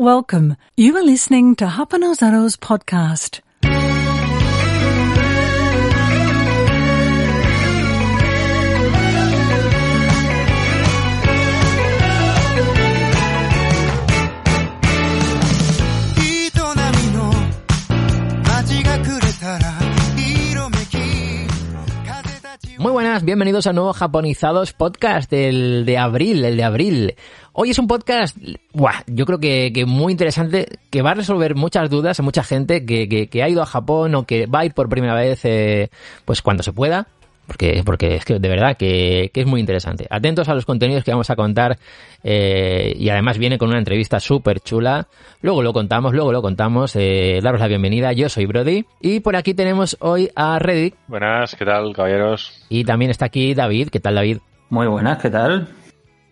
[0.00, 0.56] Welcome.
[0.76, 3.40] You are listening to Hapanozaro's podcast.
[22.78, 27.14] Muy buenas, bienvenidos a nuevo Japonizados Podcast, el de abril, el de abril.
[27.52, 28.36] Hoy es un podcast,
[28.72, 32.44] buah, yo creo que, que, muy interesante, que va a resolver muchas dudas a mucha
[32.44, 35.14] gente que, que, que, ha ido a Japón o que va a ir por primera
[35.14, 35.90] vez, eh,
[36.24, 37.08] pues cuando se pueda,
[37.48, 40.06] porque, porque es que de verdad que, que, es muy interesante.
[40.10, 41.78] Atentos a los contenidos que vamos a contar
[42.22, 45.08] eh, y además viene con una entrevista súper chula.
[45.40, 46.94] Luego lo contamos, luego lo contamos.
[46.94, 50.94] Eh, daros la bienvenida, yo soy Brody y por aquí tenemos hoy a Reddick.
[51.06, 52.66] Buenas, ¿qué tal, caballeros?
[52.68, 54.38] Y también está aquí David, ¿qué tal David?
[54.68, 55.68] Muy buenas, ¿qué tal?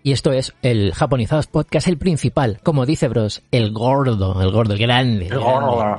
[0.02, 4.74] Y esto es el Japonizados Podcast, el principal, como dice Bros, el gordo, el gordo,
[4.74, 5.28] el grande.
[5.28, 5.98] El gordo.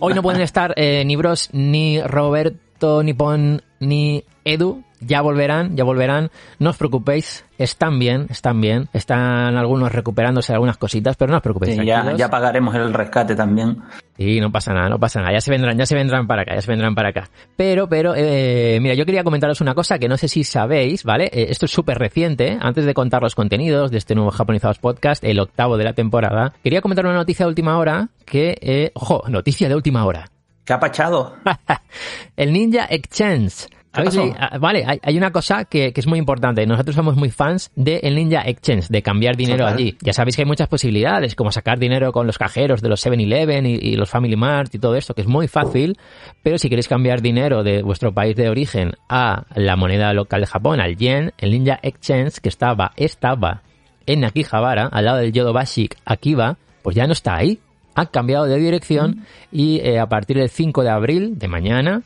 [0.00, 4.82] Hoy no pueden estar eh, ni Bros, ni Roberto, ni Pon, ni Edu.
[5.00, 6.30] Ya volverán, ya volverán.
[6.58, 8.88] No os preocupéis, están bien, están bien.
[8.94, 11.76] Están algunos recuperándose algunas cositas, pero no os preocupéis.
[11.76, 13.82] Sí, ya, ya, pagaremos el rescate también.
[14.16, 15.32] Y no pasa nada, no pasa nada.
[15.32, 17.28] Ya se vendrán, ya se vendrán para acá, ya se vendrán para acá.
[17.54, 21.24] Pero, pero, eh, mira, yo quería comentaros una cosa que no sé si sabéis, ¿vale?
[21.26, 22.56] Eh, esto es súper reciente.
[22.58, 26.54] Antes de contar los contenidos de este nuevo Japonizados Podcast, el octavo de la temporada,
[26.62, 30.30] quería comentar una noticia de última hora que, eh, ojo, noticia de última hora.
[30.64, 31.36] ¿Qué ha pachado?
[32.36, 33.68] el Ninja Exchange
[34.10, 36.66] Sí, vale, hay, una cosa que, que, es muy importante.
[36.66, 39.74] Nosotros somos muy fans de el Ninja Exchange, de cambiar dinero Total.
[39.74, 39.96] allí.
[40.00, 43.66] Ya sabéis que hay muchas posibilidades, como sacar dinero con los cajeros de los 7-Eleven
[43.66, 45.96] y, y, los Family Mart y todo esto, que es muy fácil.
[46.42, 50.46] Pero si queréis cambiar dinero de vuestro país de origen a la moneda local de
[50.46, 53.62] Japón, al yen, el Ninja Exchange, que estaba, estaba
[54.06, 57.60] en Akihabara, al lado del Yodobashik Akiba, pues ya no está ahí.
[57.94, 59.22] Ha cambiado de dirección mm.
[59.52, 62.02] y eh, a partir del 5 de abril, de mañana,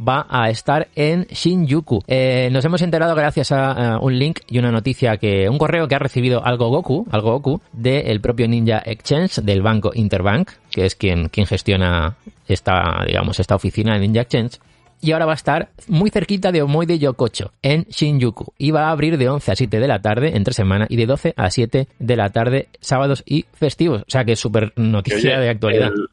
[0.00, 2.02] va a estar en Shinjuku.
[2.06, 5.88] Eh, nos hemos enterado gracias a, uh, un link y una noticia que un correo
[5.88, 10.86] que ha recibido Algo Goku, Algo Goku del propio Ninja Exchange del banco Interbank, que
[10.86, 12.16] es quien quien gestiona
[12.48, 14.58] esta digamos esta oficina de Ninja Exchange.
[15.00, 18.52] Y ahora va a estar muy cerquita de Omoi de Yokocho, en Shinjuku.
[18.58, 21.06] Y va a abrir de 11 a 7 de la tarde entre semana y de
[21.06, 24.02] 12 a 7 de la tarde sábados y festivos.
[24.02, 25.88] O sea que es súper noticia Oye, de actualidad.
[25.88, 26.08] El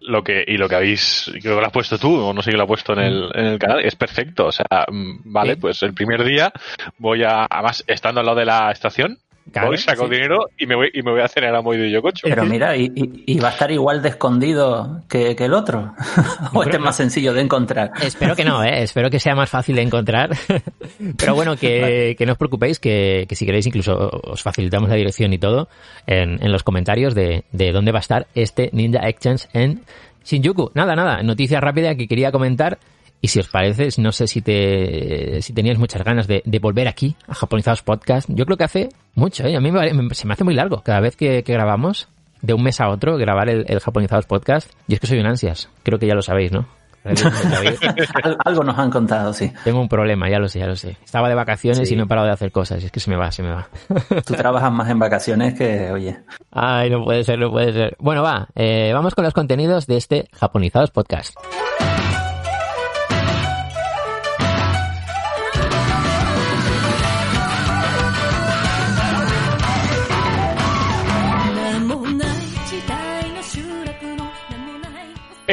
[0.00, 2.50] lo que y lo que habéis creo que lo has puesto tú o no sé
[2.50, 5.60] quién lo ha puesto en el, en el canal es perfecto o sea vale sí.
[5.60, 6.52] pues el primer día
[6.98, 9.18] voy a además estando al lado de la estación
[9.52, 10.14] Claro, voy, saco sí.
[10.14, 12.28] dinero y me voy y me voy a hacer el amoy de Yokocho.
[12.28, 15.92] Pero mira, y, y, y, va a estar igual de escondido que, que el otro.
[16.52, 17.90] o este es más sencillo de encontrar.
[18.00, 18.82] Espero que no, ¿eh?
[18.82, 20.30] espero que sea más fácil de encontrar.
[21.18, 24.94] Pero bueno, que, que no os preocupéis, que, que, si queréis incluso os facilitamos la
[24.94, 25.68] dirección y todo
[26.06, 29.82] en, en los comentarios de, de dónde va a estar este Ninja Exchange en
[30.24, 30.70] Shinjuku.
[30.74, 32.78] Nada, nada, noticia rápida que quería comentar.
[33.20, 36.88] Y si os parece, no sé si te si tenías muchas ganas de, de volver
[36.88, 38.28] aquí a Japonizados Podcast.
[38.30, 39.56] Yo creo que hace mucho, ¿eh?
[39.56, 42.08] A mí me, me, se me hace muy largo cada vez que, que grabamos,
[42.40, 44.72] de un mes a otro, grabar el, el, Japonizados Podcast.
[44.88, 45.68] Y es que soy un ansias.
[45.82, 46.66] Creo que ya lo sabéis, ¿no?
[48.44, 49.50] Algo nos han contado, sí.
[49.64, 50.96] Tengo un problema, ya lo sé, ya lo sé.
[51.02, 51.94] Estaba de vacaciones sí.
[51.94, 52.82] y no he parado de hacer cosas.
[52.82, 53.68] Y es que se me va, se me va.
[54.26, 56.18] Tú trabajas más en vacaciones que, oye.
[56.50, 57.96] Ay, no puede ser, no puede ser.
[57.98, 61.34] Bueno, va, eh, vamos con los contenidos de este Japonizados Podcast.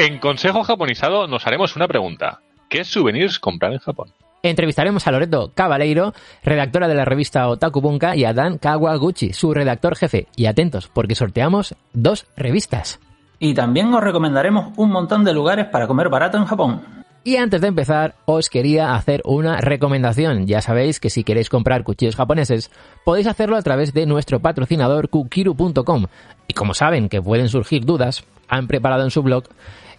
[0.00, 2.38] En Consejo Japonizado nos haremos una pregunta.
[2.68, 4.12] ¿Qué souvenirs comprar en Japón?
[4.44, 6.14] Entrevistaremos a Loreto Cabaleiro,
[6.44, 10.28] redactora de la revista Otaku Bunka, y a Dan Kawaguchi, su redactor jefe.
[10.36, 13.00] Y atentos, porque sorteamos dos revistas.
[13.40, 16.80] Y también os recomendaremos un montón de lugares para comer barato en Japón.
[17.24, 20.46] Y antes de empezar, os quería hacer una recomendación.
[20.46, 22.70] Ya sabéis que si queréis comprar cuchillos japoneses,
[23.04, 26.06] podéis hacerlo a través de nuestro patrocinador kukiru.com.
[26.46, 29.44] Y como saben que pueden surgir dudas, han preparado en su blog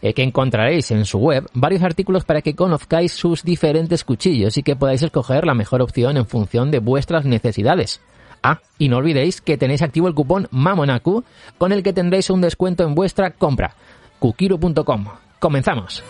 [0.02, 4.64] eh, que encontraréis en su web varios artículos para que conozcáis sus diferentes cuchillos y
[4.64, 8.02] que podáis escoger la mejor opción en función de vuestras necesidades.
[8.42, 11.24] Ah, y no olvidéis que tenéis activo el cupón MAMONAKU
[11.58, 13.76] con el que tendréis un descuento en vuestra compra.
[14.20, 15.06] kukiru.com.
[15.40, 16.04] Comenzamos.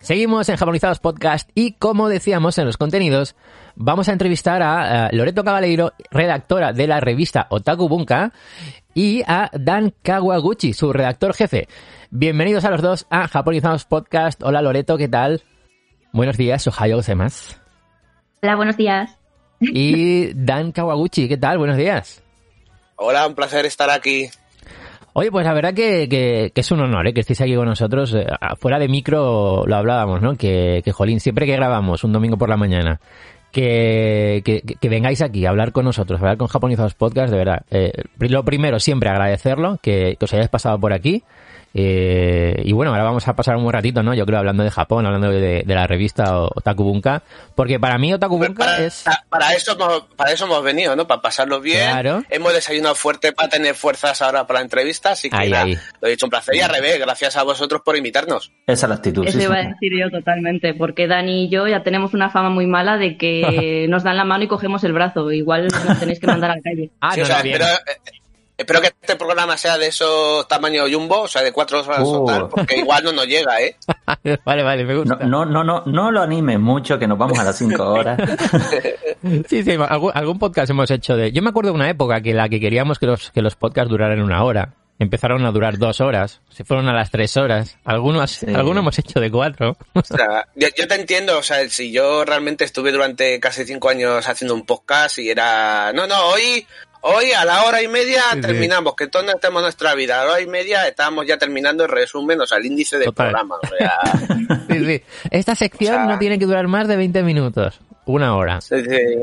[0.00, 3.34] Seguimos en Japonizados Podcast y como decíamos en los contenidos,
[3.74, 8.32] vamos a entrevistar a, eh, Loreto Cabaleiro, redactora de la revista Otaku Bunka,
[8.92, 11.68] y a Dan Kawaguchi, su redactor jefe.
[12.10, 14.42] Bienvenidos a los dos a Japonizados Podcast.
[14.42, 15.42] Hola Loreto, ¿qué tal?
[16.14, 17.56] Buenos días, ohayo gozaimasu.
[18.40, 19.18] Hola, buenos días.
[19.58, 21.58] Y Dan Kawaguchi, ¿qué tal?
[21.58, 22.22] Buenos días.
[22.94, 24.28] Hola, un placer estar aquí.
[25.14, 27.14] Oye, pues la verdad que, que, que es un honor ¿eh?
[27.14, 28.14] que estéis aquí con nosotros.
[28.14, 28.28] Eh,
[28.60, 30.36] fuera de micro lo hablábamos, ¿no?
[30.36, 33.00] Que, que, jolín, siempre que grabamos un domingo por la mañana,
[33.50, 37.38] que, que, que vengáis aquí a hablar con nosotros, a hablar con Japonizados Podcast, de
[37.38, 37.62] verdad.
[37.72, 37.90] Eh,
[38.20, 41.24] lo primero, siempre agradecerlo, que, que os hayáis pasado por aquí.
[41.76, 44.14] Eh, y bueno, ahora vamos a pasar un buen ratito, ¿no?
[44.14, 47.22] Yo creo hablando de Japón, hablando de, de la revista Otaku Bunka,
[47.56, 49.04] porque para mí Otaku Bunka para, es...
[49.28, 51.06] Para eso, hemos, para eso hemos venido, ¿no?
[51.08, 51.90] Para pasarlo bien.
[51.90, 52.22] Claro.
[52.30, 55.76] Hemos desayunado fuerte para tener fuerzas ahora para la entrevista, así que Ahí, nada, ahí.
[56.00, 58.52] lo he dicho un placer y al revés, gracias a vosotros por invitarnos.
[58.68, 59.26] Esa es la actitud.
[59.26, 59.66] Eso sí, iba sí.
[59.66, 63.16] a decir yo totalmente, porque Dani y yo ya tenemos una fama muy mala de
[63.16, 65.32] que nos dan la mano y cogemos el brazo.
[65.32, 66.90] Igual nos tenéis que mandar a la calle.
[67.00, 67.56] Ah, Sí, no, o sea, no, bien.
[67.60, 68.20] espero, eh,
[68.56, 72.22] espero que este programa sea de esos tamaño jumbo, o sea, de cuatro horas Uh.
[72.22, 73.76] o tal, porque igual no nos llega, ¿eh?
[74.44, 75.16] vale, vale, me No, gusta.
[75.26, 78.18] no, no, no, no lo animes mucho, que nos vamos a las 5 horas.
[79.48, 81.32] Sí, sí, algún, algún podcast hemos hecho de...
[81.32, 83.88] Yo me acuerdo de una época que la que queríamos que los, que los podcasts
[83.90, 84.74] duraran una hora.
[84.98, 87.78] Empezaron a durar dos horas, se fueron a las tres horas.
[87.84, 88.46] Algunos, Sí.
[88.54, 89.76] algunos hemos hecho de cuatro.
[89.94, 93.88] O sea, yo, yo te entiendo, o sea, si yo realmente estuve durante casi cinco
[93.88, 96.66] años haciendo un podcast y era, no, no, hoy,
[97.06, 98.40] hoy a la hora y media Sí, sí.
[98.40, 101.90] terminamos, que todos tenemos nuestra vida, a la hora y media estábamos ya terminando el
[101.90, 103.26] resumen, o sea, el índice del Total.
[103.30, 104.00] programa, o sea,
[104.70, 105.02] Sí, sí.
[105.30, 107.80] Esta sección O sea- no tiene que durar más de 20 minutos.
[108.06, 108.60] Una hora.
[108.60, 108.74] sí,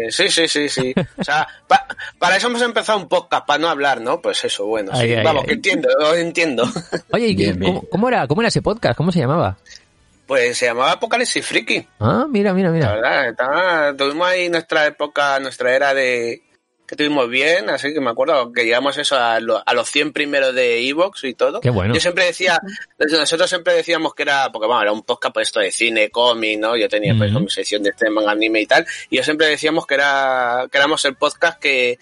[0.10, 0.94] sí, sí, sí.
[1.18, 1.86] O sea, pa-
[2.18, 4.22] para eso hemos empezado un podcast, para no hablar, ¿no?
[4.22, 4.92] Pues eso, bueno,
[5.24, 6.63] vamos, que entiendo, entiendo.
[7.12, 7.80] Oye, ¿y Bien, bien.
[7.92, 8.98] ¿cómo, era, ¿cómo era ese podcast?
[8.98, 9.57] ¿Cómo se llamaba?
[10.25, 11.86] Pues se llamaba Apocalipsis Friki.
[12.00, 12.92] Ah, mira, mira, La mira.
[12.95, 16.42] verdad, estaba- tuvimos ahí nuestra época, nuestra era de
[16.91, 20.11] que tuvimos bien, así que me acuerdo que llegamos eso a, lo- a los 100
[20.11, 21.61] primeros de Evox y todo.
[21.61, 21.93] Qué bueno.
[21.93, 22.59] Yo siempre decía,
[22.99, 26.59] nosotros siempre decíamos que era, porque bueno, era un podcast por esto de cine, cómic,
[26.59, 26.75] ¿no?
[26.75, 27.39] Yo tenía pues Ujú.
[27.45, 30.77] mi sección de este manga anime y tal, y yo siempre decíamos que era, que
[30.77, 31.97] éramos el podcast que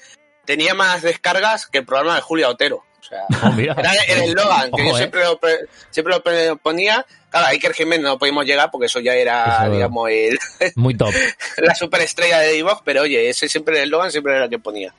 [0.45, 2.83] tenía más descargas que el programa de Julia Otero.
[3.09, 4.97] O sea, Oh, era el eslogan que yo eh.
[4.97, 7.05] siempre lo, pre- siempre lo ponía.
[7.29, 10.37] Claro, a Iker Jiménez no podíamos llegar porque eso ya era, Eso- digamos, el,
[10.75, 11.11] Muy top.
[11.57, 14.93] la superestrella de Evox, pero oye, ese siempre el eslogan siempre era el que ponía.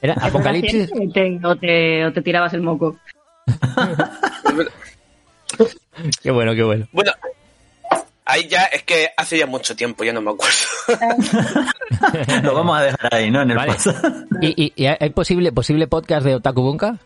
[0.00, 0.90] Era Apocalipsis.
[0.92, 2.96] ¿O te, o te, o te tirabas el moco?
[6.22, 6.86] Qué bueno, qué bueno.
[6.92, 7.12] Bueno,
[8.24, 10.54] ahí ya es que hace ya mucho tiempo, ya no me acuerdo.
[12.42, 13.42] Lo vamos a dejar ahí, ¿no?
[13.42, 13.72] En el Vale.
[13.72, 14.12] pasado.
[14.40, 16.98] ¿Y, y, y hay posible, posible podcast de Otaku Bunka?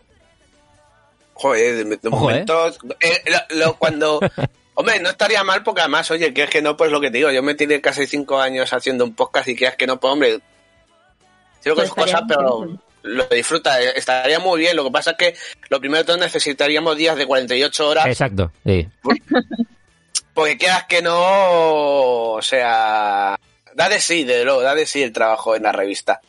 [1.43, 2.33] Joder, de, de Ojo, ¿eh?
[2.47, 2.79] momentos.
[3.01, 4.21] eh, lo- lo- cuando.
[4.75, 7.19] Hombre, no estaría mal porque además, oye, que es que no, pues lo que te
[7.19, 10.01] digo, yo me tiré casi cinco años haciendo un podcast y que es que no,
[10.01, 10.41] pues hombre.
[11.63, 14.75] Digo que Pues es estaría pero lo disfruta, eh, estaría muy bien.
[14.77, 15.35] Lo que pasa es que
[15.69, 18.89] lo primero de todo necesitaríamos días de 48 horas Exacto, sí.
[20.35, 21.13] Porque quieras que no,
[22.35, 23.39] o sea,
[23.75, 26.21] da de sí, de luego, da de sí el trabajo en la revista.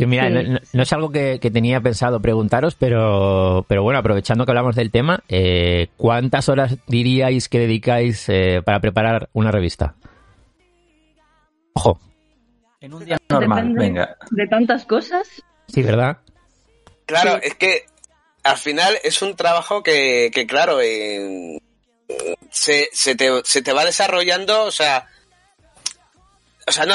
[0.00, 0.48] Que mira, Sí.
[0.72, 4.90] no, es algo que, que tenía pensado preguntaros, pero, pero bueno, aprovechando que hablamos del
[4.90, 9.94] tema, eh, ¿cuántas horas diríais que dedicáis eh, para preparar una revista?
[11.74, 12.00] Ojo,
[12.80, 14.16] En un día normal, Depende venga.
[14.30, 15.28] De tantas cosas.
[15.68, 16.16] sí, ¿verdad?
[17.04, 17.48] Claro, Sí.
[17.48, 17.84] es que
[18.42, 21.60] al final es un trabajo que, que claro, en-
[22.50, 25.08] se, se, te, se te va desarrollando, o sea,
[26.70, 26.94] o sea, no,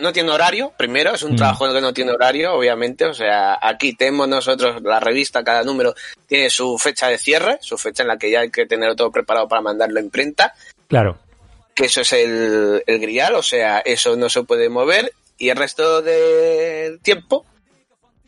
[0.00, 1.36] no, tiene horario, primero, es un Mm.
[1.36, 5.94] trabajo que no tiene horario, obviamente, o sea, aquí tenemos nosotros, la revista, cada número
[6.26, 9.10] tiene su fecha de cierre, su fecha en la que ya hay que tenerlo todo
[9.12, 10.54] preparado para mandarlo a imprenta,
[10.88, 11.18] Claro.
[11.74, 15.56] que eso es el, el grial, o sea, eso no se puede mover y el
[15.56, 17.46] resto del tiempo,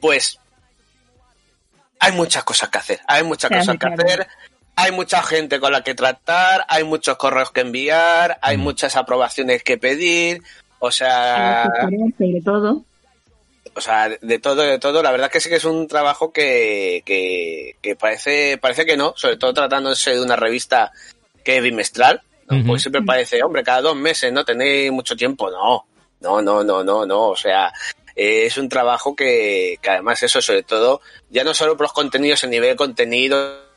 [0.00, 0.38] pues
[1.98, 4.02] hay muchas cosas que hacer, hay muchas Claro, cosas que claro.
[4.04, 4.26] hacer,
[4.74, 8.60] hay mucha gente con la que tratar, hay muchos correos que enviar, hay Mm.
[8.60, 10.42] muchas aprobaciones que pedir,
[10.84, 11.70] o sea,
[12.18, 12.82] sobre todo.
[13.72, 17.04] o sea, de todo, de todo, la verdad que sí que es un trabajo que,
[17.06, 20.90] que, que parece, parece que no, sobre todo tratándose de una revista
[21.44, 22.66] que es bimestral, ¿no?
[22.66, 24.44] Porque siempre parece, hombre, cada dos meses, ¿no?
[24.44, 25.84] Tenéis mucho tiempo, no,
[26.20, 27.72] no, no, no, no, no, o sea,
[28.16, 31.92] eh, es un trabajo que, que además eso, sobre todo, ya no solo por los
[31.92, 33.71] contenidos, a nivel de contenido, pues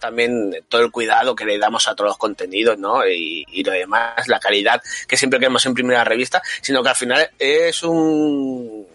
[0.00, 3.06] también todo el cuidado que le damos a todos los contenidos, ¿no?
[3.06, 6.88] Y, y lo demás, la calidad que siempre queremos imprimir en la revista, sino que
[6.88, 8.86] al final es un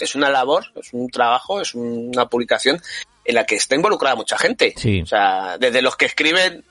[0.00, 2.80] es una labor, es un trabajo, es una publicación
[3.24, 4.74] en la que está involucrada mucha gente.
[4.76, 5.02] Sí.
[5.02, 6.64] O sea, desde los que escriben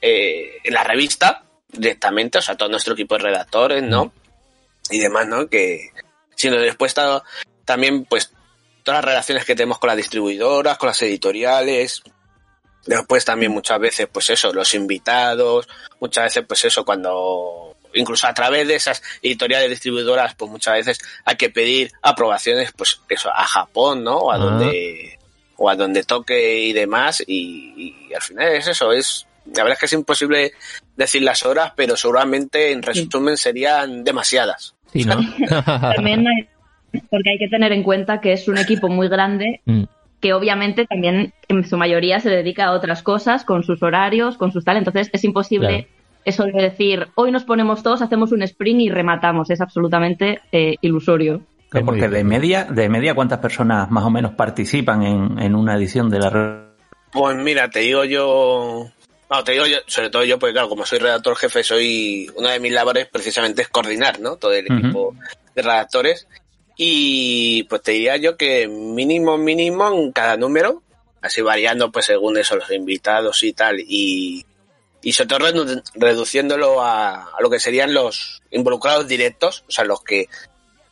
[0.00, 4.12] eh, en la revista directamente, o sea, todo nuestro equipo de redactores, ¿no?
[4.90, 5.48] Y demás, ¿no?
[5.48, 5.90] Que,
[6.34, 6.94] sino después
[7.64, 8.32] también, pues,
[8.82, 12.02] todas las relaciones que tenemos con las distribuidoras, con las editoriales.
[12.86, 15.68] Después también muchas veces, pues eso, los invitados,
[16.00, 20.98] muchas veces, pues eso, cuando incluso a través de esas editoriales distribuidoras, pues muchas veces
[21.24, 24.16] hay que pedir aprobaciones, pues eso, a Japón, ¿no?
[24.16, 24.38] O a Ah.
[24.38, 25.18] donde,
[25.56, 29.72] o a donde toque y demás, y, y al final es eso, es, la verdad
[29.74, 30.52] es que es imposible
[30.96, 34.74] decir las horas, pero seguramente en resumen serían demasiadas.
[34.92, 35.16] Sí, ¿no?
[35.94, 36.48] También hay-
[37.10, 39.84] porque hay que tener en cuenta que es un equipo muy grande Mm.
[40.22, 44.52] Que obviamente también en su mayoría se dedica a otras cosas con sus horarios, con
[44.52, 45.86] sus tal, entonces es imposible Claro.
[46.24, 50.76] eso de decir hoy nos ponemos todos, hacemos un sprint y rematamos, es absolutamente eh,
[50.80, 51.42] ilusorio.
[51.84, 56.08] Porque de media, de media, ¿cuántas personas más o menos participan en, en una edición
[56.10, 56.62] de la re-
[57.10, 58.86] Pues mira, te digo yo.
[59.30, 62.28] No, te digo yo, sobre todo yo, porque claro, como soy redactor jefe, soy.
[62.36, 64.36] Una de mis labores precisamente es coordinar, ¿no?
[64.36, 65.14] Todo el equipo
[65.54, 66.28] de redactores.
[66.84, 70.82] Y pues te diría yo que mínimo, mínimo en cada número,
[71.20, 74.44] así variando pues según eso, los invitados y tal, y,
[75.00, 79.84] y sobre todo redu- reduciéndolo a, a lo que serían los involucrados directos, o sea,
[79.84, 80.28] los que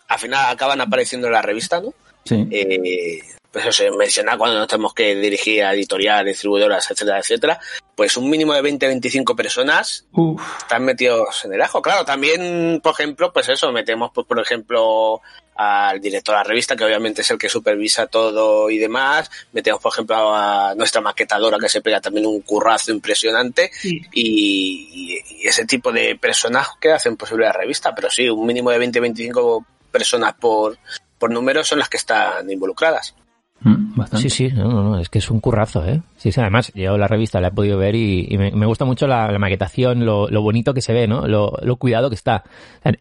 [0.07, 1.93] al final acaban apareciendo en la revista, ¿no?
[2.25, 2.47] Sí.
[2.53, 3.21] eh,
[3.51, 7.59] pues eso, mencionar cuando nos tenemos que dirigir a editoriales, distribuidoras, etcétera, etcétera,
[7.97, 11.83] pues un mínimo de 20-25 personas Uf, están metidos en el ajo.
[11.83, 15.21] Claro, también, por ejemplo, pues eso, metemos, pues, por ejemplo,
[15.57, 19.31] al director de la revista, que obviamente es el que supervisa todo y demás.
[19.53, 23.71] Metemos, por ejemplo, a nuestra maquetadora, que se pega también un currazo impresionante.
[23.73, 24.01] Sí.
[24.13, 27.95] Y, y ese tipo de personas que hacen posible la revista.
[27.95, 30.79] Pero sí, un mínimo de 20-25 personas por,
[31.19, 33.15] por número son las que están involucradas.
[33.63, 34.29] Mm, bastante.
[34.31, 36.01] Sí, sí, no, no, no, es que es un currazo, ¿eh?
[36.17, 38.85] Sí, sí, además, yo la revista la he podido ver y, y me, me gusta
[38.85, 41.27] mucho la, la maquetación, lo, lo bonito que se ve, ¿no?
[41.27, 42.45] Lo, lo cuidado que está.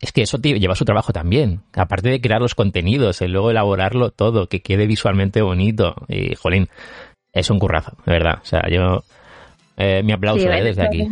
[0.01, 1.61] Es que eso te- lleva su trabajo también.
[1.73, 5.95] Aparte de crear los contenidos, el luego elaborarlo todo, que quede visualmente bonito.
[6.07, 6.67] Y, jolín,
[7.33, 8.39] es un currazo, de verdad.
[8.41, 9.03] O sea, yo,
[9.77, 10.63] eh, mi aplauso, Sí, ¿eh?
[10.63, 11.07] Desde eso- aquí.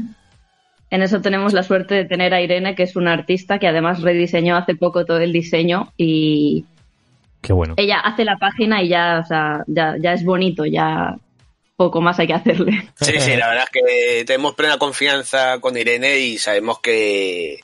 [0.89, 4.01] En eso tenemos la suerte de tener a Irene, que es una artista que además
[4.01, 6.63] rediseñó hace poco todo el diseño y
[7.41, 7.75] Qué bueno.
[7.77, 11.15] ella hace la página y ya, o sea, ya, ya es bonito, ya
[11.75, 12.89] poco más hay que hacerle.
[13.01, 17.60] Sí, sí, la verdad es que tenemos plena confianza con Irene y sabemos que,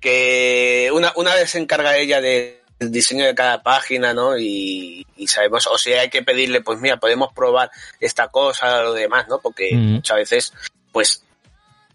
[0.00, 4.38] que una, una vez se encarga ella del diseño de cada página, ¿no?
[4.38, 8.92] Y, y sabemos, o sea, hay que pedirle, pues mira, podemos probar esta cosa, lo
[8.94, 9.38] demás, ¿no?
[9.40, 9.92] Porque Mm.
[9.96, 10.52] muchas veces,
[10.92, 11.22] pues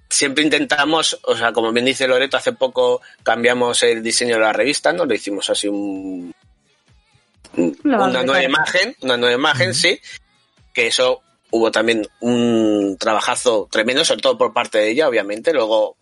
[0.10, 4.54] siempre intentamos, o sea, como bien dice Loreto, hace poco cambiamos el diseño de la
[4.54, 5.06] revista, ¿no?
[5.06, 6.34] Le hicimos así un,
[7.56, 10.00] una nueva imagen, una nueva imagen, sí,
[10.74, 15.54] que eso hubo también un trabajazo tremendo, sobre todo por parte de ella, obviamente.
[15.54, 15.98] Luego,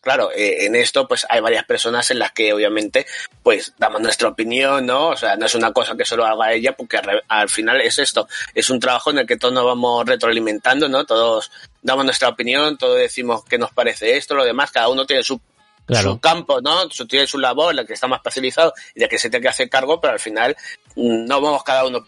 [0.00, 3.06] claro, eh, en esto pues hay varias personas en las que obviamente
[3.42, 5.08] pues damos nuestra opinión, ¿no?
[5.08, 8.28] O sea, no es una cosa que solo haga ella, porque al final es esto,
[8.54, 11.04] es un trabajo en el que todos nos vamos retroalimentando, ¿no?
[11.04, 11.50] Todos
[11.82, 15.40] damos nuestra opinión, todos decimos qué nos parece esto, lo demás, cada uno tiene su
[15.86, 16.12] Claro.
[16.12, 16.88] su campo, ¿no?
[16.90, 19.48] Su, tiene su labor, la que está más especializado y de que se tiene que
[19.48, 20.56] hacer cargo, pero al final
[20.94, 22.06] mm, no vamos cada uno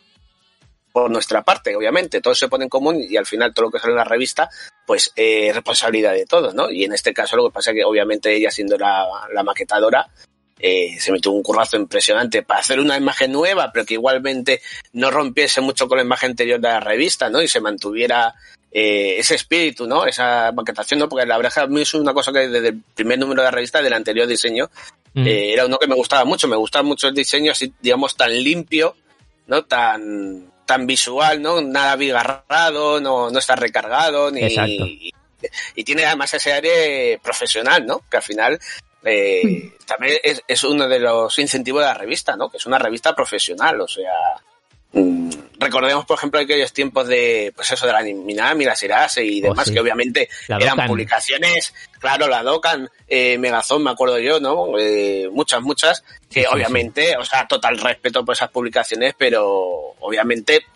[0.93, 2.21] por nuestra parte, obviamente.
[2.21, 4.49] Todo se pone en común y al final todo lo que sale en la revista,
[4.87, 6.71] pues eh, es responsabilidad de todos, ¿no?
[6.71, 10.09] Y en este caso lo que pasa es que obviamente ella siendo la, la maquetadora,
[10.59, 14.63] eh, se metió un currazo impresionante para hacer una imagen nueva, pero que igualmente
[14.93, 17.43] no rompiese mucho con la imagen anterior de la revista, ¿no?
[17.43, 18.35] Y se mantuviera
[18.75, 20.05] eh, ese espíritu, ¿no?
[20.05, 21.09] Esa maquetación, ¿no?
[21.09, 23.41] Porque la verdad es que a mí es una cosa que desde el primer número
[23.41, 24.69] de la revista, del anterior diseño,
[25.15, 25.27] Mm.
[25.29, 26.49] eh, era uno que me gustaba mucho.
[26.49, 28.97] Me gustaba mucho el diseño así, digamos, tan limpio,
[29.47, 29.65] ¿no?
[29.65, 31.61] Tan, tan visual, ¿no?
[31.63, 34.43] Nada abigarrado, no, no está recargado, ni...
[34.43, 34.85] Exacto.
[34.85, 35.13] Y,
[35.77, 38.03] y tiene además ese aire profesional, ¿no?
[38.11, 38.59] Que al final
[39.05, 42.51] eh, también es, es uno de los incentivos de la revista, ¿no?
[42.51, 44.11] Que es una revista profesional, o sea...
[44.95, 49.41] mm, Recordemos, por ejemplo, aquellos tiempos de, pues eso, de la Minami, la Sirase y
[49.41, 49.73] Oh, demás, sí.
[49.73, 54.79] que obviamente La eran publicaciones, claro, la Docan, eh, Megazón, me acuerdo yo, ¿no?
[54.79, 59.95] Eh, muchas, muchas, que Sí, sí, obviamente, o sea, total respeto por esas publicaciones, pero
[60.01, 60.67] obviamente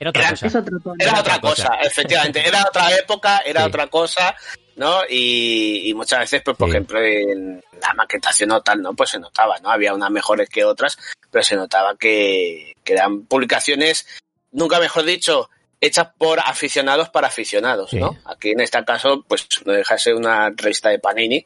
[0.00, 0.46] Era otra era- cosa.
[0.48, 1.68] Era Era otra cosa.
[1.68, 3.66] cosa, efectivamente, era otra época, era Sí.
[3.68, 4.34] otra cosa,
[4.76, 5.00] ¿no?
[5.08, 6.76] Y, y muchas veces, pues, por Sí.
[6.76, 8.94] ejemplo, en la maquetación o tal, ¿no?
[8.94, 9.70] Pues se notaba, ¿no?
[9.70, 10.96] Había unas mejores que otras,
[11.30, 14.06] pero se notaba que, que eran publicaciones,
[14.52, 15.50] nunca mejor dicho,
[15.80, 18.12] hechas por aficionados para aficionados, ¿no?
[18.12, 18.18] Sí.
[18.26, 21.44] Aquí en este caso, pues no deja de ser una revista de Panini,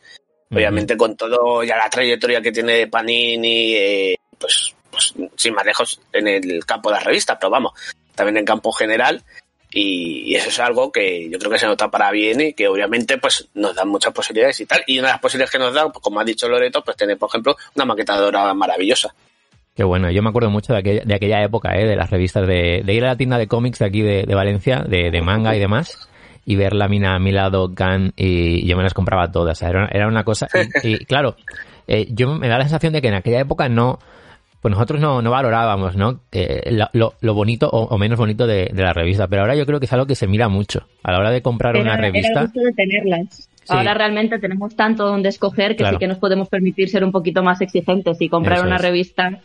[0.50, 6.00] obviamente con todo ya la trayectoria que tiene Panini, eh, pues, pues sin más lejos
[6.12, 7.72] en el campo de la revista, pero vamos,
[8.14, 9.22] también en campo general.
[9.74, 13.16] Y, eso es algo que yo creo que se nota para bien y que obviamente
[13.18, 14.82] pues nos dan muchas posibilidades y tal.
[14.86, 17.16] Y una de las posibilidades que nos dan, pues, como ha dicho Loreto, pues tener,
[17.16, 19.14] por ejemplo, una maquetadora maravillosa.
[19.74, 21.86] Qué bueno, yo me acuerdo mucho de aquella, de aquella época, ¿eh?
[21.86, 25.22] de las revistas, de, ir a la tienda de cómics de aquí de, Valencia, de,
[25.22, 26.10] manga y demás,
[26.44, 29.62] y ver la mina a mi lado, Gun, y yo me las compraba todas.
[29.62, 30.46] Era, era una cosa.
[30.82, 31.36] Y, claro,
[31.86, 33.98] eh, yo me da la sensación de que en aquella época no.
[34.62, 36.20] Pues nosotros no, no valorábamos, ¿no?
[36.30, 39.86] Eh, lo, lo, bonito o, menos bonito de, la revista, pero ahora yo creo que
[39.86, 40.86] es algo que se mira mucho.
[41.02, 42.42] A la hora de comprar una revista.
[42.42, 43.50] Era de tenerlas.
[43.68, 47.42] Ahora realmente tenemos tanto donde escoger que sí que nos podemos permitir ser un poquito
[47.42, 49.40] más exigentes y comprar una revista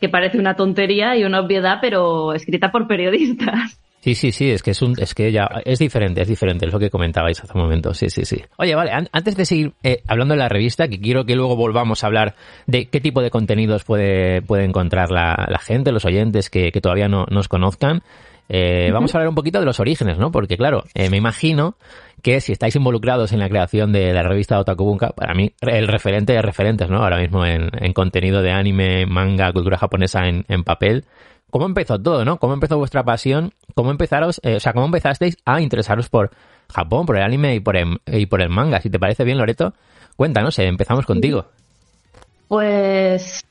[0.00, 3.80] que parece una tontería y una obviedad, pero escrita por periodistas.
[4.06, 6.72] Sí, sí, sí, es que es un, es que ya es diferente, es diferente, es
[6.72, 8.40] lo que comentabais hace un momento, sí, sí, sí.
[8.56, 12.04] Oye, vale, antes de seguir eh, hablando de la revista, que quiero que luego volvamos
[12.04, 12.36] a hablar
[12.68, 17.08] de qué tipo de contenidos puede, puede encontrar la, gente, los oyentes que, que todavía
[17.08, 18.04] no nos conozcan.
[18.48, 20.30] Eh, vamos a hablar un poquito de los orígenes, ¿no?
[20.30, 21.74] Porque claro, eh, me imagino
[22.22, 26.32] que si estáis involucrados en la creación de la revista Otakubunka, para mí el referente
[26.32, 26.98] de referentes, ¿no?
[26.98, 31.04] Ahora mismo en, contenido de anime, manga, cultura japonesa en, papel.
[31.50, 32.38] ¿Cómo empezó todo, no?
[32.38, 33.52] ¿Cómo empezó vuestra pasión?
[33.74, 36.30] ¿Cómo empezaros, eh, o sea, cómo empezasteis a interesaros por
[36.72, 38.80] Japón, por el anime y por el, y por el manga?
[38.80, 39.72] Si te parece bien, Loreto,
[40.16, 41.46] cuéntanos, eh, empezamos contigo.
[42.48, 43.44] Pues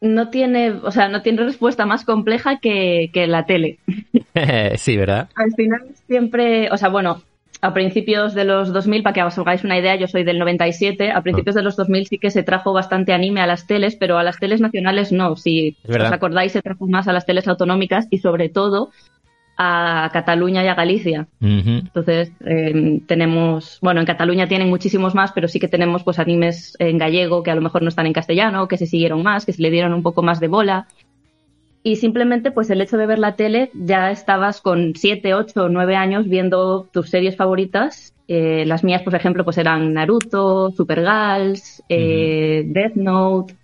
[0.00, 3.78] no tiene, o sea, no tiene respuesta más compleja que, que la tele.
[4.76, 5.28] sí, ¿verdad?
[5.34, 7.22] Al final siempre, o sea, bueno,
[7.66, 11.10] a principios de los 2000, para que os hagáis una idea, yo soy del 97,
[11.10, 14.18] a principios de los 2000 sí que se trajo bastante anime a las teles, pero
[14.18, 15.34] a las teles nacionales no.
[15.34, 18.90] Si os acordáis, se trajo más a las teles autonómicas y sobre todo
[19.58, 21.26] a Cataluña y a Galicia.
[21.40, 26.76] Entonces, em, tenemos, bueno, en Cataluña tienen muchísimos más, pero sí que tenemos pues animes
[26.78, 29.52] en gallego que a lo mejor no están en castellano, que se siguieron más, que
[29.52, 30.86] se le dieron un poco más de bola
[31.86, 35.94] y simplemente pues el hecho de ver la tele ya estabas con 7, 8, 9
[35.94, 38.12] años viendo tus series favoritas.
[38.26, 43.54] Eh, las mías, por ejemplo, pues eran Naruto, Supergirls, eh, Death Note,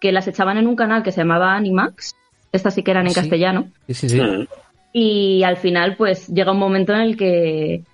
[0.00, 2.14] que las echaban en un canal que se llamaba Animax.
[2.52, 3.68] Estas sí que eran en castellano.
[3.86, 4.20] Sí, sí, sí.
[4.94, 7.84] Y al final pues llega un momento en el que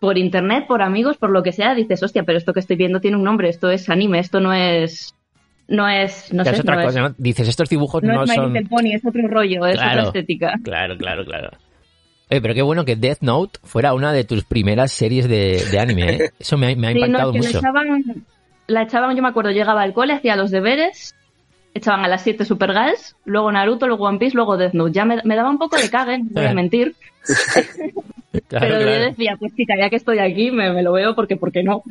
[0.00, 2.98] por internet, por amigos, por lo que sea, dices, hostia, pero esto que estoy viendo
[2.98, 5.14] tiene un nombre, esto es anime, esto no es
[5.68, 7.14] no es, no sé, otra cosa, ¿no?
[7.16, 8.52] Dices, estos dibujos no, no es son...
[8.68, 10.54] Pony, es otro rollo, es otra estética.
[10.62, 11.50] Claro, claro, claro.
[12.30, 16.12] Eh, pero qué bueno que Death Note fuera una de tus primeras series de, anime,
[16.12, 16.30] ¿eh?
[16.38, 17.50] Eso me, ha impactado mucho.
[17.52, 18.04] La echaban,
[18.66, 21.14] la echaban, yo me acuerdo, llegaba al cole, hacía los deberes,
[21.74, 24.92] echaban a las 7 Supergirls, luego Naruto, luego One Piece, luego Death Note.
[24.92, 26.94] Ya me, daba un poco de cague, no voy a mentir.
[28.48, 31.52] pero yo decía, pues chica, ya que estoy aquí, me, me lo veo porque, ¿por
[31.52, 31.82] qué no?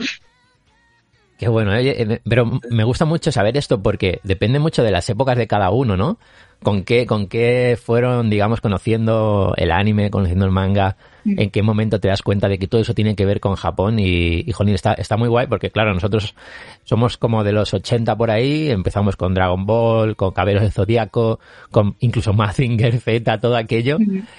[1.37, 5.37] Qué bueno, eh, pero me gusta mucho saber esto porque depende mucho de las épocas
[5.37, 6.19] de cada uno, ¿no?
[6.63, 11.99] Con qué, con qué fueron, digamos, conociendo el anime, conociendo el manga, en qué momento
[11.99, 14.93] te das cuenta de que todo eso tiene que ver con Japón y, y está,
[14.93, 16.35] está muy guay porque, claro, nosotros
[16.83, 21.39] somos como de los 80 por ahí, empezamos con Dragon Ball, con Caberos de Zodíaco,
[21.71, 23.97] con incluso Mazinger Z, todo aquello.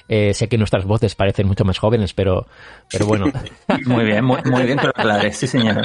[0.09, 2.47] Eh, sé que nuestras voces parecen mucho más jóvenes, pero,
[2.91, 3.27] pero bueno.
[3.87, 5.83] muy bien, muy, bien que lo sí señor.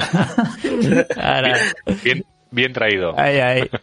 [2.04, 3.14] Bien, bien traído.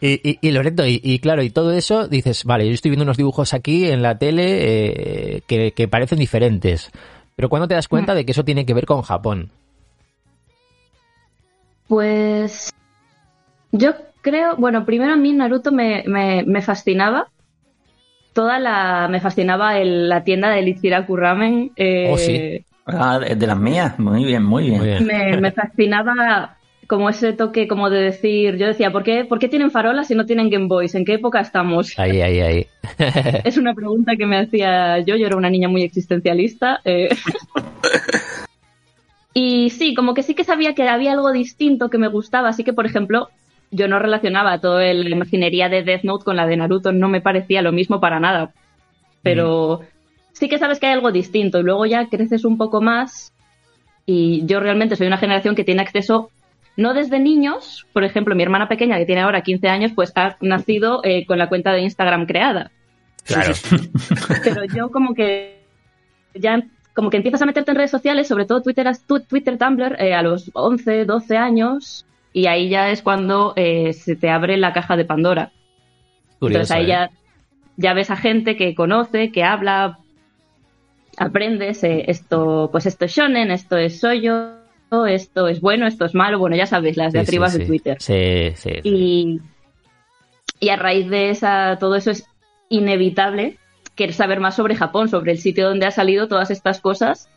[0.00, 3.54] Y, y, Loreto, y, claro, y todo eso, dices, vale, yo estoy viendo unos dibujos
[3.54, 6.90] aquí en la tele eh, que, que, parecen diferentes.
[7.36, 9.50] Pero ¿cuándo te das cuenta de que eso tiene que ver con Japón?
[11.86, 12.72] Pues
[13.72, 17.28] yo creo, bueno, primero a mí Naruto me, me, fascinaba.
[18.32, 19.08] Toda la.
[19.08, 21.72] Me fascinaba la tienda de Ichiraku Ramen.
[21.76, 22.64] Eh, oh, sí.
[22.86, 25.06] Ah, de las mías, muy bien, muy bien.
[25.06, 26.57] Me, me, fascinaba
[26.88, 30.14] como ese toque como de decir, yo decía, ¿por qué, ¿por qué tienen farolas y
[30.14, 30.94] no tienen Game Boys?
[30.94, 31.96] ¿En qué época estamos?
[31.98, 32.66] Ahí, ahí, ahí.
[33.44, 36.80] es una pregunta que me hacía yo, yo era una niña muy existencialista.
[36.86, 37.10] Eh.
[39.34, 42.64] y sí, como que sí que sabía que había algo distinto que me gustaba, así
[42.64, 43.28] que, por ejemplo,
[43.70, 47.20] yo no relacionaba toda la imaginería de Death Note con la de Naruto, no me
[47.20, 48.54] parecía lo mismo para nada.
[49.22, 49.82] Pero
[50.32, 53.34] sí que sabes que hay algo distinto y luego ya creces un poco más
[54.06, 56.30] y yo realmente soy una generación que tiene acceso
[56.78, 60.36] no desde niños, por ejemplo, mi hermana pequeña, que tiene ahora 15 años, pues ha
[60.40, 62.70] nacido eh, con la cuenta de Instagram creada.
[63.24, 63.52] Claro.
[64.44, 65.64] Pero yo como que
[66.34, 66.62] ya
[66.94, 68.88] como que empiezas a meterte en redes sociales, sobre todo Twitter,
[69.28, 74.14] Twitter Tumblr, eh, a los 11, 12 años, y ahí ya es cuando eh, se
[74.14, 75.50] te abre la caja de Pandora.
[76.40, 77.10] Entonces ahí ya,
[77.76, 79.98] ya ves a gente que conoce, que habla,
[81.16, 84.57] aprendes esto, pues esto es shonen, esto es soyo,
[85.06, 87.96] esto es bueno, esto es malo, bueno, ya sabéis, las de arriba de Twitter.
[88.00, 88.70] Sí, sí.
[88.82, 89.40] Y,
[90.60, 92.26] y a raíz de esa, todo eso es
[92.68, 93.58] inevitable
[93.98, 97.28] quieres saber más sobre Japón, sobre el sitio donde ha salido todas estas cosas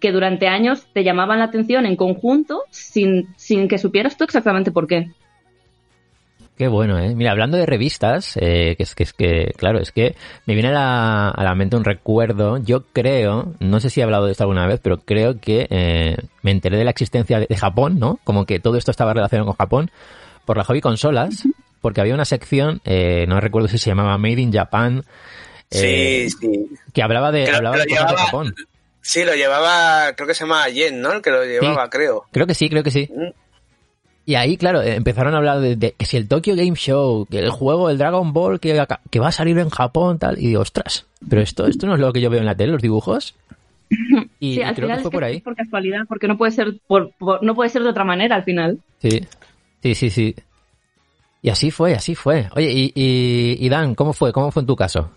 [0.00, 4.72] que durante años te llamaban la atención en conjunto sin, sin que supieras tú exactamente
[4.72, 5.12] por qué.
[6.56, 7.14] Qué bueno, ¿eh?
[7.16, 10.14] Mira, hablando de revistas, eh, que es que, es que, claro, es que
[10.46, 12.58] me viene a la, a la mente un recuerdo.
[12.58, 16.16] Yo creo, no sé si he hablado de esto alguna vez, pero creo que eh,
[16.42, 18.20] me enteré de la existencia de, de Japón, ¿no?
[18.22, 19.90] Como que todo esto estaba relacionado con Japón
[20.44, 21.42] por la hobby consolas,
[21.80, 25.02] porque había una sección, eh, no recuerdo si se llamaba Made in Japan,
[25.72, 26.66] eh, Sí, sí.
[26.92, 28.54] que hablaba de, hablaba de Japón.
[29.00, 31.12] Sí, lo llevaba, creo que se llamaba Yen, ¿no?
[31.12, 32.24] El que lo llevaba, creo.
[32.30, 33.10] Creo que sí, creo que sí.
[33.12, 33.43] Mm.
[34.26, 37.26] Y ahí, claro, eh, empezaron a hablar de, de que si el Tokyo Game Show,
[37.30, 40.38] que el juego, el Dragon Ball, que, que va a salir en Japón, tal.
[40.38, 42.72] Y digo, ostras, pero esto, esto no es lo que yo veo en la tele,
[42.72, 43.34] los dibujos.
[44.40, 45.40] Y, sí, y al creo final que fue es que por ahí.
[45.40, 48.44] por casualidad, porque no puede ser por, por- no puede ser de otra manera al
[48.44, 48.78] final.
[49.00, 49.20] Sí,
[49.82, 50.34] sí, sí, sí.
[51.42, 52.48] Y así fue, así fue.
[52.56, 54.32] Oye, y, y, y Dan, ¿cómo fue?
[54.32, 55.10] ¿Cómo fue en tu caso?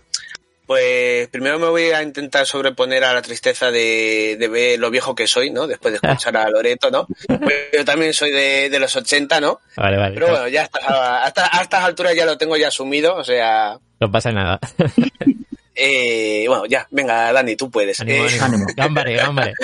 [0.68, 5.14] Pues primero me voy a intentar sobreponer a la tristeza de, de ver lo viejo
[5.14, 5.66] que soy, ¿no?
[5.66, 7.06] Después de escuchar a Loreto, ¿no?
[7.26, 9.62] Pues yo también soy de, de los 80, ¿no?
[9.76, 10.14] Vale, vale.
[10.14, 13.78] Pero bueno, ya hasta, hasta, a estas alturas ya lo tengo ya asumido, o sea...
[13.98, 14.60] No pasa nada.
[15.80, 18.00] Eh, bueno, ya, venga, Dani, tú puedes.
[18.00, 18.66] Ánimo, Eh, ánimo.
[18.76, 19.54] Gámbare, gámbare.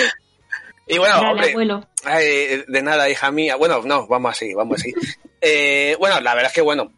[0.87, 1.87] y bueno, Dale, hombre, abuelo.
[2.05, 3.57] Ay, de nada, hija mía.
[3.57, 4.93] Bueno, no, vamos así, vamos así.
[5.41, 6.93] Eh, bueno, la verdad es que, bueno,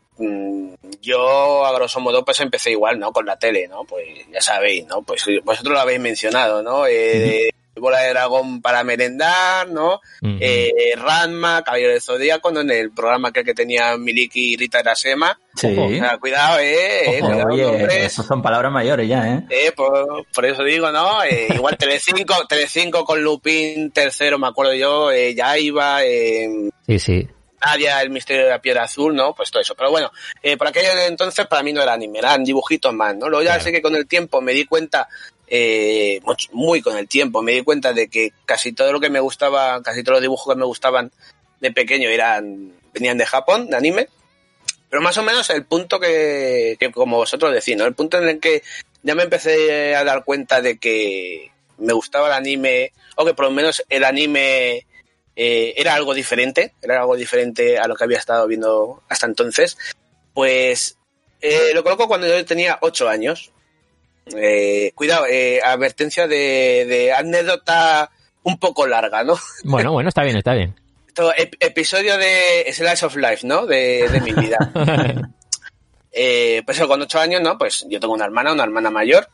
[1.02, 3.12] yo a grosso modo pues empecé igual, ¿no?
[3.12, 3.84] Con la tele, ¿no?
[3.86, 5.02] Pues ya sabéis, ¿no?
[5.04, 6.86] Pues vosotros lo habéis mencionado, ¿no?
[6.88, 7.50] Eh,
[7.80, 10.02] Bola de dragón para merendar, ¿no?
[10.24, 10.38] Ujú.
[10.42, 12.62] Eh, Ranma, Caballero del Zodíaco, ¿no?
[12.62, 15.40] En el programa que, que tenía Miliki y Rita Erasema.
[15.56, 15.76] Sí.
[15.78, 18.04] O sea, cuidado, eh, eh, Ojo, cuidado, oye, hombres.
[18.06, 19.44] eso son palabras mayores ya, ¿eh?
[19.52, 21.24] Eh, por, por eso digo, ¿no?
[21.24, 26.50] Eh, igual Telecinco, Telecinco con Lupín tercero, me acuerdo yo, eh, ya iba, eh,
[26.88, 27.28] Sí, sí.
[27.66, 29.34] Nadia, el misterio de la piedra azul, ¿no?
[29.34, 29.76] Pues todo eso.
[29.76, 30.12] Pero bueno,
[30.44, 33.30] eh, por aquello de entonces para mí no era anime, eran dibujitos más, ¿no?
[33.30, 33.64] Luego ya Claro.
[33.64, 35.08] sé que con el tiempo me di cuenta,
[35.48, 36.20] eh,
[36.52, 39.82] muy con el tiempo, me di cuenta de que casi todo lo que me gustaba,
[39.82, 41.12] casi todos los dibujos que me gustaban
[41.60, 44.08] de pequeño eran, venían de Japón, de anime.
[44.90, 47.86] Pero más o menos el punto que, que como vosotros decís, ¿no?
[47.86, 48.62] El punto en el que
[49.04, 53.46] ya me empecé a dar cuenta de que me gustaba el anime, o que por
[53.46, 54.86] lo menos el anime
[55.38, 59.78] eh, era algo diferente, era algo diferente a lo que había estado viendo hasta entonces,
[60.34, 60.98] pues
[61.40, 63.52] eh, lo coloco cuando yo tenía ocho años.
[64.36, 65.26] Eh, cuidado,
[65.64, 68.12] advertencia de, de anécdota
[68.44, 69.38] un poco larga, ¿no?
[69.64, 70.76] Bueno, bueno, está bien, está bien.
[71.08, 73.66] Esto, ep- episodio de Slice of Life, ¿no?
[73.66, 74.58] De, de mi vida.
[76.66, 77.58] Pues eso, con ocho años, ¿no?
[77.60, 79.30] Pues yo tengo una hermana, una hermana mayor.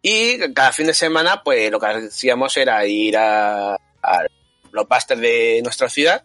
[0.00, 4.22] Y cada fin de semana, pues lo que hacíamos era ir a, a
[4.74, 6.22] los busters de nuestra ciudad,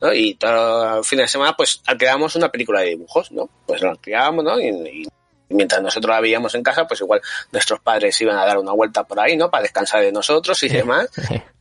[0.00, 0.12] ¿no?
[0.12, 3.48] Y todo el fin de semana, pues alquilábamos una película de dibujos, ¿no?
[3.66, 4.60] Pues lo alquilábamos, ¿no?
[4.60, 5.06] Y,
[5.48, 7.20] y mientras nosotros la veíamos en casa, pues igual
[7.52, 9.50] nuestros padres iban a dar una vuelta por ahí, ¿no?
[9.50, 11.08] Para descansar de nosotros y demás.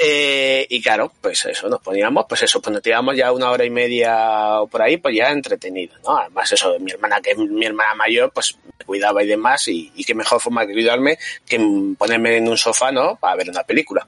[0.00, 3.64] Eh, y claro, pues eso, nos poníamos, pues eso, pues nos tirábamos ya una hora
[3.64, 6.16] y media o por ahí, pues ya entretenido, ¿no?
[6.16, 9.90] Además eso, mi hermana, que es mi hermana mayor, pues me cuidaba y demás, y,
[9.96, 11.58] y qué mejor forma de cuidarme que
[11.98, 13.16] ponerme en un sofá, ¿no?
[13.16, 14.06] Para ver una película.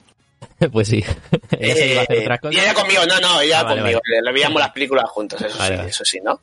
[0.72, 1.04] pues sí.
[1.58, 4.00] Ella se iba a hacer otra y ella conmigo, no, no, ella Ah, vale, conmigo,
[4.22, 6.40] le veíamos las películas juntos, eso Vale, sí, eso sí, ¿no?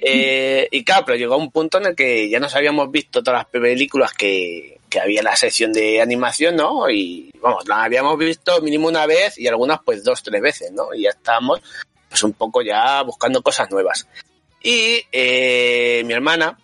[0.00, 3.40] Eh, y claro, pero llegó un punto en el que ya nos habíamos visto todas
[3.40, 6.90] las películas que, que había en la sección de animación, ¿no?
[6.90, 10.92] Y vamos, las habíamos visto mínimo una vez y algunas pues dos, tres veces, ¿no?
[10.94, 11.60] Y ya estábamos
[12.08, 14.06] pues un poco ya buscando cosas nuevas.
[14.62, 16.58] Y eh, mi hermana,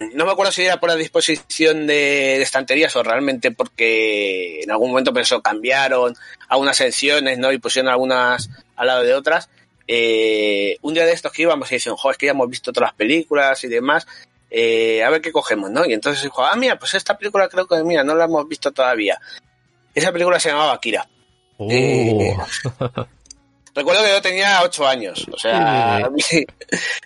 [0.00, 4.70] no me acuerdo si era por la disposición de, de estanterías o realmente porque en
[4.70, 6.16] algún momento eso, cambiaron
[6.48, 7.52] algunas secciones, ¿no?
[7.52, 9.50] Y pusieron algunas al lado de otras.
[9.86, 12.72] Eh, un día de estos que íbamos y dicen, jo, es que ya hemos visto
[12.72, 14.06] todas las películas y demás,
[14.50, 15.84] eh, a ver qué cogemos, ¿no?
[15.84, 18.72] Y entonces dijo, ah, mira, pues esta película creo que, mira, no la hemos visto
[18.72, 19.20] todavía.
[19.94, 21.06] Esa película se llamaba Akira.
[21.58, 22.36] Uh,
[23.74, 26.22] Recuerdo que yo tenía 8 años, o sea, mi,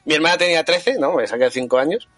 [0.04, 1.14] mi hermana tenía 13, ¿no?
[1.14, 2.08] Me saqué 5 años.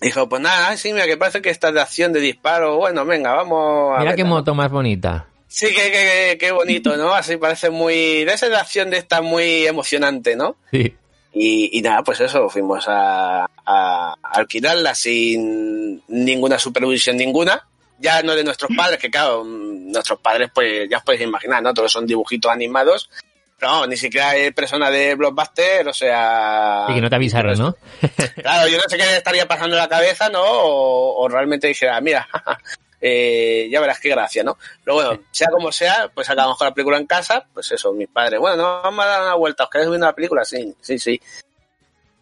[0.00, 3.04] Dijo, pues nada, sí, mira, que parece que esta es de acción, de disparo, bueno,
[3.04, 5.26] venga, vamos a Mira qué moto más bonita.
[5.48, 7.14] Sí, qué, qué, qué bonito, ¿no?
[7.14, 8.24] Así parece muy...
[8.24, 10.56] De esa de acción de esta muy emocionante, ¿no?
[10.70, 10.94] Sí.
[11.32, 17.66] Y, y nada, pues eso, fuimos a, a alquilarla sin ninguna supervisión ninguna.
[17.98, 21.62] Ya no de nuestros padres, que claro, mm, nuestros padres, pues ya os podéis imaginar,
[21.62, 21.74] ¿no?
[21.74, 23.10] Todos son dibujitos animados.
[23.58, 26.86] Pero vamos, ni siquiera hay persona de Blockbuster, o sea...
[26.88, 27.76] Y que no te avisaron, ¿no?
[28.36, 30.42] Claro, yo no sé qué le estaría pasando en la cabeza, ¿no?
[30.42, 32.28] O, o realmente dijera, mira,
[33.00, 34.58] eh, ya verás qué gracia, ¿no?
[34.84, 38.08] Pero bueno, sea como sea, pues acabamos con la película en casa, pues eso, mis
[38.08, 40.44] padres, bueno, no, vamos a dar una vuelta, ¿os queréis ver una película?
[40.44, 41.20] Sí, sí, sí.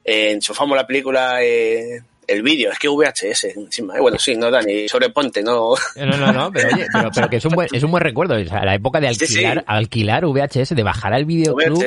[0.04, 3.96] Eh, enchufamos la película eh, el vídeo, es que VHS encima.
[3.96, 4.00] ¿eh?
[4.00, 5.74] Bueno, sí, no, Dani, sobreponte, no.
[5.96, 8.34] No, no, no, pero oye, pero, pero que es un buen, es un buen recuerdo.
[8.34, 11.84] O sea, la época de alquilar, alquilar VHS, de bajar al videoclub.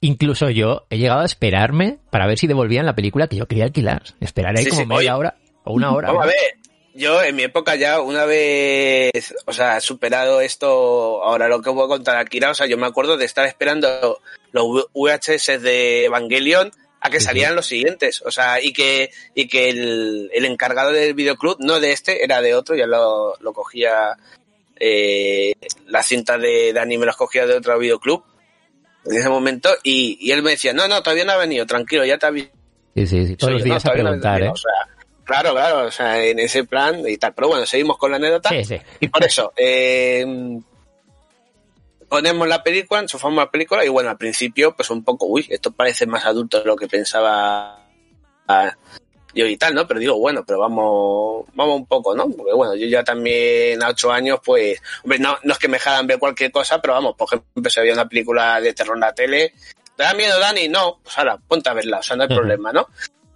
[0.00, 3.64] Incluso yo he llegado a esperarme para ver si devolvían la película que yo quería
[3.64, 4.02] alquilar.
[4.20, 6.08] Esperar ahí como media hora o una hora.
[6.08, 6.56] Vamos a ver,
[6.94, 11.84] yo en mi época ya, una vez, o sea, superado esto, ahora lo que voy
[11.84, 16.70] a contar aquí, o sea, yo me acuerdo de estar esperando los VHS de Evangelion
[17.02, 21.14] a que salieran los siguientes, o sea, y que, y que el, el encargado del
[21.14, 24.16] videoclub, no de este, era de otro, ya lo, lo cogía,
[24.78, 25.52] eh,
[25.88, 28.22] la cinta de, Dani me las cogía de otro videoclub
[29.04, 32.04] en ese momento, y, y, él me decía, no, no, todavía no ha venido, tranquilo,
[32.04, 32.56] ya te ha visto.
[32.94, 34.48] Sí, sí, sí, todos los días a preguntar, ¿eh?
[34.48, 34.70] O sea,
[35.24, 38.50] claro, claro, o sea, en ese plan y tal, pero bueno, seguimos con la anécdota.
[38.50, 38.76] Sí, sí.
[39.00, 40.24] Y por eso, eh,
[42.12, 45.72] ponemos la película, enchufamos la película y bueno, al principio pues un poco, uy, esto
[45.72, 47.88] parece más adulto de lo que pensaba
[48.48, 48.76] ah,
[49.32, 49.86] yo y tal, ¿no?
[49.86, 52.28] Pero digo, bueno, pero vamos, vamos un poco, ¿no?
[52.28, 55.78] Porque bueno, yo ya también a ocho años, pues, hombre, no, no es que me
[55.78, 59.00] dejaran ver cualquier cosa, pero vamos, por ejemplo, se veía una película de terror en
[59.00, 59.54] la tele,
[59.96, 60.68] ¿te da miedo, Dani?
[60.68, 62.88] No, pues ahora, ponte a verla, o sea, no hay problema, ¿no?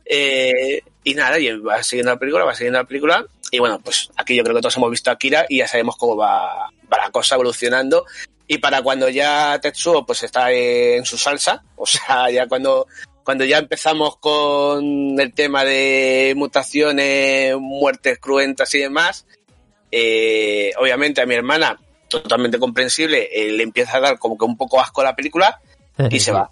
[0.05, 4.11] Eh, y nada, y va siguiendo la película, va siguiendo la película, y bueno, pues
[4.17, 6.99] aquí yo creo que todos hemos visto a Akira y ya sabemos cómo va, va
[6.99, 8.05] la cosa evolucionando
[8.49, 12.87] y para cuando ya Tetsuo pues está en su salsa, o sea, ya cuando,
[13.25, 19.27] cuando ya empezamos con el tema de mutaciones, muertes cruentas y demás,
[19.91, 21.79] eh, obviamente a mi hermana,
[22.09, 25.61] totalmente comprensible, eh, le empieza a dar como que un poco asco la película
[26.11, 26.51] y se va.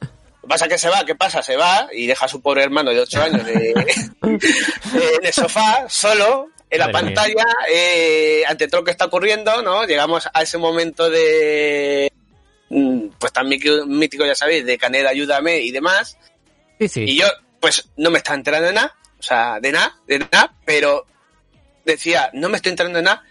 [0.48, 1.04] pasa que se va?
[1.04, 1.42] ¿Qué pasa?
[1.42, 3.48] Se va y deja a su pobre hermano de 8 años
[4.22, 9.84] en el sofá, solo, en la pantalla, eh, ante todo lo que está ocurriendo, ¿no?
[9.84, 12.12] Llegamos a ese momento de,
[12.68, 16.18] mm, pues tan mítico, ya sabéis, de Canela, ayúdame y demás.
[16.80, 17.04] Sí, sí.
[17.04, 17.26] Y yo,
[17.60, 21.06] pues, no me estaba enterando de nada, o sea, de nada, de nada, pero
[21.84, 23.22] decía, no me estoy enterando de nada,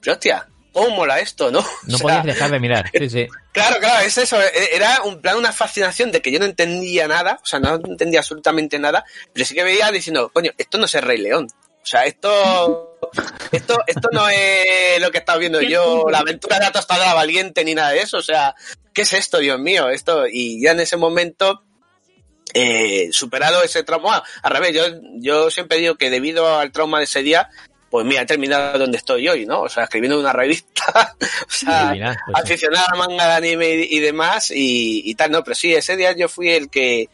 [0.00, 1.64] pero hostia, ¿cómo mola esto, no?
[1.88, 3.26] No podías dejar de mirar, sí, sí.
[3.52, 7.06] Claro, claro, es eso, e-, era un plan, una fascinación de que yo no entendía
[7.08, 10.86] nada, o sea, no entendía absolutamente nada, pero sí que veía diciendo, coño, esto no
[10.86, 11.48] es el Rey León,
[11.82, 12.98] o sea, esto,
[13.50, 17.64] esto, esto no es lo que estaba viendo yo, la aventura de la tostadora valiente
[17.64, 18.18] ni nada de eso.
[18.18, 18.54] O sea,
[18.94, 19.88] ¿qué es esto, Dios mío?
[19.88, 21.64] Esto, y ya en ese momento,
[22.54, 24.84] eh, superado ese trauma, al revés, yo,
[25.16, 27.50] yo siempre digo que debido al trauma de ese día,
[27.90, 29.62] pues mira, he terminado donde estoy hoy, ¿no?
[29.62, 31.92] O sea, escribiendo una revista, o sea,
[32.26, 35.42] pues aficionado a manga de anime y, demás y, y, tal, ¿no?
[35.42, 37.10] Pero sí, ese día yo fui el que,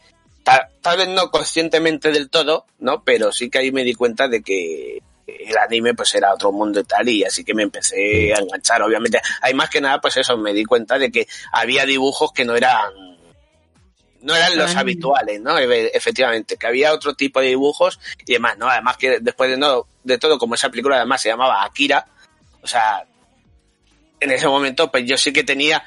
[0.81, 3.03] tal, vez no conscientemente del todo, ¿no?
[3.05, 6.81] Pero sí que ahí me di cuenta de que el anime pues era otro mundo
[6.81, 9.21] y tal y así que me empecé a enganchar obviamente.
[9.43, 12.57] Hay más que nada pues eso me di cuenta de que había dibujos que no
[12.57, 12.93] eran
[14.21, 18.69] no eran los habituales no efectivamente que había otro tipo de dibujos y demás no
[18.69, 22.05] además que después de no de todo como esa película además se llamaba Akira
[22.61, 23.05] o sea
[24.21, 25.85] en ese momento pues yo sí que tenía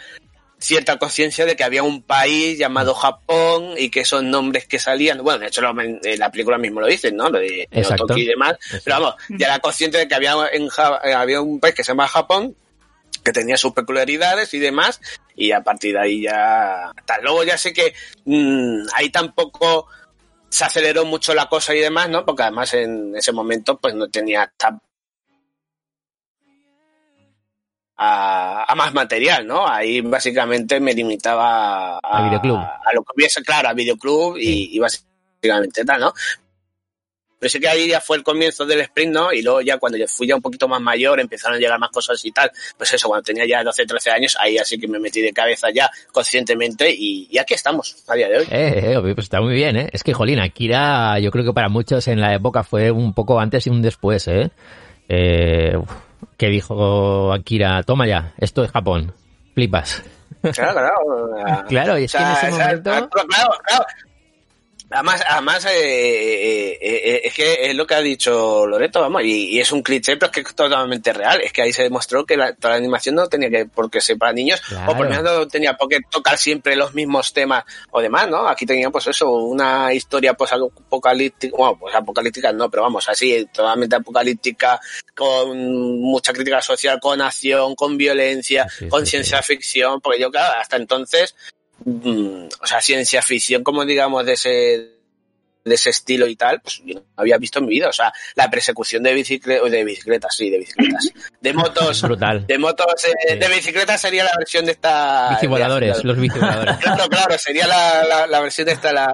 [0.62, 5.24] cierta conciencia de que había un país llamado Japón y que esos nombres que salían,
[5.24, 7.30] bueno, de hecho la película mismo lo dicen, ¿no?
[7.30, 10.68] Lo de Otoki y demás, pero vamos, ya era consciente de que había, en,
[11.04, 12.56] eh, había un país que se llama Japón,
[13.24, 15.02] que tenía sus peculiaridades y demás,
[15.36, 16.92] y a partir de ahí ya...
[17.06, 17.24] Tal.
[17.24, 17.94] Luego ya sé que
[18.26, 19.88] mmm, ahí tampoco
[20.50, 22.26] se aceleró mucho la cosa y demás, ¿no?
[22.26, 24.52] Porque además en ese momento pues no tenía
[28.04, 29.68] a, más material, ¿no?
[29.68, 32.58] Ahí básicamente me limitaba a, videoclub.
[32.58, 36.14] a, lo que hubiese, claro, a videoclub y, y básicamente tal, ¿no?
[37.38, 39.34] Pero sí que ahí ya fue el comienzo del sprint, ¿no?
[39.34, 41.90] Y luego ya cuando yo fui ya un poquito más mayor, empezaron a llegar más
[41.90, 42.52] cosas y tal.
[42.78, 45.70] Pues eso, cuando tenía ya 12, 13 años, ahí así que me metí de cabeza
[45.72, 48.46] ya conscientemente y, aquí estamos, a día de hoy.
[48.52, 49.90] Eh, eh, pues está muy bien, ¿eh?
[49.92, 53.40] Es que, jolín, Akira yo creo que para muchos en la época fue un poco
[53.40, 54.52] antes y un después, ¿eh?
[55.10, 55.74] eh
[56.42, 59.14] que dijo Akira, toma ya, esto es Japón,
[59.54, 60.02] flipas.
[60.42, 61.66] Claro, claro.
[61.70, 62.90] claro, y es que en ese momento...
[62.90, 63.10] Claro,
[63.64, 63.86] claro.
[64.92, 69.58] Además, además eh, eh, eh, es que es lo que ha dicho Loreto, vamos, y,
[69.58, 71.40] es un cliché, pero es que es totalmente real.
[71.42, 74.02] Es que ahí se demostró que la, toda la animación no tenía que por qué
[74.02, 77.32] ser para niños, o por lo menos no tenía por qué tocar siempre los mismos
[77.32, 78.48] temas o demás, ¿no?
[78.50, 83.48] Aquí tenía, pues eso, una historia pues apocalíptica, bueno, pues apocalíptica no, pero vamos, así,
[83.54, 84.78] totalmente apocalíptica,
[85.16, 90.76] con mucha crítica social, con acción, con violencia, con ciencia ficción, porque yo, claro, hasta
[90.76, 91.34] entonces
[91.86, 95.02] Mm, o sea, ciencia ficción, como digamos, de ese
[95.64, 97.90] de ese estilo y tal, pues yo no había visto en mi vida.
[97.90, 101.10] O sea, la persecución de bicicletas, de bicicletas, sí, de bicicletas.
[101.40, 102.02] De motos.
[102.02, 102.46] Brutal.
[102.48, 102.86] De motos,
[103.28, 105.30] eh, de bicicletas sería la versión de esta.
[105.32, 106.78] Bicivoladores, los bicivoladores.
[106.82, 109.14] Claro, claro, sería la, la, versión de esta, la.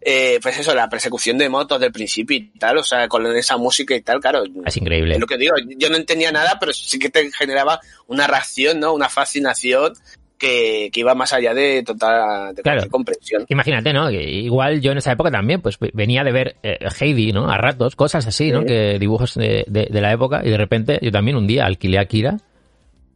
[0.00, 3.56] eh, pues eso, la persecución de motos del principio y tal, o sea, con esa
[3.56, 4.44] música y tal, claro.
[4.64, 5.14] Es increíble.
[5.14, 8.80] Es lo que digo, yo no entendía nada, pero sí que te generaba una reacción,
[8.80, 8.94] ¿no?
[8.94, 9.92] Una fascinación
[10.38, 12.88] que, que, iba más allá de total de claro.
[12.90, 13.44] comprensión.
[13.48, 14.10] Imagínate, ¿no?
[14.10, 17.50] Igual yo en esa época también, pues venía de ver eh, Heidi, ¿no?
[17.50, 18.64] A ratos, cosas así, ¿no?
[18.64, 21.98] Que dibujos de, de, de, la época y de repente yo también un día alquilé
[21.98, 22.38] a Kira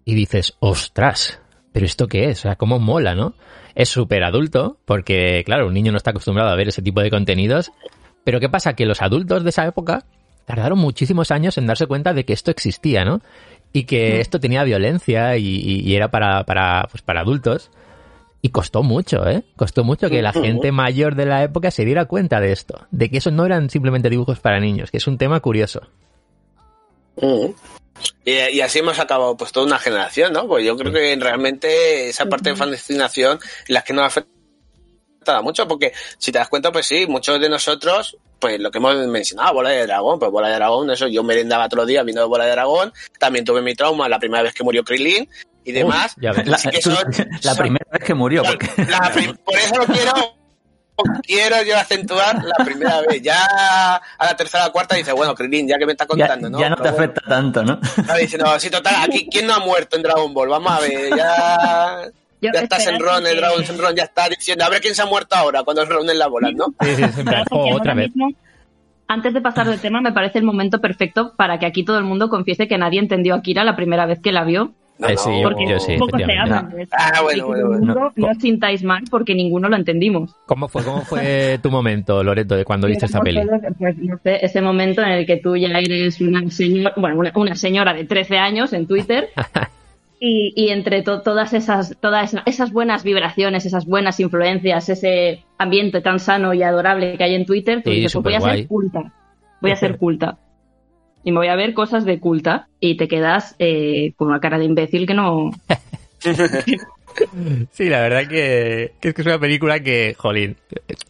[0.04, 1.40] y dices, ostras,
[1.72, 2.40] pero ¿esto qué es?
[2.40, 3.34] O sea, cómo mola, ¿no?
[3.74, 7.10] Es súper adulto porque, claro, un niño no está acostumbrado a ver ese tipo de
[7.10, 7.70] contenidos.
[8.24, 8.74] Pero ¿qué pasa?
[8.74, 10.04] Que los adultos de esa época
[10.44, 13.20] tardaron muchísimos años en darse cuenta de que esto existía, ¿no?
[13.72, 17.70] Y que esto tenía violencia y, y, era para, para, pues para adultos.
[18.42, 19.42] Y costó mucho, ¿eh?
[19.56, 23.10] Costó mucho que la gente mayor de la época se diera cuenta de esto, de
[23.10, 25.82] que eso no eran simplemente dibujos para niños, que es un tema curioso.
[28.24, 30.48] Y, y, así hemos acabado pues toda una generación, ¿no?
[30.48, 34.39] Pues yo creo que realmente esa parte de fascinación la que nos afecta
[35.42, 38.96] mucho, porque si te das cuenta, pues sí, muchos de nosotros pues lo que hemos
[39.06, 42.26] mencionado, bola de dragón, pues bola de dragón, eso yo merendaba todos los días viendo
[42.28, 45.28] bola de dragón, también tuve mi trauma la primera vez que murió Krillin
[45.64, 46.14] y demás.
[46.16, 48.42] La, son, la son, primera vez que murió.
[48.42, 48.68] La, porque...
[48.78, 49.12] la,
[49.44, 50.12] por eso lo quiero,
[51.22, 53.20] quiero yo acentuar la primera vez.
[53.22, 56.50] Ya a la tercera o cuarta dice, bueno, Krillin, ya que me está contando, ya,
[56.50, 56.60] ¿no?
[56.60, 57.80] Ya no te Pero afecta bueno, tanto, ¿no?
[57.98, 60.48] Está diciendo, sí, total, aquí, ¿quién no ha muerto en Dragon Ball?
[60.48, 62.10] Vamos a ver, ya...
[62.40, 64.94] Yo ya está espero Senron, que- el Dragon Senron ya está diciendo, a ver quién
[64.94, 66.66] se ha muerto ahora cuando se reúnen las bolas, ¿no?
[66.80, 67.42] Sí, sí, siempre.
[67.50, 68.06] Oh, otra vez.
[68.14, 68.30] mismo,
[69.08, 72.04] antes de pasar del tema, me parece el momento perfecto para que aquí todo el
[72.04, 74.72] mundo confiese que nadie entendió a Kira la primera vez que la vio.
[74.98, 76.58] No, Eh, sí, no, yo- Porque yo sí, poco se efectivamente.
[76.58, 76.92] habla de eso.
[76.96, 77.86] Ah, bueno, bueno, bueno.
[77.86, 80.36] mundo No os sintáis mal porque ninguno lo entendimos.
[80.44, 83.40] ¿Cómo fue, ¿Cómo fue tu momento, Loreto, de cuando viste esta peli?
[83.78, 87.32] Pues no sé, ese momento en el que tú ya eres una señora, bueno, una,
[87.34, 89.30] una señora de 13 años en Twitter
[90.20, 96.00] y, y entre to- todas esas todas esas buenas vibraciones, esas buenas influencias, ese ambiente
[96.02, 98.66] tan sano y adorable que hay en Twitter, tú Sí, dices, pues voy a ser
[98.68, 99.12] culta,
[99.60, 100.38] voy a ser culta.
[101.24, 104.58] Y me voy a ver cosas de culta y te quedas eh, con una cara
[104.58, 105.50] de imbécil que no...
[107.72, 110.56] Sí, la verdad que, que es que es una película que, jolín,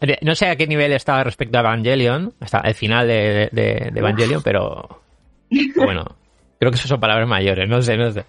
[0.01, 3.89] eh, no sé a qué nivel estaba respecto a Evangelion, hasta el final de, de-
[3.93, 4.99] de Evangelion, pero
[5.75, 6.05] bueno,
[6.59, 8.25] creo que eso son palabras mayores, no sé, no sé.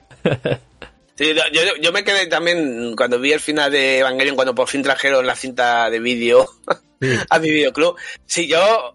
[1.14, 4.82] Sí, yo, yo- me quedé también cuando vi el final de Evangelion, cuando por fin
[4.82, 6.48] trajeron la cinta de vídeo
[7.30, 7.96] a mi videoclub.
[8.26, 8.94] Sí, yo.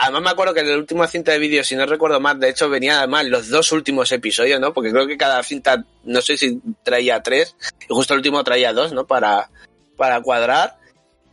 [0.00, 2.48] Además me acuerdo que en la última cinta de vídeo, si no recuerdo mal, de
[2.48, 4.72] hecho venía además los dos últimos episodios, ¿no?
[4.74, 7.54] Porque creo que cada cinta, no sé si traía tres,
[7.88, 9.06] y justo el último traía dos, ¿no?
[9.06, 9.48] Para,
[9.96, 10.76] para cuadrar.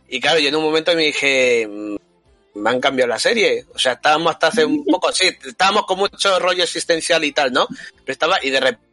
[0.08, 1.96] Y claro, yo en un momento me dije, mm,
[2.60, 3.64] me han cambiado la serie.
[3.74, 7.52] O sea, estábamos hasta hace un poco, sí, estábamos con mucho rollo existencial y tal,
[7.52, 7.66] ¿no?
[8.04, 8.83] Pero estaba, y de repente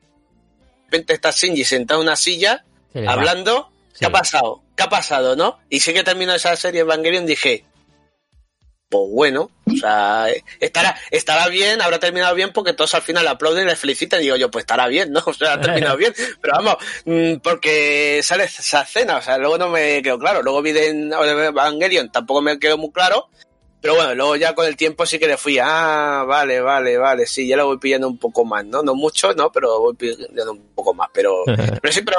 [0.91, 2.65] está Shinji sentado en una silla,
[3.07, 3.99] hablando, Sí.
[3.99, 4.61] ¿qué ha pasado?
[4.75, 5.59] ¿Qué ha pasado, no?
[5.69, 7.65] Y sí que terminó esa serie Evangelion, dije,
[8.91, 10.27] pues bueno, o sea,
[10.59, 14.23] estará, estará bien, habrá terminado bien porque todos al final aplauden y le felicitan y
[14.23, 15.21] digo yo, pues estará bien, ¿no?
[15.25, 16.75] O sea, ha terminado bien, pero vamos,
[17.05, 20.89] mm, porque sale esa escena, o sea, luego no me quedó claro, luego vi de
[20.89, 23.29] Evangelion, tampoco me quedó muy claro,
[23.81, 27.25] pero bueno, luego ya con el tiempo sí que le fui, ah, vale, vale, vale,
[27.25, 28.83] sí, ya lo voy pillando un poco más, ¿no?
[28.83, 29.51] No mucho, ¿no?
[29.51, 31.43] Pero voy pillando un poco más, pero,
[31.81, 32.17] pero sí, pero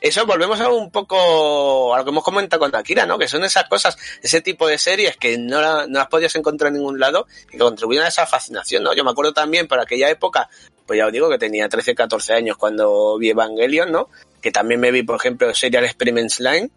[0.00, 3.18] eso volvemos a un poco a lo que hemos comentado con Akira, ¿no?
[3.18, 6.68] Que son esas cosas, ese tipo de series que no, la- no las podías encontrar
[6.68, 8.94] en ningún lado y que contribuyen a esa fascinación, ¿no?
[8.94, 10.48] Yo me acuerdo también para aquella época,
[10.86, 14.08] pues ya os digo que tenía 13, 14 años cuando vi Evangelion, ¿no?
[14.40, 16.70] Que también me vi, por ejemplo, Serial Experiments Line,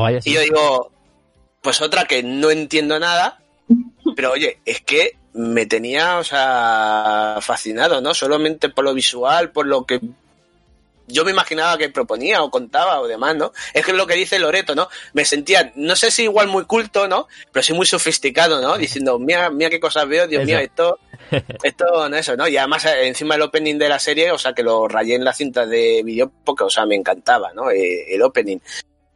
[0.00, 0.92] Oh, y yo digo,
[1.60, 3.40] pues otra que no entiendo nada,
[4.14, 8.14] pero oye, es que me tenía, o sea, fascinado, ¿no?
[8.14, 10.00] Solamente por lo visual, por lo que
[11.08, 13.52] yo me imaginaba que proponía o contaba o demás, ¿no?
[13.72, 14.88] Es que es lo que dice Loreto, ¿no?
[15.14, 17.28] Me sentía, no sé si igual muy culto, ¿no?
[17.50, 18.76] Pero sí muy sofisticado, ¿no?
[18.76, 20.46] Diciendo, mira, mira qué cosas veo, Dios Eso.
[20.46, 20.98] mío, esto,
[21.62, 22.46] esto, no eso, ¿no?
[22.46, 25.24] Y además, eh, encima el opening de la serie, o sea, que lo rayé en
[25.24, 27.70] la cinta de vídeo porque, o sea, me encantaba, ¿no?
[27.70, 28.58] Eh, el opening.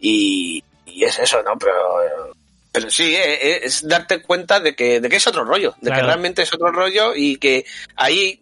[0.00, 1.58] Y, y es eso, ¿no?
[1.58, 2.34] Pero,
[2.72, 5.88] pero sí, eh, eh, es darte cuenta de que, de que es otro rollo, de
[5.90, 6.00] Claro.
[6.02, 7.64] que realmente es otro rollo y que
[7.96, 8.40] ahí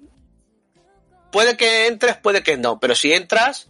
[1.33, 3.69] puede que entres, puede que no, pero si entras,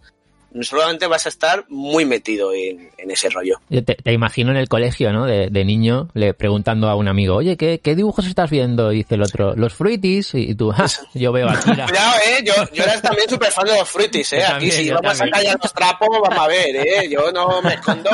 [0.61, 3.59] solamente vas a estar muy metido en, en ese rollo.
[3.69, 5.25] Yo te, te imagino en el colegio, ¿no?
[5.25, 8.91] De, de niño, le preguntando a un amigo, oye, ¿qué, qué dibujos estás viendo?
[8.91, 10.31] Y dice el otro, los fruitis.
[10.33, 11.85] Y tú, "Ja, yo veo a Kira.
[11.85, 14.37] Cuidado, eh, yo, yo era también súper fan de los fruitis, eh.
[14.43, 15.35] Aquí también, si vamos también.
[15.35, 17.09] a callar los trapos, vamos a ver, eh.
[17.09, 18.09] Yo no me escondo,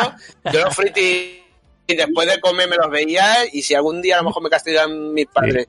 [0.54, 1.40] yo los frutis
[1.88, 4.50] y después de comer me los veía y si algún día a lo mejor me
[4.50, 5.68] castigan mis padres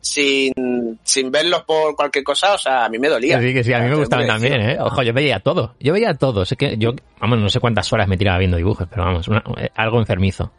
[0.00, 3.40] sin, sin verlos por cualquier cosa, o sea, a mí me dolía.
[3.40, 4.60] Sí, que sí, a mí me gustaban también.
[4.60, 4.76] ¿eh?
[4.80, 5.74] Ojo, yo veía todo.
[5.80, 6.46] Yo veía todo.
[6.46, 9.42] Sé que yo, vamos, no sé cuántas horas me tiraba viendo dibujos, pero vamos, una-
[9.58, 10.50] eh, algo enfermizo.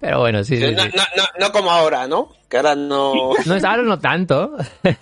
[0.00, 0.90] Pero bueno, sí, sí, no, sí.
[0.94, 2.30] no, no, no como ahora, ¿no?
[2.48, 3.32] Que ahora no...
[3.46, 4.56] No es ahora no tanto.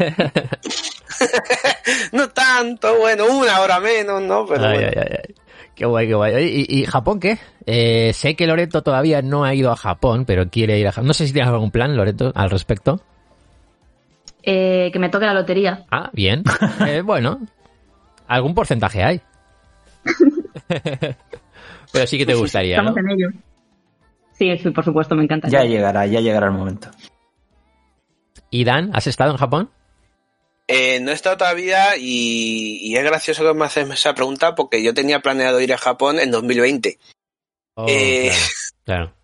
[2.12, 4.46] no tanto, bueno, una hora menos, ¿no?
[4.46, 4.90] Pero Ay, bueno.
[4.96, 5.34] ay, ay, ay.
[5.80, 6.66] Qué guay, qué guay.
[6.68, 7.38] ¿Y, y Japón qué?
[7.64, 11.06] Eh, sé que Loreto todavía no ha ido a Japón, pero quiere ir a Japón.
[11.06, 13.00] No sé si tienes algún plan, Loreto, al respecto.
[14.42, 15.86] Eh, que me toque la lotería.
[15.90, 16.44] Ah, bien.
[16.86, 17.40] Eh, bueno,
[18.28, 19.22] algún porcentaje hay.
[21.92, 22.90] pero sí que te gustaría, ¿no?
[22.90, 23.28] Estamos en ello.
[24.32, 25.48] Sí, sí, por supuesto, me encanta.
[25.48, 26.90] Ya llegará, ya llegará el momento.
[28.50, 29.70] ¿Y Dan, has estado en Japón?
[30.72, 34.84] Eh, no he estado todavía y, y es gracioso que me haces esa pregunta porque
[34.84, 36.98] yo tenía planeado ir a Japón en 2020.
[37.74, 38.30] Oh, Eh,
[38.84, 39.14] claro, claro.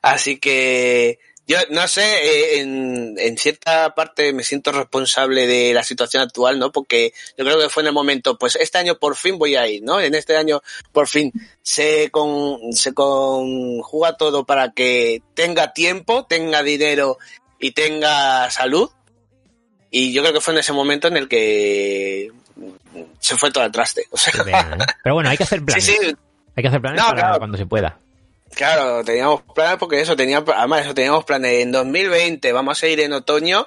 [0.00, 1.18] Así que
[1.48, 6.58] yo no sé, eh, en, en cierta parte me siento responsable de la situación actual,
[6.58, 6.72] ¿no?
[6.72, 9.66] Porque yo creo que fue en el momento, pues este año por fin voy a
[9.66, 9.98] ir, ¿no?
[9.98, 10.62] En este año
[10.92, 11.32] por fin
[11.62, 17.18] se, con, se conjuga todo para que tenga tiempo, tenga dinero
[17.58, 18.90] y tenga salud.
[19.90, 22.30] Y yo creo que fue en ese momento en el que
[23.20, 24.04] se fue todo al traste.
[24.10, 24.86] O sea, pena, ¿eh?
[25.02, 25.84] Pero bueno, hay que hacer planes.
[25.84, 25.96] sí,
[26.56, 27.38] Hay que hacer planes No, para claro.
[27.38, 27.98] cuando se pueda.
[28.54, 33.00] Claro, teníamos planes porque eso, tenía, además eso, teníamos planes en 2020, vamos a ir
[33.00, 33.66] en otoño,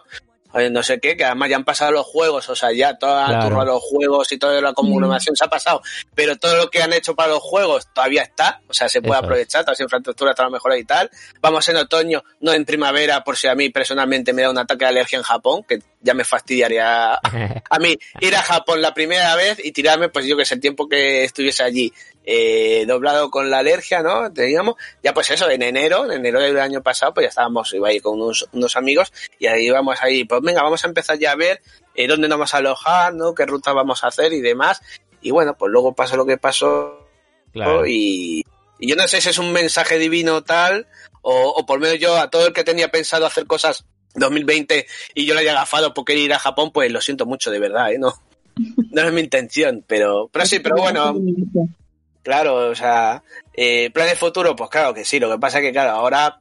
[0.71, 3.59] no sé qué, que además ya han pasado los juegos, o sea, ya toda Claro.
[3.59, 5.81] de los juegos y toda la conglomeración se ha pasado,
[6.13, 9.19] pero todo lo que han hecho para los juegos todavía está, o sea, se puede
[9.19, 11.09] Eso aprovechar, toda esa infraestructura está mejor y tal.
[11.41, 14.85] Vamos en otoño, no en primavera, por si a mí personalmente me da un ataque
[14.85, 17.13] de alergia en Japón, que ya me fastidiaría
[17.69, 20.61] a mí ir a Japón la primera vez y tirarme, pues yo que sé, el
[20.61, 21.93] tiempo que estuviese allí
[22.25, 24.31] eh, doblado con la alergia, ¿no?
[24.31, 27.87] Teníamos, ya pues eso, en enero, en enero del año pasado, pues ya estábamos, iba
[27.89, 31.31] ahí con unos, unos amigos y ahí íbamos ahí, pues venga, vamos a empezar ya
[31.31, 31.61] a ver
[31.95, 33.33] eh, dónde nos vamos a alojar, ¿no?
[33.33, 34.81] Qué ruta vamos a hacer y demás.
[35.21, 37.07] Y bueno, pues luego pasó lo que pasó
[37.53, 37.85] Claro.
[37.85, 38.45] y,
[38.79, 40.87] y yo no sé si es un mensaje divino tal
[41.21, 43.83] o, o por menos yo a todo el que tenía pensado hacer cosas
[44.15, 47.51] 2020 y yo le haya agafado por querer ir a Japón, pues lo siento mucho,
[47.51, 47.97] de verdad, ¿eh?
[47.99, 48.13] No,
[48.91, 51.13] no es mi intención, pero, pero sí, pero bueno,
[52.23, 55.71] claro, o sea, eh, planes futuro, pues claro que sí, lo que pasa es que,
[55.71, 56.39] claro, ahora,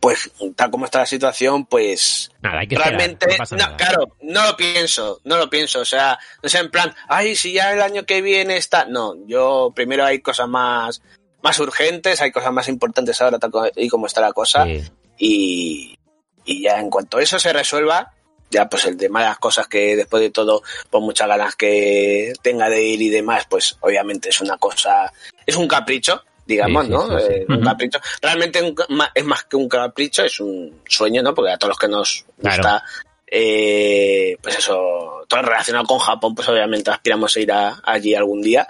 [0.00, 3.76] pues tal como está la situación, pues Nada, hay que esperar, realmente, no no, nada.
[3.76, 7.52] claro, no lo pienso, no lo pienso, o sea, no sea en plan, ay, si
[7.52, 11.02] ya el año que viene está, no, yo primero hay cosas más,
[11.42, 14.82] más urgentes, hay cosas más importantes ahora tal y como está la cosa, Sí.
[15.18, 15.98] y,
[16.46, 18.14] y ya en cuanto eso se resuelva,
[18.50, 22.32] ya pues el tema de las cosas que después de todo, por muchas ganas que
[22.42, 25.12] tenga de ir y demás, pues obviamente es una cosa,
[25.46, 27.18] es un capricho, digamos, Sí, sí, ¿no?
[27.20, 27.32] sí, sí.
[27.34, 28.00] Eh, Un capricho.
[28.20, 28.74] Realmente
[29.14, 31.32] es más que un capricho, es un sueño, ¿no?
[31.34, 32.56] Porque a todos los que nos Claro.
[32.56, 32.84] gusta,
[33.32, 38.42] eh, pues eso, todo relacionado con Japón, pues obviamente aspiramos a ir a- allí algún
[38.42, 38.66] día.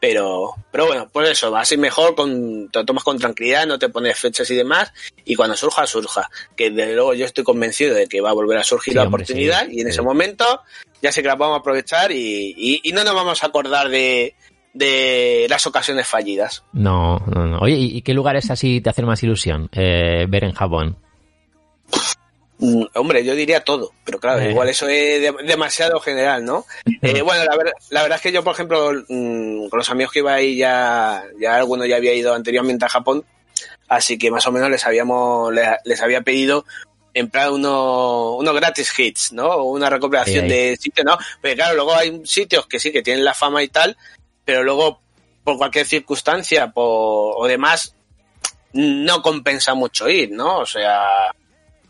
[0.00, 3.90] Pero, pero bueno, pues eso, así mejor, con, te lo tomas con tranquilidad, no te
[3.90, 4.92] pones fechas y demás,
[5.26, 6.30] y cuando surja, surja.
[6.56, 9.04] Que desde luego yo estoy convencido de que va a volver a surgir Sí, la
[9.04, 9.90] hombre, oportunidad, sí, y en sí.
[9.90, 10.62] ese momento
[11.02, 13.90] ya sé que la vamos a aprovechar y, y- y no nos vamos a acordar
[13.90, 14.34] de,
[14.72, 16.64] de las ocasiones fallidas.
[16.72, 17.58] No, no, no.
[17.58, 20.96] Oye, ¿y y qué lugares así te hacen más ilusión eh, ver en Japón?
[22.60, 24.50] Mm, Hombre, yo diría todo, pero claro, Eh.
[24.50, 26.66] igual eso es de- demasiado general, ¿no?
[27.02, 30.12] Eh, bueno, la, ver- la verdad es que yo, por ejemplo, mm, con los amigos
[30.12, 33.24] que iba ahí ya, ya alguno ya había ido anteriormente a Japón,
[33.88, 36.64] así que más o menos les habíamos, les, les había pedido
[37.14, 39.64] en plan uno, unos gratis hits, ¿no?
[39.64, 40.50] Una recopilación ahí.
[40.50, 41.18] de sitios, ¿no?
[41.40, 43.96] Pero claro, luego hay sitios que sí que tienen la fama y tal,
[44.44, 45.00] pero luego
[45.42, 47.94] por cualquier circunstancia por, o demás
[48.74, 50.58] no compensa mucho ir, ¿no?
[50.58, 51.02] O sea,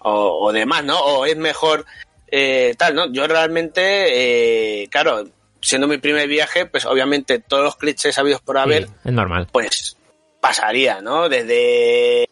[0.00, 0.98] o, o demás, ¿no?
[1.00, 1.86] O es mejor
[2.28, 3.12] eh, tal, ¿no?
[3.12, 5.24] Yo realmente, eh, claro,
[5.60, 9.48] siendo mi primer viaje, pues obviamente todos los clichés habidos por haber, Sí, es normal.
[9.52, 9.96] pues
[10.40, 11.28] pasaría, ¿no?
[11.28, 12.26] Desde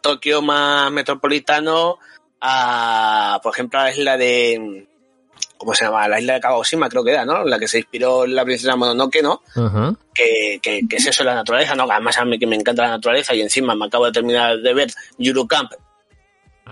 [0.00, 1.98] Tokio más metropolitano
[2.40, 4.88] a, por ejemplo, a la isla de,
[5.56, 6.08] ¿cómo se llama?
[6.08, 7.44] La isla de Kagoshima, creo que era, ¿no?
[7.44, 9.42] La que se inspiró la princesa Mononoke, ¿no?
[10.12, 11.86] Que, que, que es eso la naturaleza, ¿no?
[11.88, 14.74] Además a mí que me encanta la naturaleza y encima me acabo de terminar de
[14.74, 15.70] ver Yuru Camp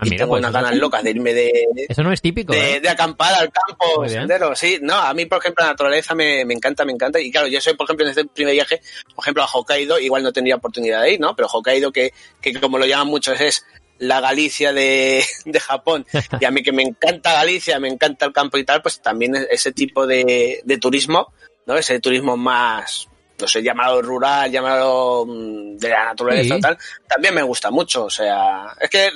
[0.01, 2.53] Ah, y mira, tengo pues unas ganas locas de irme de, eso no es típico,
[2.53, 2.79] de, ¿eh?
[2.79, 4.79] de acampar al campo, sendero, sí.
[4.81, 7.19] No, a mí, por ejemplo, la naturaleza me, me encanta, me encanta.
[7.19, 8.81] Y claro, yo soy, por ejemplo, en este primer viaje,
[9.13, 11.35] por ejemplo, a Hokkaido, igual no tendría oportunidad de ir, ¿no?
[11.35, 13.63] Pero Hokkaido, que, que como lo llaman muchos, es
[13.99, 16.07] la Galicia de, de Japón.
[16.39, 19.35] Y a mí que me encanta Galicia, me encanta el campo y tal, pues también
[19.51, 21.31] ese tipo de, de turismo,
[21.67, 21.75] ¿no?
[21.75, 23.07] Ese turismo más,
[23.39, 26.59] no sé, llamado rural, llamado mm, de la naturaleza Sí.
[26.59, 26.77] y tal,
[27.07, 28.05] también me gusta mucho.
[28.05, 29.11] O sea, es que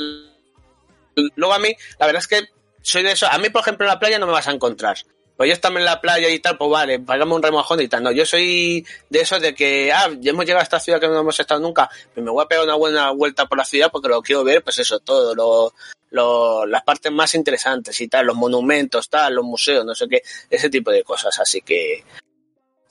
[1.35, 2.47] luego a mí, la verdad es que
[2.81, 3.27] soy de eso.
[3.27, 4.97] A mí, por ejemplo, en la playa no me vas a encontrar.
[5.37, 8.03] pues yo estamos en la playa y tal, pues vale, pagamos un remojón y tal.
[8.03, 11.07] No, yo soy de esos de que, ah, ya hemos llegado a esta ciudad que
[11.07, 13.89] no hemos estado nunca, pues me voy a pegar una buena vuelta por la ciudad
[13.91, 15.73] porque lo quiero ver, pues eso, todo, lo,
[16.11, 20.21] lo, las partes más interesantes y tal, los monumentos, tal, los museos, no sé qué,
[20.49, 21.37] ese tipo de cosas.
[21.39, 22.03] Así que,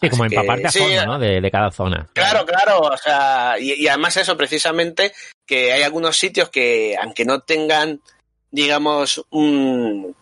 [0.03, 1.19] Sí, como empaparte que, a sí, fondo, ¿no?
[1.19, 2.11] De, de cada zona.
[2.13, 5.13] Claro, claro, o sea, y, y además eso precisamente,
[5.47, 8.03] que hay algunos sitios que, aunque no tengan,
[8.55, 10.15] digamos, un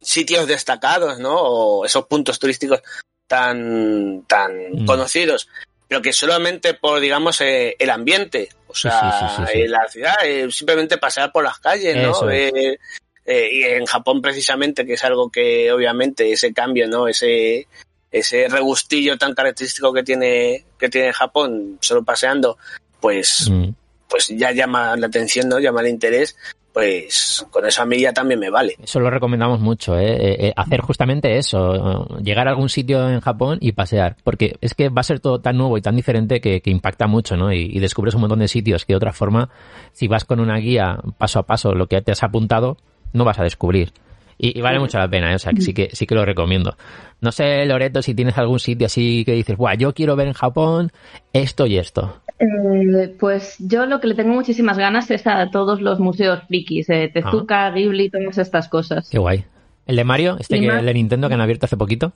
[0.00, 1.34] sitios destacados, ¿no?
[1.36, 2.80] O esos puntos turísticos
[3.26, 4.52] tan, tan
[4.82, 4.86] Mm.
[4.86, 5.48] conocidos,
[5.88, 9.58] pero que solamente por, digamos, eh, el ambiente, o sea, sí, sí, sí, sí.
[9.62, 12.30] eh, la ciudad, eh, simplemente pasear por las calles, ¿no?
[12.30, 12.78] Eh,
[13.24, 17.08] eh, y en Japón precisamente, que es algo que obviamente ese cambio, ¿no?
[17.08, 17.66] Ese,
[18.12, 22.58] ese regustillo tan característico que tiene, que tiene Japón, solo paseando,
[23.00, 23.70] pues, Mm.
[24.08, 25.58] pues ya llama la atención, ¿no?
[25.58, 26.36] Llama el interés,
[26.76, 28.76] pues con eso a mí ya también me vale.
[28.82, 30.10] Eso lo recomendamos mucho, ¿eh?
[30.10, 34.74] Eh, eh, hacer justamente eso, llegar a algún sitio en Japón y pasear, porque es
[34.74, 37.50] que va a ser todo tan nuevo y tan diferente que, que impacta mucho, ¿no?
[37.50, 39.48] Y, y descubres un montón de sitios que de otra forma,
[39.92, 42.76] si vas con una guía paso a paso lo que te has apuntado,
[43.14, 43.94] no vas a descubrir.
[44.36, 45.36] Y, y vale mucho la pena, ¿eh?
[45.36, 46.76] o sea, que sí que sí que lo recomiendo.
[47.22, 50.34] No sé, Loreto, si tienes algún sitio así que dices, Buah, yo quiero ver en
[50.34, 50.92] Japón
[51.32, 52.20] esto y esto.
[52.38, 56.88] Eh, pues yo lo que le tengo muchísimas ganas es a todos los museos frikis,
[56.90, 59.08] eh, Tezuka, Ghibli, todas estas cosas.
[59.10, 59.44] Qué guay.
[59.86, 62.12] El de Mario, este que más- el de Nintendo que han abierto hace poquito.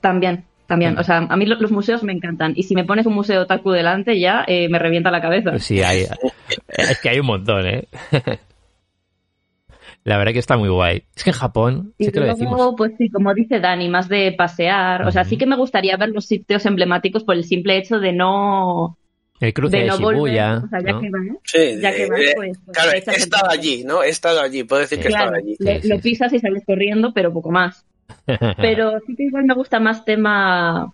[0.00, 0.98] También, también.
[0.98, 2.52] O sea, a mí lo- los museos me encantan.
[2.56, 5.58] Y si me pones un museo otaku delante ya eh, me revienta la cabeza.
[5.58, 6.06] Sí, hay,
[6.68, 7.88] es que hay un montón, ¿eh?
[10.04, 11.04] La verdad que está muy guay.
[11.14, 12.74] Es que en Japón, Y sí que lo luego, decimos.
[12.76, 15.06] pues sí, como dice Dani, más de pasear.
[15.06, 18.12] O sea, sí que me gustaría ver los sitios emblemáticos por el simple hecho de
[18.12, 18.98] no,
[19.40, 20.22] El cruce de de, no volver.
[20.22, 20.62] Shibuya.
[20.64, 21.00] O sea, ya ¿no?
[21.00, 24.02] que vas, Sí, ya que vas, eh, pues, pues, claro, te he estado allí, ¿no?
[24.02, 25.56] He estado allí, puedo decir que he Claro, estado allí.
[25.60, 27.84] le- Sí, lo pisas y sales corriendo, pero poco más.
[28.58, 30.92] Pero sí que igual me gusta más tema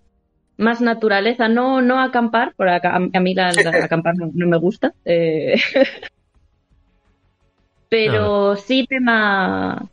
[0.57, 4.47] más naturaleza, no no acampar, por acá, a, a mí la, la- acampar no, no
[4.47, 4.93] me gusta.
[5.05, 5.55] eh.
[7.89, 9.89] Pero sí tema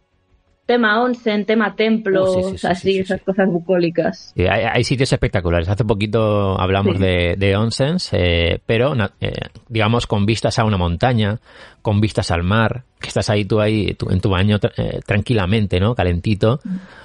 [0.66, 4.34] tema onsen, tema templos, Uh, sí, sí, sí, así sí, sí, esas cosas bucólicas.
[4.36, 5.68] Hay, hay sitios espectaculares.
[5.68, 9.32] Hace poquito hablamos de, de onsens, eh, pero eh,
[9.68, 11.38] digamos con vistas a una montaña,
[11.86, 15.78] con vistas al mar, que estás ahí tú ahí tú- en tu baño eh, tranquilamente,
[15.78, 15.94] ¿no?
[15.94, 16.58] Calentito.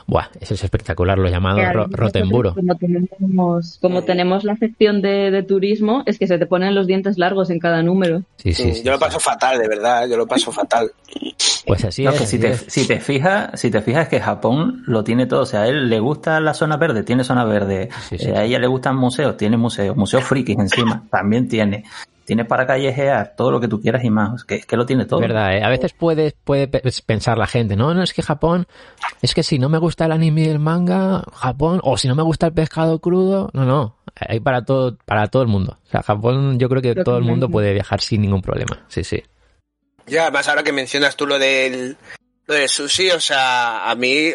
[0.07, 2.55] Buah, eso es espectacular, lo llamado Que ro- además Rotemburo.
[2.55, 6.87] Como tenemos, como tenemos la sección de, de turismo, es que se te ponen los
[6.87, 8.23] dientes largos en cada número.
[8.37, 9.03] Sí, sí, sí, yo lo sí.
[9.03, 10.89] paso fatal, de verdad, yo lo paso fatal.
[11.67, 12.19] Pues así No, es.
[12.19, 12.65] que si así te, es.
[12.67, 15.89] si te fijas, si te fijas que Japón lo tiene todo, o sea, a él
[15.89, 18.29] le gusta la zona verde, tiene zona verde, Sí, sí.
[18.29, 21.83] Eh, a ella le gustan museos, tiene museos, museos frikis encima, también tiene,
[22.31, 25.03] tiene para callejear, todo lo que tú quieras y más, que es que lo tiene
[25.03, 25.19] todo.
[25.19, 25.63] Es verdad, ¿eh?
[25.65, 28.67] a veces puede, puede pe- pensar la gente, no, no, es que Japón,
[29.21, 32.15] es que si no me gusta el anime y el manga, Japón, o si no
[32.15, 35.77] me gusta el pescado crudo, no, no, hay para todo, para todo el mundo.
[35.85, 39.03] O sea, Japón yo creo que todo el mundo puede viajar sin ningún problema, sí,
[39.03, 39.21] sí.
[40.07, 41.97] Ya, además ahora que mencionas tú lo del,
[42.47, 44.29] lo del sushi, o sea, a mí,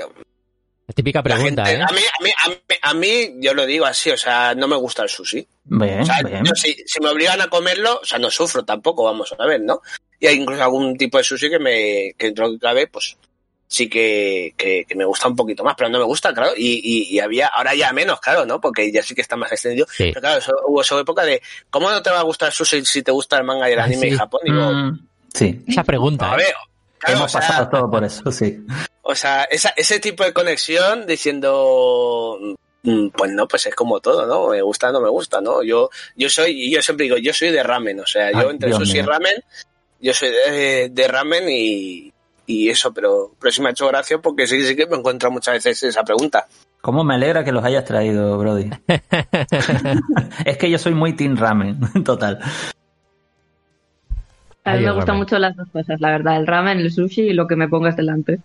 [0.88, 1.86] La típica la pregunta, gente- ¿eh?
[1.88, 4.68] a, mí, a, mí, a, mí, a mí, yo lo digo así, o sea, no
[4.68, 5.46] me gusta el sushi.
[5.64, 6.44] Bien, O sea, bien.
[6.44, 9.60] yo si, si me obligan a comerlo, o sea, no sufro tampoco, vamos a ver,
[9.62, 9.80] ¿no?
[10.20, 13.16] Y hay incluso algún tipo de sushi que me, que dentro de cabe, pues,
[13.66, 16.80] sí que, que, que me gusta un poquito más, pero no me gusta, claro, y,
[16.84, 18.60] y, y había, ahora ya menos, claro, ¿no?
[18.60, 19.88] Porque ya sí que está más extendido.
[19.90, 20.04] Sí.
[20.14, 22.84] Pero claro, eso- hubo esa época de, ¿cómo no te va a gustar el sushi
[22.84, 24.08] si te gusta el manga y el Ah, anime sí.
[24.12, 24.40] en Japón?
[24.44, 26.44] Digo, Mm, sí, Esa pregunta, a ¿eh?
[26.98, 28.58] Claro, hemos o sea, pasado todo por eso, sí.
[29.02, 32.38] o sea, esa, ese tipo de conexión diciendo,
[32.82, 34.48] mm, pues no, pues es como todo, ¿no?
[34.48, 35.62] Me gusta, no me gusta, ¿no?
[35.62, 38.68] Yo, yo soy, y yo siempre digo, yo soy de ramen, o sea, yo entre
[38.68, 39.42] Dios sushi y ramen,
[40.00, 42.12] yo soy de, de ramen y,
[42.46, 45.30] y eso, pero, pero sí me ha hecho gracia porque sí, sí que me encuentro
[45.30, 46.46] muchas veces esa pregunta.
[46.80, 48.70] ¿Cómo me alegra que los hayas traído, Brody?
[50.44, 52.38] es que yo soy muy team ramen, total.
[54.66, 55.18] A mí me el gustan ramen.
[55.18, 57.96] mucho las dos cosas, la verdad, el ramen, el sushi y lo que me pongas
[57.96, 58.42] delante.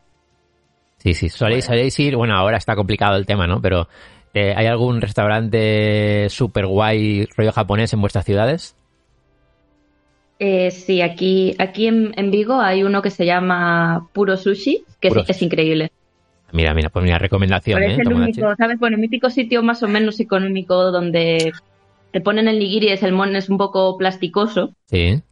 [1.00, 3.60] Sí, sí, soléis, soléis ir, bueno, ahora está complicado el tema, ¿no?
[3.62, 3.88] Pero
[4.34, 8.76] eh, ¿hay algún restaurante super guay rollo japonés en vuestras ciudades?
[10.40, 15.08] Eh, sí, aquí, aquí en, en Vigo hay uno que se llama Puro Sushi, que
[15.08, 15.92] Puro es, es increíble.
[16.54, 17.96] Mira, mira, pues mira, recomendación, Pero ¿eh?
[17.96, 18.42] es el Tomodachi.
[18.42, 18.80] único, ¿sabes?
[18.80, 21.54] Bueno, el mítico sitio más o menos económico donde
[22.12, 24.74] te ponen el nigiri y el salmón es un poco plasticoso.
[24.90, 25.24] Sí.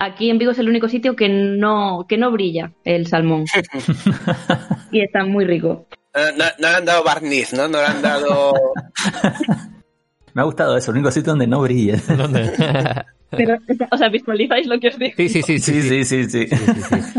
[0.00, 3.46] Aquí en Vigo es el único sitio que no, que no brilla el salmón.
[4.92, 5.86] y está muy rico.
[6.14, 7.68] No, no le han dado barniz, ¿no?
[7.68, 8.52] No le han dado...
[10.34, 11.96] Me ha gustado eso, el único sitio donde no brille.
[13.30, 13.56] Pero,
[13.90, 15.14] o sea, visualizáis lo que os digo.
[15.16, 16.56] Sí, sí, sí, sí, Sí, sí, sí, sí.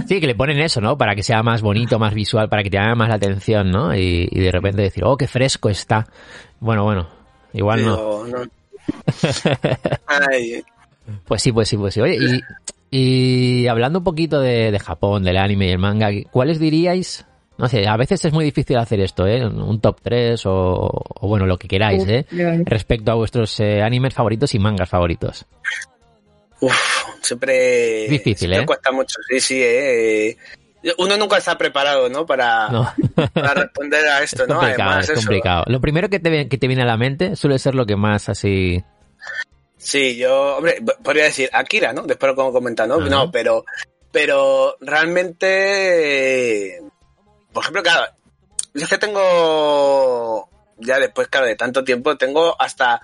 [0.08, 0.98] Sí, que le ponen eso, ¿no?
[0.98, 3.94] Para que sea más bonito, más visual, para que te llame más la atención, ¿no?
[3.94, 6.08] Y, y de repente decir, oh, qué fresco está.
[6.62, 7.10] Bueno, bueno,
[7.54, 8.26] igual no.
[8.26, 8.38] No.
[10.08, 10.64] Ay,
[11.26, 12.02] Pues sí, pues sí, pues sí.
[12.02, 12.18] Oye,
[12.92, 17.26] y, y hablando un poquito de, de Japón, del anime y el manga, ¿cuáles diríais?
[17.58, 19.46] No sé, a veces es muy difícil hacer esto, ¿eh?
[19.46, 20.90] Un top 3 o,
[21.20, 22.26] o bueno, lo que queráis, ¿eh?
[22.66, 25.46] Respecto a vuestros eh, animes favoritos y mangas favoritos.
[26.62, 28.66] uf, siempre, Difícil, siempre ¿eh?
[28.66, 30.38] cuesta mucho, sí, sí, eh.
[30.98, 32.26] Uno nunca está preparado, ¿no?
[32.26, 32.90] Para, No,
[33.34, 34.56] para responder a es esto, ¿no?
[34.60, 35.20] complicado, Además, es eso.
[35.28, 35.64] complicado.
[35.68, 37.98] Lo primero que te, ve- que te viene a la mente suele ser lo que
[37.98, 38.82] más así...
[39.82, 42.04] Sí, yo, hombre, podría decir Akira, ¿no?
[42.04, 43.00] Después lo como comentar, ¿no?
[43.00, 43.66] No, pero,
[44.12, 46.82] pero realmente, eh,
[47.54, 48.12] por ejemplo, claro,
[48.74, 53.02] yo es que tengo, ya después, claro, de tanto tiempo, tengo hasta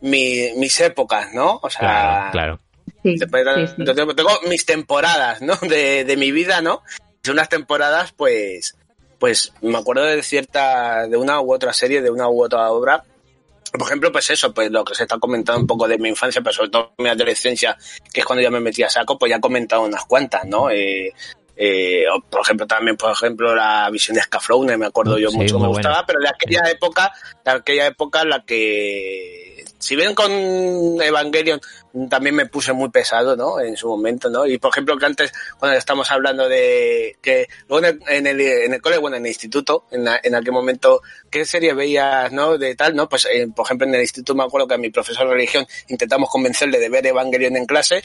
[0.00, 1.58] mi- mis épocas, ¿no?
[1.62, 2.60] O sea, Claro, claro.
[3.02, 3.76] Sí, después de sí, sí.
[3.78, 5.54] tanto tiempo, tengo mis temporadas, ¿no?
[5.56, 6.82] De, de mi vida, ¿no?
[7.24, 8.76] Y unas temporadas, pues,
[9.18, 13.04] pues me acuerdo de cierta, de una u otra serie, de una u otra obra.
[13.78, 16.40] Por ejemplo, pues eso, pues lo que se está comentando un poco de mi infancia,
[16.42, 17.76] pero sobre todo mi adolescencia,
[18.12, 20.70] que es cuando ya me metí a saco, pues ya he comentado unas cuantas, ¿no?
[20.70, 21.12] Eh,
[21.56, 25.58] eh, por ejemplo, también, por ejemplo, la visión de Scaflowne, me acuerdo yo Sí, mucho,
[25.58, 27.12] me gustaba, pero de aquella época,
[27.44, 29.55] de aquella época en la que,
[29.86, 30.30] si bien con
[31.00, 31.60] Evangelion
[32.10, 33.60] también me puse muy pesado, ¿no?
[33.60, 34.46] En su momento, ¿no?
[34.46, 38.40] Y por ejemplo, que antes, cuando estamos hablando de que luego en el, en el,
[38.40, 42.32] en el cole, bueno, en el instituto, en, la- en aquel momento, ¿qué serie veías,
[42.32, 42.58] no?
[42.58, 43.08] De tal, ¿no?
[43.08, 45.66] Pues, eh, por ejemplo, en el instituto me acuerdo que a mi profesor de religión
[45.88, 48.02] intentamos convencerle de ver Evangelion en clase.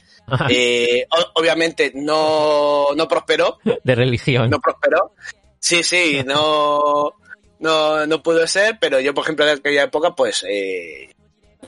[0.50, 4.50] Eh, o- obviamente no, no prosperó, De religión.
[4.50, 5.14] no prosperó.
[5.60, 7.14] Sí, sí, no,
[7.60, 11.10] no, no pudo ser, pero yo, por ejemplo, en aquella época, pues, eh,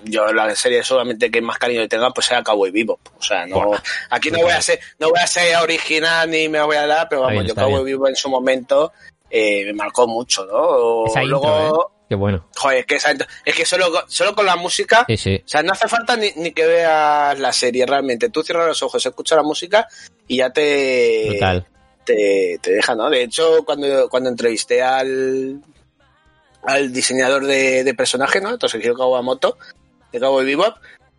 [0.06, 3.00] yo la serie solamente que más cariño tenga, pues era Cowboy Vivo.
[3.18, 3.72] O sea, no,
[4.10, 7.08] aquí no voy a ser, no voy a ser original ni me voy a dar,
[7.10, 7.84] pero vamos, bien, yo Cowboy.
[7.86, 8.92] Vivo en su momento,
[9.30, 11.06] eh, me marcó mucho, ¿no?
[11.08, 11.94] Esa intro, Luego, ¿eh?
[12.10, 12.46] Qué bueno.
[12.56, 13.12] joder, es que, esa
[13.46, 15.42] es que solo, con- solo con la música, Sí, sí.
[15.44, 18.30] o sea, no hace falta ni, ni que veas la serie realmente.
[18.30, 19.88] Tú cierras los ojos, escuchas la música
[20.28, 21.66] y ya te, Brutal.
[22.06, 23.10] te, te deja, ¿no?
[23.10, 25.62] De hecho, cuando, cuando entrevisté al,
[26.66, 28.58] al diseñador de, de personaje, ¿no?
[28.60, 29.58] Toshihiro Kawamoto,
[30.14, 30.78] de Cowboy Bebop,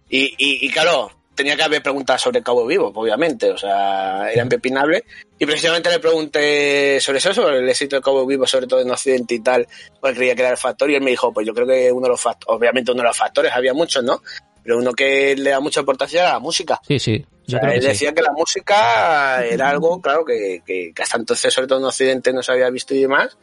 [0.09, 4.43] y, y, y claro, tenía que haber preguntas sobre Cowboy Bebop, obviamente, o sea, era
[4.43, 5.05] impepinable.
[5.39, 8.91] Y precisamente le pregunté sobre eso, sobre el éxito de Cowboy Bebop, sobre todo en
[8.91, 9.67] Occidente y tal,
[10.01, 12.05] porque creía que era el factor, y él me dijo, pues yo creo que uno
[12.05, 14.23] de los factores, obviamente uno de los factores, había muchos, ¿no?
[14.63, 16.81] Pero uno que le da mucha importancia era la música.
[16.87, 17.23] Sí, sí.
[17.27, 17.89] O Yo sea, creo él que sí.
[17.89, 21.85] decía que la música era algo, claro, que, que, que hasta entonces, sobre todo en
[21.87, 23.37] Occidente, no se había visto y demás,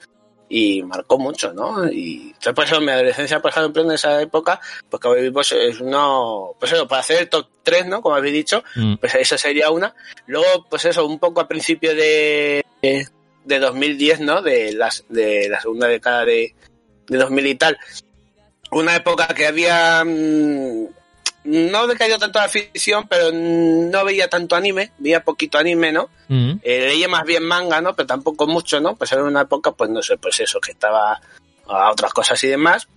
[0.53, 1.89] y marcó mucho, ¿no?
[1.89, 5.79] Y entonces, por eso, mi adolescencia, por ejemplo, en esa época, pues Cowboy Bebop es
[5.79, 8.01] uno, pues eso, para hacer el top 3, ¿no?
[8.01, 8.95] Como habéis dicho, Mm.
[8.95, 9.95] pues esa sería una.
[10.27, 14.41] Luego, pues eso, un poco a principio de, de 2010, ¿no?
[14.41, 16.53] De, las, de la segunda década de,
[17.07, 17.77] de 2000 y tal.
[18.71, 20.03] Una época que había...
[20.05, 20.87] mm,
[21.43, 26.09] no decaído tanto la ficción, pero no veía tanto anime, veía poquito anime, ¿no?
[26.27, 26.53] Mm.
[26.61, 27.95] Eh, leía más bien manga, ¿no?
[27.95, 28.95] Pero tampoco mucho, ¿no?
[28.95, 31.19] Pues era una época, pues no sé, pues eso, que estaba
[31.67, 32.87] a otras cosas y demás.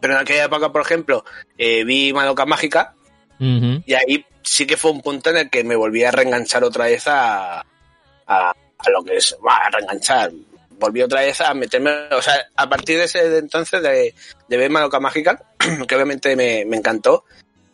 [0.00, 1.24] Pero en aquella época, por ejemplo,
[1.56, 2.94] eh, vi Madoka Mágica,
[3.40, 6.86] y ahí sí que fue un punto en el que me volví a reenganchar otra
[6.86, 10.32] vez a, a, a lo que es, bah, a reenganchar.
[10.78, 14.14] Volví otra vez a meterme, o sea, a partir de ese de entonces de,
[14.48, 15.42] de ver Madoka Mágica,
[15.88, 17.24] que obviamente me, me encantó,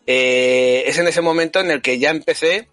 [0.07, 2.69] eh, es en ese momento en el que ya empecé,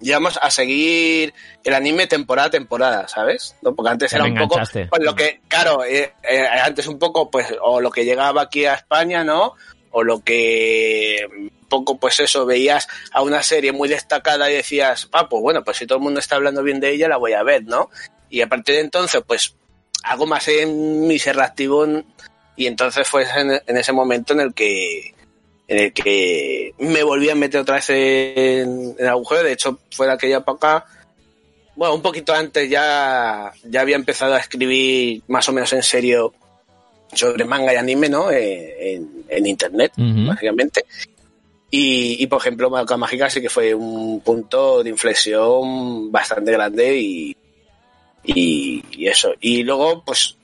[0.00, 1.32] digamos, a seguir
[1.64, 3.56] el anime temporada a temporada, ¿sabes?
[3.62, 3.74] ¿No?
[3.74, 7.30] Porque antes Te era un poco, pues lo que, claro, eh, eh, antes un poco,
[7.30, 9.54] pues, o lo que llegaba aquí a España, ¿no?
[9.90, 15.08] O lo que un poco, pues eso, veías a una serie muy destacada y decías,
[15.12, 17.32] ah, pues bueno, pues si todo el mundo está hablando bien de ella, la voy
[17.32, 17.90] a ver, ¿no?
[18.28, 19.54] Y a partir de entonces, pues,
[20.02, 21.86] hago más en mi ser activo
[22.56, 25.15] y entonces fue en, en ese momento en el que
[25.68, 29.42] en el que me volví a meter otra vez en, en el agujero.
[29.42, 30.84] De hecho, fue de aquella época,
[31.74, 36.32] bueno, un poquito antes ya, ya había empezado a escribir más o menos en serio
[37.12, 38.30] sobre manga y anime, ¿no?
[38.30, 40.84] Eh, en, en internet, básicamente.
[41.70, 46.96] Y, y, por ejemplo, Madoka Mágica sí que fue un punto de inflexión bastante grande
[46.96, 47.36] y,
[48.24, 49.34] y, y eso.
[49.40, 50.35] Y luego, pues,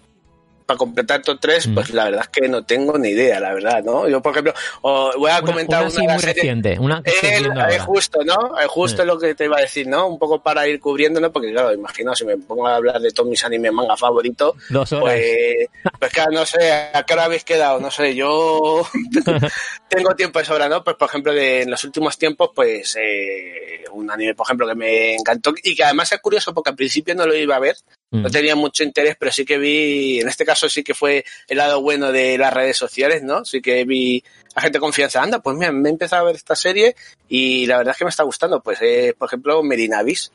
[0.65, 3.83] para completar estos tres, pues la verdad es que no tengo ni idea, la verdad,
[3.85, 4.09] ¿no?
[4.09, 7.43] Yo, por ejemplo, os voy a Una, comentar una así muy reciente, una que Eh,
[7.71, 8.59] eh, justo, ¿no?
[8.61, 9.09] Eh, justo Sí.
[9.09, 10.07] lo que te iba a decir, ¿no?
[10.07, 13.29] Un poco para ir cubriéndolo, porque claro, imagino si me pongo a hablar de todos
[13.29, 15.03] mis animes manga favoritos, Dos horas.
[15.03, 17.81] pues, pues claro, no sé, ¿a qué hora habéis quedado?
[17.81, 18.87] No sé, yo
[19.89, 20.83] tengo tiempo de sobra, ¿no?
[20.85, 24.75] Pues por ejemplo, de, en los últimos tiempos, pues eh, un anime, por ejemplo, que
[24.75, 27.77] me encantó y que además es curioso porque al principio no lo iba a ver,
[28.15, 28.25] Mm.
[28.25, 31.59] no tenía mucho interés, pero sí que vi, en este caso sí que fue el
[31.59, 33.45] lado bueno de las redes sociales, ¿no?
[33.45, 34.23] Sí que vi
[34.55, 36.95] a gente confianza, anda, pues mira, me he empezado a ver esta serie
[37.29, 40.33] y la verdad es que me está gustando, pues eh, por ejemplo, Merinavis.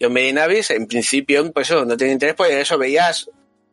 [0.00, 3.30] Yo Merinavis, en principio, pues eso, no tenía interés, pues eso, veías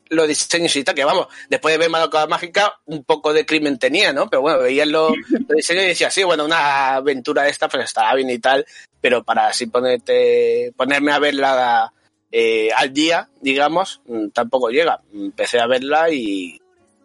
[0.09, 3.79] los diseños y tal, que vamos, después de ver Madoka Mágica, un poco de crimen
[3.79, 4.29] tenía, ¿no?
[4.29, 8.13] Pero bueno, veías los, los diseños y decías, sí, bueno, una aventura esta, pues estará
[8.13, 8.65] bien y tal,
[8.99, 11.93] pero para así ponerte, ponerme a verla
[12.31, 15.01] eh, al día, digamos, mm, tampoco llega.
[15.13, 16.59] Empecé a verla y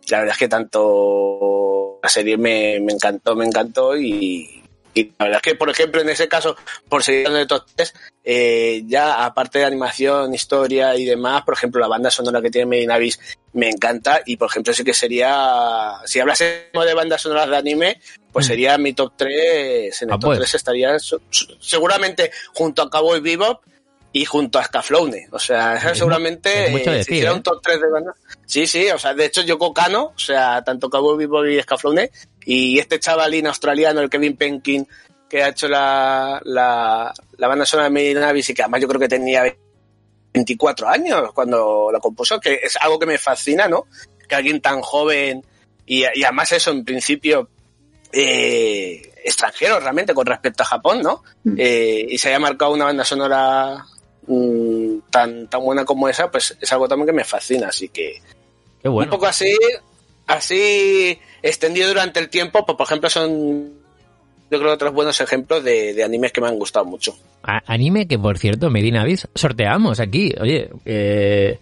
[0.08, 4.62] la verdad es que tanto la serie me, me encantó, me encantó y,
[4.94, 6.56] y la verdad es que, por ejemplo, en ese caso,
[6.88, 11.80] por seguir el top 3, eh, ya aparte de animación, historia y demás, por ejemplo,
[11.80, 13.18] la banda sonora que tiene Medinavis
[13.52, 18.00] me encanta y, por ejemplo, sí que sería, si hablásemos de bandas sonoras de anime,
[18.32, 18.48] pues Mm.
[18.48, 20.38] sería mi top 3, en el Ah, top pues.
[20.38, 20.96] 3 estaría
[21.60, 23.62] seguramente junto a Cowboy Bebop
[24.16, 25.28] y junto a Scaflowne.
[25.30, 27.34] O sea, Es seguramente mucho eh, si hiciera ¿eh?
[27.34, 28.16] un top 3 de bandas.
[28.46, 32.10] Sí, sí, o sea, de hecho Yoko Kano, o sea, tanto Cowboy Bebop y Scaflowne,
[32.46, 34.88] y este chavalín australiano, el Kevin Penkin,
[35.28, 39.00] que ha hecho la, la, la banda sonora de Medinavis y que además yo creo
[39.00, 39.54] que tenía
[40.32, 43.86] 24 años cuando la compuso, que es algo que me fascina, ¿no?
[44.26, 45.44] Que alguien tan joven
[45.84, 47.50] y, y además eso en principio
[48.12, 51.22] eh, extranjero realmente con respecto a Japón, ¿no?
[51.44, 51.56] Mm.
[51.58, 53.84] Eh, y se haya marcado una banda sonora
[54.26, 58.20] mm, tan, tan buena como esa, pues es algo también que me fascina, así que
[58.82, 59.10] Qué bueno.
[59.10, 59.56] un poco así,
[60.26, 63.72] así extendido durante el tiempo, pues por ejemplo son
[64.50, 67.16] yo creo otros buenos ejemplos de, de animes que me han gustado mucho.
[67.42, 70.32] A- anime que, por cierto, Medina Avis sorteamos aquí.
[70.40, 71.58] Oye, eh,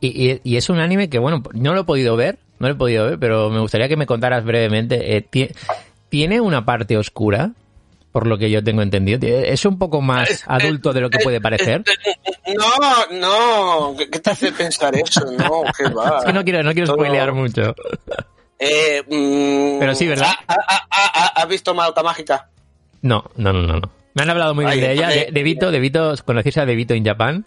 [0.00, 2.74] y, y- y es un anime que, bueno, no lo he podido ver, no lo
[2.74, 5.16] he podido ver, pero me gustaría que me contaras brevemente.
[5.16, 5.48] Eh, ti-
[6.08, 7.50] ¿Tiene una parte oscura?
[8.12, 9.20] Por lo que yo tengo entendido.
[9.24, 11.84] ¿Es un poco más adulto de lo que puede parecer?
[12.56, 15.24] No, no, ¿qué, te hace pensar eso?
[15.30, 16.18] No, qué va.
[16.20, 17.74] Es que no quiero, no quiero Todo- spoilear mucho.
[18.58, 20.32] Eh, mm, Pero sí, ¿verdad?
[20.48, 22.48] ¿ha- ha- ha- ha- ¿Has visto Madoka Mágica?
[23.02, 23.78] No, no, no, no.
[23.80, 23.90] no.
[24.14, 25.08] Me han hablado muy bien de ella.
[25.08, 27.46] De, de Vito, de Vito, ¿conocéis a De Vito in Japan?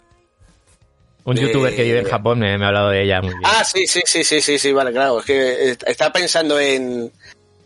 [1.24, 3.42] Un youtuber que vive en Japón me, me ha hablado de ella muy bien.
[3.44, 5.20] Ah, sí, sí, sí, sí, sí, sí, vale, claro.
[5.20, 7.10] Es que eh, estaba pensando en,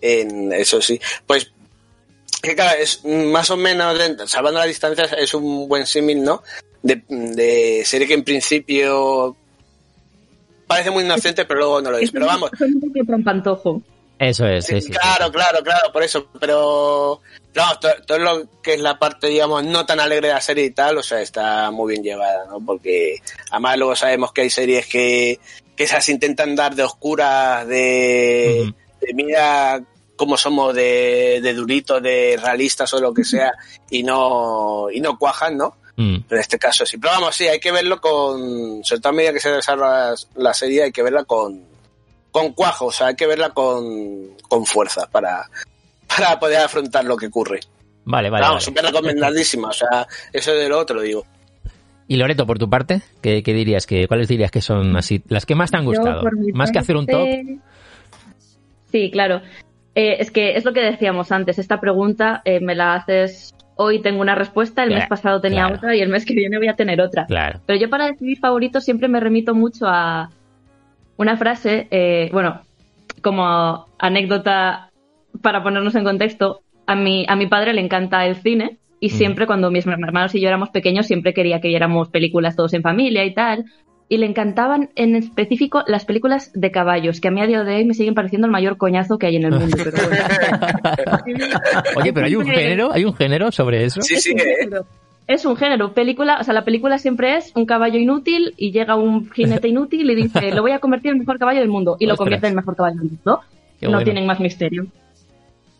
[0.00, 1.00] en eso, sí.
[1.26, 1.50] Pues,
[2.40, 6.42] que claro, es más o menos, salvando las distancias, es un buen símil, ¿no?
[6.82, 9.36] De, de serie que en principio
[10.66, 12.10] parece muy inocente, pero luego no lo es.
[12.12, 12.50] Pero vamos.
[14.18, 14.88] Eso es, sí, sí.
[14.88, 14.92] sí.
[14.92, 16.28] claro, claro, claro, por eso.
[16.40, 17.20] Pero,
[17.52, 20.64] claro, to- todo, lo que es la parte, digamos, no tan alegre de la serie
[20.64, 22.60] y tal, o sea, está muy bien llevada, ¿no?
[22.64, 23.20] Porque
[23.50, 25.38] además luego sabemos que hay series que,
[25.76, 29.80] que esas intentan dar de oscuras, de, de mira
[30.18, 33.52] cómo somos de, de duritos, de realistas o lo que sea,
[33.88, 35.76] y no, y no cuajan, ¿no?
[35.96, 36.18] Mm.
[36.28, 36.98] Pero en este caso sí.
[36.98, 40.52] Pero vamos, sí, hay que verlo con, sobre todo a medida que se desarrolla la
[40.52, 41.62] serie, hay que verla con,
[42.30, 45.48] con cuajo, o sea, hay que verla con, con fuerza para,
[46.06, 47.60] para poder afrontar lo que ocurre.
[48.04, 48.42] Vale, vale.
[48.42, 48.64] vamos, vale.
[48.64, 51.24] súper recomendadísima, o sea, eso de lo digo.
[52.08, 55.46] Y Loreto, por tu parte, ¿qué, qué dirías que, cuáles dirías que son así las
[55.46, 56.22] que más te han Yo, gustado?
[56.22, 57.28] por mi Más que hacer un top.
[58.90, 59.42] Sí, claro.
[59.98, 61.58] Eh, es que es lo que decíamos antes.
[61.58, 65.74] Esta pregunta eh, me la haces hoy, tengo una respuesta, el mes pasado tenía claro.
[65.74, 67.26] otra y el mes que viene voy a tener otra.
[67.26, 67.58] Claro.
[67.66, 70.30] Pero yo para decidir favoritos siempre me remito mucho a
[71.16, 72.60] una frase, eh, bueno,
[73.22, 74.90] como anécdota
[75.42, 79.10] para ponernos en contexto, a mi, a mi padre le encanta el cine y Mm.
[79.10, 82.82] siempre cuando mis hermanos y yo éramos pequeños siempre quería que viéramos películas todos en
[82.82, 83.64] familia y tal.
[84.10, 87.76] Y le encantaban en específico las películas de caballos, que a mí a día de
[87.76, 89.76] hoy me siguen pareciendo el mayor coñazo que hay en el mundo.
[89.76, 90.24] Pero bueno.
[91.96, 94.00] Oye, pero hay un género, hay un género sobre eso.
[94.00, 94.44] Sí, es sí, un eh.
[94.60, 94.86] género.
[95.26, 98.96] Es un género, película, o sea, la película siempre es un caballo inútil y llega
[98.96, 101.96] un jinete inútil y dice, lo voy a convertir en el mejor caballo del mundo
[102.00, 102.24] y lo Ostras.
[102.24, 103.40] convierte en el mejor caballo del mundo.
[103.78, 104.04] Qué no bueno.
[104.04, 104.86] tienen más misterio.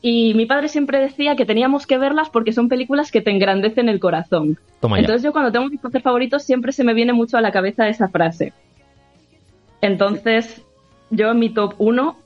[0.00, 3.88] Y mi padre siempre decía que teníamos que verlas porque son películas que te engrandecen
[3.88, 4.56] el corazón.
[4.80, 4.98] Toma.
[5.00, 7.88] Entonces yo cuando tengo mis hacer favoritos siempre se me viene mucho a la cabeza
[7.88, 8.52] esa frase.
[9.80, 10.62] Entonces,
[11.10, 12.16] yo en mi top 1,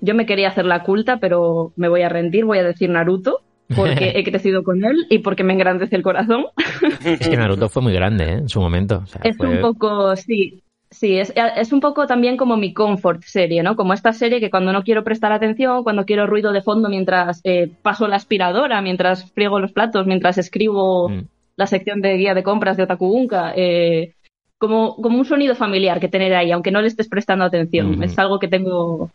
[0.00, 3.40] yo me quería hacer la culta, pero me voy a rendir, voy a decir Naruto,
[3.74, 6.46] porque he crecido con él y porque me engrandece el corazón.
[7.04, 8.32] Es que Naruto fue muy grande ¿eh?
[8.32, 9.00] en su momento.
[9.02, 10.62] O sea, Es fue- un poco, sí.
[11.02, 13.74] Sí, es, es, un poco también como mi comfort serie, ¿no?
[13.74, 17.40] Como esta serie que cuando no quiero prestar atención, cuando quiero ruido de fondo mientras
[17.42, 21.22] eh, paso la aspiradora, mientras friego los platos, mientras escribo mm.
[21.56, 24.14] la sección de guía de compras de Otaku eh,
[24.58, 27.98] como, como un sonido familiar que tener ahí, aunque no le estés prestando atención.
[27.98, 28.04] Mm.
[28.04, 29.10] Es algo que tengo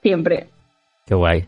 [0.00, 0.46] siempre.
[1.04, 1.46] Qué guay.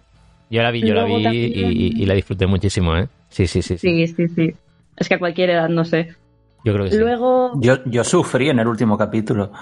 [0.51, 3.07] Yo la vi, yo la vi y, y, la disfruté muchísimo, ¿eh?
[3.29, 4.07] Sí, sí, sí, sí.
[4.07, 4.55] Sí, sí, sí.
[4.97, 6.17] Es que a cualquier edad, no sé.
[6.65, 7.53] Yo creo que Luego...
[7.61, 9.53] Yo, yo sufrí en el último capítulo.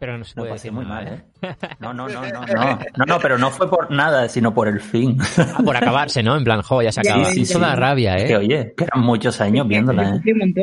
[0.00, 1.56] Pero no se puede decir muy mal, ¿eh?
[1.78, 2.78] No, no, no, no, no.
[2.96, 5.18] No, no, pero no fue por nada, sino por el fin.
[5.38, 6.36] Ah, por acabarse, ¿no?
[6.36, 7.26] En plan, jo, ya se acaba.
[7.26, 8.26] Sí, sí, Toda rabia, ¿eh?
[8.26, 10.20] Que oye, que eran muchos años viéndola, ¿eh?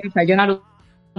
[0.07, 0.63] O sea, yo Naruto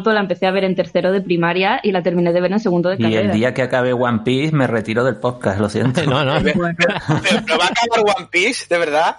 [0.05, 2.89] la empecé a ver en tercero de primaria y la terminé de ver en segundo
[2.89, 3.23] de carrera.
[3.23, 6.03] Y el día que acabe One Piece me retiro del podcast, lo siento.
[6.07, 6.43] no, no.
[6.43, 9.17] ¿Pero, va a acabar One Piece, de verdad?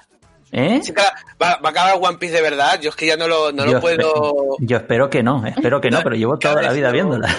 [0.52, 0.82] ¿Eh?
[1.42, 2.80] ¿Va, a acabar One Piece de verdad?
[2.82, 4.58] Yo es que ya no lo, no lo puedo.
[4.60, 7.34] yo espero que no, espero que no, pero llevo toda la vida viéndola.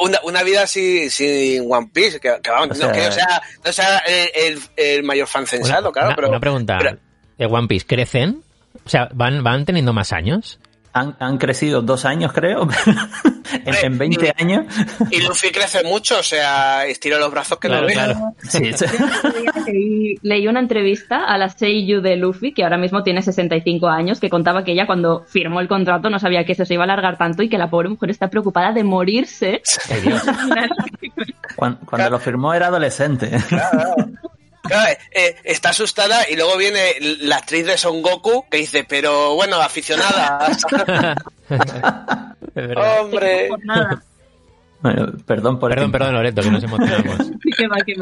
[0.00, 3.98] Una, una vida sin, sin One Piece, que, vamos, no, que no sea, no sea
[3.98, 6.08] el, el, mayor fan censado, claro.
[6.08, 6.78] Una, pero, una pregunta:
[7.36, 8.42] ¿el One Piece crecen?
[8.84, 10.58] O sea, ¿van, van teniendo más años?
[10.92, 12.66] Han, han crecido dos años, creo,
[13.64, 14.66] en, en, 20 años.
[15.10, 17.92] Y Luffy crece mucho, o sea, estira los brazos que claro, lo.
[17.92, 18.34] Claro.
[18.42, 18.70] Sí,
[19.66, 24.18] leí, leí, una entrevista a la Seiyu de Luffy, que ahora mismo tiene 65 años,
[24.18, 26.86] que contaba que ella cuando firmó el contrato no sabía que eso se iba a
[26.86, 29.62] alargar tanto y que la pobre mujer está preocupada de morirse.
[31.56, 33.30] cuando, cuando lo firmó era adolescente.
[33.48, 33.94] Claro.
[34.62, 36.80] Claro, eh, está asustada y luego viene
[37.20, 40.48] la actriz de Son Goku que dice, pero bueno, aficionada.
[43.00, 43.48] Hombre.
[44.80, 47.30] Bueno, perdón por Perdón, perdón, Loreto, que nos emocionamos.
[47.56, 47.94] que va, que.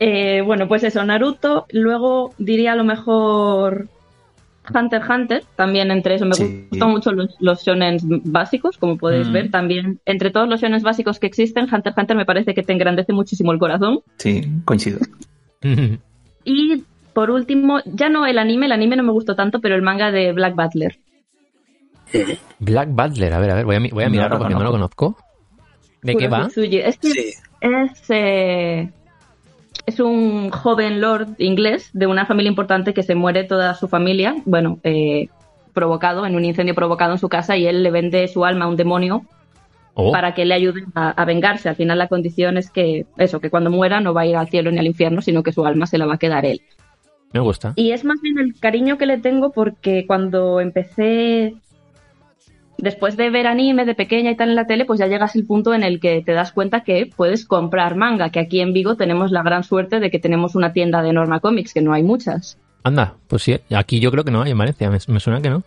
[0.00, 1.66] Eh, bueno, pues eso, Naruto.
[1.70, 3.88] Luego diría a lo mejor
[4.74, 5.44] Hunter x Hunter.
[5.56, 6.36] También entre eso me
[6.70, 9.32] gustan mucho los, los shonen básicos, como podéis mm.
[9.32, 9.50] ver.
[9.50, 12.72] También entre todos los shonen básicos que existen, Hunter x Hunter me parece que te
[12.72, 14.00] engrandece muchísimo el corazón.
[14.18, 14.98] Sí, coincido.
[16.44, 19.82] y por último, ya no el anime, el anime no me gustó tanto, pero el
[19.82, 20.98] manga de Black Butler.
[22.60, 25.16] Black Butler, a ver, a ver, voy a, voy a mirarlo porque no lo conozco.
[26.02, 26.46] ¿De qué va?
[26.46, 26.98] Es,
[27.60, 28.88] es, eh,
[29.84, 34.36] es, un joven lord inglés de una familia importante que se muere toda su familia,
[34.44, 35.28] bueno, eh,
[35.72, 38.68] provocado, en un incendio provocado en su casa y él le vende su alma a
[38.68, 39.24] un demonio
[40.00, 40.12] Oh.
[40.12, 41.68] para que le ayuden a, vengarse.
[41.68, 44.48] Al final la condición es que eso, que cuando muera no va a ir al
[44.48, 46.62] cielo ni al infierno, sino que su alma se la va a quedar él.
[47.32, 47.72] Me gusta.
[47.74, 51.56] Y es más bien el cariño que le tengo porque cuando empecé,
[52.76, 55.42] después de ver anime de pequeña y tal en la tele, pues ya llegas al
[55.42, 58.94] punto en el que te das cuenta que puedes comprar manga, que aquí en Vigo
[58.94, 62.04] tenemos la gran suerte de que tenemos una tienda de Norma Comics, que no hay
[62.04, 62.56] muchas.
[62.84, 65.64] Anda, pues sí, aquí yo creo que no hay en Valencia, me suena que no.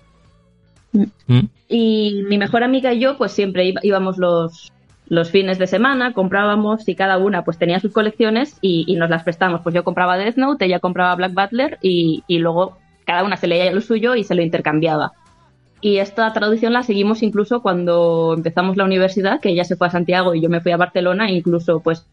[0.93, 1.39] Mm.
[1.73, 4.73] Y mi mejor amiga y yo, pues siempre íbamos los,
[5.07, 9.23] los fines de semana, comprábamos y cada una pues tenía sus colecciones y, nos las
[9.23, 9.61] prestamos.
[9.61, 13.71] Pues yo compraba Death Note, ella compraba Black Butler y, luego cada una se leía
[13.71, 15.13] lo suyo y se lo intercambiaba.
[15.79, 19.91] Y esta tradición la seguimos incluso cuando empezamos la universidad, que ella se fue a
[19.91, 22.05] Santiago y yo me fui a Barcelona, incluso pues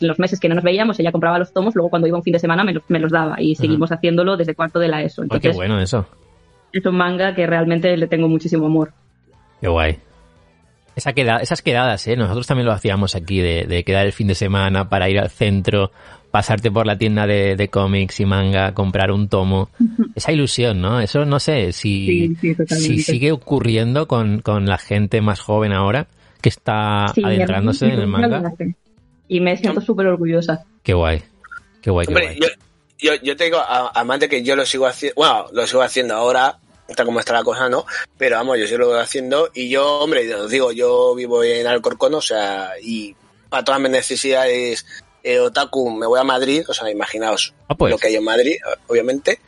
[0.00, 2.24] en los meses que no nos veíamos, ella compraba los tomos, luego cuando iba un
[2.24, 5.24] fin de semana me los, daba y seguimos haciéndolo desde cuarto de la ESO.
[5.40, 6.06] qué bueno eso
[6.72, 8.92] es un manga que realmente le tengo muchísimo amor.
[9.60, 9.98] Qué guay.
[10.94, 12.16] Esa queda, esas quedadas, ¿eh?
[12.16, 15.90] Nosotros también lo hacíamos aquí, de, quedar el fin de semana para ir al centro,
[16.30, 19.70] pasarte por la tienda de, cómics y manga, comprar un tomo.
[20.14, 21.00] Esa ilusión, ¿no?
[21.00, 26.08] Eso no sé si, si sigue ocurriendo con, la gente más joven ahora
[26.42, 28.52] que está adentrándose en el manga.
[29.28, 30.64] Y me siento súper orgullosa.
[30.82, 31.22] Qué guay.
[31.80, 32.38] Qué guay, qué guay.
[33.02, 36.14] Yo, yo, te digo, además de que yo lo sigo haciendo, bueno, lo sigo haciendo
[36.14, 36.58] ahora,
[36.92, 37.84] está como está la cosa, ¿no?
[38.16, 41.66] Pero vamos, yo sí lo voy haciendo y yo, hombre, os digo, yo vivo en
[41.66, 43.14] Alcorcón, o sea, y
[43.48, 44.86] para todas mis necesidades
[45.22, 47.90] eh, otaku me voy a Madrid, o sea, imaginaos ah, pues.
[47.90, 49.40] lo que hay en Madrid, obviamente.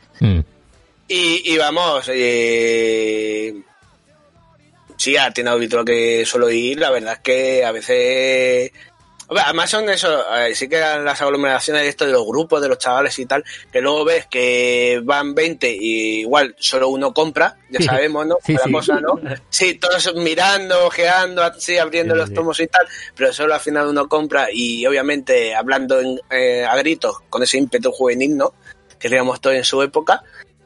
[1.07, 3.53] Y, y, vamos, eh,
[4.97, 8.71] sí, a tienda habitual que suelo ir, la verdad es que a veces
[9.27, 10.23] Además son eso,
[10.53, 13.43] sí que eran las aglomeraciones de esto de los grupos, de los chavales y tal,
[13.71, 18.37] que luego ves que van 20 y igual solo uno compra, ya sabemos, ¿no?
[18.45, 18.71] Sí, sí.
[18.71, 19.19] Cosa, ¿no?
[19.49, 24.07] sí, todos mirando, ojeando, así, abriendo los tomos y tal, pero solo al final uno
[24.07, 25.99] compra y obviamente hablando
[26.29, 28.53] eh, a gritos con ese ímpetu juvenil, ¿no?
[28.99, 30.23] Que teníamos todos en su época,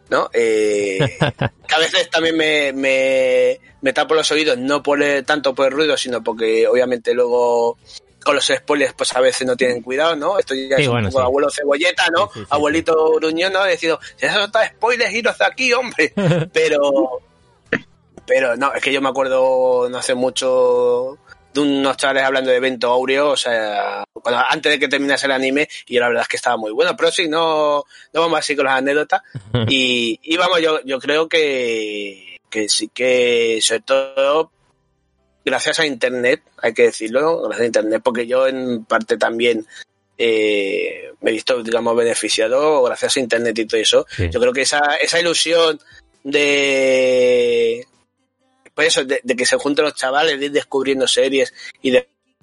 [0.10, 0.30] ¿no?
[0.34, 1.00] Eh,
[1.68, 5.72] que a veces también me, me, me tapo los oídos, no por tanto por el
[5.72, 7.78] ruido, sino porque obviamente luego
[8.24, 10.38] con los spoilers, pues a veces no tienen cuidado, ¿no?
[10.38, 12.30] Esto ya es un poco abuelo cebolleta, ¿no?
[12.50, 13.60] Abuelito gruñón, ¿no?
[13.60, 16.14] Ha decidido, si eso está spoilers, iros de aquí, hombre.
[16.54, 17.22] Pero,
[18.26, 21.18] Pero no, es que yo me acuerdo no hace mucho
[21.54, 25.32] de unos chavales hablando de evento Aureo, o sea, cuando, antes de que terminase el
[25.32, 26.96] anime, y la verdad es que estaba muy bueno.
[26.96, 29.22] Pero sí, no, no vamos así con las anécdotas.
[29.68, 34.52] y, y vamos, yo, yo creo que, que sí que, sobre todo,
[35.46, 39.66] gracias a Internet, hay que decirlo, gracias a Internet, porque yo en parte también
[40.18, 44.06] eh, me he visto, digamos, beneficiado gracias a Internet y todo eso.
[44.10, 44.30] Sí.
[44.30, 45.80] Yo creo que esa, esa ilusión
[46.24, 47.88] de,
[48.76, 51.98] pues eso, de, de que se junten los chavales, de ir descubriendo series y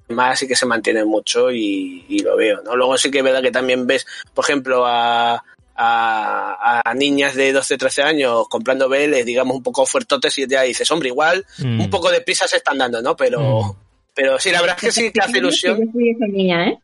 [0.07, 2.75] demás, y que se mantiene mucho y, y lo veo, ¿no?
[2.75, 5.43] Luego sí que es verdad que también ves, por ejemplo, a,
[5.77, 10.63] a, a niñas de 12, 13 años comprando BL, digamos, un poco fuertotes y ya
[10.63, 11.81] dices, hombre, igual Mm.
[11.81, 13.15] un poco de prisa se están dando, ¿no?
[13.15, 13.75] Pero, Mm.
[14.13, 15.79] pero sí, la verdad es que sí que hace ilusión.
[15.79, 16.77] Yo fui esa niña, ¿eh?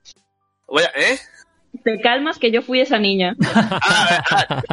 [0.67, 1.17] Bueno, ¿eh?
[1.83, 3.35] Te calmas que yo fui esa niña.
[3.85, 4.63] Ah, ah,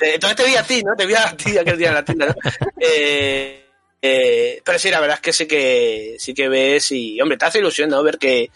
[0.00, 0.94] entonces te vi a ti, ¿no?
[0.96, 2.34] Te vi a ti aquel día en la tienda, ¿no?
[2.80, 3.64] Eh,
[4.02, 7.46] eh, pero sí, la verdad es que sí que sí que ves y, hombre, te
[7.46, 8.02] hace ilusión, ¿no?
[8.02, 8.50] Ver que,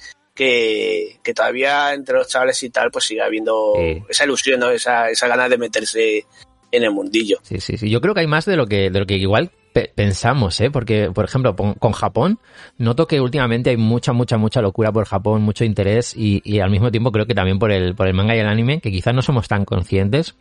[0.45, 4.03] que, que todavía entre los chavales y tal, pues sigue habiendo Sí.
[4.09, 4.71] esa ilusión, ¿no?
[4.71, 6.25] Esa, esa ganas de meterse
[6.73, 7.37] en el mundillo.
[7.43, 7.91] Sí, sí, sí.
[7.91, 10.71] Yo creo que hay más de lo que, de lo que igual pe- pensamos, ¿eh?
[10.71, 12.39] Porque, por ejemplo, con Japón,
[12.79, 16.71] noto que últimamente hay mucha, mucha, mucha locura por Japón, mucho interés y, y al
[16.71, 19.15] mismo tiempo creo que también por el, por el manga y el anime, que quizás
[19.15, 20.37] no somos tan conscientes,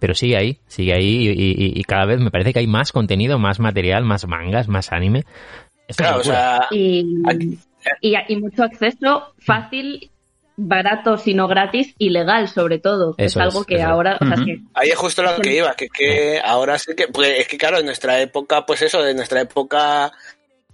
[0.00, 2.90] pero sigue ahí, sigue ahí y, y- y cada vez me parece que hay más
[2.90, 5.24] contenido, más material, más mangas, más anime.
[5.96, 7.58] Claro, o sea, Y, Aquí-
[8.00, 10.10] y, y mucho acceso fácil,
[10.56, 13.14] barato, sino gratis y legal, sobre todo.
[13.16, 14.18] que es algo es, que eso ahora.
[14.20, 14.46] o sea, es Ujú.
[14.46, 17.58] que Ahí es justo lo que iba, que, que ahora sí que, pues es que
[17.58, 20.12] claro, en nuestra época, pues eso, de nuestra época,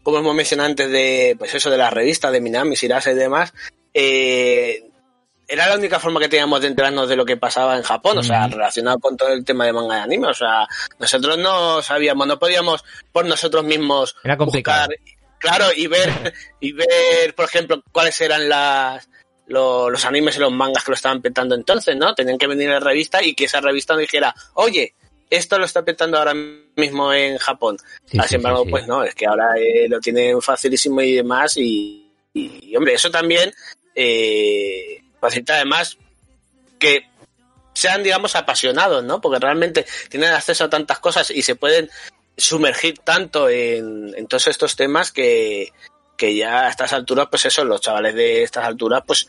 [0.02, 3.54] como hemos mencionado antes de, pues eso, de las revistas de Minami, Sirasa y demás,
[3.94, 4.84] eh,
[5.48, 8.22] era la única forma que teníamos de enterarnos de lo que pasaba en Japón, o
[8.22, 10.68] sea, relacionado con todo el tema de manga y anime, o sea,
[11.00, 14.86] nosotros no sabíamos, no podíamos por nosotros mismos Era complicado.
[14.88, 14.96] buscar,
[15.40, 19.08] claro, y ver, y ver, por ejemplo, cuáles eran las,
[19.46, 22.14] lo- los animes y los mangas que lo estaban petando entonces, ¿no?
[22.14, 24.94] Tenían que venir a la revista y que esa revista nos dijera, oye,
[25.28, 27.78] esto lo está petando ahora mismo en Japón.
[28.06, 28.70] Sí, sí, Sin embargo, sí.
[28.70, 33.10] pues no, es que ahora eh, lo tienen facilísimo y demás y, y, hombre, eso
[33.10, 33.52] también
[33.94, 35.96] eh, facilita además
[36.78, 37.06] que
[37.74, 39.20] sean, digamos, apasionados, ¿no?
[39.20, 41.88] Porque realmente tienen acceso a tantas cosas y se pueden
[42.36, 45.72] sumergir tanto en, todos estos temas que,
[46.16, 49.28] que ya a estas alturas, pues eso, los chavales de estas alturas, pues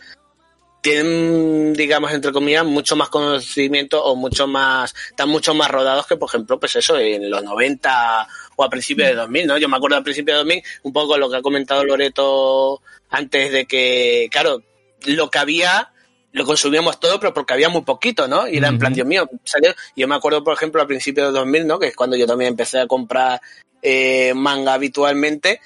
[0.81, 6.17] tienen, digamos, entre comillas, mucho más conocimiento o mucho más, están mucho más rodados que,
[6.17, 9.57] por ejemplo, pues eso, en los 90 o a principios de 2000, ¿no?
[9.57, 13.51] Yo me acuerdo al principio de 2000, un poco lo que ha comentado Loreto antes
[13.51, 14.63] de que, claro,
[15.05, 15.91] lo que había
[16.33, 18.47] lo consumíamos todo, pero porque había muy poquito, ¿no?
[18.47, 18.93] Y era en plan.
[18.93, 19.73] Dios mío, salió.
[19.95, 21.79] y Yo me acuerdo, por ejemplo, al principio de 2000, ¿no?
[21.79, 23.41] Que es cuando yo también empecé a comprar
[23.81, 25.59] eh, manga habitualmente,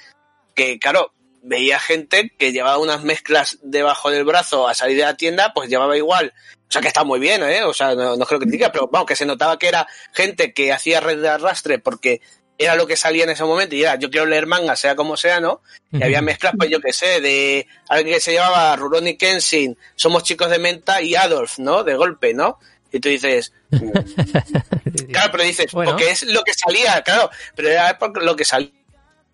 [0.56, 1.14] que, claro,
[1.44, 5.70] veía gente que llevaba unas mezclas debajo del brazo a salir de la tienda, pues
[5.70, 6.34] llevaba igual.
[6.68, 7.64] O sea, que está muy bien, ¿eh?
[7.64, 10.54] O sea, no, no es que critique, pero vamos, que se notaba que era gente
[10.54, 12.22] que hacía red de arrastre porque
[12.58, 15.18] era lo que salía en ese momento y era, yo quiero leer manga, sea como
[15.18, 15.62] sea, ¿no?
[15.92, 20.24] Y había mezclas, pues yo qué sé, de alguien que se llamaba Rurouni Kenshin, Somos
[20.24, 21.84] chicos de menta y Adolf, ¿no?
[21.84, 22.60] De golpe, ¿no?
[22.92, 23.92] Y tú dices, mm,
[25.12, 25.92] claro, pero dices, Bueno.
[25.92, 28.72] porque es lo que salía, claro, pero era lo que salía,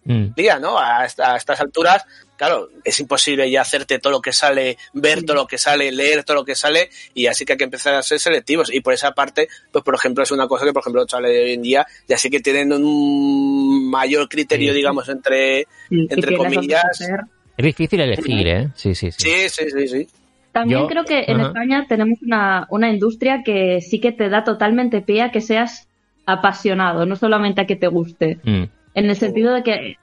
[0.04, 0.34] Mm.
[0.62, 0.80] ¿no?
[0.80, 2.04] A estas alturas,
[2.42, 6.24] claro, es imposible ya hacerte todo lo que sale, ver todo lo que sale, leer
[6.24, 8.74] todo lo que sale, y así que hay que empezar a ser selectivos.
[8.74, 11.34] Y por esa parte, pues por ejemplo, es una cosa que, por ejemplo, los chavales
[11.34, 14.78] de hoy en día ya sí que tienen un mayor criterio, Sí.
[14.78, 16.82] digamos, entre, entre comillas.
[17.58, 18.70] Es difícil elegir, ¿eh?
[18.74, 19.20] Sí, sí, sí.
[19.20, 20.08] Sí, sí, sí, sí.
[20.52, 21.42] También Yo- creo que en.
[21.42, 25.88] España tenemos una, una industria que sí que te da totalmente pie a que seas
[26.26, 28.40] apasionado, no solamente a que te guste.
[28.44, 28.64] Mm.
[28.96, 29.96] En el sentido de que,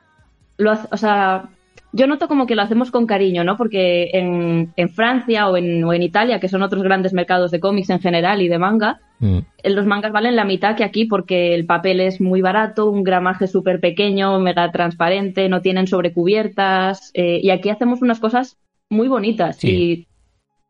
[0.57, 1.49] lo, o sea,
[1.93, 3.57] yo noto como que lo hacemos con cariño, ¿no?
[3.57, 7.61] Porque en, en Francia o en, o en Italia, que son otros grandes mercados de
[7.61, 9.39] cómics en general y de manga, Mm.
[9.65, 13.03] eh, los mangas valen la mitad que aquí porque el papel es muy barato, un
[13.03, 18.59] gramaje súper pequeño, mega transparente, no tienen sobrecubiertas, eh, y aquí hacemos unas cosas
[18.89, 19.69] muy bonitas Sí.
[19.71, 20.07] y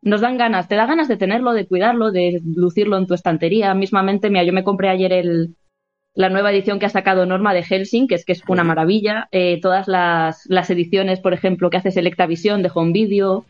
[0.00, 3.74] nos dan ganas, te da ganas de tenerlo, de cuidarlo, de lucirlo en tu estantería.
[3.74, 5.56] Mismamente, mira, yo me compré ayer el,
[6.18, 9.28] la nueva edición que ha sacado Norma de Helsing, que es que es una maravilla.
[9.30, 13.44] Eh, todas las, las ediciones, por ejemplo, que hace Selecta Visión de Home Video.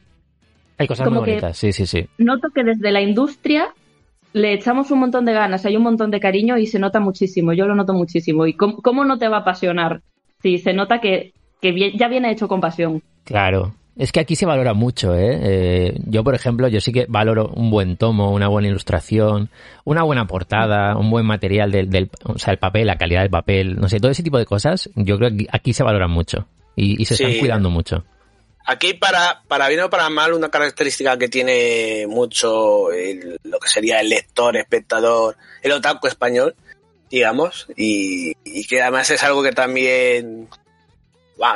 [0.76, 2.06] Hay cosas Como muy bonitas, sí, sí, sí.
[2.18, 3.68] Noto que desde la industria
[4.34, 7.54] le echamos un montón de ganas, hay un montón de cariño y se nota muchísimo.
[7.54, 8.46] Yo lo noto muchísimo.
[8.46, 10.02] ¿Y cómo, cómo no te va a apasionar?
[10.42, 13.02] Si se nota que, que bien- ya viene hecho con pasión.
[13.24, 13.72] Claro.
[13.98, 15.40] Es que aquí se valora mucho, ¿eh?
[15.42, 15.94] ¿eh?
[16.06, 19.50] Yo, por ejemplo, yo sí que valoro un buen tomo, una buena ilustración,
[19.84, 23.30] una buena portada, un buen material del, del o sea, el papel, la calidad del
[23.30, 26.46] papel, no sé, todo ese tipo de cosas, yo creo que aquí se valoran mucho
[26.76, 28.04] y, se están cuidando mucho.
[28.64, 32.90] Aquí, para, para bien o para mal, una característica que tiene mucho
[33.42, 36.54] lo que sería el lector, espectador, el otaku español,
[37.10, 40.48] digamos, y, y que además es algo que también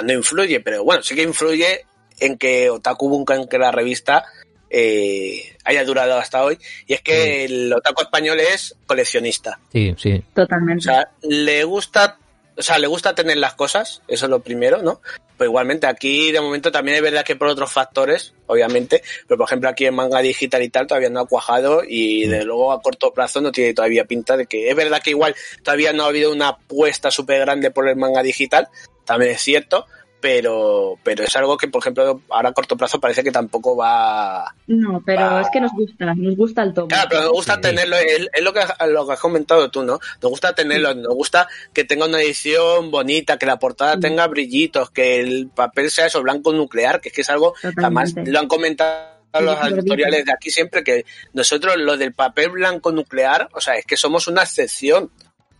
[0.04, 1.86] no influye, pero bueno, sí que influye
[2.22, 4.24] en que Otaku Bunka, en que la revista
[4.70, 6.58] eh, haya durado hasta hoy.
[6.86, 9.60] Y es que el otaku español es coleccionista.
[9.70, 10.22] Sí, sí.
[10.34, 10.88] Totalmente.
[10.88, 12.18] O sea, le gusta,
[12.56, 15.02] o sea, le gusta tener las cosas, eso es lo primero, ¿no?
[15.36, 19.48] Pues igualmente aquí de momento también es verdad que por otros factores, obviamente, pero por
[19.48, 22.80] ejemplo aquí en manga digital y tal todavía no ha cuajado y de luego a
[22.80, 26.08] corto plazo no tiene todavía pinta de que es verdad que igual todavía no ha
[26.08, 28.68] habido una apuesta súper grande por el manga digital,
[29.04, 29.86] también es cierto,
[30.22, 34.54] pero, pero es algo que, por ejemplo, ahora a corto plazo parece que tampoco va.
[34.68, 36.86] No, pero es que nos gusta, nos gusta el tomo.
[36.86, 39.98] Claro, pero nos gusta tenerlo, es, lo, que, lo que has comentado tú, ¿no?
[40.22, 44.90] Nos gusta tenerlo, nos gusta que tenga una edición bonita, que la portada tenga brillitos,
[44.92, 48.46] que el papel sea eso blanco nuclear, que es que es algo, además lo han
[48.46, 53.74] comentado los editoriales de aquí siempre que nosotros lo del papel blanco nuclear, o sea,
[53.74, 55.10] es que somos una excepción.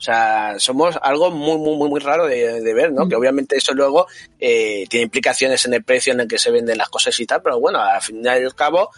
[0.03, 3.09] O sea, somos algo muy, muy, muy, muy raro de, ver, ¿no?
[3.09, 4.09] Que obviamente eso luego
[4.41, 7.41] eh, tiene implicaciones en el precio en el que se venden las cosas y tal,
[7.41, 8.91] pero bueno, al fin y al cabo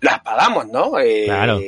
[0.00, 1.00] las pagamos, ¿no?
[1.00, 1.58] Eh, claro.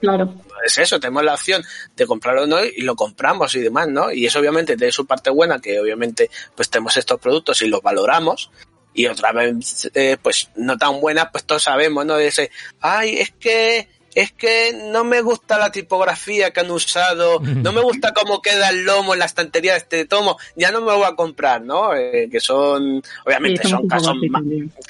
[0.00, 0.32] Claro.
[0.64, 1.64] Es eso, tenemos la opción
[1.96, 4.12] de comprarlo no y lo compramos y demás, ¿no?
[4.12, 7.82] Y eso obviamente tiene su parte buena, que obviamente pues tenemos estos productos y los
[7.82, 8.48] valoramos,
[8.92, 12.14] y otra vez, eh, pues no tan buenas, pues todos sabemos, ¿no?
[12.14, 17.40] De ese, ay, es que es que no me gusta la tipografía que han usado,
[17.40, 20.80] no me gusta cómo queda el lomo en la estantería de este tomo, ya no
[20.80, 21.94] me lo voy a comprar, ¿no?
[21.94, 24.14] Eh, que son, obviamente son casos,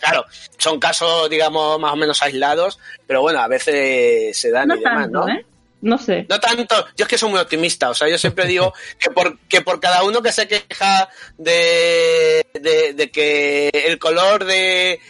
[0.01, 0.25] claro,
[0.59, 5.11] son casos, digamos, más o menos aislados, pero bueno, a veces se dan y demás,
[5.11, 5.29] ¿no?
[5.29, 5.45] ¿eh?
[5.81, 6.25] No sé.
[6.31, 9.39] No tanto, yo es que soy muy optimista, o sea, yo siempre digo que por,
[9.41, 15.01] que por cada uno que se queja de, de que el color de,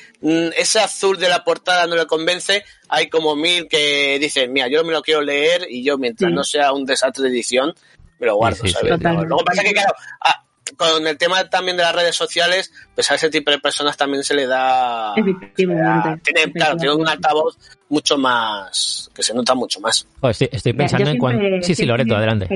[0.57, 4.83] ese azul de la portada no le convence, hay como mil que dicen, mira, yo
[4.85, 7.75] me lo quiero leer y yo mientras no sea un desastre de edición,
[8.19, 8.65] me lo guardo.
[8.83, 9.93] Luego pasa que, claro,
[10.77, 14.25] con el tema también de las redes sociales, pues a ese tipo de personas también
[14.25, 15.13] se le da...
[15.15, 16.33] Efectivamente.
[16.33, 17.59] tiene, claro, tiene un altavoz
[17.91, 20.09] mucho más, que se nota mucho más.
[20.23, 21.63] estoy, pensando en cuando...
[21.63, 22.49] Sí, sí, Loreto, adelante.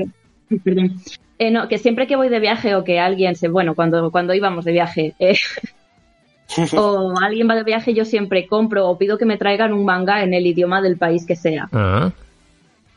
[0.63, 1.01] perdón.
[1.37, 4.33] Eh, no, que siempre que voy de viaje o que alguien se, bueno, cuando, cuando
[4.33, 5.37] íbamos de viaje, eh,
[6.75, 10.23] o alguien va de viaje, yo siempre compro o pido que me traigan un manga
[10.23, 11.69] en el idioma del país que sea.
[11.71, 12.11] Ah.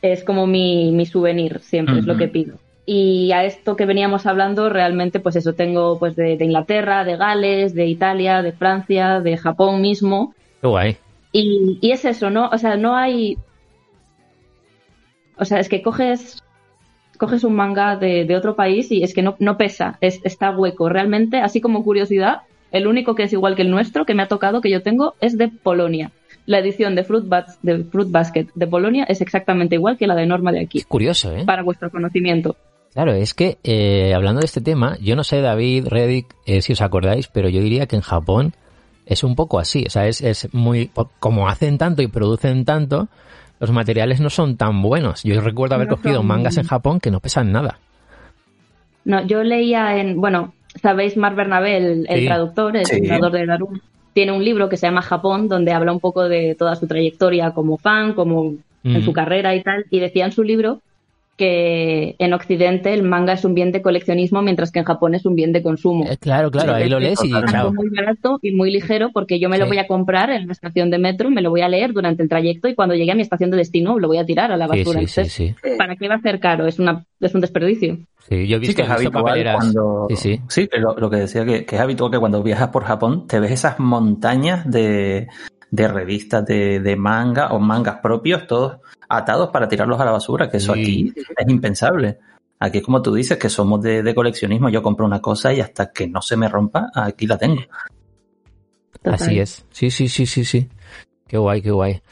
[0.00, 2.56] Es como mi, mi souvenir, siempre es lo que pido.
[2.84, 7.74] Y a esto que veníamos hablando, realmente, pues eso, tengo pues de, Inglaterra, de Gales,
[7.74, 10.34] de Italia, de Francia, de Japón mismo.
[10.60, 10.96] Qué guay.
[11.30, 12.48] Y, y es eso, ¿no?
[12.48, 13.38] O sea, no hay.
[15.36, 16.42] O sea, es que coges
[17.18, 20.50] coges un manga de, de, otro país y es que no, no pesa, es, está
[20.50, 20.88] hueco.
[20.88, 22.42] Realmente, así como curiosidad,
[22.72, 25.14] el único que es igual que el nuestro, que me ha tocado, que yo tengo,
[25.20, 26.10] es de Polonia.
[26.46, 27.24] La edición de Fruit,
[27.62, 30.78] de Fruit Basket de Polonia es exactamente igual que la de Norma de aquí.
[30.78, 31.44] Es curioso, ¿eh?
[31.44, 32.56] Para vuestro conocimiento.
[32.92, 36.72] Claro, es que eh, hablando de este tema, yo no sé, David, Reddick, eh, si
[36.72, 38.54] os acordáis, pero yo diría que en Japón
[39.06, 39.84] es un poco así.
[39.86, 40.90] O sea, es, es muy.
[41.20, 43.08] Como hacen tanto y producen tanto,
[43.60, 45.22] los materiales no son tan buenos.
[45.22, 47.78] Yo recuerdo haber cogido mangas en Japón que no pesan nada.
[49.04, 50.20] No, yo leía en.
[50.20, 53.80] Bueno, sabéis, Mar Bernabé, el, traductor, el de Darum,
[54.12, 57.52] tiene un libro que se llama Japón, donde habla un poco de toda su trayectoria
[57.52, 58.54] como fan, como
[58.84, 60.80] en su carrera y tal, y decía en su libro
[61.36, 65.24] que en Occidente el manga es un bien de coleccionismo, mientras que en Japón es
[65.24, 66.04] un bien de consumo.
[66.08, 69.48] Eh, claro, claro, ahí lo lees y Es muy barato y muy ligero porque yo
[69.48, 71.92] me lo voy a comprar en la estación de metro, me lo voy a leer
[71.92, 74.52] durante el trayecto y cuando llegue a mi estación de destino lo voy a tirar
[74.52, 75.00] a la basura.
[75.78, 76.66] ¿Para qué va a ser caro?
[76.66, 77.98] Es, una, es un desperdicio.
[78.28, 80.06] Sí, yo he visto que es habitual cuando...
[80.14, 80.68] Sí, sí.
[80.78, 83.80] lo, que decía que, que es habitual que cuando viajas por Japón te ves esas
[83.80, 85.26] montañas de,
[85.72, 88.76] de revistas de, de, manga o mangas propios, todos
[89.08, 92.18] atados para tirarlos a la basura, que eso aquí es impensable.
[92.60, 95.90] Aquí es como tú dices, que somos de, coleccionismo, yo compro una cosa y hasta
[95.90, 97.62] que no se me rompa, aquí la tengo.
[99.02, 99.64] Así es.
[99.70, 100.68] Sí, sí, sí, sí, sí.
[101.26, 102.02] Qué guay, qué guay.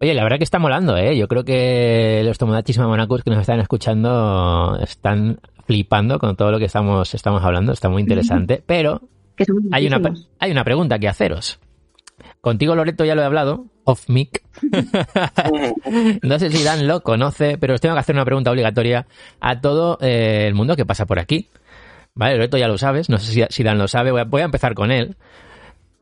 [0.00, 1.18] Oye, la verdad que está molando, ¿eh?
[1.18, 6.58] Yo creo que los tomodachis mamonacos que nos están escuchando están flipando con todo lo
[6.60, 7.72] que estamos, estamos hablando.
[7.72, 8.62] Está muy interesante.
[8.64, 9.02] Pero
[9.72, 10.00] hay una,
[10.38, 11.58] hay una pregunta que haceros.
[12.40, 14.42] Contigo, Loreto, ya lo he hablado, off mic.
[16.22, 19.06] no sé si Dan lo conoce, pero os tengo que hacer una pregunta obligatoria
[19.40, 21.48] a todo eh, el mundo que pasa por aquí.
[22.14, 24.90] Vale, Loreto ya lo sabes, no sé si, Dan lo sabe, voy a, empezar con
[24.90, 25.16] él.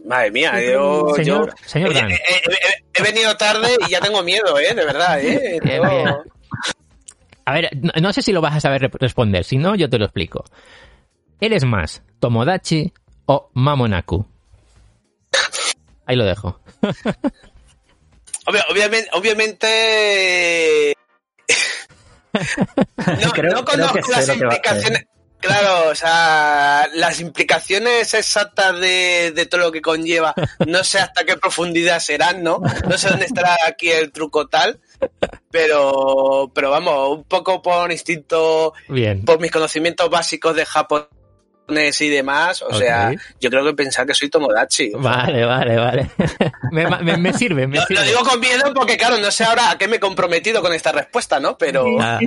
[0.04, 2.10] Madre mía, yo, Señor- yo- señor he, Dan.
[2.10, 4.72] he- he- he venido tarde y ya tengo miedo, ¿eh?
[4.74, 5.58] De verdad, ¿eh?
[5.64, 6.08] Bien, Yo- bien.
[7.44, 9.88] A ver, no, no sé si lo vas a saber re- responder, si no, yo
[9.88, 10.44] te lo explico.
[11.40, 12.92] ¿Eres más Tomodachi
[13.26, 14.26] o Mamonaku?
[16.06, 16.60] Ahí lo dejo.
[18.46, 20.94] Obvia- obviamente, obviamente
[23.22, 25.06] no, Creo- no creo conozco las implicaciones.
[25.38, 30.34] Claro, o sea, las implicaciones exactas de, de todo lo que conlleva,
[30.66, 32.60] no sé hasta qué profundidad serán, ¿no?
[32.88, 34.80] No sé dónde estará aquí el truco tal,
[35.50, 39.24] pero, pero vamos, un poco por instinto, Bien.
[39.24, 41.08] por mis conocimientos básicos de japonés
[41.68, 42.74] y demás, o Ok.
[42.76, 44.90] sea, yo creo que pensar que soy Tomodachi.
[44.94, 46.10] Vale, vale, vale.
[46.72, 48.04] me, me- me sirve, me Lo, lo sirve.
[48.04, 50.92] digo con miedo porque, claro, no sé ahora a qué me he comprometido con esta
[50.92, 51.58] respuesta, ¿no?
[51.58, 51.84] Pero...
[52.00, 52.18] Ah.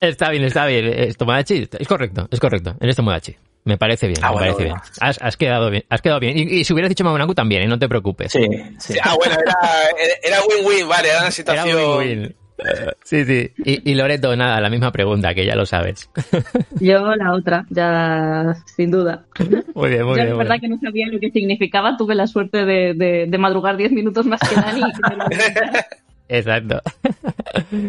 [0.00, 0.86] Está bien, está bien.
[0.86, 2.76] Es Tomodachi, es correcto, es correcto.
[2.80, 3.36] Eres Tomodachi.
[3.64, 4.82] Me parece bien, Ah, me bueno, parece bueno.
[4.82, 4.92] bien.
[5.00, 6.38] Has, has quedado bien, has quedado bien.
[6.38, 7.66] Y, y si hubieras dicho Mamonaku también, ¿eh?
[7.66, 8.32] no te preocupes.
[8.32, 8.46] Sí,
[8.78, 8.94] sí.
[9.02, 11.98] Ah, bueno, era, era win-win, vale, era una Era situación...
[11.98, 12.36] win-win.
[13.04, 13.50] Sí, sí.
[13.64, 16.10] Y, y Loreto, nada, la misma pregunta, que ya lo sabes.
[16.80, 19.24] Yo la otra, ya sin duda.
[19.74, 20.28] Muy bien, muy Yo bien.
[20.28, 20.60] la muy verdad bien.
[20.60, 24.26] que no sabía lo que significaba, tuve la suerte de, de, de madrugar 10 minutos
[24.26, 24.92] más que Dani y.
[26.30, 26.82] Exacto.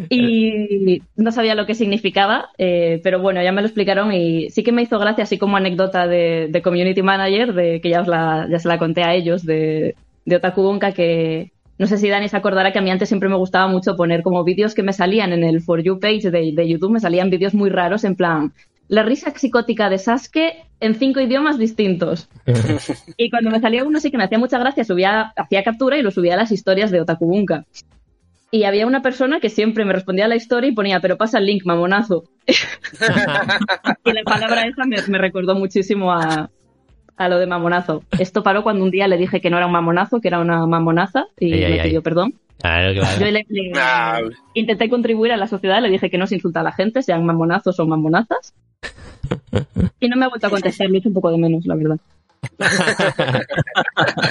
[0.10, 4.64] y no sabía lo que significaba, eh, pero bueno, ya me lo explicaron y sí
[4.64, 8.08] que me hizo gracia, así como anécdota de, de Community Manager, de que ya, os
[8.08, 12.10] la, ya se la conté a ellos, de, de Otaku Gonka, que no sé si
[12.10, 14.84] Dani se acordará que a mí antes siempre me gustaba mucho poner como vídeos que
[14.84, 18.04] me salían en el For You page de, de YouTube, me salían vídeos muy raros
[18.04, 18.54] en plan...
[18.90, 22.28] La risa psicótica de Sasuke en cinco idiomas distintos.
[23.18, 26.02] Y cuando me salía uno sí que me hacía mucha gracia, subía, hacía captura y
[26.02, 27.66] lo subía a las historias de Otaku Bunka.
[28.50, 31.38] Y había una persona que siempre me respondía a la historia y ponía, pero pasa
[31.38, 32.24] el link, mamonazo.
[32.48, 36.50] y la palabra esa me, me recordó muchísimo a,
[37.20, 38.02] a lo de mamonazo.
[38.18, 40.66] Esto paró cuando un día le dije que no era un mamonazo, que era una
[40.66, 41.90] mamonaza y Ay, me ay.
[41.90, 42.34] pidió perdón.
[42.62, 43.20] Claro, claro.
[43.20, 44.20] Yo le- le- Ah,
[44.54, 47.26] intenté contribuir a la sociedad, le dije que no se insulta a la gente, sean
[47.26, 48.54] mamonazos o mamonazas.
[50.00, 51.76] Y no me ha vuelto a contestar, lo he hecho un poco de menos, la
[51.76, 51.98] verdad.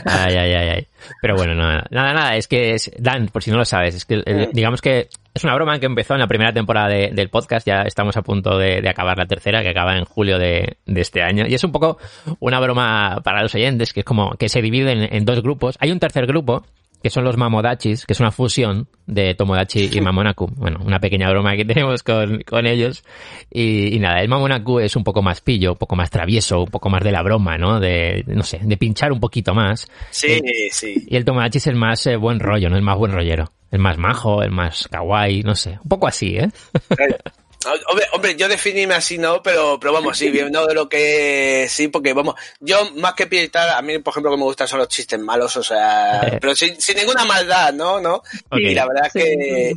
[0.04, 0.86] Ay, ay, ay, ay.
[1.20, 4.04] Pero bueno, nada, nada, nada, es que es, Dan, por si no lo sabes, es
[4.04, 4.22] que
[4.52, 7.82] digamos que es una broma que empezó en la primera temporada de- del podcast, ya
[7.82, 11.54] estamos a punto de, acabar la tercera, que acaba en julio de, este año, y
[11.54, 11.98] es un poco
[12.40, 15.76] una broma para los oyentes, que es como que se divide en, en dos grupos.
[15.80, 16.64] Hay un tercer grupo,
[17.02, 20.46] que son los Mamodachis, que es una fusión de Tomodachi y Mamonaku.
[20.56, 23.04] Bueno, una pequeña broma que tenemos con, con ellos.
[23.50, 26.70] Y, y nada, el Mamonaku es un poco más pillo, un poco más travieso, un
[26.70, 27.80] poco más de la broma, ¿no?
[27.80, 29.86] De, no sé, de pinchar un poquito más.
[30.10, 31.06] sí, sí.
[31.06, 32.76] Y el Tomodachi es el más eh, buen rollo, ¿no?
[32.76, 33.52] El más buen rollero.
[33.70, 35.78] El más majo, el más kawaii, no sé.
[35.82, 36.48] Un poco así, ¿eh?
[37.88, 41.88] Hombre, hombre, yo definirme así no, pero, pero vamos, sí, viendo de lo que sí,
[41.88, 44.88] porque vamos, yo más que pintar, a mí, por ejemplo, que me gustan son los
[44.88, 46.38] chistes malos, o sea, Eh.
[46.40, 48.00] pero sin, sin ninguna maldad, ¿no?
[48.00, 48.22] ¿No?
[48.52, 49.72] Y la verdad Sí, que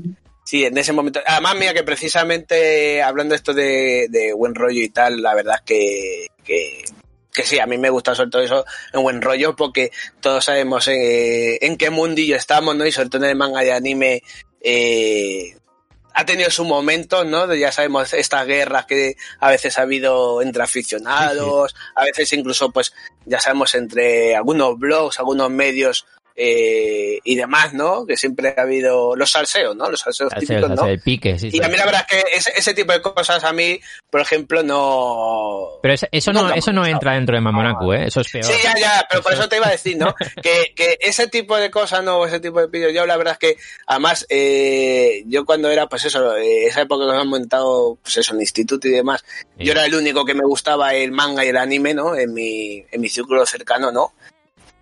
[0.45, 0.65] sí.
[0.65, 5.19] en ese momento, además, mira que precisamente hablando esto de, de buen rollo y tal,
[5.19, 6.83] la verdad es que, que,
[7.33, 8.63] que sí, a mí me gusta sobre todo eso
[8.93, 9.89] en buen rollo, porque
[10.19, 12.85] todos sabemos eh, en qué mundillo estamos, ¿no?
[12.85, 14.21] Y sobre todo en el manga de anime,
[14.61, 15.55] eh,
[16.13, 17.47] ha tenido su momento, ¿no?
[17.47, 22.71] De, Ya sabemos estas guerras que a veces ha habido entre aficionados, a veces incluso,
[22.71, 22.93] pues,
[23.25, 26.05] ya sabemos entre algunos blogs, algunos medios
[26.43, 28.05] eh, y demás, ¿no?
[28.07, 29.91] Que siempre ha habido los salseos, ¿no?
[29.91, 30.91] Los salseos Salseo, típicos, salseo, ¿no?
[30.91, 31.57] el pique, sí, sí.
[31.57, 34.21] Y a mí la verdad es que ese, ese tipo de cosas a mí, por
[34.21, 35.79] ejemplo, no...
[35.83, 38.07] Pero eso, eso no, eso no entra dentro de Mamonaku, ¿eh?
[38.07, 38.45] Eso es peor.
[38.45, 40.15] Sí, ya, ya, pero por eso te iba a decir, ¿no?
[40.41, 42.25] Que, que ese tipo de cosas, ¿no?
[42.25, 46.05] Ese tipo de vídeos, yo la verdad es que, además, eh, yo cuando era, pues
[46.05, 49.23] eso, eh, esa época que nos han montado, pues eso, en el instituto y demás,
[49.57, 49.65] Sí.
[49.65, 52.15] yo era el único que me gustaba el manga y el anime, ¿no?
[52.15, 54.13] En mi, en mi círculo cercano, ¿no?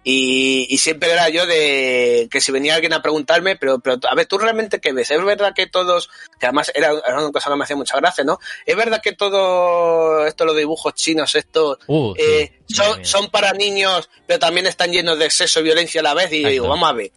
[0.04, 4.16] Y, y siempre era yo de que si venía alguien a preguntarme, pero, pero a
[4.16, 5.12] ver, ¿tú realmente qué ves?
[5.12, 6.10] ¿Es verdad que todos,
[6.40, 8.40] que además era, era una cosa que me hacía mucha gracia, ¿no?
[8.66, 14.10] ¿Es verdad que todo esto, los dibujos chinos, estos, Uh, eh, son, son para niños,
[14.26, 16.32] pero también están llenos de exceso y violencia a la vez.
[16.32, 17.12] Y yo digo, vamos a ver,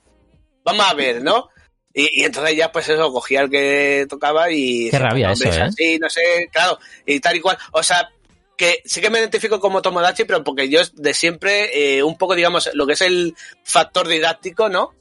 [0.65, 1.51] vamos a ver, ¿no?
[1.95, 4.91] Y, y entonces ya, pues eso, cogía el que tocaba y.
[4.91, 5.69] Qué rabia "Hombre, eso, es ¿eh?
[5.69, 7.59] así, no sé, claro, y tal y cual.
[7.73, 8.11] O sea,
[8.62, 12.36] que sí que me identifico como Tomodachi, pero porque yo de siempre, eh, un poco,
[12.36, 13.34] digamos, lo que es el
[13.64, 14.94] factor didáctico, ¿no?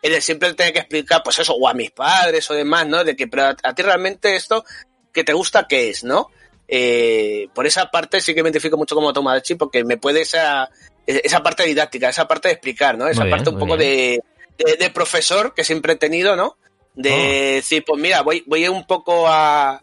[0.00, 3.04] El de siempre tener que explicar, pues eso, o a mis padres o demás, ¿no?
[3.04, 4.64] De que, pero a, a ti realmente esto
[5.12, 6.30] que te gusta, ¿qué es, no?
[6.66, 10.70] Eh, por esa parte sí que me identifico mucho como Tomodachi porque me puede esa,
[11.06, 13.08] esa parte didáctica, esa parte de explicar, ¿no?
[13.08, 14.22] Esa Muy bien, parte un poco de,
[14.56, 16.56] de, de profesor que siempre he tenido, ¿no?
[16.94, 17.54] De Oh.
[17.56, 19.82] decir, pues mira, voy, voy un poco a,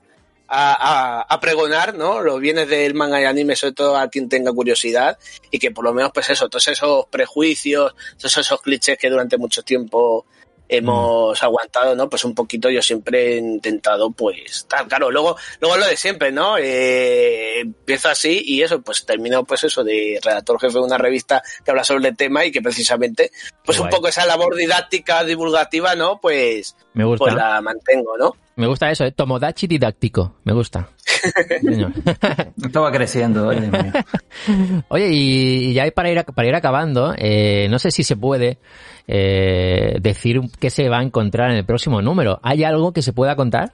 [0.55, 2.21] a, a, pregonar, ¿no?
[2.21, 5.17] Los bienes del manga y anime, sobre todo a quien tenga curiosidad,
[5.49, 9.37] y que por lo menos, pues eso, todos esos prejuicios, todos esos clichés que durante
[9.37, 10.25] mucho tiempo
[10.69, 12.09] hemos aguantado, ¿no?
[12.09, 16.31] Pues un poquito yo siempre he intentado, pues, tal, claro, luego, luego lo de siempre,
[16.31, 16.57] ¿no?
[16.57, 21.41] Eh, empiezo así y eso, pues termino, pues eso, de redactor jefe de una revista
[21.63, 23.31] que habla sobre el tema y que precisamente,
[23.65, 26.19] pues un poco esa labor didáctica, divulgativa, ¿no?
[26.21, 27.25] Pues, Me gusta.
[27.25, 28.35] pues la mantengo, ¿no?
[28.55, 29.11] Me gusta eso, ¿eh?
[29.11, 30.35] Tomodachi didáctico.
[30.43, 30.89] Me gusta.
[32.63, 33.47] Esto va creciendo.
[33.47, 33.71] Oye,
[34.89, 38.59] oye y, y, ya para ir, para ir acabando, eh, no sé si se puede
[39.07, 42.39] eh, decir qué se va a encontrar en el próximo número.
[42.43, 43.73] ¿Hay algo que se pueda contar?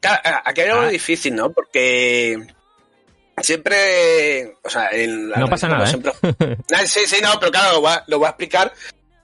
[0.00, 0.88] Claro, aquí hay algo ah.
[0.88, 1.50] difícil, ¿no?
[1.50, 2.38] Porque
[3.42, 5.84] siempre, o sea, en la no pasa nada.
[5.84, 5.88] ¿eh?
[5.88, 6.12] Siempre...
[6.86, 8.72] sí, sí, no, pero claro, lo voy a, lo voy a explicar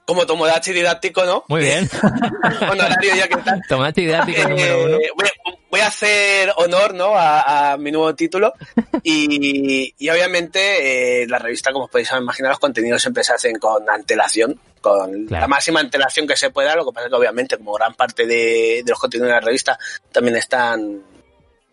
[0.05, 1.45] como Tomodachi didáctico, ¿no?
[1.47, 1.89] Muy bien.
[2.71, 3.61] Honorario ya que tal.
[3.67, 4.97] Tomodachi didáctico eh, número uno.
[5.15, 7.15] Voy a, voy a, hacer honor, ¿no?
[7.15, 8.53] A, a mi nuevo título.
[9.05, 13.57] Y, y obviamente eh, la revista, como os podéis imaginar, los contenidos siempre se hacen
[13.59, 15.41] con antelación, con claro.
[15.41, 16.73] la máxima antelación que se pueda.
[16.73, 19.41] Lo que pasa es que obviamente, como gran parte de, de los contenidos de la
[19.41, 19.77] revista
[20.09, 21.03] también están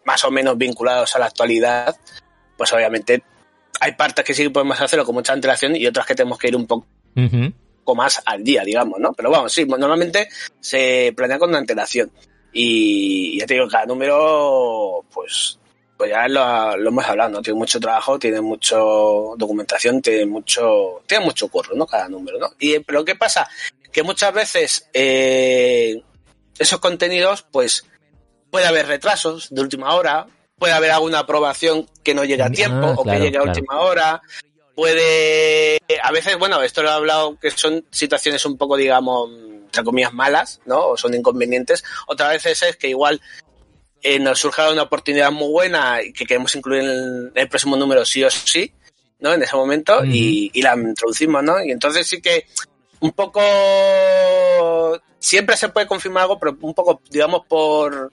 [0.04, 1.96] más o menos vinculados a la actualidad,
[2.56, 3.22] pues obviamente
[3.78, 6.56] hay partes que sí podemos hacerlo con mucha antelación y otras que tenemos que ir
[6.56, 7.52] un poco uh -huh
[7.94, 9.12] más al día, digamos, ¿no?
[9.12, 10.28] Pero vamos, sí, normalmente
[10.60, 12.10] se planea con antelación.
[12.52, 15.58] Y ya te digo, cada número, pues,
[15.96, 17.42] pues ya lo, lo hemos hablado, ¿no?
[17.42, 21.86] Tiene mucho trabajo, tiene mucho documentación, tiene mucho, tiene mucho curro, ¿no?
[21.86, 22.50] Cada número, ¿no?
[22.58, 23.48] Y, pero ¿qué pasa?
[23.92, 26.02] Que muchas veces eh,
[26.58, 27.86] esos contenidos, pues,
[28.50, 30.26] puede haber retrasos de última hora,
[30.58, 33.42] puede haber alguna aprobación que no llegue a tiempo ah, o claro, que llegue a
[33.42, 33.58] claro.
[33.58, 34.22] última hora,
[34.80, 35.78] puede.
[36.02, 39.30] A veces, bueno, esto lo he hablado que son situaciones un poco, digamos,
[39.66, 40.88] entre comillas, malas, ¿no?
[40.88, 41.84] O son inconvenientes.
[42.06, 43.20] Otras veces es que igual
[44.00, 48.06] eh, nos surge una oportunidad muy buena y que queremos incluir en el próximo número
[48.06, 48.72] sí o sí,
[49.18, 49.34] ¿no?
[49.34, 51.62] En ese momento y, y, la introducimos, ¿no?
[51.62, 52.46] Y entonces sí que
[53.00, 53.42] un poco.
[55.18, 58.10] Siempre se puede confirmar algo, pero un poco, digamos, por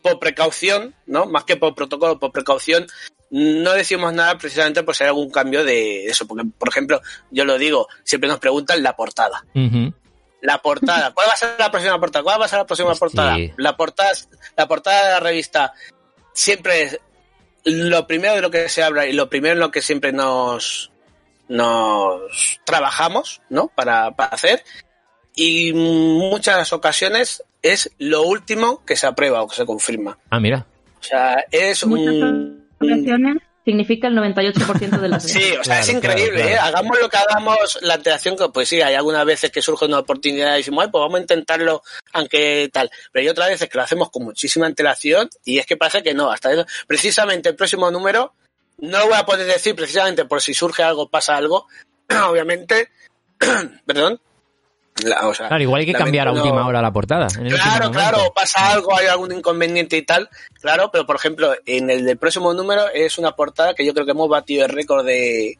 [0.00, 1.26] por precaución, ¿no?
[1.26, 2.86] Más que por protocolo, por precaución,
[3.30, 7.00] no decimos nada precisamente por si hay algún cambio de eso, porque, por ejemplo,
[7.30, 9.44] yo lo digo, siempre nos preguntan la portada.
[9.54, 9.94] Uh -huh.
[10.42, 12.22] La portada, ¿cuál va a ser la próxima portada?
[12.22, 13.36] ¿Cuál va a ser la próxima portada?
[13.56, 14.10] La portada,
[14.56, 15.74] la portada de la revista
[16.32, 17.00] siempre es
[17.64, 20.90] lo primero de lo que se habla y lo primero en lo que siempre nos
[21.48, 23.68] nos trabajamos, ¿no?
[23.68, 24.62] Para, para hacer
[25.34, 30.18] y muchas ocasiones es lo último que se aprueba o que se confirma.
[30.30, 30.66] Ah, mira.
[30.98, 32.69] O sea, es Muchas un
[33.64, 35.42] significa el 98% de las veces.
[35.42, 36.48] Sí, o sea, claro, es increíble, claro, claro.
[36.48, 36.58] ¿eh?
[36.58, 39.98] Hagamos lo que hagamos, la antelación, que pues sí, hay algunas veces que surge una
[39.98, 41.82] oportunidad y decimos, pues vamos a intentarlo,
[42.12, 42.90] aunque tal.
[43.12, 46.14] Pero hay otras veces que lo hacemos con muchísima antelación y es que pasa que
[46.14, 46.66] no, hasta eso.
[46.86, 48.34] Precisamente el próximo número,
[48.78, 51.66] no lo voy a poder decir precisamente por si surge algo, pasa algo,
[52.28, 52.90] obviamente,
[53.86, 54.20] perdón,
[55.04, 57.28] la, o sea, claro, igual hay que cambiar a última hora la portada.
[57.28, 60.28] claro, claro, pasa algo, hay algún inconveniente y tal,
[60.60, 64.04] claro, pero por ejemplo, en el del próximo número es una portada que yo creo
[64.04, 65.58] que hemos batido el récord de,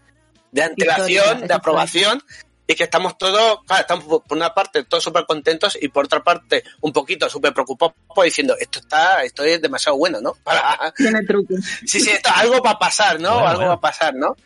[0.53, 2.23] de antelación, de aprobación,
[2.71, 6.23] y que estamos todos, claro, estamos por una parte todos súper contentos y por otra
[6.23, 10.35] parte un poquito súper preocupados pues, diciendo, esto está, esto es demasiado bueno, ¿no?
[10.45, 10.93] Para...
[10.97, 11.59] Tiene trucos.
[11.85, 13.33] Sí, sí, esto, algo va a pasar, ¿no?
[13.33, 13.69] Bueno, algo bueno.
[13.71, 14.37] va a pasar, ¿no?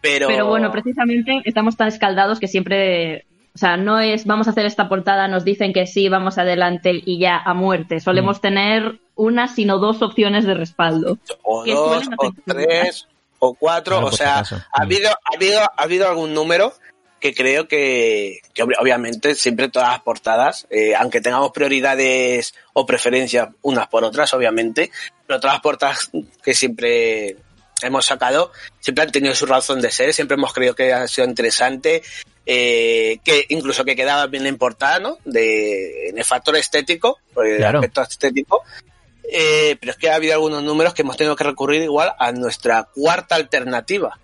[0.00, 0.28] Pero...
[0.28, 4.66] Pero bueno, precisamente estamos tan escaldados que siempre o sea, no es vamos a hacer
[4.66, 8.00] esta portada, nos dicen que sí, vamos adelante y ya a muerte.
[8.00, 8.40] Solemos mm.
[8.40, 11.18] tener una, sino dos opciones de respaldo.
[11.42, 13.06] O dos, o tres,
[13.38, 14.00] o cuatro.
[14.00, 16.74] Claro, o sea, ha habido, ha, habido, ha habido algún número
[17.20, 23.48] que creo que, que obviamente siempre todas las portadas, eh, aunque tengamos prioridades o preferencias
[23.62, 24.90] unas por otras, obviamente,
[25.26, 26.10] pero todas las portadas
[26.42, 27.36] que siempre
[27.82, 31.26] hemos sacado siempre han tenido su razón de ser, siempre hemos creído que ha sido
[31.26, 32.02] interesante,
[32.46, 35.18] eh, que incluso que quedaba bien la portada, ¿no?
[35.24, 37.78] De, en el factor estético, por el claro.
[37.78, 38.62] aspecto estético.
[39.30, 42.32] Eh, pero es que ha habido algunos números que hemos tenido que recurrir igual a
[42.32, 44.18] nuestra cuarta alternativa.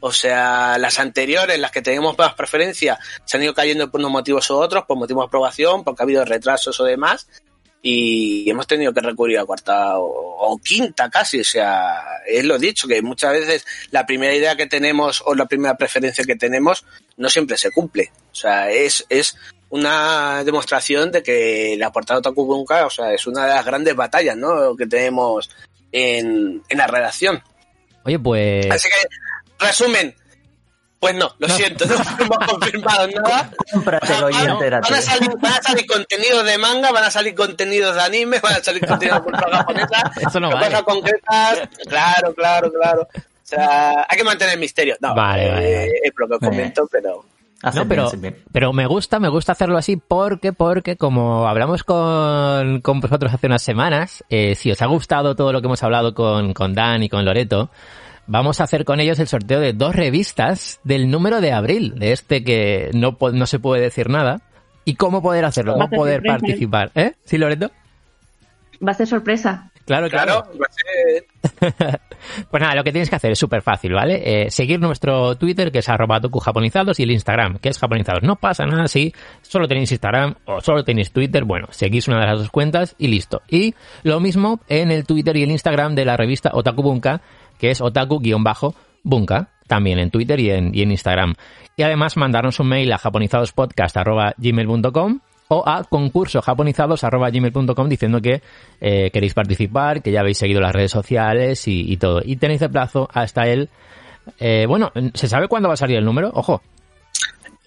[0.00, 4.12] O sea, las anteriores, las que teníamos más preferencia, se han ido cayendo por unos
[4.12, 7.26] motivos u otros, por motivos de aprobación, porque ha habido retrasos o demás,
[7.82, 12.58] y hemos tenido que recurrir a cuarta o, o, quinta casi, o sea, es lo
[12.58, 16.84] dicho, que muchas veces la primera idea que tenemos o la primera preferencia que tenemos
[17.18, 19.36] no siempre se cumple, o sea, es, es
[19.68, 23.94] una demostración de que la portada Otaku Bunka, o sea, es una de las grandes
[23.94, 25.50] batallas, ¿no?, que tenemos
[25.92, 27.42] en, en la redacción.
[28.04, 28.70] Oye, pues...
[28.70, 30.14] Así que, resumen,
[31.00, 33.50] Pues no, lo siento, no hemos confirmado nada.
[33.72, 34.90] Cómpratelo y Van- entérate.
[34.90, 38.40] Van a, salir, van a salir contenidos de manga, van a salir contenidos de anime,
[38.40, 40.12] van a salir contenidos de cultura japonesa.
[40.28, 40.66] Eso no vale.
[40.66, 41.68] cosas concretas.
[41.88, 43.08] Claro, claro, claro.
[43.52, 44.96] O sea, hay que mantener el misterio.
[45.00, 45.84] No, Vale, vale, vale.
[45.86, 47.24] eh, es lo que comento, pero.
[47.62, 48.36] Hacen No, pero, bien.
[48.52, 53.48] pero me gusta, me gusta hacerlo así porque, porque como hablamos con, con vosotros hace
[53.48, 57.02] unas semanas, eh, si os ha gustado todo lo que hemos hablado con, con Dan
[57.02, 57.70] y con Loreto,
[58.28, 62.12] vamos a hacer con ellos el sorteo de dos revistas del número de abril, de
[62.12, 64.40] este que no, no se puede decir nada.
[64.84, 65.72] ¿Y cómo poder hacerlo?
[65.72, 66.38] ¿Cómo poder sorpresa, ¿eh?
[66.40, 66.90] participar?
[66.94, 67.12] ¿Eh?
[67.24, 67.72] ¿Sí, Loreto?
[68.86, 69.67] Va a ser sorpresa.
[69.88, 71.26] Claro, Claro, ser-
[72.50, 74.42] Pues nada, lo que tienes que hacer es súper fácil, ¿vale?
[74.44, 78.22] Eh, seguir nuestro Twitter, que es arroba japonizados, y el Instagram, que es japonizados.
[78.22, 81.44] No pasa nada si solo tenéis Instagram o solo tenéis Twitter.
[81.44, 83.40] Bueno, seguís una de las dos cuentas y listo.
[83.48, 87.22] Y lo mismo en el Twitter y el Instagram de la revista Otaku Bunka,
[87.58, 91.34] que es otaku-bunka, también en Twitter y en, y en Instagram.
[91.76, 98.42] Y además mandarnos un mail a japonizadospodcast.gmail.com o a concurso japonizados.gmail.com diciendo que
[98.80, 102.20] eh, queréis participar, que ya habéis seguido las redes sociales y, y todo.
[102.24, 103.68] Y tenéis de plazo hasta el...
[104.38, 106.30] eh, bueno, ¿se sabe cuándo va a salir el número?
[106.34, 106.62] Ojo.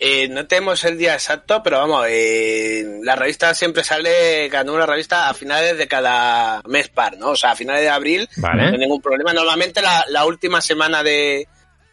[0.03, 4.85] Eh, no tenemos el día exacto, pero vamos, eh, la revista siempre sale, cada número
[4.87, 7.29] de revista a finales de cada mes par, ¿no?
[7.29, 8.63] O sea, a finales de abril Vale.
[8.63, 9.31] no hay ningún problema.
[9.31, 11.47] Normalmente la, la última semana de,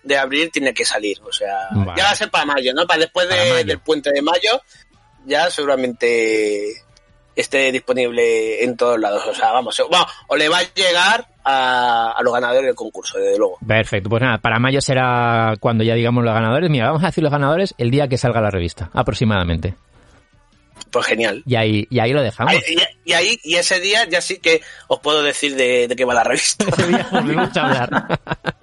[0.04, 1.92] de abril tiene que salir, o sea, Vale.
[1.98, 2.86] ya va a ser para mayo, ¿no?
[2.86, 3.64] Para después de- Para mayo.
[3.66, 4.62] del puente de mayo,
[5.28, 6.72] ya seguramente
[7.36, 9.24] esté disponible en todos lados.
[9.28, 12.74] O sea, vamos, o, vamos, o le va a llegar a, a los ganadores del
[12.74, 13.58] concurso, desde luego.
[13.66, 16.68] Perfecto, pues nada, para mayo será cuando ya digamos los ganadores.
[16.70, 19.74] Mira, vamos a decir los ganadores el día que salga la revista, aproximadamente.
[20.90, 21.42] Pues genial.
[21.44, 22.54] Y ahí, y ahí lo dejamos.
[22.54, 22.60] Ahí-
[23.04, 26.04] y, y ahí, y ese día ya sí que os puedo decir de, de qué
[26.04, 26.64] va la revista.
[26.66, 28.20] Ese día volvemos a hablar.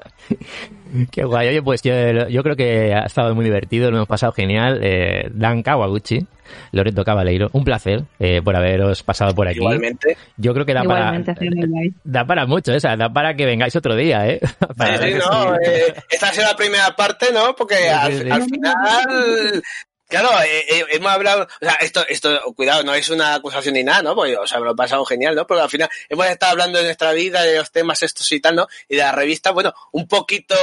[1.12, 1.50] Qué guay.
[1.50, 1.94] Oye, pues yo,
[2.30, 4.80] yo creo que ha estado muy divertido, lo hemos pasado genial.
[4.84, 6.26] Eh, Dan Kawaguchi,
[6.72, 9.58] Loreto Cabaleiro, un placer eh, por haberos pasado por aquí.
[9.58, 10.18] Igualmente.
[10.38, 12.78] Yo creo que da Igualmente, para da mucho, ¿eh?
[12.78, 14.40] O sea, da para que vengáis otro día, ¿eh?
[14.78, 15.60] Para Sí, sí, no, sí.
[15.66, 17.56] eh, esta ha sido la primera parte, ¿no?
[17.56, 18.30] Porque Sí, al, sí, sí.
[18.32, 19.64] al final,
[20.08, 23.84] claro, eh, eh, hemos hablado, o sea, esto, esto, cuidado, no es una acusación ni
[23.84, 24.16] nada, ¿no?
[24.16, 25.46] Porque, o sea, me lo he pasado genial, ¿no?
[25.48, 28.56] Pero al final hemos estado hablando de nuestra vida, de los temas estos y tal,
[28.56, 28.68] ¿no?
[28.88, 30.56] Y de la revista, bueno, un poquito,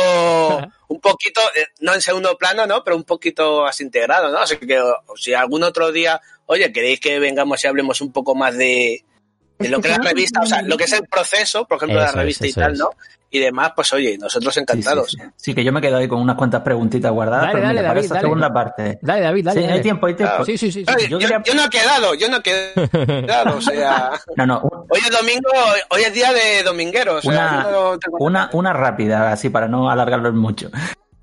[0.88, 2.82] un poquito, eh, no en segundo plano, ¿no?
[2.84, 4.38] Pero un poquito así integrado, ¿no?
[4.38, 8.34] Así que, o- si algún otro día, oye, queréis que vengamos y hablemos un poco
[8.34, 9.04] más de,
[9.58, 11.98] de lo que es la revista, o sea, lo que es el proceso, por ejemplo,
[11.98, 12.76] de la es, revista y tal.
[12.76, 12.90] ¿no?
[13.34, 15.10] Y demás, pues oye, nosotros Sí, sí, encantados.
[15.12, 15.18] sí.
[15.36, 17.88] Sí, que yo me quedo ahí con unas cuantas preguntitas guardadas, Dale, pero dale, mira,
[17.88, 18.24] para David, esa dale.
[18.26, 18.98] segunda parte.
[19.00, 19.54] Dale, David, dale.
[19.60, 19.72] sí, dale.
[19.76, 20.44] hay tiempo, hay tiempo.
[20.44, 20.84] Sí, sí, sí.
[20.84, 20.94] sí.
[20.94, 24.46] Oye, yo yo, quería- yo no he quedado, yo no he quedado, o sea, No,
[24.46, 25.48] no, hoy es domingo,
[25.90, 29.66] hoy es día de dominguero, o sea, Una- no tengo una, una rápida, así para
[29.66, 30.70] no alargarlo mucho.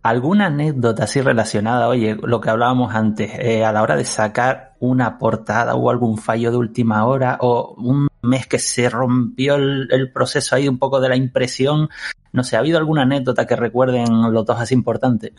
[0.01, 4.73] ¿Alguna anécdota así relacionada, oye, lo que hablábamos antes, eh, a la hora de sacar
[4.79, 9.87] una portada o algún fallo de última hora o un mes que se rompió el,
[9.91, 11.89] el proceso ahí un poco de la impresión?
[12.31, 15.31] No sé, ¿ha habido alguna anécdota que recuerden los dos así importantes?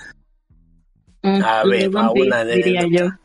[1.23, 2.87] Mm, A ver, alguna diría yo.
[2.87, 3.21] anécdota.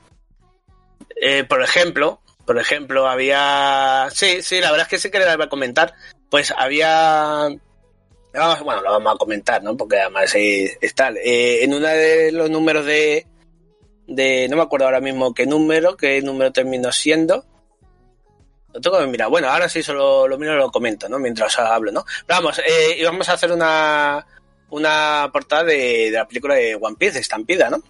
[1.22, 5.34] Eh, por ejemplo, por ejemplo, había, sí, sí, la verdad es que sí que le
[5.34, 5.94] iba a comentar,
[6.30, 7.48] pues había,
[8.64, 9.76] bueno, lo vamos a comentar, ¿no?
[9.78, 13.26] Porque además es, es tal, Eh, en uno de los números de,
[14.08, 17.46] de, no me acuerdo ahora mismo qué número, qué número terminó siendo,
[18.82, 19.30] tengo que mirar.
[19.30, 21.20] Bueno, ahora sí solo lo miro y lo comento, ¿no?
[21.20, 22.06] Mientras hablo, ¿no?
[22.26, 24.26] Pero vamos, eh, íbamos a hacer una,
[24.70, 27.82] una portada de, de la película de One Piece, de Estampida, ¿no?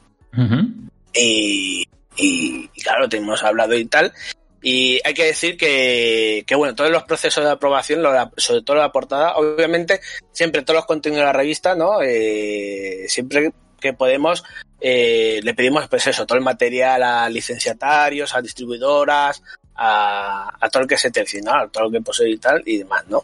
[1.14, 1.88] Y,
[2.18, 4.14] y, y claro, te hemos hablado y tal.
[4.62, 8.78] Y hay que decir que, que, bueno, todos los procesos de aprobación, lo sobre todo
[8.78, 10.02] la portada, obviamente,
[10.32, 12.02] siempre todos los contenidos de la revista, ¿no?
[12.02, 14.44] Eh, siempre que podemos,
[14.82, 19.44] eh, le pedimos, pues eso, todo el material a licenciatarios, a distribuidoras,
[19.76, 21.12] a, a todo el que se
[21.44, 21.54] ¿no?
[21.54, 23.24] A todo el que posee y tal, y demás, ¿no?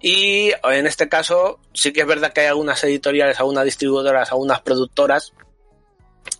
[0.00, 4.60] Y en este caso, sí que es verdad que hay algunas editoriales, algunas distribuidoras, algunas
[4.60, 5.32] productoras,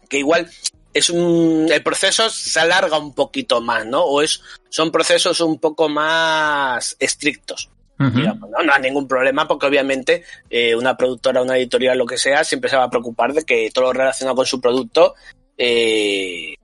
[0.08, 0.50] que igual
[0.94, 4.02] es un el proceso se alarga un poquito más, ¿no?
[4.02, 7.70] O es son procesos un poco más estrictos.
[7.98, 8.64] Digamos, ¿no?
[8.64, 12.68] no hay ningún problema porque obviamente eh, una productora, una editorial, lo que sea, siempre
[12.68, 15.14] se va a preocupar de que todo lo relacionado con su producto,
[15.56, 16.54] eh,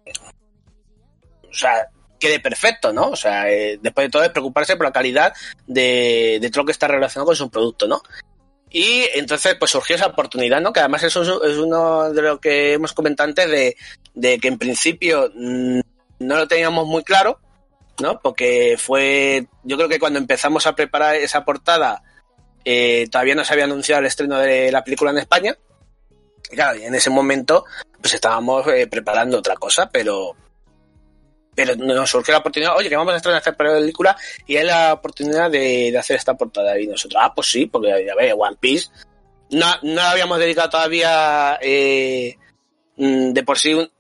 [1.48, 1.86] o sea,
[2.18, 3.10] quede perfecto, ¿no?
[3.10, 5.32] O sea, eh, después de todo es preocuparse por la calidad
[5.66, 8.02] de, de todo lo que está relacionado con su producto, ¿no?
[8.70, 10.72] Y entonces pues surgió esa oportunidad, ¿no?
[10.72, 13.76] Que además eso es, uno de lo que hemos comentado antes de,
[14.14, 15.80] de que en principio mm,
[16.20, 17.40] no lo teníamos muy claro,
[18.00, 18.20] ¿no?
[18.20, 22.02] Porque fue, yo creo que cuando empezamos a preparar esa portada,
[22.64, 25.56] eh, todavía no se había anunciado el estreno de la película en España.
[26.50, 27.64] Y claro, en ese momento
[28.00, 30.36] pues estábamos eh, preparando otra cosa, pero
[31.58, 34.16] pero nos surgió la oportunidad, oye, que vamos a estrenar esta película
[34.46, 36.78] y hay la oportunidad de, de hacer esta portada.
[36.78, 38.90] Y nosotros, ah, pues sí, porque ya ves, One Piece.
[39.50, 42.38] No, no habíamos dedicado todavía eh,
[42.96, 43.90] mm, de por sí un,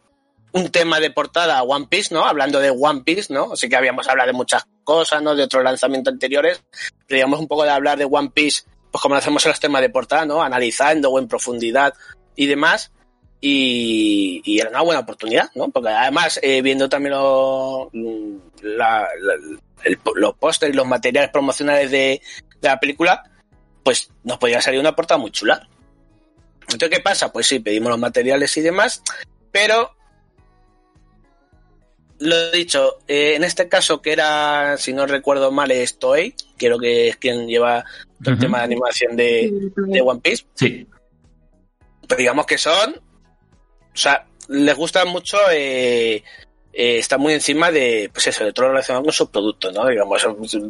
[0.52, 2.24] un, tema de portada a One Piece, ¿no?
[2.24, 3.54] Hablando de One Piece, ¿no?
[3.54, 5.34] Así que habíamos hablado de muchas cosas, ¿no?
[5.34, 6.62] De otros lanzamientos anteriores.
[7.08, 8.62] Pero digamos un poco de hablar de One Piece,
[8.92, 10.44] pues como lo hacemos en los temas de portada, ¿no?
[10.44, 11.92] Analizando o en profundidad
[12.36, 12.92] y demás
[13.40, 15.68] y, y, era una buena oportunidad, ¿no?
[15.68, 17.90] Porque además, eh, viendo también lo,
[18.62, 19.34] la, la,
[19.84, 22.20] el, los pósteres y los materiales promocionales de,
[22.60, 23.22] de, la película,
[23.84, 25.68] pues nos podía salir una portada muy chula.
[26.62, 27.32] Entonces, ¿qué pasa?
[27.32, 29.02] Pues sí, pedimos los materiales y demás,
[29.52, 29.94] pero
[32.18, 36.34] lo he dicho, eh, en este caso que era, si no recuerdo mal, es Toei,
[36.56, 38.32] creo que es quien lleva todo uh -huh.
[38.32, 40.44] el tema de animación de, de One Piece.
[40.54, 40.86] Sí.
[42.08, 43.00] Pero digamos que son
[43.94, 46.22] o sea, les gusta mucho, eh,
[46.72, 49.86] eh, está muy encima de, pues eso, de todo lo relacionado con sus productos, ¿no?
[49.88, 50.24] Digamos,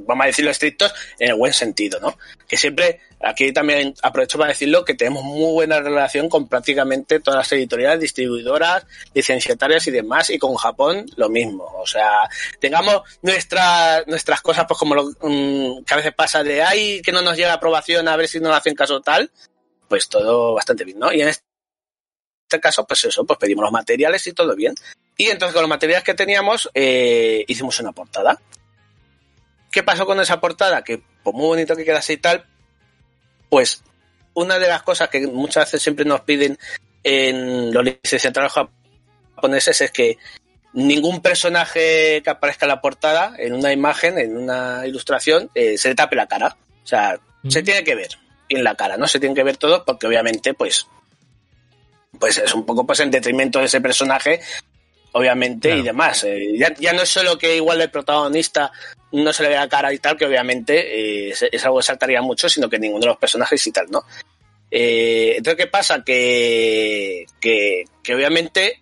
[0.07, 2.17] vamos a decirlo estrictos en el buen sentido, ¿no?
[2.47, 7.39] Que siempre, aquí también aprovecho para decirlo, que tenemos muy buena relación con prácticamente todas
[7.39, 11.65] las editoriales, distribuidoras, licenciatarias y demás, y con Japón lo mismo.
[11.77, 12.29] O sea,
[12.59, 17.13] tengamos nuestra, nuestras cosas, pues como lo, um, que a veces pasa de, ay, que
[17.13, 19.31] no nos llega aprobación, a ver si nos hacen caso tal,
[19.89, 21.13] pues todo bastante bien, ¿no?
[21.13, 21.48] Y en este
[22.49, 24.75] este caso, pues eso, pues pedimos los materiales y todo bien.
[25.17, 28.41] Y entonces con los materiales que teníamos, eh, hicimos una portada.
[29.71, 30.83] ¿Qué pasó con esa portada?
[30.83, 32.47] Que por muy bonito que quedase y tal,
[33.51, 33.83] pues
[34.33, 36.59] una de las cosas que muchas veces siempre nos piden
[37.05, 40.17] en los licenciados japoneses es que
[40.73, 45.91] ningún personaje que aparezca en la portada, en una imagen, en una ilustración, eh, se
[45.91, 46.57] le tape la cara.
[46.83, 47.51] O sea, mm.
[47.51, 48.11] se tiene que ver
[48.49, 49.07] en la cara, ¿no?
[49.07, 50.87] Se tiene que ver todo porque obviamente, pues,
[52.19, 54.41] pues es un poco pues en detrimento de ese personaje,
[55.13, 55.83] obviamente, claro.
[55.83, 56.25] y demás.
[56.25, 58.71] Eh, ya, ya, no es solo que igual el protagonista
[59.13, 61.85] no se le ve la cara y tal, que obviamente eh, es, es, algo que
[61.85, 64.05] saltaría mucho, sino que ninguno de los personajes y tal, ¿no?
[64.71, 66.05] Eh, entonces, ¿qué pasa?
[66.05, 68.81] Que, que, que, obviamente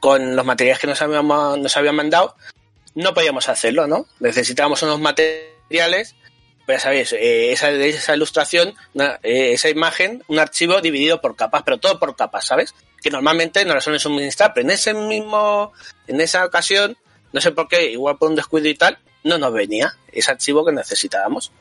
[0.00, 2.36] con los materiales que nos habían, nos habían mandado
[2.94, 4.06] no podíamos hacerlo, ¿no?
[4.18, 6.16] Necesitábamos unos materiales
[6.76, 8.74] ya sabéis, eh, esa, esa ilustración,
[9.22, 12.74] eh, esa imagen, un archivo dividido por capas, pero todo por capas, ¿sabes?
[13.02, 15.72] Que normalmente nos la suelen suministrar, pero en ese mismo,
[16.06, 16.96] en esa ocasión,
[17.32, 20.64] no sé por qué, igual por un descuido y tal, no nos venía ese archivo
[20.64, 21.52] que necesitábamos.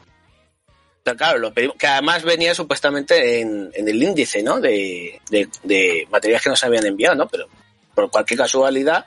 [1.04, 4.60] Pero claro, lo pedimos, que además venía supuestamente en, en el índice, ¿no?
[4.60, 7.28] De, de, de, materiales que nos habían enviado, ¿no?
[7.30, 7.48] Pero
[7.96, 9.06] por cualquier casualidad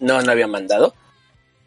[0.00, 0.94] no nos habían mandado.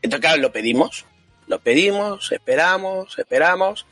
[0.01, 1.05] Entonces, claro, lo pedimos,
[1.49, 3.85] lo pedimos, esperamos, esperamos.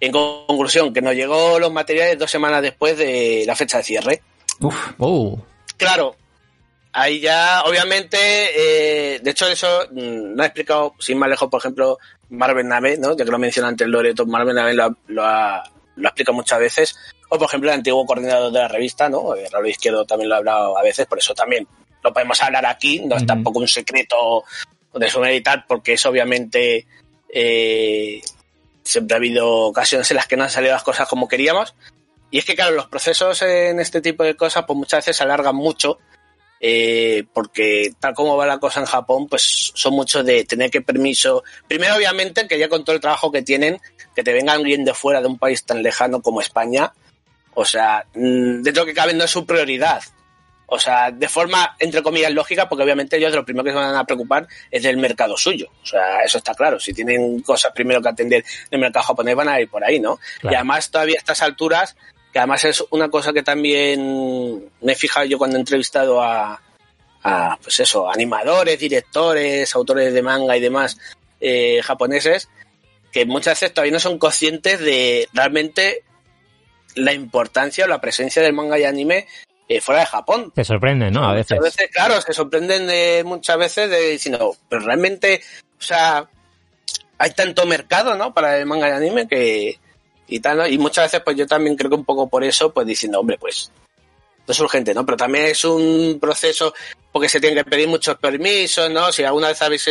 [0.00, 4.22] En conclusión, que nos llegó los materiales dos semanas después de la fecha de cierre.
[4.60, 5.38] Uf, oh.
[5.76, 6.16] Claro,
[6.92, 11.60] ahí ya, obviamente, eh, de hecho, eso mm, no he explicado sin más lejos, por
[11.60, 11.98] ejemplo,
[12.30, 13.16] Marvel Nave, ¿no?
[13.16, 15.62] Ya que lo mencioné antes Loreto, Marvel Nave lo, lo, ha,
[15.94, 16.96] lo explica muchas veces.
[17.28, 19.36] O, por ejemplo, el antiguo coordinador de la revista, ¿no?
[19.36, 21.66] El Raúl Izquierdo también lo ha hablado a veces, por eso también
[22.02, 23.28] lo podemos hablar aquí, no es uh -huh.
[23.28, 24.44] tampoco un secreto
[24.92, 26.86] de su editar, porque es obviamente
[27.34, 28.22] eh,
[28.84, 31.74] siempre ha habido ocasiones en las que no han salido las cosas como queríamos.
[32.30, 35.24] Y es que, claro, los procesos en este tipo de cosas, pues muchas veces se
[35.24, 35.98] alargan mucho,
[36.60, 40.80] eh, porque tal como va la cosa en Japón, pues son muchos de tener que
[40.80, 41.42] permiso.
[41.68, 43.80] Primero, obviamente, que ya con todo el trabajo que tienen,
[44.14, 46.92] que te vengan bien de fuera de un país tan lejano como España,
[47.54, 50.02] o sea, mm, dentro que cabe no es su prioridad.
[50.66, 53.94] O sea, de forma, entre comillas, lógica, porque obviamente ellos lo primero que se van
[53.94, 55.68] a preocupar es del mercado suyo.
[55.82, 56.80] O sea, eso está claro.
[56.80, 60.18] Si tienen cosas primero que atender del mercado japonés, van a ir por ahí, ¿no?
[60.40, 60.54] Claro.
[60.54, 61.96] Y además, todavía a estas alturas,
[62.32, 66.60] que además es una cosa que también me he fijado yo cuando he entrevistado a,
[67.22, 70.98] a pues eso, animadores, directores, autores de manga y demás
[71.40, 72.48] eh, japoneses,
[73.12, 76.04] que muchas veces todavía no son conscientes de realmente
[76.94, 79.26] la importancia o la presencia del manga y anime
[79.68, 80.52] eh, fuera de Japón.
[80.54, 81.24] Te sorprenden, ¿no?
[81.24, 81.58] A veces.
[81.58, 85.42] Muchas veces, claro, se sorprenden de, muchas veces de diciendo, pero realmente,
[85.78, 86.28] o sea,
[87.18, 88.34] hay tanto mercado, ¿no?
[88.34, 89.78] Para el manga y anime que,
[90.28, 90.66] y tal, ¿no?
[90.66, 93.38] Y muchas veces, pues yo también creo que un poco por eso, pues diciendo, hombre,
[93.38, 93.70] pues,
[94.46, 95.06] no es urgente, ¿no?
[95.06, 96.74] Pero también es un proceso
[97.10, 99.12] porque se tienen que pedir muchos permisos, ¿no?
[99.12, 99.88] Si alguna vez habéis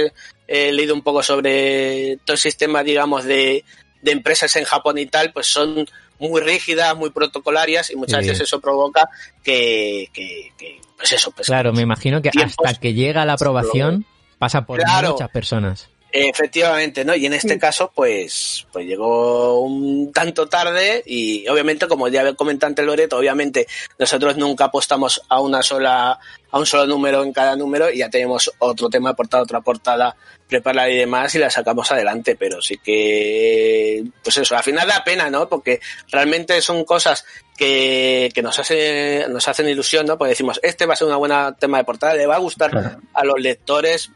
[0.48, 3.64] eh, leído un poco sobre todo el sistema, digamos, de,
[4.02, 5.88] de empresas en Japón y tal, pues son
[6.30, 8.30] muy rígidas, muy protocolarias y muchas sí.
[8.30, 9.10] veces eso provoca
[9.44, 11.32] que, que, que pues eso.
[11.32, 14.06] Pues claro, me imagino que hasta que llega la aprobación
[14.38, 15.90] pasa por claro, muchas personas.
[16.16, 17.16] Efectivamente, ¿no?
[17.16, 22.70] Y en este caso, pues, pues llegó un tanto tarde y obviamente, como ya comentado
[22.70, 23.66] antes Loreto, obviamente
[23.98, 26.20] nosotros nunca apostamos a una sola,
[26.52, 30.16] a un solo número en cada número y ya tenemos otro tema portada, otra portada
[30.48, 35.04] preparada y demás y la sacamos adelante, pero sí que, pues eso, al final da
[35.04, 35.50] pena, ¿no?
[35.50, 35.80] Porque
[36.12, 37.26] realmente son cosas
[37.58, 40.20] que, que nos, hace, nos hacen ilusión, ¿no?
[40.20, 43.00] Porque decimos, este va a ser una buena tema de portada, le va a gustar
[43.16, 44.12] a los lectores,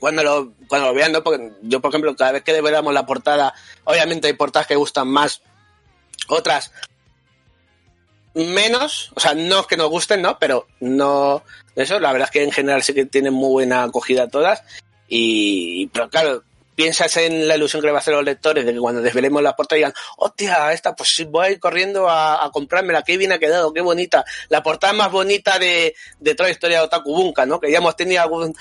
[0.00, 1.22] cuando lo, cuando lo vean, ¿no?
[1.22, 3.54] Porque yo, por ejemplo, cada vez que develamos la portada,
[3.84, 5.42] obviamente hay portadas que gustan más,
[6.28, 6.72] otras
[8.34, 10.38] menos, o sea, no es que nos gusten, ¿no?
[10.38, 11.44] Pero no,
[11.76, 14.62] eso, la verdad es que en general sí que tienen muy buena acogida todas,
[15.08, 16.42] y, pero claro,
[16.74, 19.00] piensas en la ilusión que le va a hacer a los lectores de que cuando
[19.00, 23.32] desvelemos la portada digan, hostia, esta, pues voy a ir corriendo a, comprármela, qué bien
[23.32, 24.24] ha quedado, qué bonita.
[24.48, 27.60] La portada más bonita de, de toda la historia de Otaku Bunka, ¿no?
[27.60, 28.54] Que ya hemos tenido algún,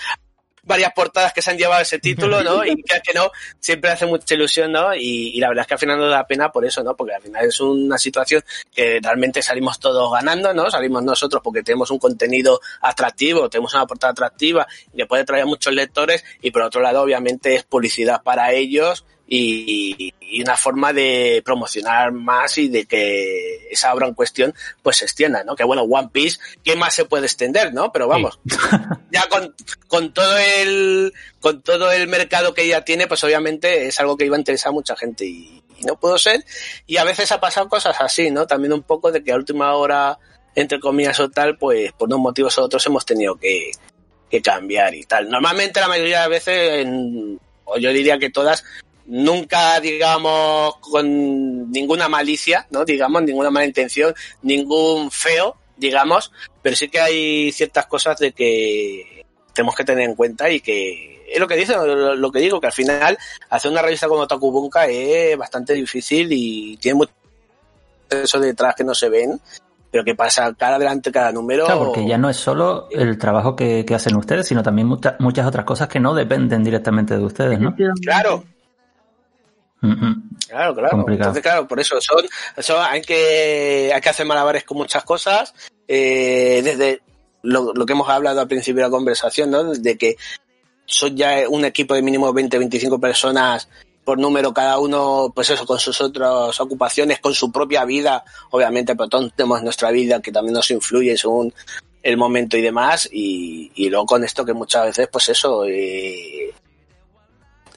[0.63, 2.63] varias portadas que se han llevado ese título, ¿no?
[2.73, 4.95] Y que, que no, siempre hace mucha ilusión, ¿no?
[4.95, 6.95] Y, y, la verdad es que al final nos da pena por eso, ¿no?
[6.95, 10.71] Porque al final es una situación que realmente salimos todos ganando, ¿no?
[10.71, 15.45] Salimos nosotros porque tenemos un contenido atractivo, tenemos una portada atractiva que puede traer a
[15.45, 20.91] muchos lectores y por otro lado, obviamente, es publicidad para ellos y, y, una forma
[20.93, 25.55] de promocionar más y de que esa obra en cuestión pues se extienda, ¿no?
[25.55, 27.91] Que bueno, One Piece, ¿qué más se puede extender, no?
[27.91, 28.57] Pero vamos, sí.
[29.11, 29.55] ya con,
[29.87, 34.25] con todo el con todo el mercado que ella tiene, pues obviamente es algo que
[34.25, 36.43] iba a interesar a mucha gente y, y no puedo ser.
[36.87, 38.47] Y a veces ha pasado cosas así, ¿no?
[38.47, 40.17] También un poco de que a última hora,
[40.55, 43.71] entre comillas o tal, pues por unos motivos u otros hemos tenido que,
[44.29, 45.29] que cambiar y tal.
[45.29, 48.63] Normalmente la mayoría de veces, en, o yo diría que todas,
[49.05, 52.85] nunca, digamos, con ninguna malicia, ¿no?
[52.85, 56.31] Digamos, ninguna mala intención, ningún feo, digamos,
[56.61, 61.25] pero sí que hay ciertas cosas de que tenemos que tener en cuenta y que
[61.27, 63.17] es lo que dice, lo, lo que digo, que al final
[63.49, 67.11] hacer una revista como Takubunka es bastante difícil y tiene mucho
[68.09, 69.39] eso detrás que no se ven
[69.93, 71.65] pero que pasa cada adelante cada número.
[71.65, 75.19] Claro, porque ya no es solo el trabajo que, que hacen ustedes, sino también muchas,
[75.19, 77.75] muchas otras cosas que no dependen directamente de ustedes, ¿no?
[78.01, 78.43] Claro,
[80.47, 80.89] Claro, claro.
[80.91, 81.29] Complicado.
[81.29, 82.25] Entonces, claro, por eso son,
[82.59, 85.53] son, hay que hay que hacer malabares con muchas cosas.
[85.87, 87.01] Eh, desde
[87.41, 89.73] lo, lo, que hemos hablado al principio de la conversación, ¿no?
[89.73, 90.15] De que
[90.85, 93.67] son ya un equipo de mínimo 20, 25 personas
[94.03, 98.95] por número cada uno, pues eso, con sus otras ocupaciones, con su propia vida, obviamente,
[98.95, 101.53] pero todos tenemos nuestra vida que también nos influye según
[102.01, 106.53] el momento y demás, y, y luego con esto que muchas veces, pues eso, eh,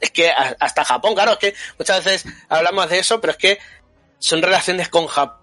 [0.01, 3.59] es que hasta Japón, claro, es que muchas veces hablamos de eso, pero es que
[4.19, 5.37] son relaciones con Japón,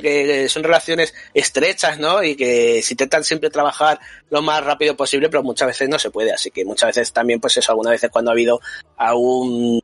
[0.00, 2.22] que son relaciones estrechas, ¿no?
[2.22, 3.98] Y que si intentan siempre trabajar
[4.30, 7.40] lo más rápido posible, pero muchas veces no se puede, así que muchas veces también,
[7.40, 8.60] pues eso, algunas veces cuando ha habido
[8.96, 9.80] algún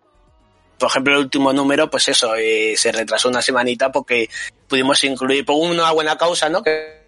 [0.80, 4.30] por ejemplo, el último número, pues eso, eh, se retrasó una semanita porque
[4.66, 6.62] pudimos incluir, por una buena causa, ¿no?
[6.62, 6.99] Que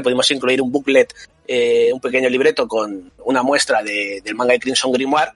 [0.00, 1.12] pudimos incluir un booklet,
[1.46, 5.32] eh, un pequeño libreto con una muestra de, del manga de Crimson Grimoire,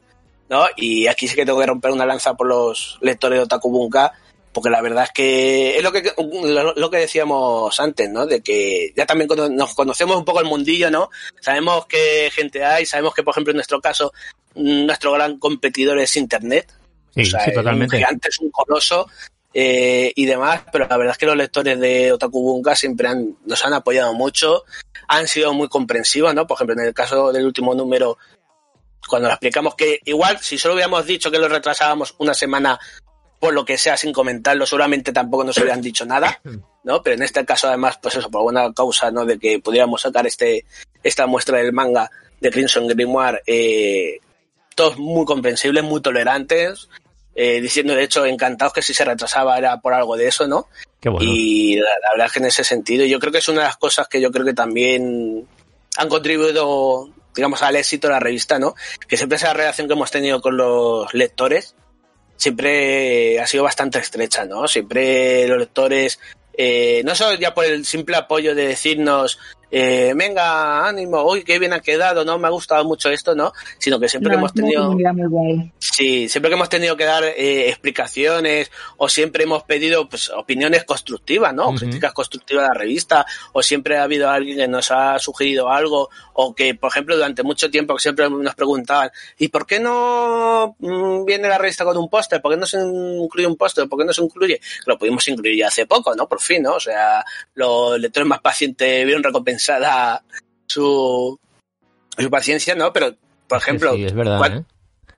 [0.49, 0.65] ¿no?
[0.77, 4.13] Y aquí sí que tengo que romper una lanza por los lectores de Otaku Bunka,
[4.53, 8.25] porque la verdad es que es lo que, lo, lo, que decíamos antes, ¿no?
[8.27, 11.11] De que ya también nos conocemos un poco el mundillo, ¿no?
[11.41, 14.15] Sabemos qué gente hay, sabemos que, por ejemplo, en nuestro caso,
[14.55, 16.73] nuestro gran competidor es Internet.
[17.15, 17.97] Sí, o sea, sí, totalmente.
[17.97, 19.07] Un gigante es un coloso
[19.59, 23.39] eh, y demás, pero la verdad es que los lectores de Otaku Bunka siempre han,
[23.47, 24.65] nos han apoyado mucho,
[25.09, 26.47] han sido muy comprensivos, ¿no?
[26.47, 28.19] Por ejemplo, en el caso del último número,
[29.09, 32.79] cuando lo explicamos que igual, si solo hubiéramos dicho que lo retrasábamos una semana
[33.41, 36.39] por lo que sea sin comentarlo, seguramente tampoco nos hubieran dicho nada,
[36.85, 37.03] ¿no?
[37.03, 39.25] Pero en este caso, además, pues eso, por buena causa, ¿no?
[39.25, 40.67] De que pudiéramos sacar este,
[41.03, 42.11] esta muestra del manga
[42.43, 44.21] de Crimson Grimoire, eh,
[44.75, 46.91] todos muy comprensibles, muy tolerantes,
[47.37, 50.69] eh, diciendo de hecho encantados que si se retrasaba era por algo de eso, ¿no?
[51.01, 51.31] Qué bueno.
[51.31, 53.67] Y la, la, verdad es que en ese sentido yo creo que es una de
[53.67, 55.47] las cosas que yo creo que también
[55.99, 58.75] han contribuido, digamos, al éxito de la revista, ¿no?
[59.07, 61.75] Que siempre esa relación que hemos tenido con los lectores
[62.37, 64.69] siempre ha sido bastante estrecha, ¿no?
[64.69, 66.19] Siempre los lectores,
[66.57, 69.39] eh, no solo ya por el simple apoyo de decirnos
[69.71, 73.53] eh, venga, ánimo, uy, qué bien ha quedado, no me ha gustado mucho esto, ¿no?
[73.79, 74.97] Sino que siempre no, que hemos tenido.
[75.79, 80.85] Sí, siempre que hemos tenido que dar eh, explicaciones o siempre hemos pedido pues, opiniones
[80.85, 81.69] constructivas, ¿no?
[81.69, 81.79] Uh -huh.
[81.79, 86.11] Críticas constructivas de la revista, o siempre ha habido alguien que nos ha sugerido algo,
[86.35, 90.77] o que, por ejemplo, durante mucho tiempo que siempre nos preguntaban, ¿y por qué no
[90.79, 92.41] mmm, viene la revista con un póster?
[92.41, 93.89] ¿Por qué no se incluye un póster?
[93.89, 94.61] ¿Por qué no se incluye?
[94.87, 96.29] Lo pudimos incluir ya hace poco, ¿no?
[96.29, 96.75] Por fin, ¿no?
[96.75, 97.25] O sea,
[97.55, 99.23] los lectores más pacientes vieron
[99.57, 100.23] recompensada
[100.67, 101.39] su,
[102.17, 102.93] su paciencia, ¿no?
[102.93, 103.15] Pero,
[103.49, 104.65] por ejemplo, sí, es verdad, cuando, ¿eh?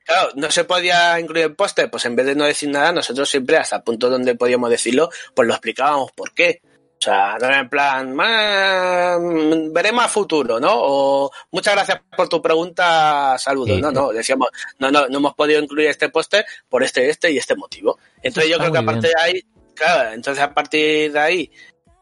[0.04, 3.28] claro, no se podía incluir el póster, pues en vez de no decir nada, nosotros
[3.28, 6.60] siempre hasta el punto donde podíamos decirlo, pues lo explicábamos por qué.
[6.64, 10.70] O sea, no era en plan, veremos a futuro, ¿no?
[10.72, 13.78] O muchas gracias por tu pregunta, saludos.
[13.78, 14.48] no, no, decíamos,
[14.80, 18.00] no, no, no hemos podido incluir este póster por este, este y este motivo.
[18.20, 19.42] Entonces yo creo que a partir de ahí,
[19.74, 21.52] claro, entonces a partir de ahí,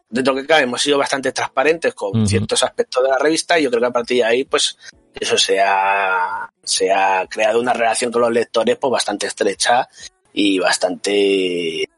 [0.09, 3.71] dentro que cabe, hemos sido bastante transparentes con ciertos aspectos de la revista y yo
[3.71, 4.77] creo que a partir de ahí, pues,
[5.19, 9.89] eso se ha, se ha creado una relación con los lectores, pues, bastante estrecha
[10.33, 11.89] y bastante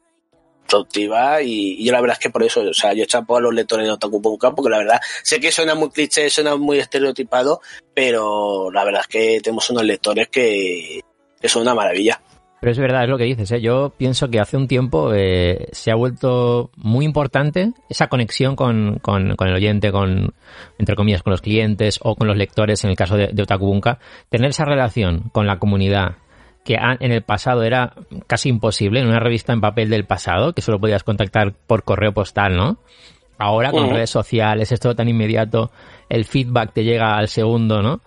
[0.69, 3.55] productiva y, yo la verdad es que por eso, o sea, yo chapo a los
[3.55, 7.61] lectores de Otaku Punka porque la verdad sé que suena muy cliché, suena muy estereotipado,
[7.95, 11.01] pero la verdad es que tenemos unos lectores que,
[11.45, 12.21] son una maravilla.
[12.61, 13.51] Pero es verdad, es lo que dices.
[13.53, 13.61] ¿eh?
[13.61, 18.99] Yo pienso que hace un tiempo eh, se ha vuelto muy importante esa conexión con,
[18.99, 20.35] con, el oyente, con,
[20.79, 23.67] entre comillas, con los clientes o con los lectores, en el caso de, de Otaku
[23.67, 23.99] Bunka.
[24.29, 26.17] Tener esa relación con la comunidad,
[26.65, 27.95] que en el pasado era
[28.27, 32.13] casi imposible, en una revista en papel del pasado, que solo podías contactar por correo
[32.13, 32.79] postal, ¿no?
[33.39, 35.71] Ahora con redes sociales, es todo tan inmediato,
[36.09, 38.01] el feedback te llega al segundo, ¿no?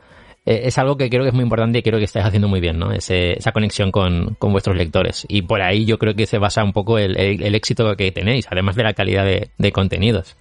[0.45, 2.59] Eh, es algo que creo que es muy importante y creo que estáis haciendo muy
[2.59, 2.91] bien, ¿no?
[2.91, 5.25] esa conexión con, vuestros lectores.
[5.29, 7.15] Y por ahí yo creo que se basa un poco el,
[7.55, 10.35] éxito que tenéis, además de la calidad de, de contenidos.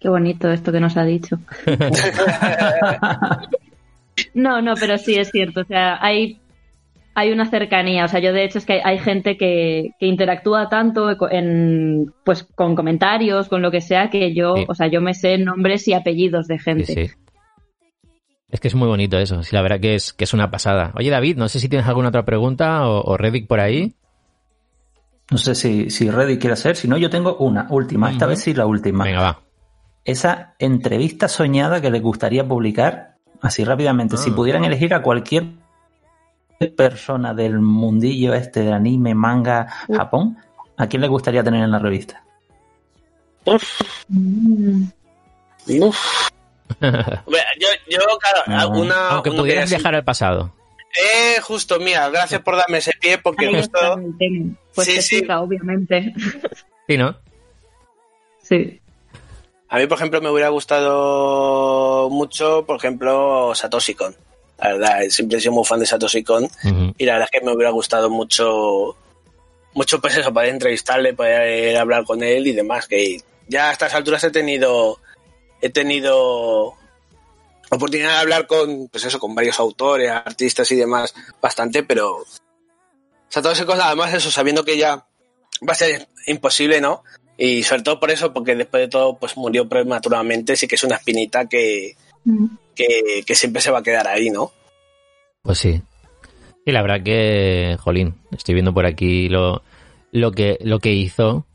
[0.00, 1.38] Qué bonito esto que nos ha dicho.
[4.34, 5.62] no, no, pero sí es cierto.
[5.62, 6.38] O sea, hay
[7.14, 8.04] hay una cercanía.
[8.04, 12.74] O sea, yo de hecho es que hay, gente que, interactúa tanto en, pues, con
[12.74, 16.48] comentarios, con lo que sea, que yo, o sea, yo me sé nombres y apellidos
[16.48, 17.12] de gente.
[18.50, 20.92] Es que es muy bonito eso, sí, la verdad que es, que es una pasada.
[20.96, 23.94] Oye, David, no sé si tienes alguna otra pregunta o, o Reddick por ahí.
[25.30, 28.40] No sé si, si Reddick quiere hacer, si no, yo tengo una última, esta vez
[28.40, 29.04] sí la última.
[29.04, 29.40] Venga, va.
[30.04, 34.34] Esa entrevista soñada que les gustaría publicar, así rápidamente, si ah.
[34.36, 35.46] pudieran elegir a cualquier
[36.76, 40.38] persona del mundillo este de anime, manga, Japón,
[40.76, 42.22] ¿a quién le gustaría tener en la revista?
[43.46, 43.80] Uf.
[46.80, 50.52] yo, yo, claro, una, Aunque pudieras viajar al pasado.
[50.96, 53.78] Eh, justo, mira, gracias por darme ese pie porque justo...
[54.74, 55.26] Pues sí, sí.
[55.28, 56.14] obviamente.
[56.86, 57.16] Sí, ¿no?
[58.42, 58.80] Sí.
[59.68, 64.14] A mí, por ejemplo, me hubiera gustado mucho, por ejemplo, Satoshi Kon.
[64.58, 66.48] La verdad, siempre he sido muy fan de Satoshi Kon
[66.96, 68.96] y la verdad es que me hubiera gustado mucho,
[69.72, 73.94] mucho pues eso, poder entrevistarle, poder hablar con él y demás, que ya a estas
[73.94, 75.00] alturas he tenido,
[75.64, 76.74] he tenido
[77.70, 82.22] oportunidad de hablar con, pues eso, con varios autores, artistas y demás, bastante, pero
[83.30, 85.06] Satoshi Kon además eso, sabiendo que ya
[85.66, 87.02] va a ser imposible, ¿no?
[87.38, 90.84] Y sobre todo por eso, porque después de todo, pues murió prematuramente, sí que es
[90.84, 91.96] una espinita que,
[92.74, 94.52] que, siempre se va a quedar ahí, ¿no?
[95.40, 95.80] Pues sí.
[96.66, 99.62] Y la verdad que, jolín, estoy viendo por aquí lo,
[100.12, 101.46] lo, que, lo que hizo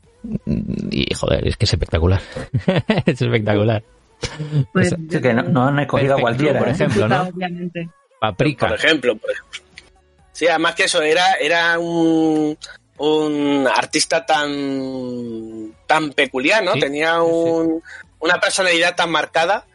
[0.90, 2.20] y joder, es que es espectacular.
[3.06, 3.82] es espectacular.
[4.72, 6.72] Pues, que no, han escogido a cualquiera, por ¿eh?
[6.72, 7.22] ejemplo, ¿no?
[7.22, 7.88] Obviamente.
[8.20, 8.68] Paprika.
[8.68, 9.60] Por ejemplo, por ejemplo.
[10.32, 12.56] Sí, además que eso, era, era un,
[12.98, 16.74] un artista tan, tan peculiar, ¿no?
[16.74, 17.82] Tenía un,
[18.18, 19.66] una personalidad tan marcada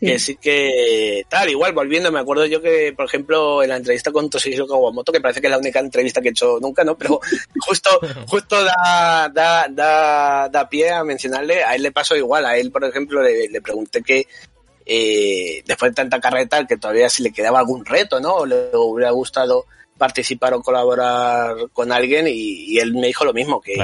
[0.00, 4.12] que sí que tal, igual volviendo, me acuerdo yo que, por ejemplo, en la entrevista
[4.12, 6.96] con Toshihiro Kawamoto, que parece que es la única entrevista que he hecho nunca, ¿no?
[6.96, 7.20] Pero
[7.66, 7.90] justo,
[8.26, 12.70] justo da, da, da, da pie a mencionarle, a él le pasó igual, a él,
[12.70, 14.26] por ejemplo, le, le pregunté que
[14.86, 18.36] eh, después de tanta carrera que todavía si le quedaba algún reto, ¿no?
[18.36, 19.66] O le hubiera gustado
[19.98, 23.74] participar o colaborar con alguien y, y él me dijo lo mismo, que,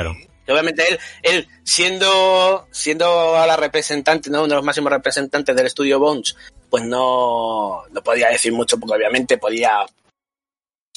[0.53, 4.41] obviamente él, él siendo, siendo a la representante, ¿no?
[4.41, 6.37] Uno de los máximos representantes del estudio Bones,
[6.71, 9.87] pues no, no podía decir mucho porque obviamente podía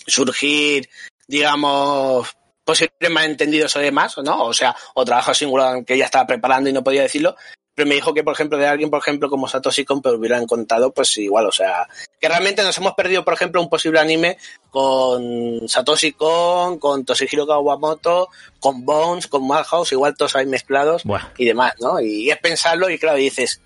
[0.06, 0.90] surgir,
[1.28, 4.46] digamos, posibles malentendidos o demás, ¿no?
[4.46, 7.36] O sea, o trabajo singular que ella estaba preparando y no podía decirlo,
[7.78, 10.48] pero me dijo que, por ejemplo, de alguien, por ejemplo, como Satoshi Kon, pero hubieran
[10.48, 11.88] contado, pues igual, o sea,
[12.20, 14.40] que realmente nos hemos perdido, por ejemplo, un posible anime
[14.72, 18.30] con Satoshi Kon, con Toshihiro Kawamoto,
[18.60, 21.04] con Bones, con Madhouse, igual todos ahí mezclados
[21.38, 22.00] y demás, ¿no?
[22.00, 23.62] Y es pensarlo y claro, dices,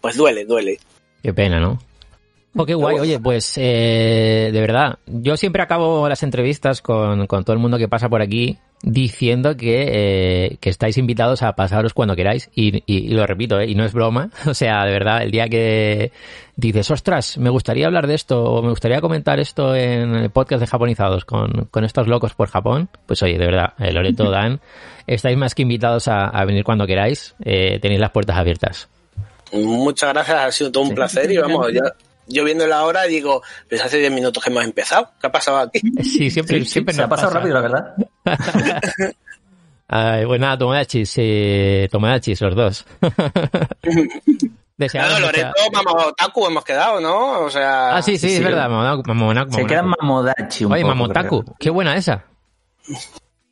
[0.00, 0.80] pues duele, duele.
[1.22, 1.78] Qué pena, ¿no?
[2.56, 2.98] Oh, qué guay.
[2.98, 7.78] Oye, pues eh, de verdad, yo siempre acabo las entrevistas con, con todo el mundo
[7.78, 12.50] que pasa por aquí diciendo que, eh, que estáis invitados a pasaros cuando queráis.
[12.54, 13.68] Y, y, lo repito, ¿eh?
[13.68, 14.30] y no es broma.
[14.46, 16.12] O sea, de verdad, el día que
[16.56, 20.60] dices, ostras, me gustaría hablar de esto o me gustaría comentar esto en el podcast
[20.60, 24.60] de Japonizados con, con estos locos por Japón, pues oye, de verdad, eh, Loreto, Dan,
[25.06, 27.34] estáis más que invitados a, a venir cuando queráis.
[27.44, 28.88] Eh, tenéis las puertas abiertas.
[29.52, 31.82] Muchas gracias, ha sido todo un placer y vamos, ya
[32.28, 35.10] yo viendo la hora digo, pues hace 10 minutos que hemos empezado.
[35.20, 35.80] ¿Qué ha pasado aquí?
[36.02, 37.38] Sí, siempre, Sí, sí, siempre se nos ha pasado pasa.
[37.40, 37.94] rápido, la verdad.
[39.88, 42.86] Ay, pues nada, Tomodachis, eh, Tomodachis, los dos.
[44.78, 47.40] Deseamos Claro, Loreto, Mamá Otaku hemos quedado, ¿no?
[47.40, 47.96] O sea.
[47.96, 48.44] Ah, sí, sí, sí, es sí.
[48.44, 48.70] verdad.
[48.70, 49.82] Mamonaku, Mamonaku, Se queda.
[49.82, 51.56] Mamodachi un Oye, poco, Mamotaku, creo.
[51.58, 52.24] qué buena esa.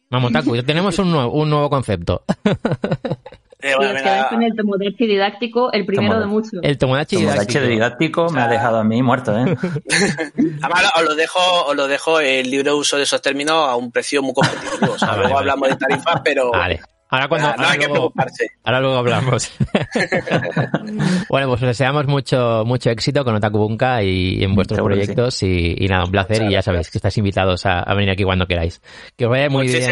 [0.09, 2.25] Mamotaku, ya tenemos un nuevo, un nuevo concepto.
[3.63, 4.01] Eh, bueno,
[4.31, 6.35] con el Tomodachi didáctico, el primero de Tomodachi.
[6.57, 6.61] muchos.
[6.63, 7.61] El Tomodachi Tomodachi didáctico.
[7.61, 9.57] de didáctico me ha dejado a mí muerto, ¿eh?
[10.63, 13.91] Además, os lo dejo, os lo dejo el libre uso de esos términos a un
[13.93, 14.93] precio muy competitivo.
[14.95, 15.51] O sea, Ah, vale, luego vale.
[15.51, 16.81] hablamos de tarifas, pero Vale.
[17.13, 18.47] Ahora cuando no, no ahora hay que luego, preocuparse.
[18.63, 19.53] ahora luego hablamos.
[21.29, 25.01] bueno, pues os deseamos mucho mucho éxito con Otaku Bunka y en vuestros Seguro que
[25.07, 25.07] sí.
[25.15, 27.95] proyectos y, y nada, un placer Muchas y ya sabéis que estáis invitados a, a
[27.95, 28.81] venir aquí cuando queráis.
[29.17, 29.83] Que os vaya muy bien.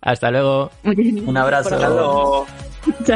[0.00, 0.70] Hasta luego.
[0.82, 1.70] Muchísimas Un abrazo.
[1.70, 1.88] Hasta por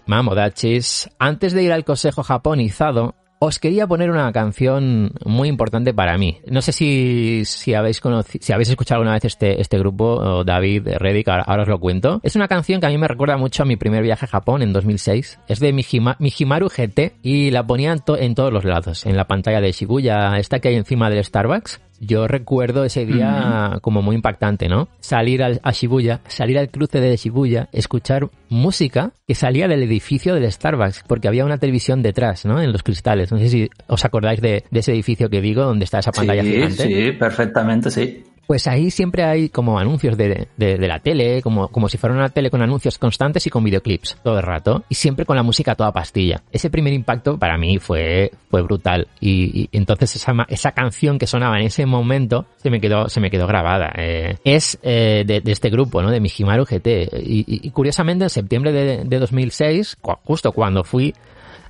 [0.06, 6.18] Mamodachis, antes de ir al consejo japonizado, os quería poner una canción muy importante para
[6.18, 6.40] mí.
[6.46, 10.88] No sé si, si habéis conocido, si habéis escuchado alguna vez este, este grupo, David,
[10.98, 12.20] Reddick, ahora, os lo cuento.
[12.22, 14.60] Es una canción que a mí me recuerda mucho a mi primer viaje a Japón
[14.60, 15.38] en 2006.
[15.48, 19.06] Es de Mijima- Mijimaru GT y la ponían en todos los lados.
[19.06, 21.80] En la pantalla de Shibuya, esta que hay encima del Starbucks.
[22.02, 24.88] Yo recuerdo ese día como muy impactante, ¿no?
[25.00, 30.34] Salir al- a Shibuya, salir al cruce de Shibuya, escuchar música que salía del edificio
[30.34, 32.60] del Starbucks, porque había una televisión detrás, ¿no?
[32.60, 33.30] En los cristales.
[33.30, 36.42] No sé si os acordáis de, de ese edificio que digo, donde está esa pantalla
[36.42, 36.82] Sí, gigante.
[36.82, 38.24] sí, perfectamente, sí.
[38.50, 42.30] Pues ahí siempre hay como anuncios de, de- la tele, como, como si fuera una
[42.30, 45.76] tele con anuncios constantes y con videoclips todo el rato, y siempre con la música
[45.76, 46.42] toda pastilla.
[46.50, 49.06] Ese primer impacto para mí fue, fue brutal.
[49.20, 53.30] Y, entonces esa, esa canción que sonaba en ese momento se me quedó, se me
[53.30, 53.92] quedó grabada.
[53.96, 56.10] Eh, es eh, de, este grupo, ¿no?
[56.10, 56.88] De Mijimaru GT.
[57.22, 61.14] Y, y- curiosamente en septiembre de, de 2006, cu- justo cuando fui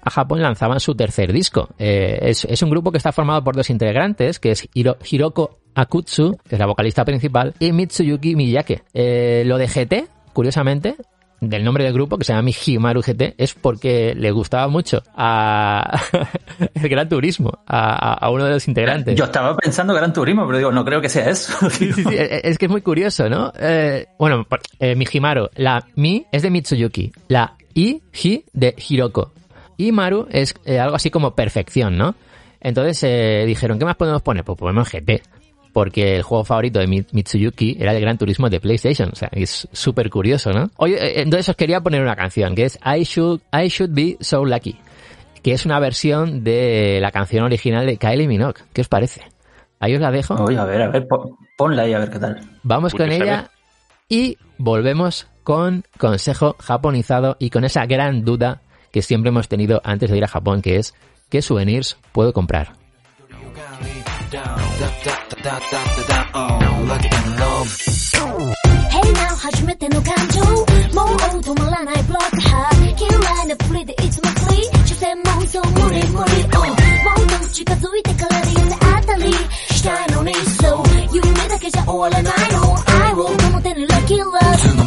[0.03, 1.69] a Japón lanzaban su tercer disco.
[1.79, 5.59] Eh, es, es un grupo que está formado por dos integrantes, que es Hiro- Hiroko
[5.75, 8.83] Akutsu, que es la vocalista principal, y Mitsuyuki Miyake.
[8.95, 10.97] Eh, lo de GT, curiosamente,
[11.41, 15.99] del nombre del grupo, que se llama Mihimaru GT, es porque le gustaba mucho a
[16.75, 19.17] el Gran Turismo, a, uno de los integrantes.
[19.17, 21.53] Yo estaba pensando Gran Turismo, pero digo, no creo que sea eso.
[21.71, 23.53] Sí, sí, sí, eh, es que es muy curioso, ¿no?
[23.59, 24.47] Eh, bueno,
[24.81, 29.33] eh, Mihimaru, la Mi es de Mitsuyuki, la I, Hi de Hiroko.
[29.87, 32.15] Y Maru es eh, algo así como perfección, ¿no?
[32.61, 34.45] Entonces eh, dijeron, ¿qué más podemos poner?
[34.45, 35.23] Pues ponemos GT.
[35.73, 39.11] Porque el juego favorito de Mi- Mitsuyuki era el Gran Turismo de PlayStation.
[39.13, 40.71] O sea, es súper curioso, ¿no?
[40.77, 44.17] Oye, eh, entonces os quería poner una canción que es I Should, I Should Be
[44.21, 44.77] So Lucky.
[45.43, 48.61] Que es una versión de la canción original de Kylie Minogue.
[48.75, 49.23] ¿Qué os parece?
[49.79, 50.35] Ahí os la dejo.
[50.35, 52.39] Oye, a ver, a ver, pon- ponla ahí a ver qué tal.
[52.65, 53.51] Vamos con ella
[54.09, 58.61] y volvemos con consejo japonizado y con esa gran duda
[58.93, 60.95] que siempre hemos tenido antes de ir a Japón, que es
[61.29, 62.75] ¿qué souvenirs puedo comprar?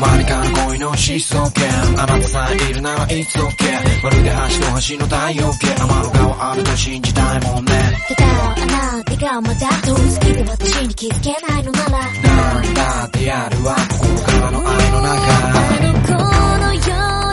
[0.03, 1.63] まにかの恋の疾走圏
[1.97, 5.67] あなたさえいるならいつ OK まるで橋と橋の太陽系。
[5.67, 7.71] 天の川あると信じたいもんね。
[8.09, 11.91] ただあなたがまだ通り過ぎて私に気づけないのなら。
[11.91, 13.75] なんだってやるわ。
[13.89, 15.13] 心からの愛の中。
[15.55, 16.11] あの子
[16.59, 16.81] のよ
[17.19, 17.23] う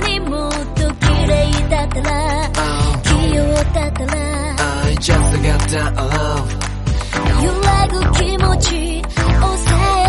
[1.85, 2.51] ったら。
[3.03, 4.15] 器用だったら。
[4.87, 5.11] I just
[5.43, 6.61] got that love
[7.43, 10.00] 揺らぐ気持ち抑え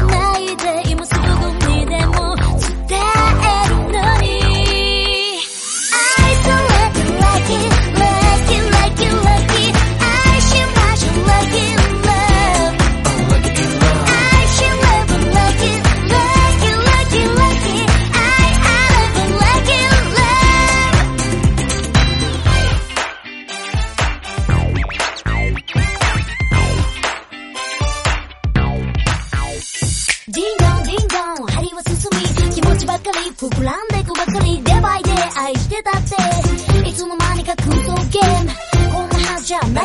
[33.41, 36.88] 膨らんでくばかりデバイで愛してたって。
[36.88, 38.19] いつの間にか空想系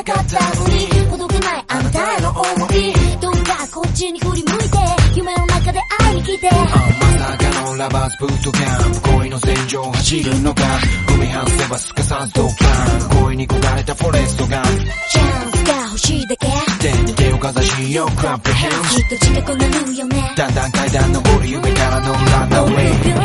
[0.05, 0.87] かったのに。
[1.11, 2.93] 届けないあなたへの想い。
[3.19, 4.79] どうかこっちに振り向いて。
[5.17, 6.51] 夢の中で会いに来て。
[6.51, 9.01] まさかのラバーズブートキャンプ。
[9.19, 10.63] 恋の戦場を走るのか。
[11.09, 15.56] 踏み外せばすかさずドキャン恋に焦がれたフォレストガンチャンスが
[15.97, 16.47] 欲しいだけ。
[16.79, 18.05] 手に手をかざしよ。
[18.05, 20.35] うクラップヘンズきっと近くなるよね。
[20.37, 23.25] だんだん階段登る夢からのランナウェイな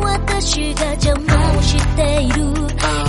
[0.00, 2.42] 私が邪魔をしている。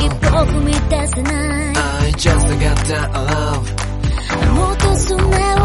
[0.04, 1.74] 一歩踏み出せない。
[2.04, 3.64] I just got that love
[4.54, 5.63] もっと素直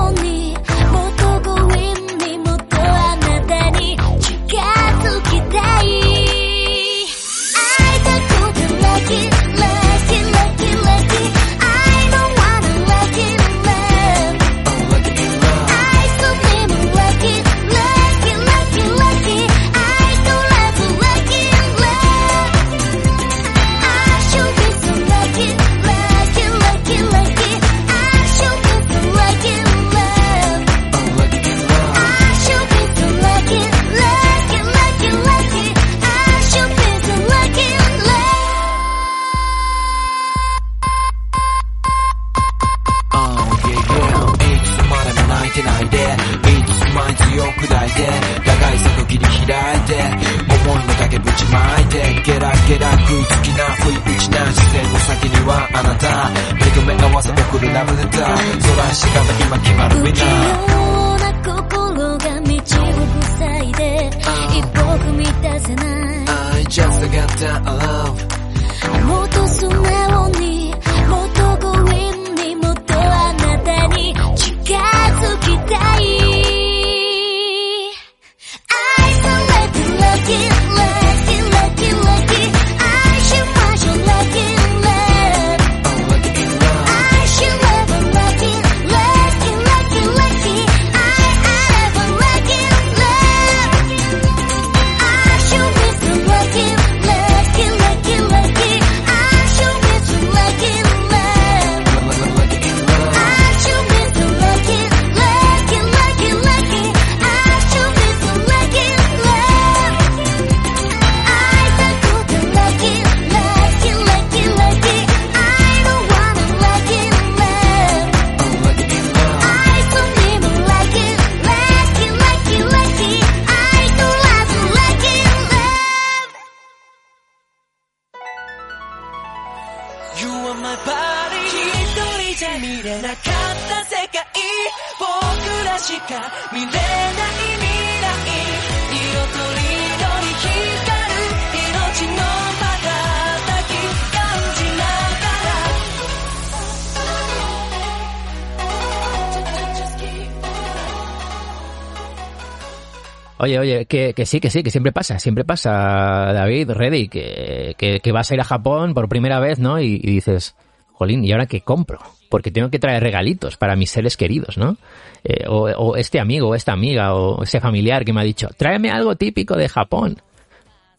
[153.49, 157.75] Oye, oye, que, que sí, que sí, que siempre pasa, siempre pasa, David, Reddy, que,
[157.79, 159.81] que, que vas a ir a Japón por primera vez, ¿no?
[159.81, 160.55] Y, y dices,
[160.93, 161.99] jolín, ¿y ahora qué compro?
[162.29, 164.77] Porque tengo que traer regalitos para mis seres queridos, ¿no?
[165.25, 168.49] Eh, o, o este amigo, o esta amiga, o ese familiar que me ha dicho,
[168.55, 170.21] tráeme algo típico de Japón.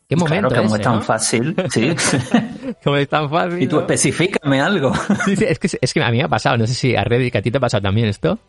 [0.09, 1.01] ¿Qué momento Claro, como ese, es tan ¿no?
[1.03, 1.93] fácil, sí.
[2.83, 3.61] Como es tan fácil.
[3.61, 3.81] y tú ¿no?
[3.83, 4.91] especifícame algo.
[5.23, 7.03] Sí, sí, es, que, es que a mí me ha pasado, no sé si a
[7.03, 8.39] Reddy, que a ti te ha pasado también esto.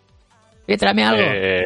[0.67, 1.23] Oye, tráeme algo.
[1.23, 1.63] Eh,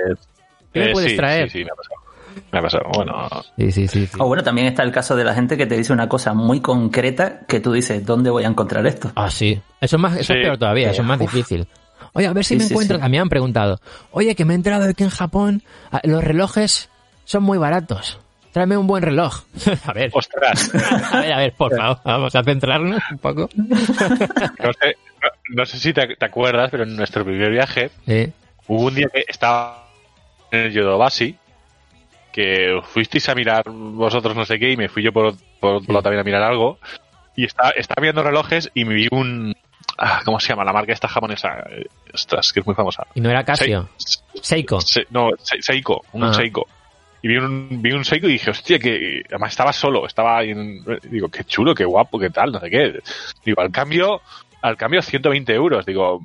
[0.73, 1.49] ¿Qué me eh, puedes sí, traer?
[1.49, 2.04] Sí, sí, me ha pasado.
[2.53, 2.85] Me ha pasado.
[2.95, 3.29] Bueno,
[3.59, 4.07] Sí, sí, sí.
[4.07, 4.17] sí.
[4.19, 6.61] O bueno, también está el caso de la gente que te dice una cosa muy
[6.61, 9.11] concreta que tú dices, ¿dónde voy a encontrar esto?
[9.15, 9.61] Ah, sí.
[9.81, 10.45] Eso es, más, eso es Sí.
[10.45, 11.33] peor todavía, eso es más Uf.
[11.33, 11.67] difícil.
[12.13, 12.99] Oye, a ver si Sí, me sí, encuentro.
[12.99, 13.03] sí.
[13.05, 13.81] A mí me han preguntado.
[14.13, 16.89] Oye, que me he enterado de que en Japón ah, los relojes
[17.25, 18.21] son muy baratos.
[18.53, 19.43] Tráeme un buen reloj.
[19.85, 20.71] a ver, ostras.
[21.13, 23.49] a ver, a ver, por favor, vamos a centrarnos un poco.
[23.57, 27.91] No sé, no, no sé si te, te acuerdas, pero en nuestro primer viaje
[28.69, 29.89] hubo un día que estaba
[30.53, 31.37] en el Yodobashi
[32.35, 35.93] que fuisteis a mirar vosotros no sé qué y me fui yo por, por otro
[35.93, 36.81] lado también a mirar algo
[37.37, 39.55] y estaba, estaba viendo relojes y me vi un...
[39.99, 40.65] ah, ¿Cómo se llama?
[40.65, 41.65] La marca esta japonesa.
[41.71, 43.07] Eh, Ostras, que es muy famosa.
[43.15, 43.89] Y no era Casio.
[43.97, 44.81] Se- Seiko.
[44.81, 46.33] Se- no, Se- Seiko, un Ah.
[46.35, 46.67] Seiko.
[47.23, 50.85] Y vi un, vi un Seiko y dije, hostia, que además estaba solo, estaba en,
[51.11, 53.01] digo, qué chulo, qué guapo, qué tal, no sé qué.
[53.45, 54.21] Digo, al cambio,
[54.61, 55.87] al cambio 120 euros.
[55.87, 56.21] Digo,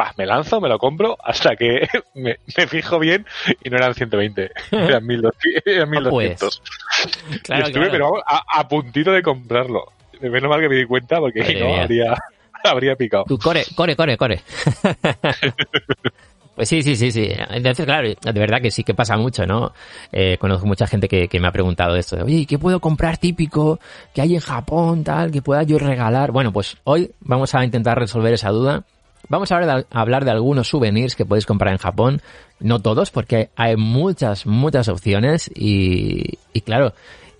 [0.00, 3.26] va, me lanzo, me lo compro, hasta que me, me fijo bien
[3.62, 5.62] y no eran 120, eran 1200.
[5.66, 6.62] Eran 1200.
[7.42, 7.90] Claro, y estuve, claro.
[7.92, 9.86] pero vamos, a, a puntito de comprarlo.
[10.20, 11.82] Menos mal que me di cuenta porque Madre no, mía.
[11.82, 12.14] habría,
[12.64, 13.24] habría picado.
[13.26, 14.40] Tú, core, core, core, core.
[16.54, 17.28] Pues sí, sí, sí, sí.
[17.48, 19.72] Entonces, claro, de verdad que sí que pasa mucho, ¿no?
[20.12, 22.16] Eh, conozco mucha gente que, que me ha preguntado esto.
[22.16, 23.80] de, Oye, ¿qué puedo comprar típico
[24.14, 26.30] que hay en Japón, tal, que pueda yo regalar?
[26.30, 28.84] Bueno, pues hoy vamos a intentar resolver esa duda
[29.28, 32.20] Vamos ahora a hablar de algunos souvenirs que podéis comprar en Japón.
[32.60, 36.92] No todos, porque hay muchas, muchas opciones y, y claro,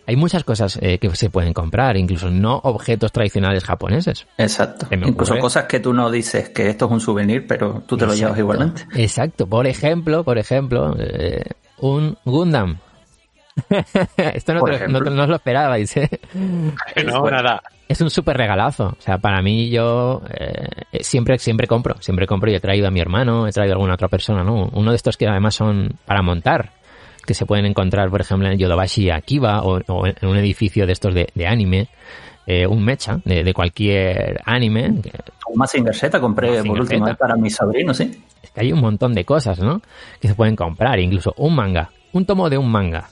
[0.06, 4.26] hay muchas cosas eh, que se pueden comprar, incluso no objetos tradicionales japoneses.
[4.36, 4.86] Exacto.
[4.90, 8.14] Incluso cosas que tú no dices que esto es un souvenir, pero tú te lo
[8.14, 8.40] llevas Exacto.
[8.40, 8.86] igualmente.
[8.94, 9.46] Exacto.
[9.46, 11.44] Por ejemplo, por ejemplo, eh,
[11.78, 12.78] un Gundam.
[14.16, 16.08] Esto no, te no, no os lo esperabais, ¿eh?
[17.04, 17.62] No, nada.
[17.92, 18.86] Es un súper regalazo.
[18.98, 20.66] O sea, para mí yo eh,
[21.00, 21.96] siempre, siempre compro.
[22.00, 24.70] Siempre compro y he traído a mi hermano, he traído a alguna otra persona, ¿no?
[24.72, 26.70] Uno de estos que además son para montar.
[27.26, 30.92] Que se pueden encontrar, por ejemplo, en Yodobashi Akiba o, o en un edificio de
[30.92, 31.88] estos de, de anime.
[32.46, 35.00] eh, un mecha de, de cualquier anime.
[35.02, 35.12] que-
[35.46, 38.10] Un Mazinger Z compré por vez para mi sobrino, sí.
[38.42, 39.80] es que hay un montón de cosas, ¿no?
[40.20, 43.08] Que se pueden comprar, incluso un manga, un tomo de un manga.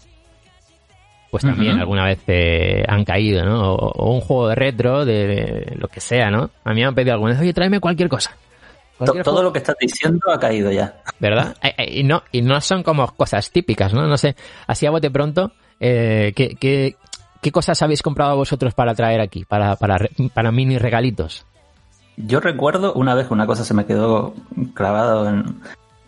[1.31, 3.73] Pues también alguna vez eh, han caído, ¿no?
[3.73, 6.51] O, o un juego de retro, de, de lo que sea, ¿no?
[6.65, 8.32] A mí me han pedido alguna vez, oye, tráeme cualquier cosa.
[8.98, 10.97] Cualquier todo juego, lo que estás diciendo ha caído ya.
[11.20, 11.57] ¿Verdad?
[11.62, 14.07] Eh, eh, Y no, y no son como cosas típicas, ¿no?
[14.09, 14.35] No sé,
[14.66, 16.97] así a bote pronto, eh, ¿qué, qué,
[17.40, 19.44] qué cosas habéis comprado vosotros para traer aquí?
[19.44, 21.47] Para, para, re- para mini regalitos.
[22.16, 24.35] Yo recuerdo una vez una cosa se me quedó
[24.74, 25.44] clavado en,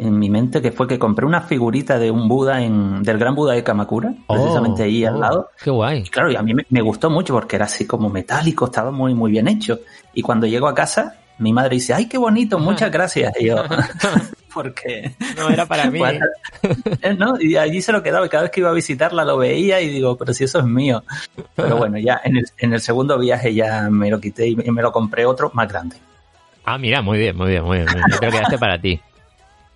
[0.03, 3.35] en mi mente, que fue que compré una figurita de un Buda en, del gran
[3.35, 5.51] Buda de Kamakura, precisamente Oh, ahí al oh, lado.
[5.63, 6.05] Qué guay.
[6.05, 9.15] Claro, y a mí me, me gustó mucho porque era así como metálico, estaba muy,
[9.15, 9.81] muy bien hecho.
[10.15, 13.33] Y cuando llego a casa, mi madre dice, ay, qué bonito, muchas gracias.
[13.39, 13.57] Y yo,
[14.55, 15.15] porque...
[15.37, 16.01] No era para mí.
[17.03, 17.41] Eh, ¿no?
[17.41, 19.89] Y allí se lo quedaba y cada vez que iba a visitarla lo veía y
[19.89, 21.03] digo, pero si eso es mío.
[21.55, 24.83] Pero bueno, ya en el, en el segundo viaje ya me lo quité y me,
[24.83, 25.97] lo compré otro más grande.
[26.65, 27.87] Ah, mira, muy bien, muy bien, muy bien.
[27.87, 28.07] muy bien.
[28.11, 29.01] Yo creo que quedaste para ti.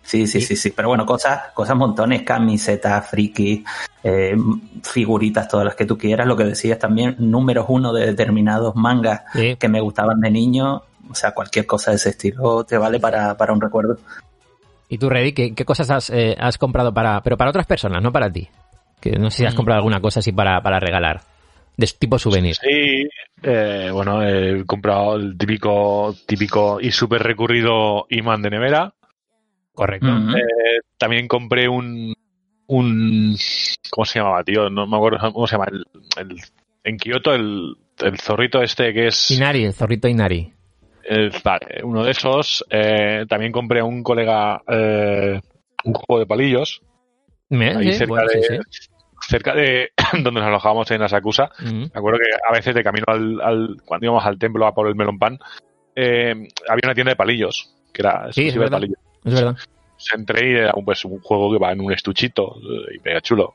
[0.07, 0.71] Sí, sí, sí, sí.
[0.71, 3.65] Pero bueno, cosas, cosas montones, camisetas, friki,
[4.05, 4.37] eh,
[4.83, 6.27] figuritas, todas las que tú quieras.
[6.27, 9.57] Lo que decías también, números uno de determinados mangas Sí.
[9.57, 10.83] que me gustaban de niño.
[11.11, 13.99] O sea, cualquier cosa de ese estilo te vale para, para un recuerdo.
[14.89, 18.01] ¿Y tú, Reddy, qué, qué cosas has, eh, has comprado para, pero para otras personas,
[18.03, 18.49] no para ti?
[19.01, 19.57] Que no sé si has Mm.
[19.57, 21.21] comprado alguna cosa así para, para regalar,
[21.77, 22.55] de tipo souvenir.
[22.55, 23.09] Sí,
[23.43, 28.93] eh, bueno, he comprado el típico, típico y súper recurrido imán de nevera.
[29.77, 30.09] Correcto.
[30.09, 32.13] Eh, también compré un,
[32.67, 33.37] un,
[33.91, 34.69] ¿cómo se llamaba, tío?
[34.71, 35.67] No me acuerdo cómo se llama.
[35.71, 35.85] El,
[36.19, 36.41] el-
[36.83, 39.31] en Kioto, el, el zorrito este que es...
[39.33, 40.53] Inari, el zorrito Inari.
[41.45, 42.65] vale, uno de esos.
[42.71, 45.41] Eh, también compré a un colega eh,
[45.85, 46.81] un juego de palillos.
[47.51, 47.99] ¿Me- Ahí sí?
[47.99, 48.61] cerca Bueno, sí, de,
[49.29, 51.51] cerca de donde nos alojábamos en Asakusa.
[51.61, 51.75] Ujú.
[51.75, 54.89] Me acuerdo que a veces de camino al, al- cuando íbamos al templo a por
[54.89, 55.39] el melón pan,
[55.97, 56.35] eh,
[56.69, 58.99] había una tienda de palillos, que era Sí, exclusiva de palillos.
[59.27, 59.57] Es verdad.
[59.57, 63.01] Pues entré y era un, pues, un juego que va en un estuchito eh, y
[63.05, 63.55] mega chulo.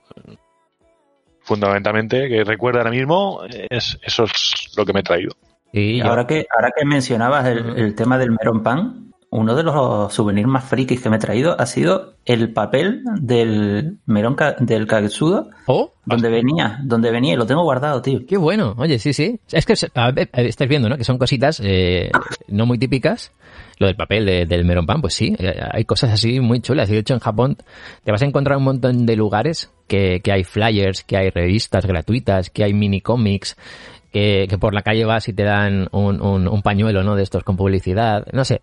[1.43, 5.31] Fundamentalmente, que recuerdo ahora mismo, es, eso es lo que me he traído.
[5.73, 10.47] Sí, Ahora que, ahora que mencionabas el, tema del Meron Pan, uno de los souvenirs
[10.47, 15.49] más frikis que me he traído ha sido el papel del Meron Ka- del Kagetsudo,
[15.67, 18.19] Oh, donde venía, donde venía, y lo tengo guardado, tío.
[18.27, 18.75] qué bueno.
[18.77, 19.39] Oye, sí, sí.
[19.51, 20.29] Es que a ver,
[20.67, 20.97] viendo, ¿no?
[20.97, 22.11] Que son cositas eh,
[22.49, 23.31] no muy típicas.
[23.81, 26.87] Lo del papel de- del melón pan, pues sí, eh, hay cosas así muy chulas.
[26.89, 27.57] Y de hecho en Japón
[28.03, 31.87] te vas a encontrar un montón de lugares que, que hay flyers, que hay revistas
[31.87, 33.57] gratuitas, que hay mini cómics,
[34.13, 37.15] que, que por la calle vas y te dan un, un, un pañuelo, ¿no?
[37.15, 38.27] De estos con publicidad.
[38.33, 38.61] No sé.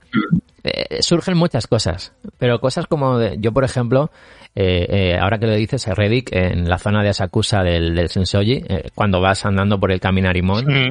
[0.62, 4.10] Eh, surgen muchas cosas, pero cosas como de- yo, por ejemplo,
[4.54, 8.62] eh, eh, ahora que lo dices, Reddick, en la zona de Asakusa del, del Sensoji,
[8.94, 10.90] cuando vas andando por el Caminarimón, Mm.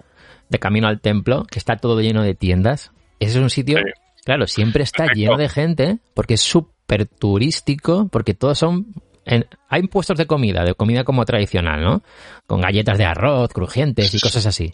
[0.50, 3.84] de camino al templo, que está todo lleno de tiendas, ese es un sitio, Sí.
[4.28, 5.20] Claro, siempre está Perfecto.
[5.22, 8.88] lleno de gente, porque es súper turístico, porque todos son...
[9.26, 12.04] en- hay puestos de comida, de comida como tradicional, ¿no?
[12.46, 14.70] Con galletas de arroz, crujientes y cosas así.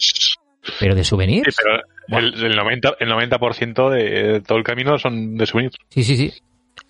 [0.80, 1.56] Pero de Sí, souvenirs.
[2.08, 3.38] pero el, el 90%, el 90
[3.90, 5.76] de todo el camino son de souvenirs.
[5.90, 6.32] Sí, sí, sí.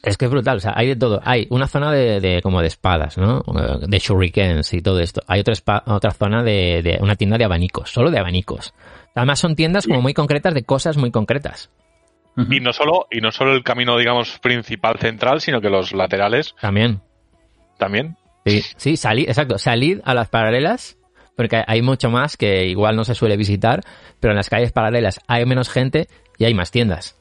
[0.02, 1.20] Es que es brutal, o sea, hay de todo.
[1.24, 3.42] Hay una zona de, de como de espadas, ¿no?
[3.86, 5.20] De shurikens y todo esto.
[5.26, 8.72] Hay otra, espa- otra zona de, de una tienda de abanicos, solo de abanicos.
[9.14, 11.70] Además son tiendas como muy concretas de cosas muy concretas.
[12.36, 16.54] Y no solo, y no solo el camino, digamos, principal central, sino que los laterales
[16.60, 17.00] También.
[17.78, 18.16] también.
[18.46, 20.98] Sí, sí, salid, exacto, salid a las paralelas,
[21.36, 23.80] porque hay mucho más que igual no se suele visitar,
[24.20, 26.08] pero en las calles paralelas hay menos gente
[26.38, 27.16] y hay más tiendas.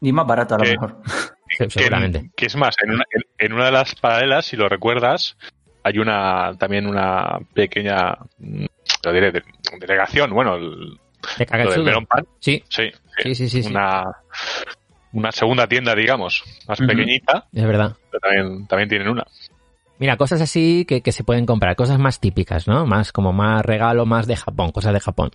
[0.00, 0.96] Y más barato a lo Que- mejor.
[1.58, 2.30] Que, Seguramente.
[2.34, 5.36] que es más, en una, en, en una de las paralelas, si lo recuerdas,
[5.84, 8.64] hay una también una pequeña mm,
[9.04, 9.42] lo diré, de-
[9.78, 10.98] delegación, bueno, el,
[11.38, 11.84] De Kagetsudo.
[11.84, 12.90] melón pan, Sí, sí,
[13.22, 13.70] sí, sí, sí, sí.
[13.70, 14.04] una,
[15.12, 17.96] una segunda tienda, digamos, más pequeñita, es verdad.
[18.10, 19.24] pero también, también tienen una.
[19.98, 22.86] Mira, cosas así que, que se pueden comprar, cosas más típicas, ¿no?
[22.86, 25.30] Más como más regalo, más de Japón, cosas de Japón.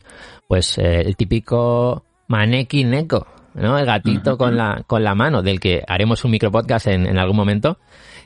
[0.47, 3.77] Pues eh, el típico Maneki Neko, ¿no?
[3.79, 7.37] El gatito con la, con la mano, del que haremos un micropodcast en, en algún
[7.37, 7.79] momento.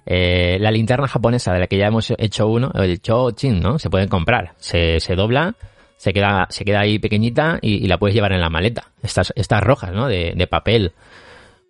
[0.03, 3.77] Eh, la linterna japonesa de la que ya hemos hecho uno, el Chochin, ¿no?
[3.77, 4.53] Se pueden comprar.
[4.57, 5.53] Se, se dobla,
[6.01, 8.85] se queda, se queda ahí pequeñita y, y la puedes llevar en la maleta.
[9.03, 10.07] Estas, estas rojas, ¿no?
[10.07, 10.93] De, de papel.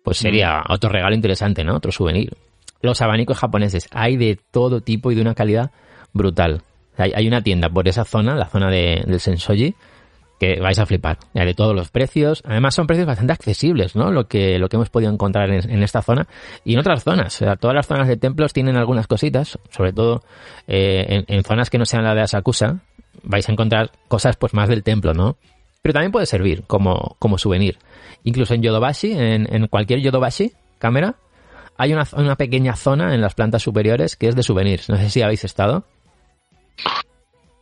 [0.02, 1.76] Pues sería otro regalo interesante, ¿no?
[1.76, 2.32] Otro souvenir.
[2.80, 3.90] Los abanicos japoneses.
[3.92, 5.70] Hay de todo tipo y de una calidad
[6.14, 6.62] brutal.
[6.96, 9.74] Hay, hay una tienda por esa zona, la zona de, del Sensoji,
[10.40, 11.18] que vais a flipar.
[11.34, 12.42] Hay de todos los precios.
[12.46, 14.10] Además son precios bastante accesibles, ¿no?
[14.10, 16.26] Lo que, lo que hemos podido encontrar en, en esta zona
[16.64, 17.34] y en otras zonas.
[17.34, 20.22] O sea, todas las zonas de templos tienen algunas cositas, sobre todo
[20.66, 22.80] eh, en, en zonas que no sean la de Asakusa,
[23.22, 25.36] vais a encontrar cosas pues más del templo, ¿no?
[25.82, 27.78] Pero también puede servir como, como souvenir.
[28.24, 31.16] Incluso en Yodobashi, en, en cualquier Yodobashi, cámara,
[31.76, 34.88] hay una, una pequeña zona en las plantas superiores que es de souvenirs.
[34.88, 35.84] No sé si habéis estado.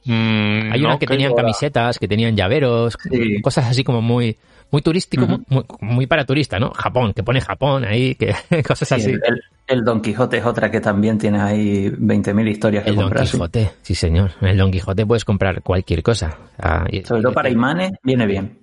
[0.04, 3.40] Mm, Hay una no, que tenían camisetas, que tenían llaveros, Sí.
[3.42, 4.36] cosas así como muy
[4.72, 6.70] muy turístico, muy, muy para turista, ¿no?
[6.70, 8.32] Japón, que pone Japón ahí, que
[8.66, 9.10] cosas Sí, así.
[9.10, 12.96] el, el- el Don Quijote es otra que también tienes ahí 20.000 historias que El
[12.96, 13.26] Don comprar.
[13.26, 13.32] sí.
[13.32, 14.32] Quijote, sí señor.
[14.40, 16.36] En el Don Quijote puedes comprar cualquier cosa.
[16.58, 18.58] Ah, y, Sobre todo para imanes, viene bien.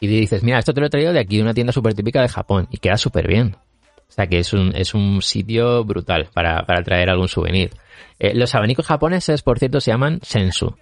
[0.00, 2.20] y dices, mira, esto te lo he traído de aquí, de una tienda súper típica
[2.22, 3.56] de Japón, y queda súper bien.
[4.10, 7.70] O sea que es un, es un sitio brutal para, para traer algún souvenir.
[8.18, 10.76] Eh, los abanicos japoneses, por cierto, se llaman sensu.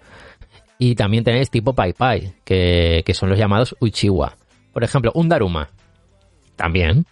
[0.77, 4.35] Y también tenéis tipo pai pai, que, que son los llamados uchiwa.
[4.73, 5.69] Por ejemplo, un daruma.
[6.55, 7.05] También.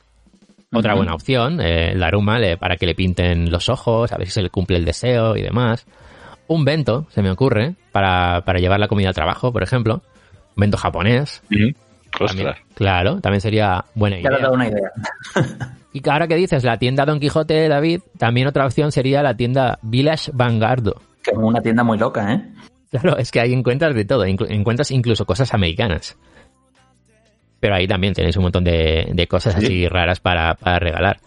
[0.74, 4.28] Otra buena opción, eh, el daruma le- para que le pinten los ojos, a ver
[4.28, 5.86] si se le cumple el deseo y demás.
[6.48, 10.02] Un bento, se me ocurre, para, para llevar la comida al trabajo, por ejemplo.
[10.56, 11.42] Un bento japonés.
[11.50, 11.76] También,
[12.20, 12.58] Ostras.
[12.74, 14.44] claro, también sería buena Ya te has idea.
[14.44, 14.92] dado una idea.
[16.04, 19.80] Y ahora que dices la tienda Don Quijote, David, también otra opción sería la tienda
[19.82, 21.02] Village Vanguardo.
[21.24, 22.42] Que es una tienda muy loca, ¿eh?
[22.92, 26.18] Claro, es que ahí encuentras de todo, inclu- encuentras incluso cosas americanas.
[27.60, 29.66] Pero ahí también tenéis un montón de, de cosas Sí.
[29.66, 31.18] así raras para, para regalar.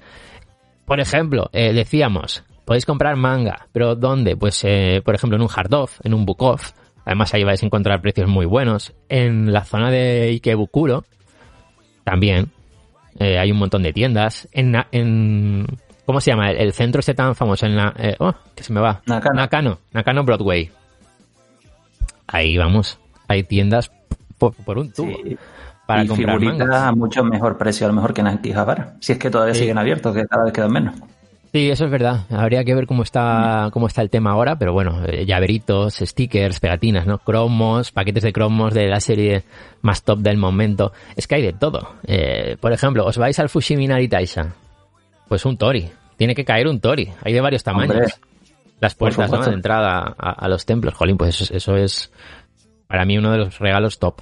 [0.87, 4.37] Por ejemplo, eh, decíamos, podéis comprar manga, pero ¿dónde?
[4.37, 6.73] Pues, eh, por ejemplo, en un hard off, en un book off.
[7.05, 8.95] Además, ahí vais a encontrar precios muy buenos.
[9.09, 11.05] En la zona de Ikebukuro,
[12.05, 12.51] también.
[13.21, 14.49] Eh, hay un montón de tiendas.
[14.51, 15.67] En, en
[16.05, 16.51] ¿Cómo se llama?
[16.51, 17.95] El, el centro este tan famoso en la...
[17.97, 19.01] eh, oh, que se me va.
[19.07, 19.37] Nakano.
[19.37, 19.79] Nakano.
[19.93, 20.71] Nakano Broadway.
[22.27, 22.99] Ahí vamos.
[23.29, 23.91] Hay tiendas
[24.39, 25.37] por, por un tubo Sí.
[25.87, 28.95] para y comprar figuritas a mucho mejor precio, a lo mejor que en Akihabara.
[29.01, 29.61] Si es que todavía Sí.
[29.61, 30.95] siguen abiertos, que cada vez quedan menos.
[31.53, 32.27] Sí, eso es verdad.
[32.31, 33.71] Habría que ver cómo está, Mm.
[33.73, 37.19] cómo está el tema ahora, pero bueno, eh, llaveritos, stickers, pegatinas, ¿no?
[37.19, 39.43] Cromos, paquetes de cromos de la serie
[39.83, 40.93] más top del momento.
[41.17, 41.95] Es que hay de todo.
[42.07, 44.55] Eh, por ejemplo, os vais al Fushiminari Taisha.
[45.29, 45.89] Pues un Tori.
[46.17, 47.09] Tiene que caer un Tori.
[47.25, 47.97] Hay de varios tamaños.
[47.97, 48.13] Hombre.
[48.81, 50.95] Las puertas de entrada a, a los templos.
[50.95, 52.13] Jolín, pues eso, eso es
[52.87, 54.21] para mí uno de los regalos top.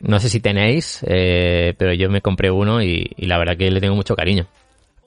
[0.00, 3.70] No sé si tenéis, eh, pero yo me compré uno y, y la verdad que
[3.70, 4.46] le tengo mucho cariño.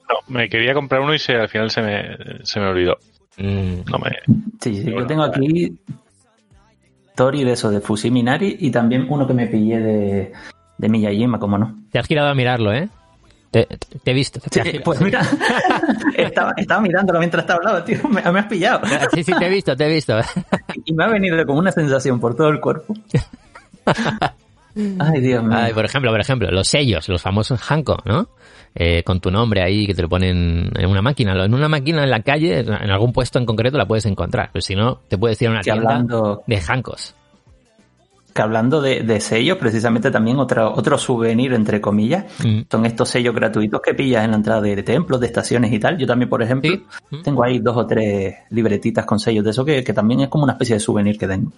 [0.08, 2.96] No, me quería comprar uno y se, al final se me, se me olvidó.
[3.36, 4.10] Mm, No me,
[4.60, 5.78] Sí, sí, Bueno, yo tengo aquí
[7.14, 10.32] Tori de eso, de Fusiminari, y también uno que me pillé de,
[10.78, 11.74] de Miyajima, como no.
[11.90, 12.88] Te has girado a mirarlo, ¿eh?
[13.50, 14.40] Te, te- te he visto.
[14.40, 15.22] te Sí, pues mira,
[16.16, 18.82] estaba, estaba mirándolo mientras te hablaba, tío, me, me has pillado.
[19.14, 20.18] Sí, sí, te he visto, te he visto.
[20.84, 22.94] Y me ha venido como una sensación por todo el cuerpo.
[25.00, 25.56] Ay, Dios mío.
[25.58, 28.28] Ay, por ejemplo, por ejemplo, los sellos, los famosos Hanko, ¿no?
[28.74, 31.32] Eh, con tu nombre ahí que te lo ponen en una máquina.
[31.44, 34.50] En una máquina en la calle, en algún puesto en concreto la puedes encontrar.
[34.52, 37.14] Pero si no, te puedes ir a una Que tienda hablando- de Hankos.
[38.34, 42.60] Que hablando de, de sellos, precisamente también otro, otro souvenir, entre comillas, Mm.
[42.70, 45.80] son estos sellos gratuitos que pillas en la entrada de, de templos, de estaciones y
[45.80, 45.98] tal.
[45.98, 46.84] Yo también, por ejemplo, Sí.
[47.10, 47.22] Mm.
[47.22, 50.44] tengo ahí dos o tres libretitas con sellos de eso que, que también es como
[50.44, 51.50] una especie de souvenir que tengo.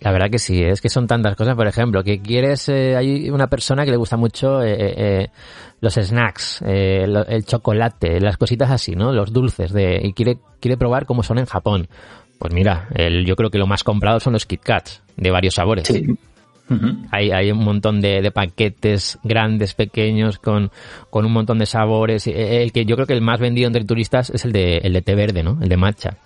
[0.00, 1.54] La verdad que sí, es que son tantas cosas.
[1.54, 5.28] Por ejemplo, que quieres, eh, hay una persona que le gusta mucho eh, eh, eh,
[5.82, 9.12] los snacks, eh, el chocolate, las cositas así, ¿no?
[9.12, 11.88] Los dulces, de, y quiere, quiere probar cómo son en Japón.
[12.38, 15.54] Pues mira, el, yo creo que lo más comprado son los Kit Kats, de varios
[15.54, 15.86] sabores.
[15.86, 16.06] Sí.
[17.10, 20.70] Hay, hay un montón de, de paquetes grandes, pequeños, con,
[21.10, 22.26] con un montón de sabores.
[22.26, 24.94] Eh, El que yo creo que el más vendido entre turistas es el de, el
[24.94, 25.58] de té verde, ¿no?
[25.60, 26.16] El de matcha.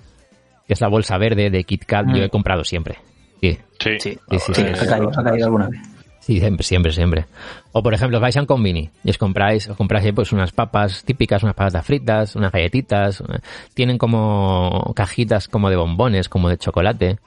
[0.69, 2.07] Que es la bolsa verde de Kit Kat.
[2.15, 2.97] Yo he comprado siempre.
[3.41, 3.99] Sí, sí.
[3.99, 4.62] Sí, Sí, sí, sí, sí.
[4.62, 5.81] ha, caído, ha caído alguna vez.
[6.27, 7.24] Sí, siempre, siempre, siempre.
[7.73, 11.05] O por ejemplo, vais a un convini y os compráis, os compráis pues unas papas
[11.05, 13.20] típicas, unas patatas fritas, unas galletitas.
[13.20, 13.40] una-
[13.74, 17.19] Tienen como cajitas como de bombones, como de chocolate.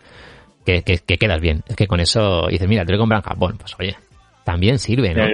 [0.65, 1.63] Que, que, que quedas bien.
[1.67, 3.55] Es que con eso dices, mira, te lo he comprado en Japón.
[3.59, 3.95] Pues oye,
[4.43, 5.23] también sirve, ¿no?
[5.25, 5.33] Eh,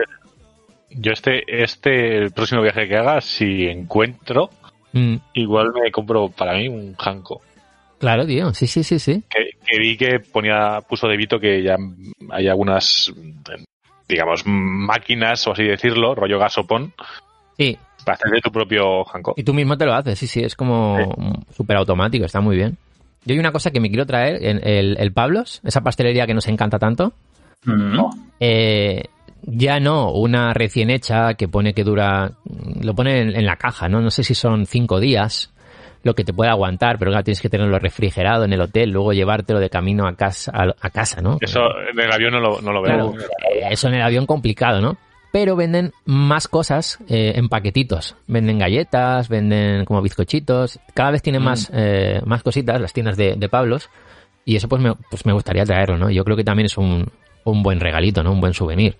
[0.91, 4.49] Yo este, este, el próximo viaje que haga, si encuentro,
[4.93, 7.41] Mm, igual me compro para mí un Hanko.
[8.05, 8.53] Claro, tío.
[8.53, 9.23] Sí, sí, sí, sí.
[9.29, 11.75] Que, que vi que ponía, puso de Vito que ya
[12.31, 13.11] hay algunas
[14.07, 16.93] digamos, máquinas, o así decirlo, rollo gasopón,
[17.57, 17.75] Sí,
[18.05, 19.37] para hacer de tu propio Hancock.
[19.39, 21.15] y tú mismo te lo haces, sí, sí, es como
[21.55, 22.77] súper automático, está muy bien.
[23.25, 26.35] Yo hay una cosa que me quiero traer, en el, el Pablos, esa pastelería que
[26.35, 27.13] nos encanta tanto,
[27.65, 27.99] Mm.
[28.39, 29.05] eh,
[29.41, 32.33] ya no una recién hecha que pone que dura,
[32.83, 34.01] lo pone en, en la caja, ¿no?
[34.01, 35.51] No sé si son cinco días
[36.05, 39.11] lo que te puede aguantar, pero claro, tienes que tenerlo refrigerado en el hotel, luego
[39.11, 41.39] llevártelo de camino a casa, a, casa ¿no?
[41.41, 41.61] Eso
[41.91, 43.11] en el avión no lo, no lo veo.
[43.11, 43.13] Claro,
[43.71, 44.97] eso en el avión complicado, ¿no?
[45.31, 48.15] Pero venden más cosas eh, en paquetitos.
[48.27, 50.79] Venden galletas, venden como bizcochitos.
[50.93, 53.89] Cada vez tienen más, eh, más cositas las tiendas de, de Pablos.
[54.45, 56.11] Y eso pues me, pues me gustaría traerlo, ¿no?
[56.11, 57.11] Yo creo que también es un,
[57.45, 58.31] un buen regalito, ¿no?
[58.33, 58.97] Un buen souvenir.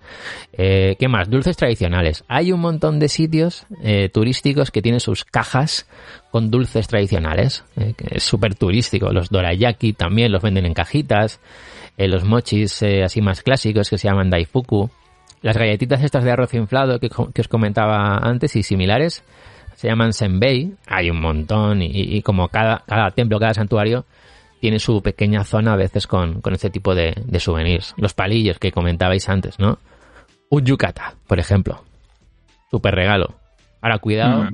[0.52, 1.28] Eh, ¿Qué más?
[1.28, 2.24] Dulces tradicionales.
[2.28, 5.86] Hay un montón de sitios eh, turísticos que tienen sus cajas
[6.30, 7.64] con dulces tradicionales.
[7.76, 9.12] eh, es súper turístico.
[9.12, 11.40] Los dorayaki también los venden en cajitas.
[11.98, 14.88] Eh, los mochis eh, así más clásicos que se llaman daifuku.
[15.42, 19.22] Las galletitas estas de arroz inflado que os comentaba antes y similares
[19.74, 20.72] se llaman senbei.
[20.86, 24.06] Hay un montón y, y como cada, cada templo, cada santuario
[24.60, 27.94] tiene su pequeña zona a veces con, con este tipo de, de souvenirs.
[27.96, 29.78] Los palillos que comentabais antes, ¿no?
[30.48, 31.84] Un yukata, por ejemplo.
[32.70, 33.34] Super regalo.
[33.80, 34.48] Ahora, cuidado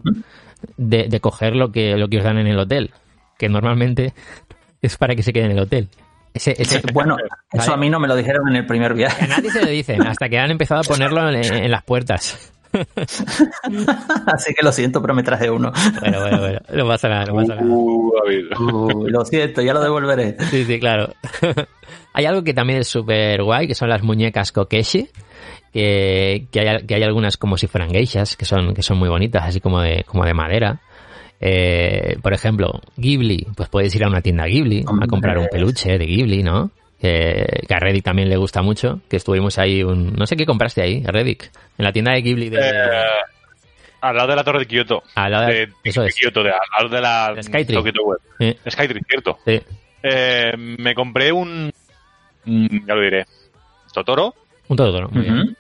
[0.76, 2.90] de, de coger lo que, lo que os dan en el hotel,
[3.38, 4.12] que normalmente
[4.82, 5.88] es para que se quede en el hotel.
[6.34, 7.16] Ese, ese, Bueno,
[7.52, 9.28] eso a mí no me lo dijeron en el primer a viaje.
[9.28, 12.52] nadie se lo dicen hasta que han empezado a ponerlo en, en las puertas.
[14.26, 15.72] Así que lo siento, pero me traje uno.
[16.00, 16.58] Bueno, bueno, bueno.
[16.74, 17.66] No pasa nada, no pasa nada.
[17.66, 18.12] Uh.
[18.58, 20.36] Uh, lo siento, ya lo devolveré.
[20.50, 21.12] Sí, sí, claro.
[22.12, 25.08] hay algo que también es súper guay, que son las muñecas kokeshi,
[25.72, 29.08] que, que, hay, que hay algunas como si fueran geishas, que son, que son muy
[29.08, 30.80] bonitas, así como de, como de madera.
[31.40, 35.98] Eh, por ejemplo, Ghibli, pues puedes ir a una tienda Ghibli a comprar un peluche
[35.98, 36.70] de Ghibli, ¿no?
[37.02, 40.12] Que, que a Reddick también le gusta mucho, que estuvimos ahí un...
[40.14, 42.58] No sé qué compraste ahí, Reddick, en la tienda de Ghibli de...
[42.60, 43.02] Eh,
[44.02, 45.02] al lado de la torre de Kioto.
[45.16, 46.14] Al lado de- de, eso de es.
[46.14, 47.78] Kioto, de, al lado de la De Skytree.
[48.38, 48.56] Eh,
[49.08, 49.38] cierto.
[49.44, 49.60] sí.
[50.04, 51.72] Eh, me compré un.
[52.44, 53.26] mm, Ya lo diré.
[53.92, 54.34] Totoro.
[54.68, 55.38] Un todo, muy bien.
[55.40, 55.54] Ujú.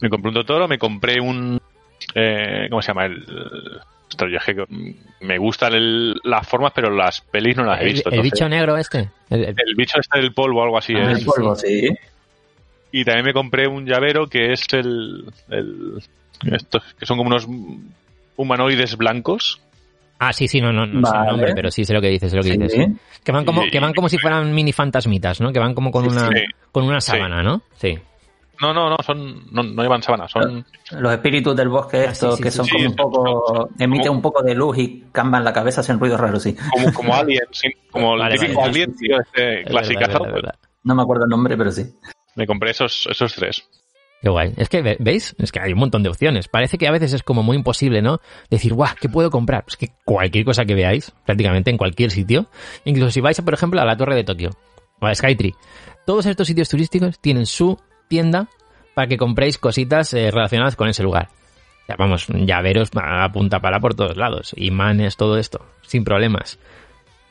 [0.00, 1.60] Me compré un Totoro, me compré un.
[2.14, 3.04] Eh, ¿Cómo se llama?
[3.06, 3.22] El.
[4.14, 7.84] Ostras, yo es que me gustan el- las formas, pero las pelis no las he
[7.84, 8.08] visto.
[8.08, 9.10] el entonces- bicho negro este.
[9.30, 10.94] el- el- el bicho este del polvo o algo así.
[10.96, 11.18] Ah, es.
[11.18, 11.88] El polvo, sí.
[12.92, 15.24] Y también me compré un llavero que es el.
[15.50, 15.98] el
[16.52, 17.46] estos que son como unos
[18.36, 19.60] humanoides blancos.
[20.18, 21.30] Ah, sí, sí, no, no, no sé el Vale.
[21.32, 22.56] nombre, pero sí sé lo que dices, sé lo que Sí.
[22.58, 22.88] dices.
[23.24, 25.52] Que van como, que van como si fueran mini fantasmitas, ¿no?
[25.52, 26.44] Que van como con una, Sí.
[26.70, 27.10] con una Sí.
[27.12, 27.62] sábana, ¿no?
[27.76, 27.98] Sí.
[28.60, 30.64] No, no, no, son, no, no llevan sábana, son.
[30.92, 32.72] Los espíritus del bosque Ah, estos sí, sí, que son sí.
[32.72, 33.68] como un poco...
[33.78, 36.56] Emiten Como- un poco de luz y camban la cabeza, hacen ruidos raros, sí.
[36.72, 38.70] como, como aliens, sí, como Vale, el típico vale.
[38.72, 39.64] alien, tío, este
[40.32, 40.54] verdad.
[40.84, 41.84] No me acuerdo el nombre, pero sí.
[42.36, 43.68] Me compré esos, esos tres.
[44.22, 44.54] Qué guay.
[44.56, 45.34] Es que, ve- ¿veis?
[45.38, 46.48] Es que hay un montón de opciones.
[46.48, 48.20] Parece que a veces es como muy imposible, ¿no?
[48.50, 49.64] Decir, guau, ¿qué puedo comprar?
[49.64, 52.46] Pues que cualquier cosa que veáis, prácticamente en cualquier sitio,
[52.84, 54.50] incluso si vais, por ejemplo, a la Torre de Tokio
[55.00, 55.54] o a Skytree,
[56.06, 57.78] todos estos sitios turísticos tienen su
[58.14, 58.46] tienda
[58.94, 61.30] para que compréis cositas eh, relacionadas con ese lugar.
[61.88, 66.60] Ya, vamos, llaveros a punta para por todos lados, imanes, todo esto, sin problemas.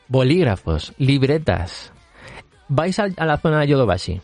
[0.08, 1.90] Bolígrafos, libretas.
[2.68, 4.20] Vais a, a la zona de Yodobashi,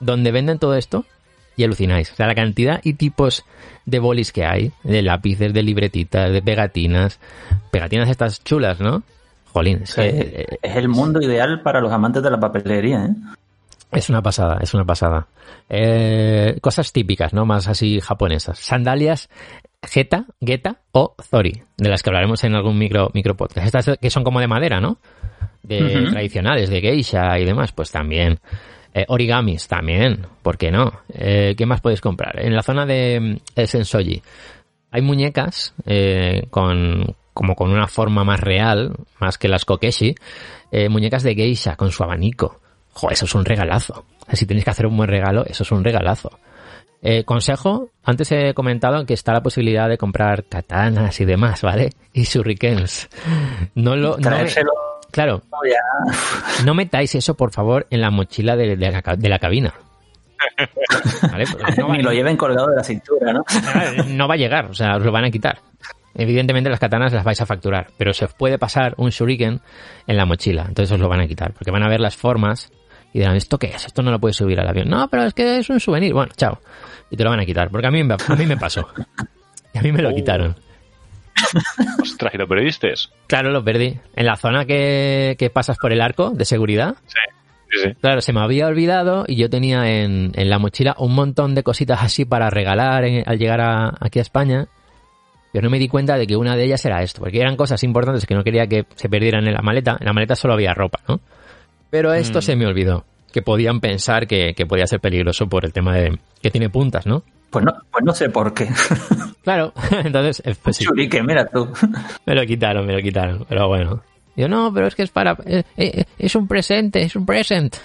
[0.00, 1.04] donde venden todo esto,
[1.54, 2.10] y alucináis.
[2.12, 3.44] O sea, la cantidad y tipos
[3.84, 7.20] de bolis que hay, de lápices, de libretitas, de pegatinas.
[7.70, 9.02] Pegatinas estas chulas, ¿no?
[9.52, 13.14] Jolín, es, que, eh, Es el mundo ideal para los amantes de la papelería, ¿eh?
[13.94, 15.28] Es una pasada, es una pasada.
[15.68, 17.46] Eh, cosas típicas, ¿no?
[17.46, 18.58] Más así japonesas.
[18.58, 19.28] Sandalias
[19.82, 23.66] Geta, Geta o Zori, de las que hablaremos en algún micro, micro podcast.
[23.66, 24.98] Estas que son como de madera, ¿no?
[25.62, 28.38] De tradicionales, de geisha y demás, pues también.
[28.96, 31.00] Eh, origamis también, ¿por qué no?
[31.12, 32.38] Eh, ¿Qué más podéis comprar?
[32.40, 34.22] En la zona de, de Sensoji
[34.92, 40.14] hay muñecas eh, con como con una forma más real, más que las kokeshi,
[40.88, 42.60] muñecas de geisha con su abanico.
[42.94, 44.04] Jo, eso es un regalazo.
[44.32, 46.30] Si tenéis que hacer un buen regalo, eso es un regalazo.
[47.02, 51.90] Eh, consejo, antes he comentado que está la posibilidad de comprar katanas y demás, ¿vale?
[52.14, 53.08] Y shurikens.
[53.74, 54.16] No lo...
[54.16, 54.46] No me-
[55.10, 56.64] claro, ya.
[56.64, 59.74] no metáis eso, por favor, en la mochila de, de la, de la cabina.
[61.30, 61.44] ¿Vale?
[61.78, 63.44] No va- Ni lo lleven colgado de la cintura, ¿no?
[64.08, 65.58] no va a llegar, o sea, os lo van a quitar.
[66.14, 69.60] Evidentemente las katanas las vais a facturar, pero se os puede pasar un shuriken
[70.06, 72.70] en la mochila, entonces os lo van a quitar, porque van a ver las formas
[73.14, 73.86] y dirán, ¿esto qué es?
[73.86, 74.90] Esto no lo puedes subir al avión.
[74.90, 76.12] No, pero es que es un souvenir.
[76.12, 76.58] Bueno, chao.
[77.10, 78.86] Y te lo van a quitar, porque a mí, me- a mí me pasó.
[79.72, 80.14] Y a mí me lo Oh.
[80.14, 80.54] quitaron.
[82.02, 82.92] Ostras, ¿y lo perdiste?
[83.26, 83.98] Claro, lo perdí.
[84.16, 87.14] En la zona que, que pasas por el arco de seguridad, Sí.
[87.70, 87.94] Sí, sí.
[88.00, 91.64] Claro, se me había olvidado y yo tenía en, en la mochila un montón de
[91.64, 94.66] cositas así para regalar en- al llegar a- aquí a España.
[95.52, 97.82] Pero no me di cuenta de que una de ellas era esto, porque eran cosas
[97.82, 99.96] importantes que no quería que se perdieran en la maleta.
[99.98, 101.20] En la maleta solo había ropa, ¿no?
[101.94, 102.42] Pero esto Mm.
[102.42, 106.18] se me olvidó, que podían pensar que, que podía ser peligroso por el tema de
[106.42, 107.22] que tiene puntas, ¿no?
[107.50, 108.68] Pues no, pues no sé por qué.
[109.44, 109.72] Claro,
[110.04, 111.68] entonces eh, pues sí, Churique, mira tú.
[112.26, 114.02] me lo quitaron, me lo quitaron, pero bueno.
[114.34, 115.36] Yo no, pero es que es para...
[115.46, 117.76] eh, eh, es un presente, es un present.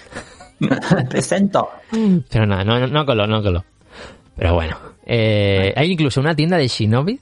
[1.08, 1.68] Presento.
[2.30, 3.64] Pero nada, no, no, no coló, no coló.
[4.36, 4.76] Pero bueno.
[5.06, 7.18] Eh, hay incluso una tienda de Shinobi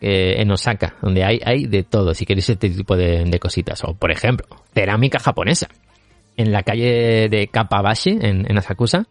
[0.00, 3.82] eh, en Osaka, donde hay, hay de todo, si queréis este tipo de, de cositas.
[3.84, 5.68] O, por ejemplo, cerámica japonesa.
[6.36, 9.06] En la calle de Kapabashi, en, en Asakusa,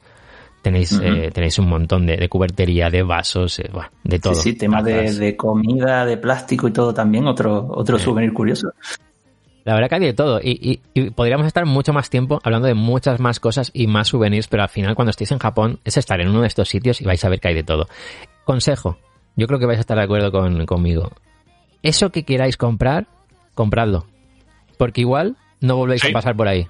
[0.61, 4.35] tenéis, eh, tenéis un montón de, de cubertería, de vasos, eh, bueno, de todo.
[4.35, 8.69] Sí, sí, tema de, comida, de plástico y todo también, otro, otro souvenir curioso.
[9.65, 10.41] La verdad que hay de todo.
[10.43, 14.09] Y, y- y podríamos estar mucho más tiempo hablando de muchas más cosas y más
[14.09, 16.99] souvenirs, pero al final cuando estéis en Japón es estar en uno de estos sitios
[16.99, 17.87] y vais a ver que hay de todo.
[18.43, 18.97] Consejo,
[19.37, 21.11] yo creo que vais a estar de acuerdo con, conmigo.
[21.81, 23.07] Eso que queráis comprar,
[23.53, 24.05] compradlo.
[24.77, 26.09] Porque igual no volvéis Sí.
[26.09, 26.67] a pasar por ahí.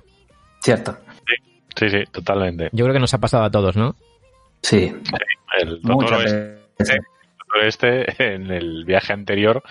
[0.63, 0.97] Cierto.
[1.75, 2.69] Sí, sí, totalmente.
[2.71, 3.95] Yo creo que nos ha pasado a todos, ¿no?
[4.61, 4.93] Sí,
[5.59, 6.37] El doctor este,
[6.79, 6.97] veces.
[7.37, 9.61] doctor este, en el viaje anterior,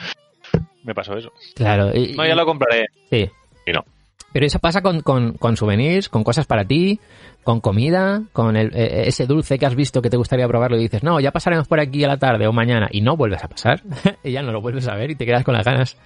[0.84, 1.32] me pasó eso.
[1.54, 1.96] Claro.
[1.96, 2.86] y- No, ya lo compraré.
[3.08, 3.30] Sí.
[3.66, 3.84] Y no.
[4.32, 6.98] Pero eso pasa con, con, con souvenirs, con cosas para ti,
[7.44, 10.82] con comida, con el- eh, ese dulce que has visto que te gustaría probarlo y
[10.82, 13.48] dices, no, ya pasaremos por aquí a la tarde o mañana y no vuelves a
[13.48, 13.82] pasar.
[14.24, 15.96] y ya no lo vuelves a ver y te quedas con las ganas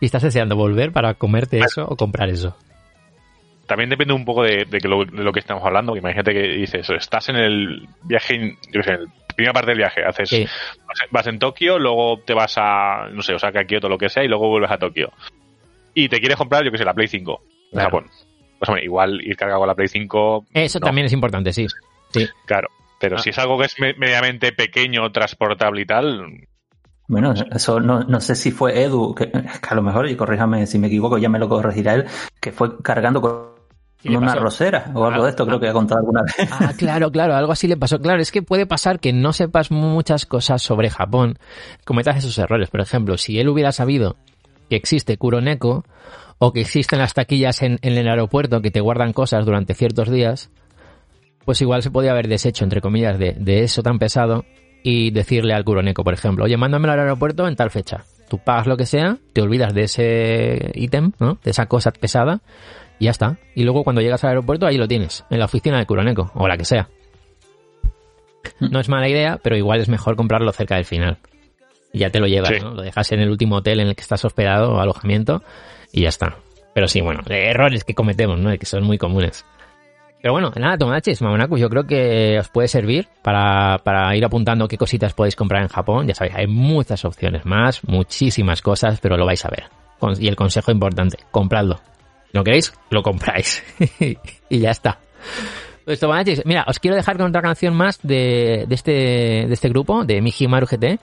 [0.00, 2.56] y estás deseando volver para comerte eso o comprar eso.
[3.72, 5.96] También depende un poco de, de que lo, de lo que estamos hablando.
[5.96, 9.78] Imagínate que dices, estás en el viaje, yo qué sé, en la primera parte del
[9.78, 10.44] viaje, haces, Sí.
[10.86, 14.22] vas, vas en Tokio, luego te vas a, no sé, Osaka, Kioto, lo que sea,
[14.22, 15.10] y luego vuelves a Tokio.
[15.94, 17.84] Y te quieres comprar, yo qué sé, la Play 5 de Claro.
[17.86, 18.10] Japón.
[18.58, 20.44] Pues hombre, igual ir cargado con la Play 5.
[20.52, 21.66] Eso no, también es importante, sí.
[22.10, 22.28] Sí.
[22.44, 22.68] Claro.
[23.00, 23.20] Pero Ah.
[23.20, 26.26] si es algo que es me- medianamente pequeño, transportable y tal,
[27.08, 30.66] Bueno, eso no, no sé si fue Edu, que, que a lo mejor, y corríjame
[30.66, 32.04] si me equivoco, ya me lo corregirá él,
[32.40, 33.51] que fue cargando con ¿Qué le
[34.04, 36.34] una rosera o algo Ah, de esto, creo que ha contado alguna vez.
[36.50, 38.00] Ah, claro, claro, algo así le pasó.
[38.00, 41.38] Claro, es que puede pasar que no sepas muchas cosas sobre Japón,
[41.84, 42.70] cometas esos errores.
[42.70, 44.16] Por ejemplo, si él hubiera sabido
[44.68, 45.84] que existe Kuroneko
[46.38, 50.10] o que existen las taquillas en, en el aeropuerto que te guardan cosas durante ciertos
[50.10, 50.50] días,
[51.44, 54.44] pues igual se podía haber deshecho, entre comillas, de, de eso tan pesado
[54.82, 58.04] y decirle al Kuroneko, por ejemplo, oye, mándamelo al aeropuerto en tal fecha.
[58.28, 61.38] Tú pagas lo que sea, te olvidas de ese ítem, ¿no?
[61.44, 62.40] De esa cosa pesada
[63.02, 63.36] y ya está.
[63.56, 66.46] Y luego cuando llegas al aeropuerto ahí lo tienes, en la oficina de Kuroneko o
[66.46, 66.88] la que sea.
[68.60, 71.18] No es mala idea, pero igual es mejor comprarlo cerca del final.
[71.92, 72.60] Y ya te lo llevas, Sí.
[72.62, 72.74] ¿no?
[72.74, 75.42] Lo dejas en el último hotel en el que estás hospedado o alojamiento
[75.90, 76.36] y ya está.
[76.74, 78.56] Pero sí, bueno, errores que cometemos, ¿no?
[78.56, 79.44] Que son muy comunes.
[80.20, 84.68] Pero bueno, nada, Tomodachis, Mamonakus, yo creo que os puede servir para, para ir apuntando
[84.68, 86.06] qué cositas podéis comprar en Japón.
[86.06, 89.64] Ya sabéis, hay muchas opciones más, muchísimas cosas, pero lo vais a ver.
[90.20, 91.80] Y el consejo importante, compradlo.
[92.32, 92.72] ¿Lo queréis?
[92.90, 93.62] Lo compráis.
[94.48, 94.98] y ya está.
[95.84, 99.68] Pues Tomodachis, mira, os quiero dejar con otra canción más de, de, este, de este
[99.68, 100.98] grupo, de Mihimaru GT.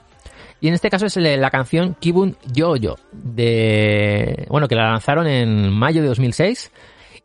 [0.62, 5.70] Y en este caso es la canción Kibun Yo-Yo, de, bueno, que la lanzaron en
[5.70, 6.70] mayo de 2006.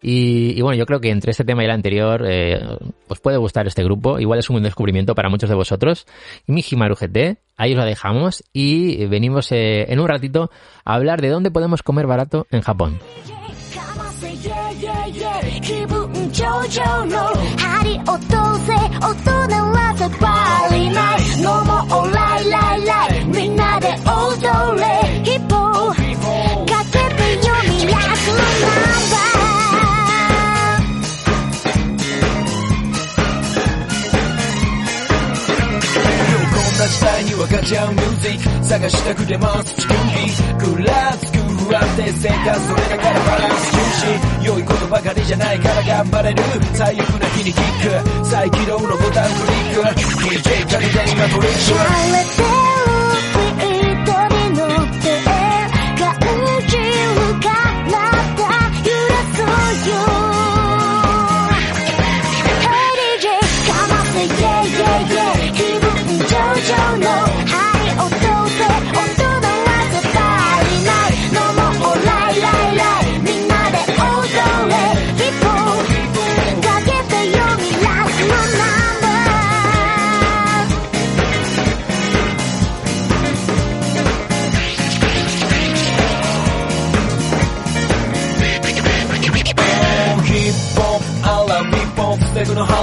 [0.01, 2.59] Y, y bueno, yo creo que entre este tema y el anterior eh,
[3.07, 4.19] os puede gustar este grupo.
[4.19, 6.05] Igual es un descubrimiento para muchos de vosotros.
[6.47, 8.43] Y Mihimaru GT, ahí os la dejamos.
[8.53, 10.49] Y venimos eh, en un ratito
[10.85, 12.99] a hablar de dónde podemos comer barato en Japón.
[15.65, 17.17] 気分上々の
[17.57, 19.31] 針落とせ大人
[19.73, 24.85] はさばりない飲もうライライライみんなで踊れ
[25.23, 25.89] ヒッポー
[26.69, 29.35] かけてよミラクルナンバー
[36.87, 39.95] 時代に分かち合うミュージック探したくてます地球
[40.69, 43.79] 儀ぐらつく不安定生活それだからバランス重
[44.43, 44.45] 視。
[44.45, 46.43] 良いことばかりじゃないから頑張れる。
[46.73, 48.25] 最悪な日にキック。
[48.25, 49.81] 再起動のボタンクリック。
[50.21, 52.54] DJ カリデンがトリック。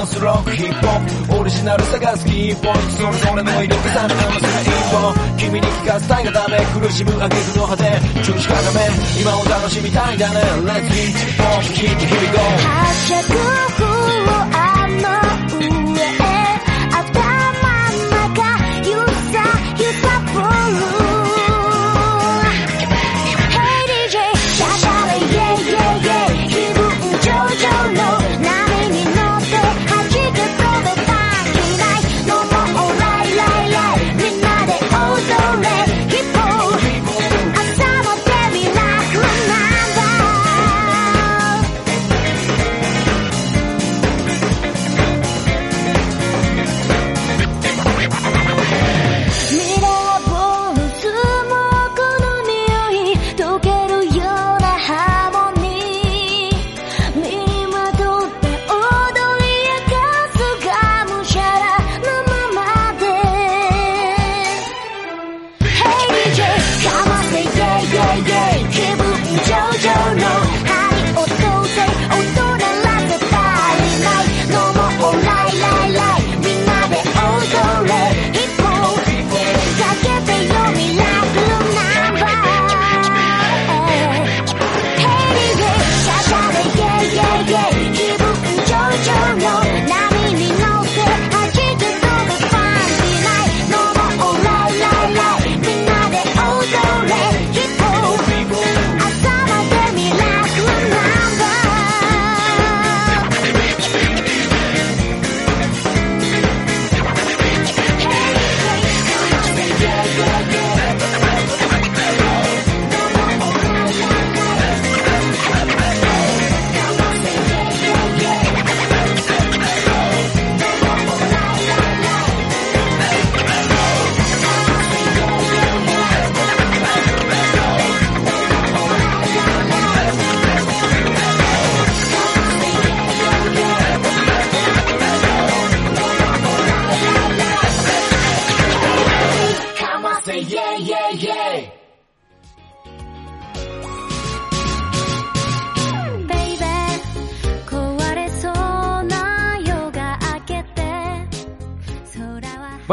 [0.03, 7.85] ンスロックヒップホップオリジナル探すキーポイントそれぞれの威力さに合わせる一本君に聞かせたいがため苦しむ挙句の果て
[8.23, 8.81] 中止かがめ
[9.21, 12.39] 今を楽しみたいだね Let's reach for kick here we go.
[12.39, 14.72] 発射空を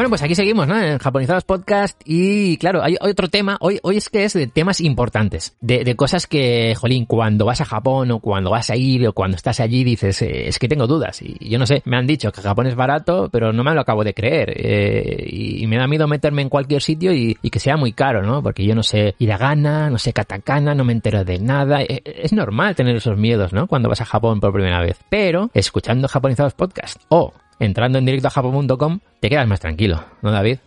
[0.10, 0.82] Bueno, pues aquí seguimos, ¿no?
[0.82, 2.02] En Japonizados Podcast.
[2.04, 3.58] Y claro, hay otro tema.
[3.60, 5.56] Hoy, hoy es que es de temas importantes.
[5.62, 9.38] De, cosas que, jolín, cuando vas a Japón o cuando vas a ir o cuando
[9.38, 11.22] estás allí dices, eh, es que tengo dudas.
[11.22, 13.82] Y yo no sé, me han dicho que Japón es barato, pero no me lo
[13.82, 14.52] acabo de creer.
[14.56, 18.42] Eh, y, me da miedo meterme en cualquier sitio y, que sea muy caro, ¿no?
[18.42, 21.84] Porque yo no sé hiragana, no sé katakana, no me entero de nada.
[21.84, 23.68] Eh, Es normal tener esos miedos, ¿no?
[23.68, 24.98] Cuando vas a Japón por primera vez.
[25.08, 30.32] Pero, escuchando Japonizados Podcast o entrando en directo a japón.com, te quedas más tranquilo, ¿no,
[30.32, 30.60] David?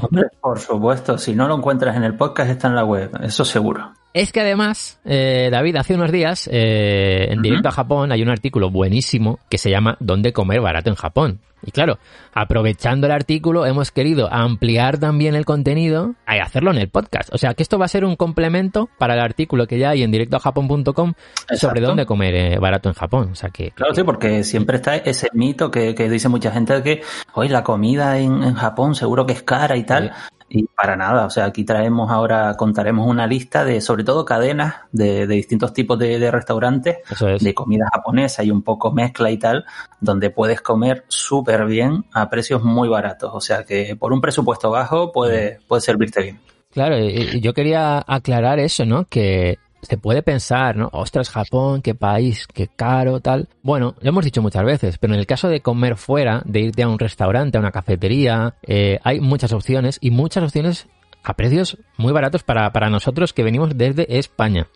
[0.00, 3.44] Hombre, por supuesto, si no lo encuentras en el podcast, está en la web, eso
[3.44, 3.92] seguro.
[4.14, 8.30] Es que además, eh, David, hace unos días, eh, en directo a Japón, hay un
[8.30, 11.40] artículo buenísimo que se llama ¿Dónde comer barato en Japón?
[11.62, 11.98] Y claro,
[12.32, 17.34] aprovechando el artículo, hemos querido ampliar también el contenido y hacerlo en el podcast.
[17.34, 20.04] O sea, que esto va a ser un complemento para el artículo que ya hay
[20.04, 21.14] en directoajapón.com
[21.56, 23.30] sobre dónde comer eh, barato en Japón.
[23.32, 26.74] O sea, que Claro, sí, porque siempre está ese mito que, que dice mucha gente
[26.74, 27.02] de que,
[27.34, 30.12] hoy la comida en, en Japón seguro que es cara y tal.
[30.50, 34.76] Y para nada, o sea, aquí traemos ahora, contaremos una lista de, sobre todo, cadenas
[34.92, 37.42] de, de distintos tipos de, de restaurantes es.
[37.42, 39.66] de comida japonesa y un poco mezcla y tal,
[40.00, 43.30] donde puedes comer súper bien a precios muy baratos.
[43.34, 46.40] O sea que por un presupuesto bajo puede, puede servirte bien.
[46.70, 49.04] Claro, yo quería aclarar eso, ¿no?
[49.04, 50.88] Que se puede pensar, ¿no?
[50.92, 53.48] Ostras, Japón, qué país, qué caro, tal.
[53.62, 56.82] Bueno, lo hemos dicho muchas veces, pero en el caso de comer fuera, de irte
[56.82, 60.88] a un restaurante, a una cafetería, eh, hay muchas opciones y muchas opciones
[61.24, 64.68] a precios muy baratos para, para nosotros que venimos desde España.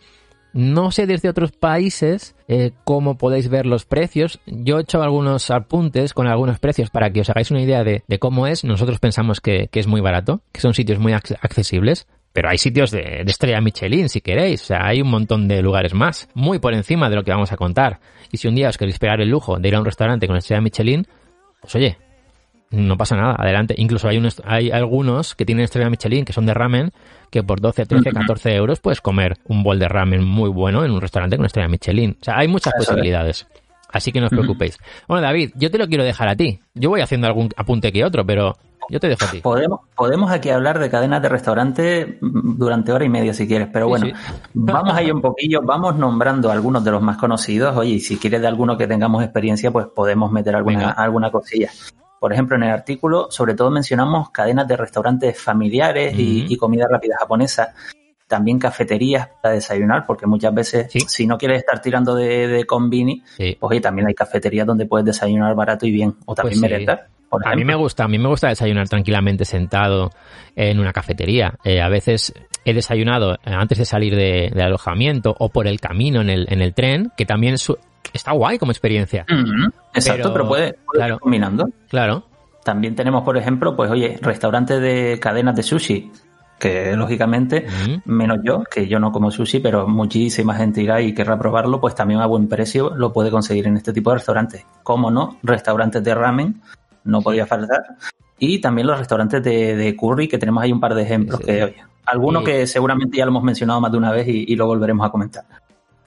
[0.55, 4.39] No sé desde otros países eh, cómo podéis ver los precios.
[4.45, 8.03] Yo he hecho algunos apuntes con algunos precios para que os hagáis una idea de,
[8.07, 8.63] de cómo es.
[8.63, 12.05] Nosotros pensamos que, que es muy barato, que son sitios muy ac- accesibles.
[12.33, 14.63] Pero hay sitios de, de estrella Michelin, si queréis.
[14.63, 17.51] O sea, hay un montón de lugares más, muy por encima de lo que vamos
[17.51, 17.99] a contar.
[18.31, 20.35] Y si un día os queréis pegar el lujo de ir a un restaurante con
[20.35, 21.05] estrella Michelin,
[21.61, 21.97] pues oye,
[22.73, 23.75] no pasa nada, adelante.
[23.77, 26.91] Incluso hay, unos, hay algunos que tienen estrella Michelin, que son de ramen,
[27.29, 30.91] que por 12, 13, 14 euros puedes comer un bol de ramen muy bueno en
[30.91, 32.17] un restaurante con estrella Michelin.
[32.19, 33.47] O sea, hay muchas posibilidades.
[33.89, 34.79] Así que no os preocupéis.
[35.07, 36.59] Bueno, David, yo te lo quiero dejar a ti.
[36.73, 38.57] Yo voy haciendo algún apunte que otro, pero
[38.89, 39.39] yo te dejo a ti.
[39.41, 43.67] Podemos, podemos aquí hablar de cadenas de restaurantes mm, durante hora y media si quieres,
[43.71, 44.13] pero bueno, sí.
[44.53, 47.75] vamos ahí un poquillo, vamos nombrando algunos de los más conocidos.
[47.77, 50.91] Oye, y si quieres de alguno que tengamos experiencia, pues podemos meter alguna, Venga.
[50.91, 51.69] alguna cosilla.
[52.19, 57.17] Por ejemplo, en el artículo, sobre todo mencionamos cadenas de restaurantes familiares y, comida rápida
[57.19, 57.73] japonesa.
[58.27, 61.01] También cafeterías para desayunar, porque muchas veces, Sí.
[61.01, 63.57] si no quieres estar tirando de, de convini, Sí.
[63.59, 67.07] pues oye, también hay cafeterías donde puedes desayunar barato y bien, o también Pues merendar.
[67.33, 70.11] Por A mí me gusta, a mí me gusta desayunar tranquilamente sentado
[70.55, 71.53] en una cafetería.
[71.63, 72.33] Eh, a veces
[72.65, 76.45] he desayunado eh, antes de salir de, de alojamiento o por el camino en el,
[76.49, 77.77] en el tren, que también su-
[78.13, 79.25] está guay como experiencia.
[79.93, 81.15] Exacto, Pero- pero, puede, puede claro.
[81.15, 81.65] ir combinando.
[81.89, 82.23] Claro.
[82.63, 86.11] También tenemos, por ejemplo, pues oye, restaurantes de cadenas de sushi,
[86.59, 87.65] que lógicamente,
[88.05, 91.93] menos yo, que yo no como sushi, pero muchísima gente irá y querrá probarlo, pues
[91.93, 94.65] también a buen precio lo puede conseguir en este tipo de restaurantes.
[94.81, 96.61] Como no, restaurantes de ramen,
[97.05, 97.81] no podía faltar.
[98.39, 101.45] Y también los restaurantes de, de curry, que tenemos ahí un par de ejemplos Sí.
[101.45, 101.75] que, oye,
[102.05, 104.65] algunos Y- que seguramente ya lo hemos mencionado más de una vez y, y lo
[104.67, 105.43] volveremos a comentar.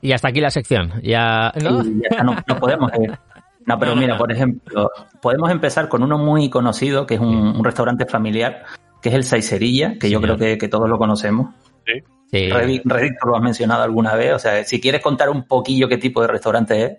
[0.02, 0.92] Y hasta aquí la sección.
[1.02, 1.82] Ya, ¿no?
[1.82, 3.18] Y ya está, no, no podemos ir.
[3.64, 4.18] No, pero No, no, mira, no.
[4.18, 4.90] por ejemplo,
[5.20, 8.64] podemos empezar con uno muy conocido, que es un, un restaurante familiar,
[9.02, 11.54] que es el Saicerilla, que yo creo que, que todos lo conocemos.
[12.30, 12.50] Sí.
[12.50, 15.96] Reddit, Reddit lo has mencionado alguna vez, o sea, si quieres contar un poquillo qué
[15.96, 16.92] tipo de restaurante es.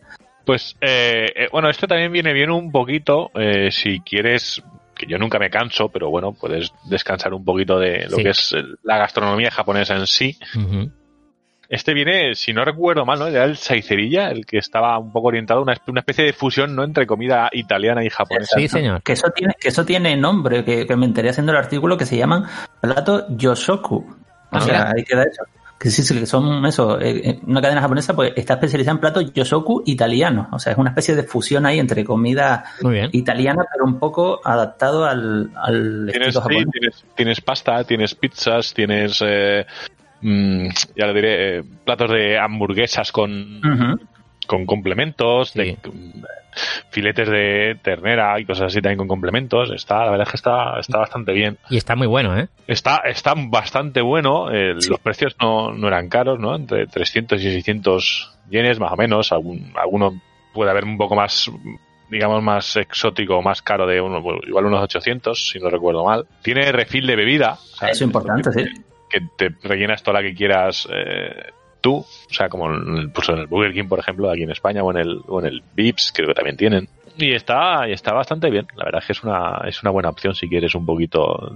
[0.48, 4.64] Pues, eh, eh, bueno, esto también viene bien un poquito, eh, si quieres,
[4.95, 8.24] que yo nunca me canso, pero bueno, puedes descansar un poquito de lo Sí.
[8.24, 10.38] que es eh, la gastronomía japonesa en sí.
[11.69, 13.28] Este viene, si no recuerdo mal, ¿no?
[13.28, 16.74] Era el Saicerilla, el que estaba un poco orientado a una, una especie de fusión,
[16.74, 16.86] ¿no?
[16.86, 18.57] Entre comida italiana y japonesa.
[18.57, 19.03] Sí, señor.
[19.03, 22.06] Que eso tiene, que eso tiene nombre, que, que me enteré haciendo el artículo, que
[22.06, 22.45] se llaman
[22.80, 23.98] plato Yosoku.
[23.98, 24.15] O
[24.52, 25.44] Ah, sea, ahí queda eso.
[25.80, 28.99] Que sí, sí, que son eso, eh, eh, una cadena japonesa pues está especializada en
[28.99, 30.48] platos Yosoku italianos.
[30.52, 32.64] O sea, es una especie de fusión ahí entre comida
[33.12, 36.66] italiana, pero un poco adaptado al, al Tienes, estilo sí, japonés.
[36.72, 39.68] tienes, tienes pasta, tienes pizzas, tienes, eh,
[40.22, 43.62] mm, ya lo diré, eh, platos de hamburguesas con.
[44.48, 45.60] Con complementos, Sí.
[45.60, 46.24] de, mm,
[46.90, 49.69] filetes de ternera y cosas así también con complementos.
[49.72, 51.57] Está, la verdad es que está, está bastante bien.
[51.69, 52.48] Y está muy bueno, ¿eh?
[52.65, 54.52] Está, está bastante bueno.
[54.52, 56.56] eh, Los precios no, no eran caros, ¿no?
[56.56, 59.32] Entre 300 y 600 yenes más o menos.
[59.32, 60.19] Algún, alguno
[60.53, 61.52] puede haber un poco más,
[62.10, 66.26] digamos, más exótico, más caro de uno, bueno, igual unos 800, si no recuerdo mal.
[66.41, 67.53] Tiene refil de bebida.
[67.53, 68.65] o sea, Eso es importante, sí.
[69.11, 71.52] que te rellenas toda la que quieras eh,
[71.88, 74.51] tú, o sea, como en el, pues en el Burger King, por ejemplo, aquí en
[74.51, 76.88] España, o en el, o en el Vips, creo que también tienen.
[77.18, 78.68] Y está, y está bastante bien.
[78.76, 81.51] La verdad es que es una, es una buena opción si quieres un poquito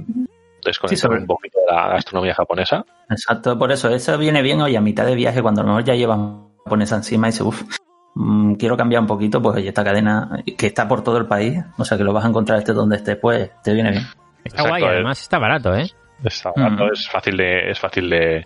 [0.66, 2.86] desconectar Sí, sobre- un poquito de la gastronomía japonesa.
[3.10, 5.84] Exacto, por eso, eso viene bien hoy a mitad de viaje, cuando a lo mejor
[5.84, 6.20] ya llevas
[6.64, 7.64] japonesa encima y dices, uff,
[8.58, 11.86] quiero cambiar un poquito, pues oye, esta cadena que está por todo el país, o
[11.86, 14.04] sea que lo vas a encontrar este donde esté, pues te viene bien.
[14.44, 15.86] Está Exacto, guay, además está barato, ¿eh?
[16.24, 16.94] Está barato, Mm.
[16.94, 18.46] es fácil de, es fácil de,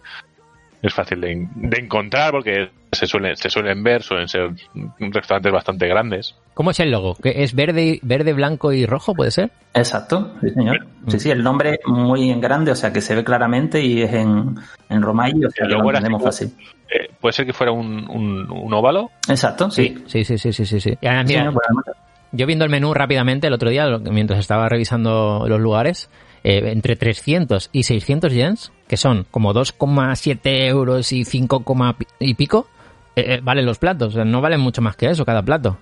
[0.87, 4.51] es fácil de, de encontrar porque se suelen, se suelen ver, suelen ser
[4.99, 6.35] restaurantes bastante grandes.
[6.53, 7.15] ¿Cómo es el logo?
[7.15, 9.51] ¿Que ¿Es verde, verde, blanco y rojo, puede ser?
[9.73, 10.85] Exacto, sí señor.
[11.07, 14.13] Sí, sí, el nombre muy en grande, o sea que se ve claramente y es
[14.13, 14.55] en,
[14.89, 16.53] en romaji, o sea El que lo logo era entendemos fácil.
[16.89, 19.09] Eh, puede ser que fuera un, un, un óvalo.
[19.27, 19.97] Exacto, sí.
[20.07, 20.79] Sí, sí, sí, sí, sí.
[20.79, 20.97] sí.
[21.01, 21.85] Y además, Sí, mira, señor, además-
[22.31, 26.09] yo viendo el menú rápidamente el otro día, lo- mientras estaba revisando los lugares,
[26.45, 31.63] eh, entre 300 y 600 yens, que son como 2,7 euros y 5,
[31.97, 32.67] pi- y pico,
[33.15, 34.15] eh, eh, valen los platos.
[34.15, 35.77] No valen mucho más que eso cada plato.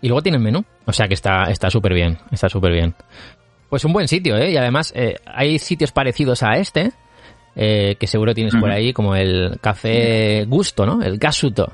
[0.00, 0.64] Y luego tienen menú.
[0.84, 2.94] O sea que está está súper bien, está súper bien.
[3.68, 4.52] Pues un buen sitio, ¿eh?
[4.52, 4.92] Y además
[5.26, 6.92] hay sitios parecidos a este,
[7.56, 11.02] eh, que seguro tienes por ahí, como el café gusto, ¿no?
[11.02, 11.72] El gasuto,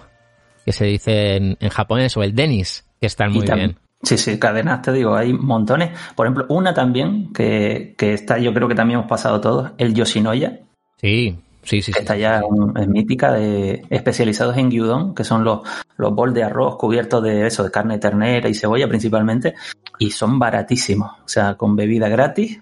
[0.64, 3.76] que se dice en, en japonés, o el denis, que están muy bien.
[4.02, 5.90] Sí, sí, cadenas, te digo, hay montones.
[6.16, 9.94] Por ejemplo, una también que, que está, yo creo que también hemos pasado todos, el
[9.94, 10.58] Yoshinoya,
[11.00, 11.92] Sí, sí, sí.
[11.92, 12.44] que sí, está sí, ya sí.
[12.48, 15.60] un- es mítica, de, especializados en gyudon, que son los,
[15.97, 19.55] los bols de arroz cubiertos de eso, de carne de ternera y cebolla principalmente,
[19.98, 22.60] y son baratísimos, o sea, con bebida gratis.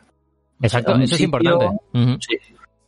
[0.60, 1.68] Exacto, eso es importante.
[2.20, 2.36] Sí.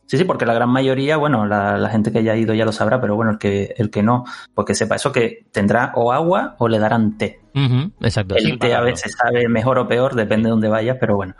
[0.05, 2.71] Sí, sí, porque la gran mayoría, bueno, la, la gente que haya ido ya lo
[2.71, 6.11] sabrá, pero bueno, el que, el que no, pues que sepa eso que tendrá o
[6.11, 7.39] agua o le darán té.
[7.55, 8.35] Ujú, Exacto.
[8.35, 11.35] El a veces sabe mejor o peor, depende de dónde vayas, pero bueno.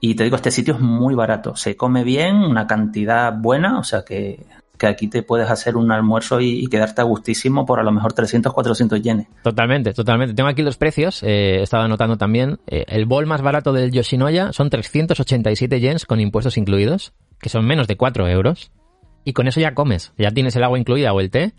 [0.00, 1.56] Y te digo, este sitio es muy barato.
[1.56, 4.44] Se come bien, una cantidad buena, o sea que,
[4.78, 7.92] que aquí te puedes hacer un almuerzo y, y quedarte a gustísimo por a lo
[7.92, 9.26] mejor 300, 400 yenes.
[9.42, 10.34] Totalmente, totalmente.
[10.34, 12.58] Tengo aquí los precios, eh, he estado anotando también.
[12.66, 17.64] Eh, el bol más barato del Yoshinoya son 387 yens con impuestos incluidos, que son
[17.66, 18.72] menos de 4 euros.
[19.24, 21.54] Y con eso ya comes, ya tienes el agua incluida o el té.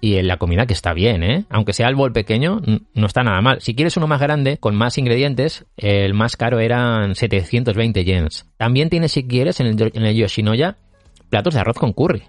[0.00, 1.44] Y en la comida que está bien, ¿eh?
[1.50, 2.60] Aunque sea el bol pequeño,
[2.94, 3.60] no está nada mal.
[3.60, 8.46] Si quieres uno más grande, con más ingredientes, el más caro eran 720 yens.
[8.56, 10.76] También tienes, si quieres, en el, en el Yoshinoya,
[11.30, 12.22] platos de arroz con curry.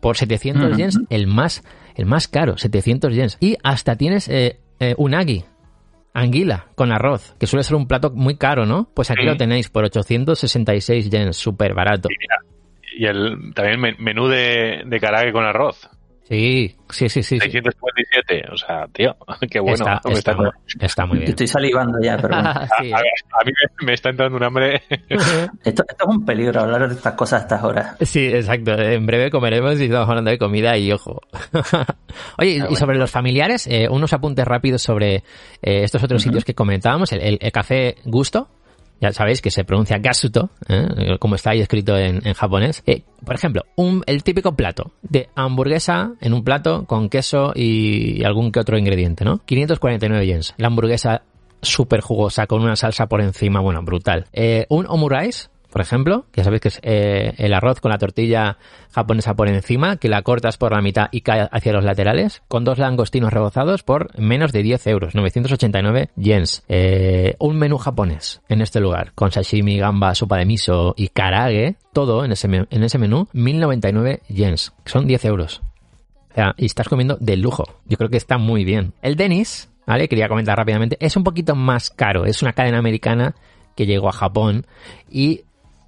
[0.00, 0.76] Por 700 Ujú.
[0.76, 1.62] yens, el más,
[1.94, 3.36] el más caro, 700 yens.
[3.40, 5.44] Y hasta tienes eh, eh, unagi,
[6.12, 8.88] anguila, con arroz, que suele ser un plato muy caro, ¿no?
[8.94, 9.26] Pues aquí Sí.
[9.26, 12.08] lo tenéis por 866 yens, súper barato.
[12.96, 15.88] Y el también men- menú de, de karaage con arroz.
[16.26, 17.38] Sí, sí, sí, sí.
[17.38, 17.50] sí.
[17.50, 18.44] 657.
[18.50, 19.14] O sea, tío,
[19.50, 19.84] qué bueno.
[20.80, 21.30] está, muy bien.
[21.30, 22.50] Estoy salivando ya, pero bueno.
[22.80, 24.82] Sí, a, a mí me, me está entrando un hambre.
[24.88, 27.96] esto, esto es un peligro hablar de estas cosas a estas horas.
[28.00, 28.72] Sí, exacto.
[28.72, 31.20] En breve comeremos y estamos hablando de comida y ojo.
[32.38, 35.22] Oye, y sobre los familiares, eh, unos apuntes rápidos sobre eh,
[35.84, 37.12] estos otros sitios que comentábamos.
[37.12, 38.48] El, el- el café Gusto,
[39.00, 41.16] ya sabéis que se pronuncia Gasuto, ¿eh?
[41.18, 42.82] como está ahí escrito en, japonés.
[42.86, 48.24] Eh, por ejemplo, un, el típico plato de hamburguesa en un plato con queso y
[48.24, 49.38] algún que otro ingrediente, ¿no?
[49.44, 50.54] 549 yens.
[50.56, 51.22] La hamburguesa
[51.62, 54.26] súper jugosa con una salsa por encima, bueno, brutal.
[54.32, 58.58] Eh, un omurice, por ejemplo, ya sabéis que es eh, el arroz con la tortilla
[58.92, 62.62] japonesa por encima, que la cortas por la mitad y cae hacia los laterales, con
[62.62, 66.62] dos langostinos rebozados por menos de 10 euros, 989 yens.
[66.68, 71.74] Eh, un menú japonés en este lugar, con sashimi, gamba, sopa de miso y karage,
[71.92, 75.60] todo en ese, en ese menú, 1099 yens, que son 10 euros.
[76.30, 77.64] O sea, y estás comiendo de lujo.
[77.86, 78.92] Yo creo que está muy bien.
[79.02, 80.06] El Denis, ¿vale?
[80.08, 82.26] Quería comentar rápidamente, es un poquito más caro.
[82.26, 83.34] Es una cadena americana
[83.74, 84.66] que llegó a Japón
[85.10, 85.42] y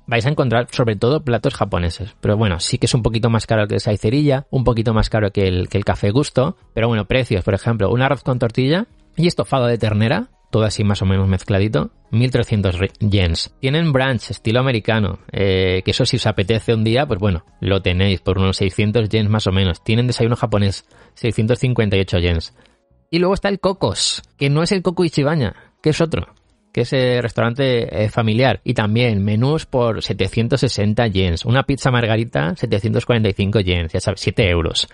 [0.07, 2.15] vais a encontrar sobre todo platos japoneses.
[2.21, 5.11] Pero bueno, sí que es un poquito más caro que el Saicerilla, un poquito más
[5.11, 6.57] caro que el, que el Café Gusto.
[6.75, 8.87] Pero bueno, precios, por ejemplo, un arroz con tortilla
[9.17, 13.53] y estofado de ternera, todo así más o menos mezcladito, 1300 re- yens.
[13.61, 17.83] Tienen brunch estilo americano, eh, que eso si os apetece un día, pues bueno, lo
[17.83, 19.83] tenéis por unos 600 yens más o menos.
[19.83, 22.55] Tienen desayuno japonés, 658 yens.
[23.11, 26.35] Y luego está el Cocos, que no es el Coco Ichibaña, que es otro,
[26.77, 28.61] que es el restaurante eh, familiar.
[28.63, 31.47] Y también menús por 760 yens.
[31.47, 34.87] Una pizza margarita, 745 yens, ya sabes, 7 euros.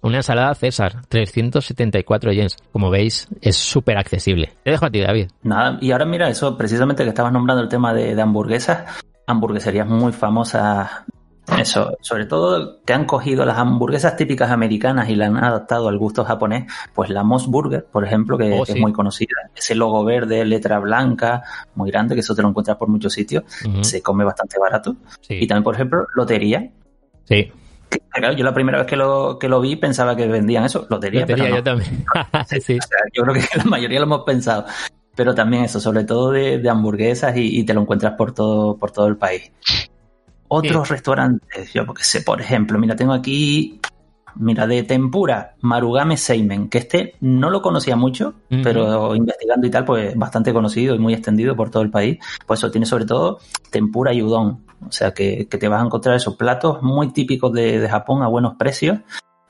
[0.00, 2.56] Una ensalada César, 374 yens.
[2.72, 4.54] Como veis, es súper accesible.
[4.64, 5.28] Te dejo a ti, David.
[5.42, 10.12] Nada, y ahora mira, eso precisamente que estabas nombrando el tema de hamburguesas, hamburgueserías muy
[10.12, 10.88] famosas,
[11.56, 15.96] eso, sobre todo que han cogido las hamburguesas típicas americanas y la han adaptado al
[15.98, 18.78] gusto japonés, pues la Moss Burger, por ejemplo, que, Oh, que sí.
[18.78, 21.42] es muy conocida, ese logo verde, letra blanca,
[21.74, 23.44] muy grande, que eso te lo encuentras por muchos sitios,
[23.82, 24.96] se come bastante barato.
[25.20, 25.34] Sí.
[25.40, 26.70] Y también, por ejemplo, lotería.
[27.24, 27.52] Sí.
[27.88, 30.86] que, claro, yo la primera vez que lo, que lo vi pensaba que vendían eso,
[30.90, 31.56] lotería, Lotería, pero no.
[31.56, 32.04] yo también.
[32.48, 32.78] sí, sí.
[32.78, 34.66] O sea, yo creo que la mayoría lo hemos pensado.
[35.14, 38.76] Pero también eso, sobre todo de, de hamburguesas y, y te lo encuentras por todo,
[38.76, 39.50] por todo el país.
[40.48, 43.80] Otros restaurantes, yo porque sé, por ejemplo, mira, tengo aquí,
[44.36, 49.84] mira, de tempura, Marugame Seimen, que este no lo conocía mucho, pero investigando y tal,
[49.84, 52.18] pues bastante conocido y muy extendido por todo el país.
[52.46, 53.38] Pues eso tiene sobre todo
[53.70, 54.64] tempura y udon.
[54.86, 58.22] O sea, que, que te vas a encontrar esos platos muy típicos de, de Japón
[58.22, 59.00] a buenos precios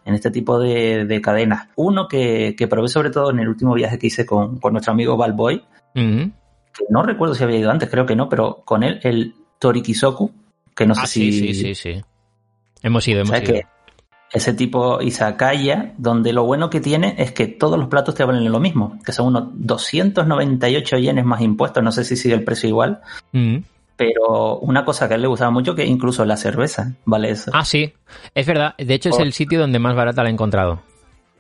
[0.09, 1.69] en este tipo de, de cadenas.
[1.77, 4.95] Uno que, que probé sobre todo en el último viaje que hice con, con nuestro
[4.95, 5.63] amigo Balboy,
[5.93, 10.31] que no recuerdo si había ido antes, creo que no, pero con él el Torikisoku,
[10.79, 11.33] que no sé Ah, si...
[11.33, 12.03] sí, sí, sí, sí.
[12.83, 13.53] Hemos ido, o hemos sea ido.
[13.55, 13.67] que
[14.33, 18.51] ese tipo Izakaya, donde lo bueno que tiene es que todos los platos te valen
[18.53, 22.69] lo mismo, que son unos 298 yenes más impuestos, no sé si sigue el precio
[22.69, 23.01] igual,
[23.33, 23.63] Ujú.
[23.97, 27.51] pero una cosa que a él le gustaba mucho que incluso la cerveza vale eso.
[27.55, 27.93] Ah, sí.
[28.35, 28.75] Es verdad.
[28.79, 29.23] De hecho, es Oh.
[29.23, 30.83] el sitio donde más barata la he encontrado.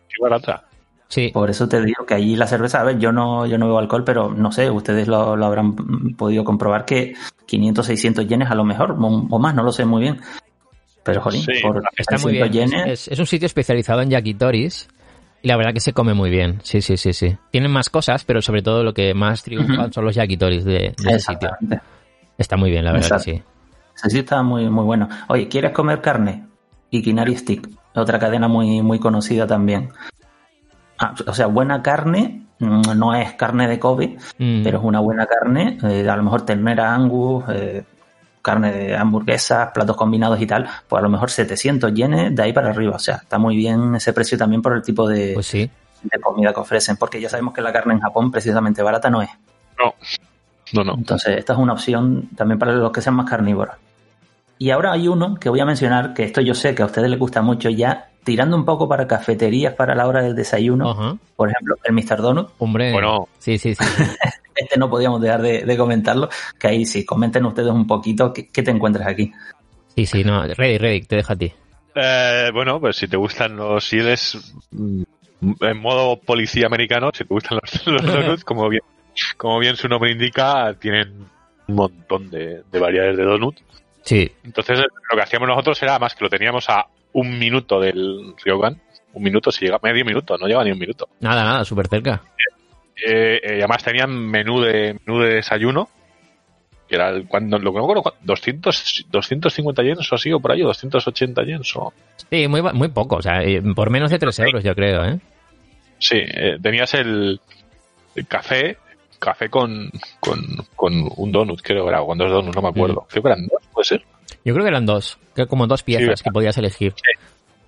[0.08, 0.64] Qué barata.
[1.08, 1.30] Sí.
[1.32, 3.78] Por eso te digo que allí la cerveza, a ver, yo no, yo no bebo
[3.78, 5.74] alcohol, pero no sé, ustedes lo, lo habrán
[6.16, 7.14] podido comprobar que
[7.46, 10.20] 500, 600 yenes a lo mejor, o, o más, no lo sé muy bien.
[11.04, 12.68] Pero, jolín, Sí, por Está muy 600 bien.
[12.70, 14.88] yenes, Es, es un sitio especializado en yakitoris.
[15.40, 16.58] Y la verdad que se come muy bien.
[16.64, 17.36] Sí, sí, sí, sí.
[17.52, 20.86] Tienen más cosas, pero sobre todo lo que más triunfan son los yakitoris de, de
[20.88, 21.48] ese sitio.
[21.48, 21.80] exactamente.
[22.36, 23.24] Está muy bien, la verdad Exacto.
[23.24, 23.42] que sí.
[23.96, 25.08] Ese sí está muy, muy bueno.
[25.28, 26.44] Oye, ¿quieres comer carne?
[26.90, 29.90] Ikinari Stick, otra cadena muy, muy conocida también.
[30.98, 34.62] Ah, o sea, buena carne, mm, no es carne de Kobe, Mm.
[34.64, 37.84] pero es una buena carne, eh, a lo mejor ternera angus, eh,
[38.42, 42.52] carne de hamburguesas, platos combinados y tal, pues a lo mejor 700 yenes de ahí
[42.52, 42.96] para arriba.
[42.96, 45.70] O sea, está muy bien ese precio también por el tipo de, Pues sí.
[46.02, 49.22] de comida que ofrecen, porque ya sabemos que la carne en Japón precisamente barata no
[49.22, 49.30] es.
[49.78, 49.94] No.
[50.74, 50.94] No, no.
[50.98, 53.74] Entonces, esta es una opción también para los que sean más carnívoros.
[54.58, 57.08] Y ahora hay uno que voy a mencionar, que esto yo sé que a ustedes
[57.08, 60.90] les gusta mucho ya, tirando un poco para cafeterías para la hora del desayuno.
[60.90, 61.16] Ajá.
[61.34, 62.20] Por ejemplo, el Mr.
[62.20, 62.50] Donut.
[62.58, 62.92] Hombre.
[62.92, 63.26] Bueno.
[63.38, 63.84] Sí, sí, sí.
[64.54, 68.48] Este no podíamos dejar de, de comentarlo, que ahí sí, comenten ustedes un poquito qué,
[68.48, 69.32] qué te encuentras aquí.
[69.94, 70.42] Sí, sí, no.
[70.42, 71.52] Ready, ready, te dejo a ti.
[71.94, 75.02] Eh, bueno, pues si te gustan los si eres mm,
[75.60, 78.82] en modo policía americano, si te gustan los, los donuts, como bien,
[79.36, 81.24] como bien su nombre indica, tienen
[81.68, 83.56] un montón de, de variedades de donut.
[84.02, 88.34] Sí, Entonces, lo que hacíamos nosotros era más que lo teníamos a un minuto del
[88.44, 88.80] Ryogan.
[89.14, 91.08] Un minuto, si llega medio minuto, no llega ni un minuto.
[91.20, 92.22] nada, nada, súper cerca.
[92.96, 95.88] Eh, eh, además tenían menú de menú de desayuno,
[96.88, 100.40] que era el, cuando, lo que no me acuerdo, 200, 250 yens o así, o
[100.40, 101.92] por ahí, o 280 yens o...
[102.30, 105.18] Sí, muy, muy poco, o sea, eh, por menos de 3 euros, yo creo, ¿eh?
[105.98, 107.40] Sí, eh, tenías el,
[108.14, 108.78] el café,
[109.18, 109.90] café con,
[110.20, 110.38] con,
[110.76, 113.06] con un donut, creo era, o con dos donuts, no me acuerdo.
[113.10, 114.02] Creo que eran dos, puede ser.
[114.44, 116.94] Yo creo que eran dos, que como dos piezas que podías elegir.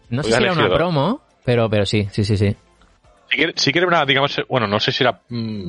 [0.08, 0.76] No sé Podías si era una dos.
[0.78, 2.56] promo, pero, pero sí, sí, sí, sí.
[3.30, 5.68] Si quiere, si quiere una, digamos, bueno, no sé si era mm,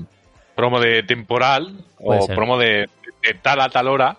[0.56, 2.36] promo de temporal o ser.
[2.36, 2.90] promo de,
[3.24, 4.18] de tal a tal hora,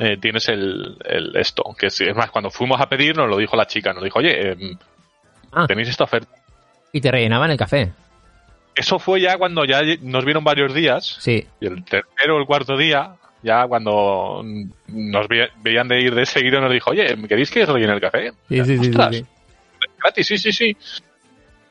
[0.00, 1.62] eh, tienes el, el esto.
[1.78, 4.18] Que es, es más, cuando fuimos a pedir, nos lo dijo la chica, nos dijo,
[4.18, 4.76] oye, em,
[5.56, 5.66] Ah.
[5.68, 6.34] tenéis esta oferta.
[6.92, 7.92] Y te rellenaban el café.
[8.74, 12.46] Eso fue ya cuando ya nos vieron varios días, Sí, y el tercero o el
[12.46, 14.42] cuarto día, ya cuando
[14.88, 18.00] nos ve- veían de ir de seguido, nos dijo, oye, ¿queréis que os rellene el
[18.00, 18.32] café?
[18.48, 20.76] sí, sí, sí, gratis, sí, sí, sí.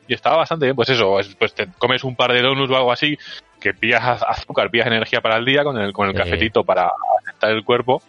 [0.08, 2.76] Y estaba bastante bien, pues eso, es- pues te comes un par de donuts o
[2.78, 3.18] algo así,
[3.60, 6.20] que pillas az- azúcar, pillas energía para el día con el, con el Sí.
[6.20, 6.90] cafetito para
[7.22, 8.02] aceptar el cuerpo.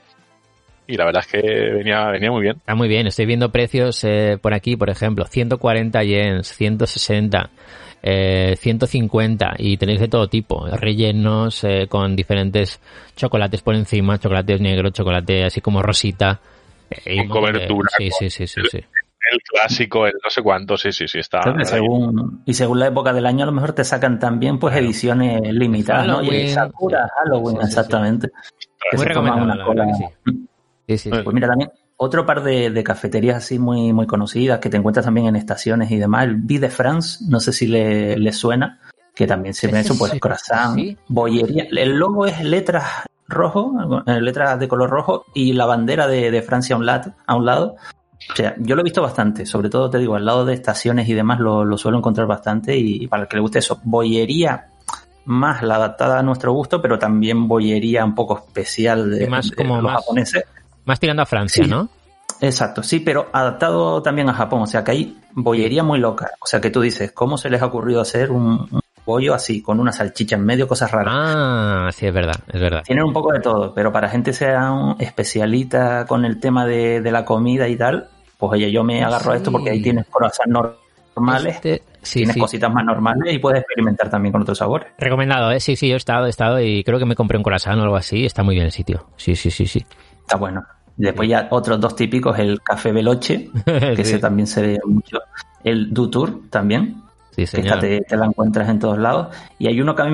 [0.87, 2.57] Y la verdad es que venía, venía muy bien.
[2.59, 7.49] Está muy bien, estoy viendo precios eh, por aquí, por ejemplo, 140 yens, 160,
[8.07, 12.79] eh, 150 y tenéis de todo tipo, rellenos eh, con diferentes
[13.17, 16.39] chocolates por encima, chocolates negros, chocolate así como rosita.
[16.91, 18.79] eh, y Con cobertura, Sí, con- sí, sí, sí, sí.
[19.31, 21.41] El clásico, el no sé cuánto, sí, sí, sí, está.
[21.65, 25.41] Según, y según la época del año, a lo mejor te sacan también pues ediciones
[25.51, 26.23] limitadas, ¿no?
[26.23, 27.67] Y Sakura, Halloween, Sí, sí, sí.
[27.71, 28.29] exactamente.
[28.91, 29.95] Que Muy recomendable.
[29.95, 31.11] Sí, sí, sí.
[31.25, 35.05] Pues mira, también otro par de, de cafeterías así muy, muy conocidas que te encuentras
[35.07, 36.25] también en estaciones y demás.
[36.25, 38.81] El Vie de France, no sé si le, le suena,
[39.15, 40.21] que también se me ha Ese hecho pues sí.
[40.21, 40.97] croissant, Sí.
[41.09, 41.67] bollería.
[41.71, 42.85] El logo es letras
[43.29, 43.73] rojo,
[44.07, 47.37] eh, letras de color rojo y la bandera de, de Francia a un, lado, a
[47.37, 47.77] un lado.
[48.33, 51.09] O sea, yo lo he visto bastante, sobre todo te digo, al lado de estaciones
[51.09, 54.67] y demás lo, lo suelo encontrar bastante y para el que le guste eso, bollería
[55.27, 59.49] más la adaptada a nuestro gusto, pero también bollería un poco especial de, Y más
[59.51, 60.45] de como los más- japoneses.
[60.85, 61.71] Más tirando a Francia, Sí.
[61.71, 61.89] ¿no?
[62.41, 64.63] Exacto, sí, pero adaptado también a Japón.
[64.63, 66.31] O sea, que hay bollería muy loca.
[66.41, 69.63] O sea, que tú dices, ¿cómo se les ha ocurrido hacer un, un bollo así,
[69.63, 71.15] con una salchicha en medio, cosas raras?
[71.17, 72.83] Ah, sí, es verdad, es verdad.
[72.85, 77.01] Tienen un poco de todo, pero para gente sea un especialita con el tema de,
[77.01, 80.07] de la comida y tal, pues oye, yo me agarro a esto porque ahí tienes
[80.11, 80.53] croissants
[81.17, 82.41] normales, Este- sí, tienes sí.
[82.41, 84.89] cositas más normales y puedes experimentar también con otros sabores.
[84.99, 85.61] Recomendado, ¿eh?
[85.61, 87.83] Sí, sí, yo he estado, he estado y creo que me compré un croissant o
[87.85, 88.27] algo así.
[88.27, 89.07] Está muy bien el sitio.
[89.17, 89.85] Sí, sí, sí, sí.
[90.23, 90.63] Está bueno.
[90.97, 94.03] Y después ya otros dos típicos, el café veloce, que Sí.
[94.03, 95.19] ese también se ve mucho.
[95.63, 97.67] El Dutour también, Sí, que señor.
[97.67, 99.35] esta te, te la encuentras en todos lados.
[99.59, 100.13] Y hay uno que a mí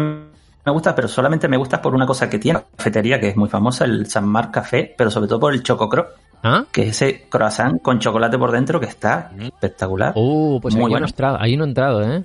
[0.65, 3.37] me gusta, pero solamente me gusta por una cosa que tiene, la cafetería, que es
[3.37, 6.07] muy famosa, el San Mar Café, pero sobre todo por el Chococro,
[6.43, 6.65] ¿Ah?
[6.73, 10.13] que es ese croissant con chocolate por dentro que está espectacular.
[10.17, 11.07] Uh, pues Muy ahí, bueno.
[11.07, 12.25] entrado, ahí no he entrado, ¿eh?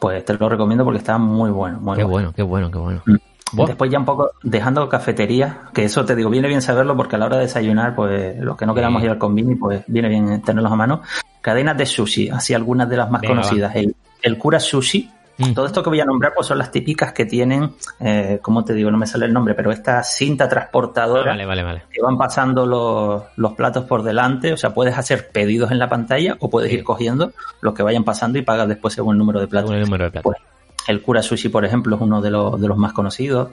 [0.00, 2.32] Pues te lo recomiendo porque está muy bueno, muy Qué bueno.
[2.32, 3.02] bueno, qué bueno, qué bueno.
[3.06, 3.14] Mm.
[3.52, 7.18] Después ya un poco dejando cafetería, que eso te digo, viene bien saberlo porque a
[7.18, 10.42] la hora de desayunar, pues los que no queramos ir al convini, pues viene bien
[10.42, 11.02] tenerlos a mano.
[11.40, 13.74] Cadenas de sushi, así algunas de las más Venga, conocidas.
[13.76, 15.52] El, el Cura Sushi, Mm.
[15.52, 18.72] todo esto que voy a nombrar pues son las típicas que tienen, eh, como te
[18.72, 21.82] digo, no me sale el nombre, pero esta cinta Ah, transportadora vale, vale, vale.
[21.92, 25.90] que van pasando los, los platos por delante, o sea, puedes hacer pedidos en la
[25.90, 26.76] pantalla o puedes Sí.
[26.78, 29.68] ir cogiendo los que vayan pasando y pagas después según el número de platos.
[29.68, 30.32] Según el número de platos.
[30.32, 30.42] Pues,
[30.88, 33.50] el Kura Sushi, por ejemplo, es uno de los, de los más conocidos.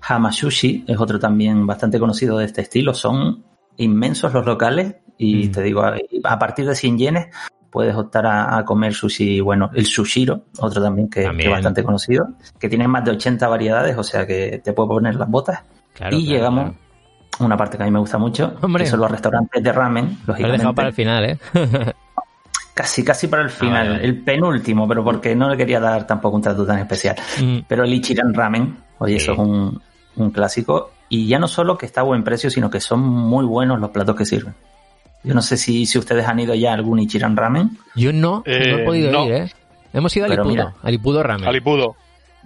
[0.00, 2.92] Hama Sushi es otro también bastante conocido de este estilo.
[2.94, 3.44] Son
[3.76, 5.52] inmensos los locales y Mm.
[5.52, 7.26] te digo, a, partir de 100 yenes
[7.70, 12.28] puedes optar a, a comer sushi, bueno, el Sushiro, otro también que, es bastante conocido,
[12.58, 15.60] que tiene más de 80 variedades, o sea que te puedo poner las botas.
[15.94, 16.78] Claro, y claro, llegamos claro.
[17.38, 18.84] a una parte que a mí me gusta mucho, Hombre.
[18.84, 21.38] que son los restaurantes de ramen, Lo has dejado para el final, ¿eh?
[22.74, 24.04] Casi, casi para el final, vale, vale.
[24.04, 27.16] el penúltimo, pero porque no le quería dar tampoco un trato tan especial.
[27.42, 27.58] Mm.
[27.68, 29.24] Pero el Ichiran Ramen, oye, Sí.
[29.24, 29.82] eso es un,
[30.16, 30.90] un clásico.
[31.10, 33.90] Y ya no solo que está a buen precio, sino que son muy buenos los
[33.90, 34.54] platos que sirven.
[35.22, 37.76] Yo no sé si, si ustedes han ido ya a algún Ichiran Ramen.
[37.94, 39.26] Yo no, no Eh, he podido no.
[39.26, 39.52] ir, ¿eh?
[39.92, 40.74] Hemos ido a Pero Lipudo, mira.
[40.82, 41.46] a Lipudo Ramen.
[41.48, 41.96] Alipudo.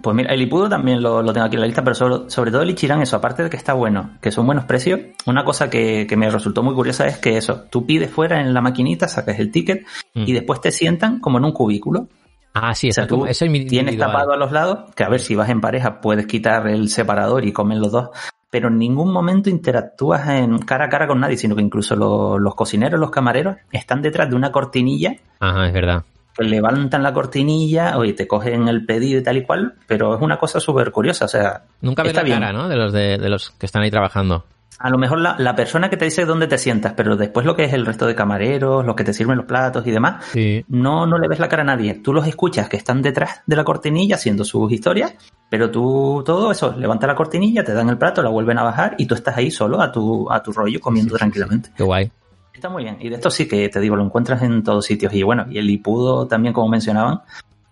[0.01, 2.51] Pues mira, el Ipudo también lo, lo tengo aquí en la lista, pero sobre, sobre
[2.51, 5.69] todo el Ichiran, eso, aparte de que está bueno, que son buenos precios, una cosa
[5.69, 9.07] que, que me resultó muy curiosa es que eso, tú pides fuera en la maquinita,
[9.07, 10.23] sacas el ticket Mm.
[10.27, 12.07] y después te sientan como en un cubículo.
[12.53, 15.03] Ah, sí, O eso, sea, tú eso es mi- tienes tapado a los lados, que
[15.03, 18.09] a ver si vas en pareja puedes quitar el separador y comen los dos,
[18.49, 22.39] pero en ningún momento interactúas en cara a cara con nadie, sino que incluso lo-
[22.39, 26.03] los cocineros, los camareros, están detrás de una cortinilla Ajá, es verdad.
[26.37, 30.21] Que levantan la cortinilla, oye, te cogen el pedido y tal y cual, pero es
[30.21, 32.39] una cosa súper curiosa, o sea, Nunca ves la bien.
[32.39, 32.67] cara, ¿no?
[32.69, 34.45] De los, de, de los que están ahí trabajando.
[34.79, 37.55] A lo mejor la, la persona que te dice dónde te sientas, pero después lo
[37.55, 40.63] que es el resto de camareros, los que te sirven los platos y demás, Sí.
[40.67, 41.95] no, no le ves la cara a nadie.
[41.95, 45.15] Tú los escuchas que están detrás de la cortinilla haciendo sus historias,
[45.49, 48.93] pero tú todo eso, levanta la cortinilla, te dan el plato, la vuelven a bajar
[48.99, 51.71] y tú estás ahí solo a tu, a tu rollo comiendo tranquilamente.
[51.75, 52.11] Qué guay.
[52.57, 52.97] Está muy bien.
[52.99, 55.13] Y de esto sí que te digo, lo encuentras en todos sitios.
[55.13, 57.21] Y bueno, y el Lipudo también, como mencionaban,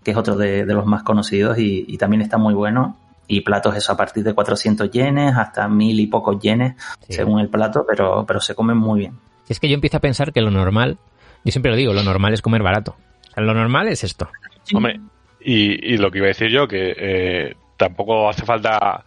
[0.03, 2.95] que es otro de, de los más conocidos y, y también está muy bueno.
[3.27, 6.75] Y platos eso a partir de 400 yenes hasta mil y pocos yenes,
[7.07, 7.13] Sí.
[7.13, 9.13] según el plato, pero, pero se comen muy bien.
[9.49, 10.99] Es que yo empiezo a pensar que lo normal,
[11.43, 12.95] yo siempre lo digo, lo normal es comer barato.
[13.31, 14.29] O sea, lo normal es esto.
[14.75, 14.99] Hombre,
[15.41, 19.03] y, y lo que iba a decir yo, que eh, tampoco hace falta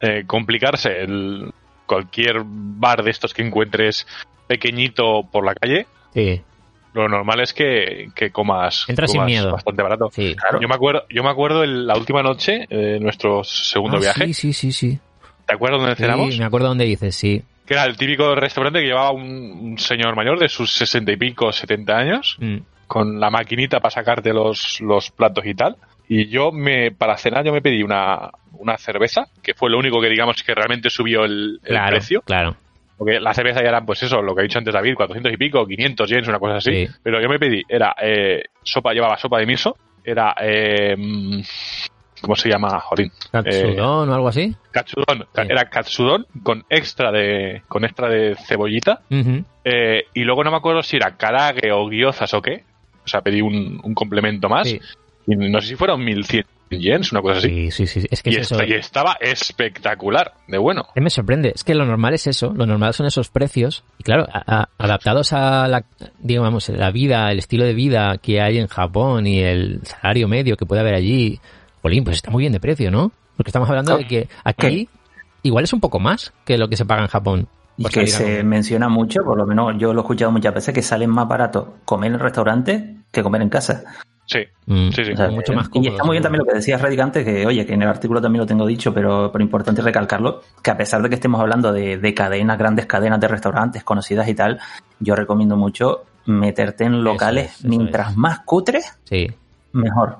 [0.00, 1.00] eh, complicarse.
[1.02, 1.52] El,
[1.86, 4.06] cualquier bar de estos que encuentres
[4.46, 6.40] pequeñito por la calle, Sí,
[6.94, 9.52] lo normal es que, que comas, Entra sin miedo.
[9.52, 10.08] bastante barato.
[10.12, 10.34] sí.
[10.34, 10.60] Claro.
[10.60, 14.26] Yo me acuerdo, yo me acuerdo el- la última noche, eh, nuestro segundo Ah, viaje.
[14.28, 14.98] Sí, sí, sí, sí.
[15.46, 16.32] ¿Te acuerdas dónde cenamos?
[16.32, 17.42] Sí, me acuerdo dónde dices, sí.
[17.66, 21.16] Que era el típico restaurante que llevaba un, un señor mayor de sus sesenta y
[21.16, 22.58] pico, 70 años, Mm.
[22.86, 25.76] con la maquinita para sacarte los, los platos y tal.
[26.08, 30.00] Y yo me, para cenar yo me pedí una, una cerveza, que fue lo único
[30.00, 32.22] que digamos que realmente subió el, el Claro, precio.
[32.22, 32.56] claro.
[32.96, 35.36] Porque la cerveza ya eran, pues eso, lo que ha dicho antes David, 400 y
[35.36, 36.86] pico, 500 yens, una cosa así.
[36.86, 36.92] Sí.
[37.02, 40.94] Pero yo me pedí, era eh, sopa, llevaba sopa de miso, era, eh,
[42.22, 42.80] ¿cómo se llama?
[42.80, 43.12] Jodín.
[43.30, 44.54] Katsudon o algo así.
[44.70, 45.26] Katsudon.
[45.34, 45.42] Sí.
[45.48, 49.02] Era katsudon con extra de, con extra de cebollita.
[49.64, 52.64] Eh, y luego no me acuerdo si era karage o gyozas o qué.
[53.04, 54.68] O sea, pedí un, un complemento más.
[54.68, 54.80] Sí.
[55.26, 57.70] Y no sé si fueron 1100 yens, una cosa así.
[57.70, 58.06] Sí, sí, sí.
[58.10, 58.62] Es que y, es eso.
[58.64, 60.86] y estaba espectacular, de bueno.
[60.94, 61.52] Me sorprende.
[61.54, 62.52] Es que lo normal es eso.
[62.54, 63.84] Lo normal son esos precios.
[63.98, 65.84] Y claro, a- a- adaptados a la,
[66.18, 70.56] digamos, la vida, el estilo de vida que hay en Japón y el salario medio
[70.56, 71.40] que puede haber allí.
[71.82, 73.12] Jolín, pues está muy bien de precio, ¿no?
[73.36, 74.88] Porque estamos hablando de que aquí
[75.42, 77.48] igual es un poco más que lo que se paga en Japón.
[77.78, 80.74] Y por que se menciona mucho, por lo menos yo lo he escuchado muchas veces,
[80.74, 83.84] que sale más barato comer en restaurante que comer en casa.
[84.26, 84.90] Sí, Mm.
[84.90, 85.12] sí, sí.
[85.12, 87.46] O sea, mucho más y está muy bien también lo que decías, Redick, antes, que
[87.46, 90.76] oye, que en el artículo también lo tengo dicho, pero, pero importante recalcarlo, que a
[90.76, 94.58] pesar de que estemos hablando de, de cadenas, grandes cadenas de restaurantes conocidas y tal,
[94.98, 98.16] yo recomiendo mucho meterte en locales, es, eso mientras es.
[98.16, 99.28] más cutres, Sí.
[99.72, 100.16] mejor.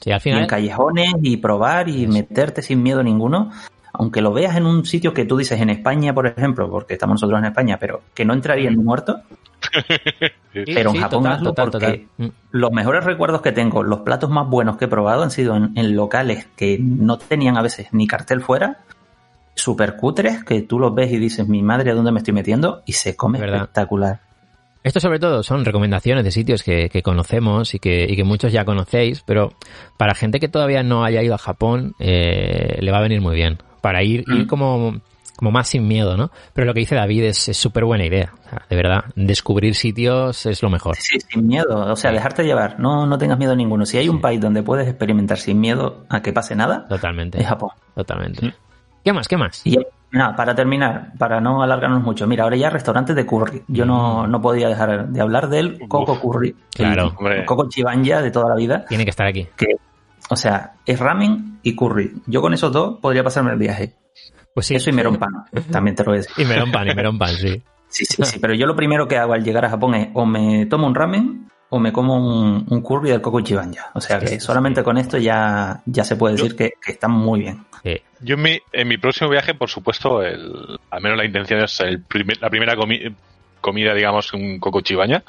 [0.00, 0.40] Sí, al Y final.
[0.42, 3.50] en callejones y probar y meterte sin miedo ninguno,
[3.98, 7.14] aunque lo veas en un sitio que tú dices en España, por ejemplo, porque estamos
[7.14, 9.22] nosotros en España, pero que no entraría en muerto,
[10.52, 12.28] Sí, pero en sí, Japón total, hazlo total, porque total.
[12.28, 12.32] Mm.
[12.52, 15.72] los mejores recuerdos que tengo, los platos más buenos que he probado han sido en,
[15.76, 18.78] en locales que no tenían a veces ni cartel fuera,
[19.54, 22.82] super cutres, que tú los ves y dices, mi madre, ¿a dónde me estoy metiendo?
[22.86, 23.62] Y se come verdad.
[23.62, 24.20] espectacular.
[24.82, 28.52] Esto sobre todo son recomendaciones de sitios que, que conocemos y que, y que muchos
[28.52, 29.52] ya conocéis, pero
[29.96, 33.34] para gente que todavía no haya ido a Japón eh, le va a venir muy
[33.34, 33.58] bien.
[33.86, 34.46] Para ir, ir Mm.
[34.48, 35.00] como,
[35.36, 36.30] como más sin miedo, ¿no?
[36.54, 38.32] Pero lo que dice David es súper buena idea.
[38.46, 40.96] O sea, de verdad, descubrir sitios es lo mejor.
[40.96, 43.86] Sí, sin miedo, o sea, dejarte llevar, no, no tengas miedo ninguno.
[43.86, 47.40] Si hay un país donde puedes experimentar sin miedo a que pase nada, Totalmente.
[47.40, 47.70] es Japón.
[47.94, 48.54] Totalmente.
[49.04, 49.28] ¿Qué más?
[49.28, 49.60] ¿Qué más?
[49.64, 49.78] Y
[50.10, 53.62] nada, para terminar, para no alargarnos mucho, mira, ahora ya restaurantes de curry.
[53.68, 56.56] Yo no, no podía dejar de hablar del Coco Curry.
[56.74, 57.04] Claro.
[57.04, 57.44] El Hombre.
[57.44, 58.84] Coco Chibanya de toda la vida.
[58.88, 59.46] Tiene que estar aquí.
[59.56, 59.66] Que,
[60.28, 62.12] o sea, es ramen y curry.
[62.26, 63.94] Yo con esos dos podría pasarme el viaje.
[64.54, 64.74] Pues sí.
[64.74, 65.30] Eso y melón pan,
[65.70, 66.34] también te lo voy a decir.
[66.44, 67.60] Y melón pan, y melón pan, sí.
[67.88, 68.38] Sí, sí, sí.
[68.40, 70.94] Pero yo lo primero que hago al llegar a Japón es o me tomo un
[70.94, 73.86] ramen o me como un, un curry del Coco Chibanya.
[73.94, 74.84] O sea que sí, solamente sí.
[74.84, 77.64] con esto ya, ya se puede decir que, que están muy bien.
[77.82, 78.00] Sí.
[78.20, 81.78] Yo en mi, en mi próximo viaje, por supuesto, el, al menos la intención es
[81.80, 83.14] el primer- la primera comi-
[83.60, 85.22] comida, digamos, un coco chibaña.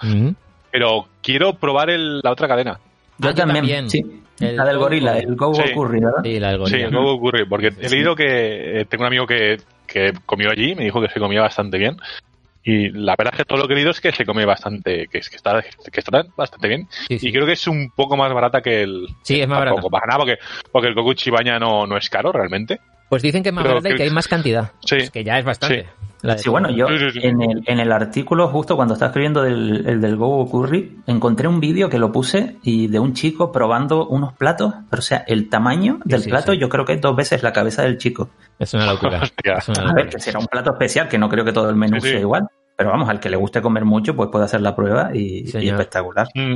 [0.71, 2.79] Pero quiero probar el- la otra cadena.
[3.17, 3.89] Yo Ah, yo también, también.
[3.89, 4.21] sí.
[4.39, 5.73] El la del Gogo gorila, el Gogo Sí.
[5.73, 6.21] Curry, ¿verdad?
[6.23, 6.87] Sí, la del Sí, gorila.
[6.87, 9.57] el coco curry, porque he leído que eh, tengo un amigo que,
[9.87, 11.97] que comió allí, me dijo que se comía bastante bien.
[12.63, 15.07] Y la verdad es que todo lo que he leído es que se come bastante,
[15.07, 16.87] que, es- que está, que está bastante bien.
[17.07, 17.29] Sí, sí.
[17.29, 19.07] Y creo que es un poco más barata que el.
[19.23, 20.17] Sí, es más barata.
[20.17, 20.37] Porque,
[20.71, 22.79] porque el coco chibaña no, no es caro realmente.
[23.09, 24.71] Pues dicen que es más Pero barata y que- que hay más cantidad.
[24.81, 24.95] Sí.
[24.97, 25.87] Pues que ya es bastante.
[26.37, 26.87] Sí, bueno, yo.
[26.89, 31.47] En, el, en el artículo, justo cuando estaba escribiendo del, el del Gogo Curry, encontré
[31.47, 35.23] un vídeo que lo puse y de un chico probando unos platos, pero o sea,
[35.27, 36.57] el tamaño del sí, plato sí.
[36.57, 38.31] yo creo que es dos veces la cabeza del chico.
[38.57, 39.19] Es una locura.
[39.23, 39.53] Hostia.
[39.59, 41.75] Es una A ver, que será un plato especial, que no creo que todo el
[41.75, 42.11] menú Sí, sí.
[42.13, 45.11] sea igual, pero vamos, al que le guste comer mucho, pues puede hacer la prueba
[45.13, 46.27] y espectacular.
[46.33, 46.55] Mm,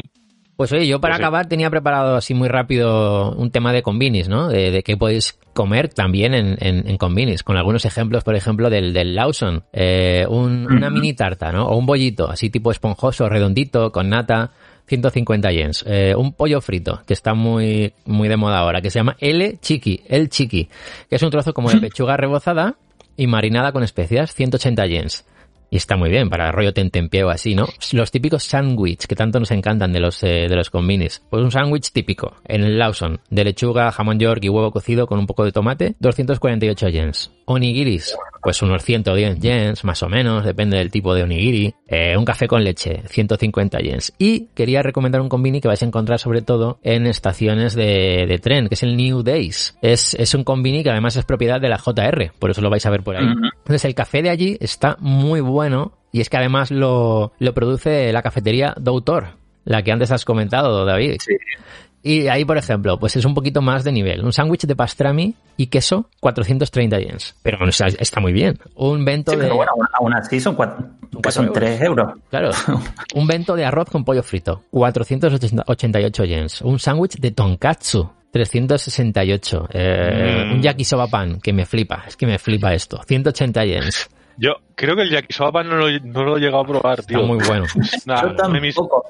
[0.62, 1.24] Pues oye, yo para Pues sí.
[1.24, 4.48] acabar tenía preparado así muy rápido un tema de combinis, ¿no?
[4.48, 8.70] De, de qué podéis comer también en, en, en combinis, con algunos ejemplos, por ejemplo,
[8.70, 9.64] del, del Lawson.
[9.74, 11.66] Eh, un- una mini tarta, ¿no?
[11.68, 14.52] O un bollito, así tipo esponjoso, redondito, con nata.
[14.86, 15.84] 150 yens.
[15.88, 19.60] Eh, un pollo frito, que está muy, muy de moda ahora, que se llama El
[19.62, 20.68] Chiqui, El Chiqui,
[21.10, 22.76] que es un trozo como de pechuga rebozada
[23.18, 25.26] y marinada con especias, 180 yens.
[25.74, 27.66] Y está muy bien para rollo tentempié o así, ¿no?
[27.94, 31.24] Los típicos sándwich que tanto nos encantan de los, eh, de los combinis.
[31.30, 35.18] Pues un sándwich típico en el Lawson, de lechuga, jamón york y huevo cocido con
[35.18, 37.32] un poco de tomate, 248 yens.
[37.46, 41.74] Onigiris, pues unos 110 yens, más o menos, depende del tipo de onigiri.
[41.88, 44.14] Eh, un café con leche, 150 yens.
[44.18, 48.40] Y quería recomendar un combini que vais a encontrar sobre todo en estaciones de, de
[48.40, 49.78] tren, que es el New Days.
[49.82, 52.86] Es, es un combini que además es propiedad de la JR, por eso lo vais
[52.86, 53.26] a ver por ahí.
[53.26, 58.12] Entonces el café de allí está muy bueno y es que además lo, lo produce
[58.12, 61.18] la cafetería Doutor, la que antes has comentado, David.
[62.04, 64.24] Y ahí, por ejemplo, pues es un poquito más de nivel.
[64.26, 67.36] Un sándwich de pastrami y queso, 430 yens.
[67.44, 68.58] Pero o sea, está muy bien.
[68.76, 69.44] Un bento Sí, de...
[69.44, 71.60] pero bueno, aún- así son, cuatro, cuatro son euros.
[71.60, 72.14] 3 euros.
[72.30, 72.52] Claro.
[73.14, 76.62] Un bento de arroz con pollo frito, 488 yens.
[76.62, 79.68] Un sándwich de tonkatsu, 368.
[79.72, 80.54] Eh, Mm.
[80.56, 82.04] Un yakisoba pan, que me flipa.
[82.08, 83.00] Es que me flipa esto.
[83.08, 84.10] 180 yens.
[84.38, 87.24] Yo creo que el yakisoba no lo, no lo he llegado a probar, Está tío.
[87.28, 87.66] muy bueno.
[88.06, 89.06] Nah, Yo tampoco.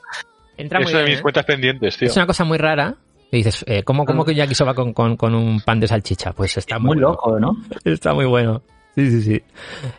[0.58, 1.22] Entra es muy una de mis ¿eh?
[1.22, 2.08] cuentas pendientes, tío.
[2.08, 2.96] Es una cosa muy rara.
[3.34, 6.34] Y dices, eh, ¿cómo, cómo que un yakisoba con, con, con un pan de salchicha?
[6.34, 7.10] Pues está muy, Muy bueno.
[7.12, 7.56] loco, ¿no?
[7.86, 8.62] Está muy bueno.
[8.94, 9.42] Sí, sí, sí.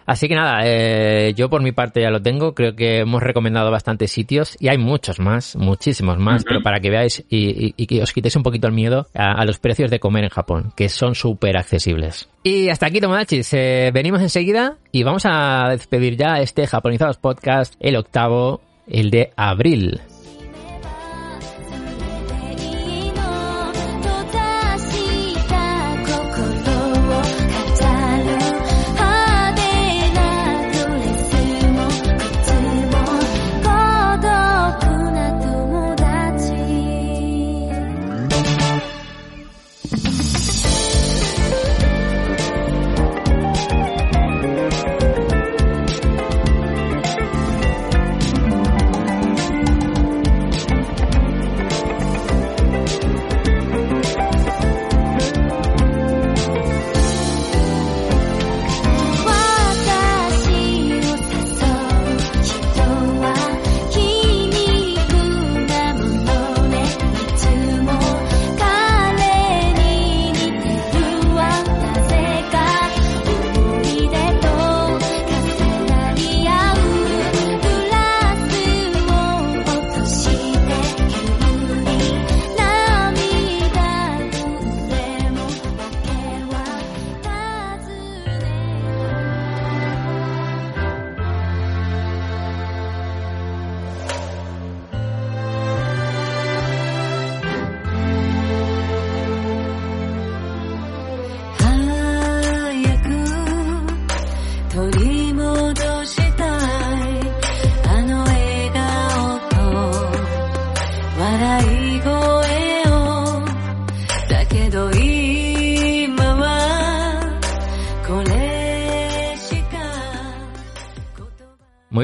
[0.05, 2.55] Así que nada, eh, yo por mi parte ya lo tengo.
[2.55, 6.91] Creo que hemos recomendado bastantes sitios y hay muchos más, muchísimos más, pero para que
[6.91, 9.91] veáis y, y- y que os quitéis un poquito el miedo a, a los precios
[9.91, 12.29] de comer en Japón, que son súper accesibles.
[12.43, 13.49] Y hasta aquí, Tomodachis.
[13.55, 19.33] Eh, venimos enseguida y vamos a despedir ya este Japonizados Podcast, el octavo, el de
[19.37, 20.03] abril.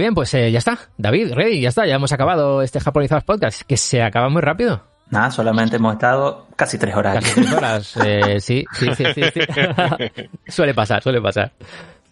[0.08, 0.78] Bien, pues eh, ya está.
[0.96, 1.86] David, Rey, ya está.
[1.86, 4.82] Ya hemos acabado este Japonizados Podcast, que se acaba muy rápido.
[5.10, 7.14] Nada, solamente hemos estado casi 3 horas.
[7.14, 7.96] Casi tres horas.
[8.04, 9.40] Eh, sí, sí, sí, sí, sí.
[10.48, 11.52] suele pasar, suele pasar.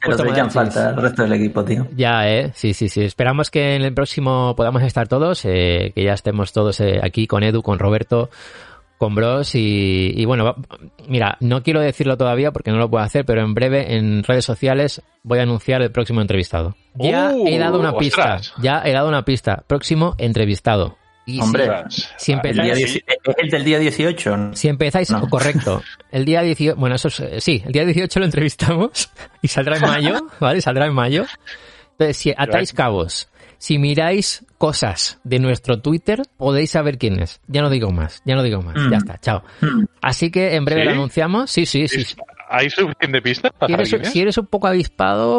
[0.00, 1.88] Pero Pues, echan falta el resto del equipo, tío.
[1.96, 2.52] Ya, eh.
[2.54, 3.02] Sí, sí, sí.
[3.02, 7.26] Esperamos que en el próximo podamos estar todos, eh, que ya estemos todos eh, aquí
[7.26, 8.30] con Edu, con Roberto,
[8.98, 10.56] con Bros y, y bueno, va-
[11.08, 14.44] mira, no quiero decirlo todavía porque no lo puedo hacer, pero en breve en redes
[14.44, 16.74] sociales voy a anunciar el próximo entrevistado.
[16.94, 17.46] Ya ¡Uh!
[17.46, 19.64] he dado una pista, ya he dado una pista.
[19.66, 20.96] Próximo entrevistado.
[21.28, 21.68] Y Hombre.
[21.88, 23.02] si- si El día empezáis, ¿Es
[23.38, 24.36] el del día 18?
[24.36, 24.54] ¿no?
[24.54, 25.28] si empezáis, No.
[25.28, 25.82] correcto.
[26.12, 29.10] El día 18, bueno, eso es, eh, sí, el día 18 lo entrevistamos
[29.42, 30.60] y saldrá en mayo, ¿vale?
[30.60, 31.26] Saldrá en mayo.
[31.92, 33.28] Entonces, si atáis cabos,
[33.58, 37.40] si miráis cosas de nuestro Twitter, podéis saber quién es.
[37.46, 38.90] Ya no digo más, ya no digo más, Mm.
[38.90, 39.42] ya está, chao.
[40.02, 40.86] Así que en breve ¿Sí?
[40.86, 41.50] lo anunciamos.
[41.50, 42.04] Sí, sí, sí.
[42.48, 44.12] ¿Hay suficiente pista para Si eres, saber quién es?
[44.12, 45.32] si eres un poco avispado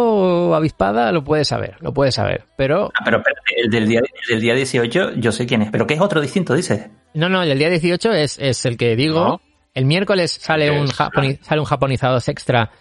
[0.49, 2.43] o avispada, lo puedes saber, lo puedes saber.
[2.57, 5.71] Pero, Ah, pero, pero el del, día, el del día 18 yo sé quién es.
[5.71, 6.87] ¿Pero qué es otro distinto, dices?
[7.13, 9.19] no, no, el día 18 es, es el que digo.
[9.21, 9.41] No.
[9.73, 12.71] El miércoles sale ¿Qué un, sale un japonizados extra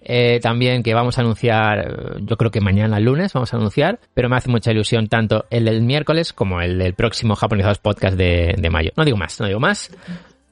[0.00, 4.28] eh, también que vamos a anunciar, yo creo que mañana lunes vamos a anunciar, pero
[4.28, 8.54] me hace mucha ilusión tanto el del miércoles como el del próximo Japonizados Podcast de,
[8.56, 8.90] de mayo.
[8.96, 9.90] No digo más, no digo más.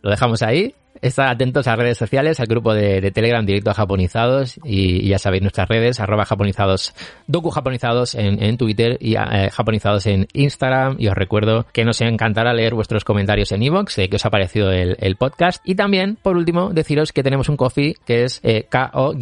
[0.03, 4.59] Lo dejamos ahí Estad atentos a redes sociales, al grupo de, Telegram directo a japonizados
[4.65, 6.95] y, ya sabéis nuestras redes, arroba japonizados,
[7.27, 10.97] docu japonizados en, Twitter y eh, japonizados en Instagram.
[10.99, 14.31] Y os recuerdo que nos encantará leer vuestros comentarios en iVoox, de que os ha
[14.31, 15.63] parecido el, podcast.
[15.65, 19.17] Y también, por último, deciros que tenemos un coffee que es eh, ko-fi.com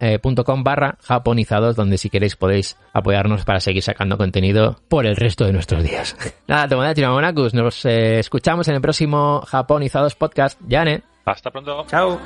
[0.00, 5.44] eh, barra japonizados, donde si queréis podéis apoyarnos para seguir sacando contenido por el resto
[5.44, 6.16] de nuestros días.
[6.48, 10.53] Nada, Tomodachi Mamonakus, nos escuchamos en el próximo Japonizados podcast.
[10.60, 11.02] Ya, ¿eh?
[11.24, 11.84] Hasta pronto.
[11.88, 12.18] Chao.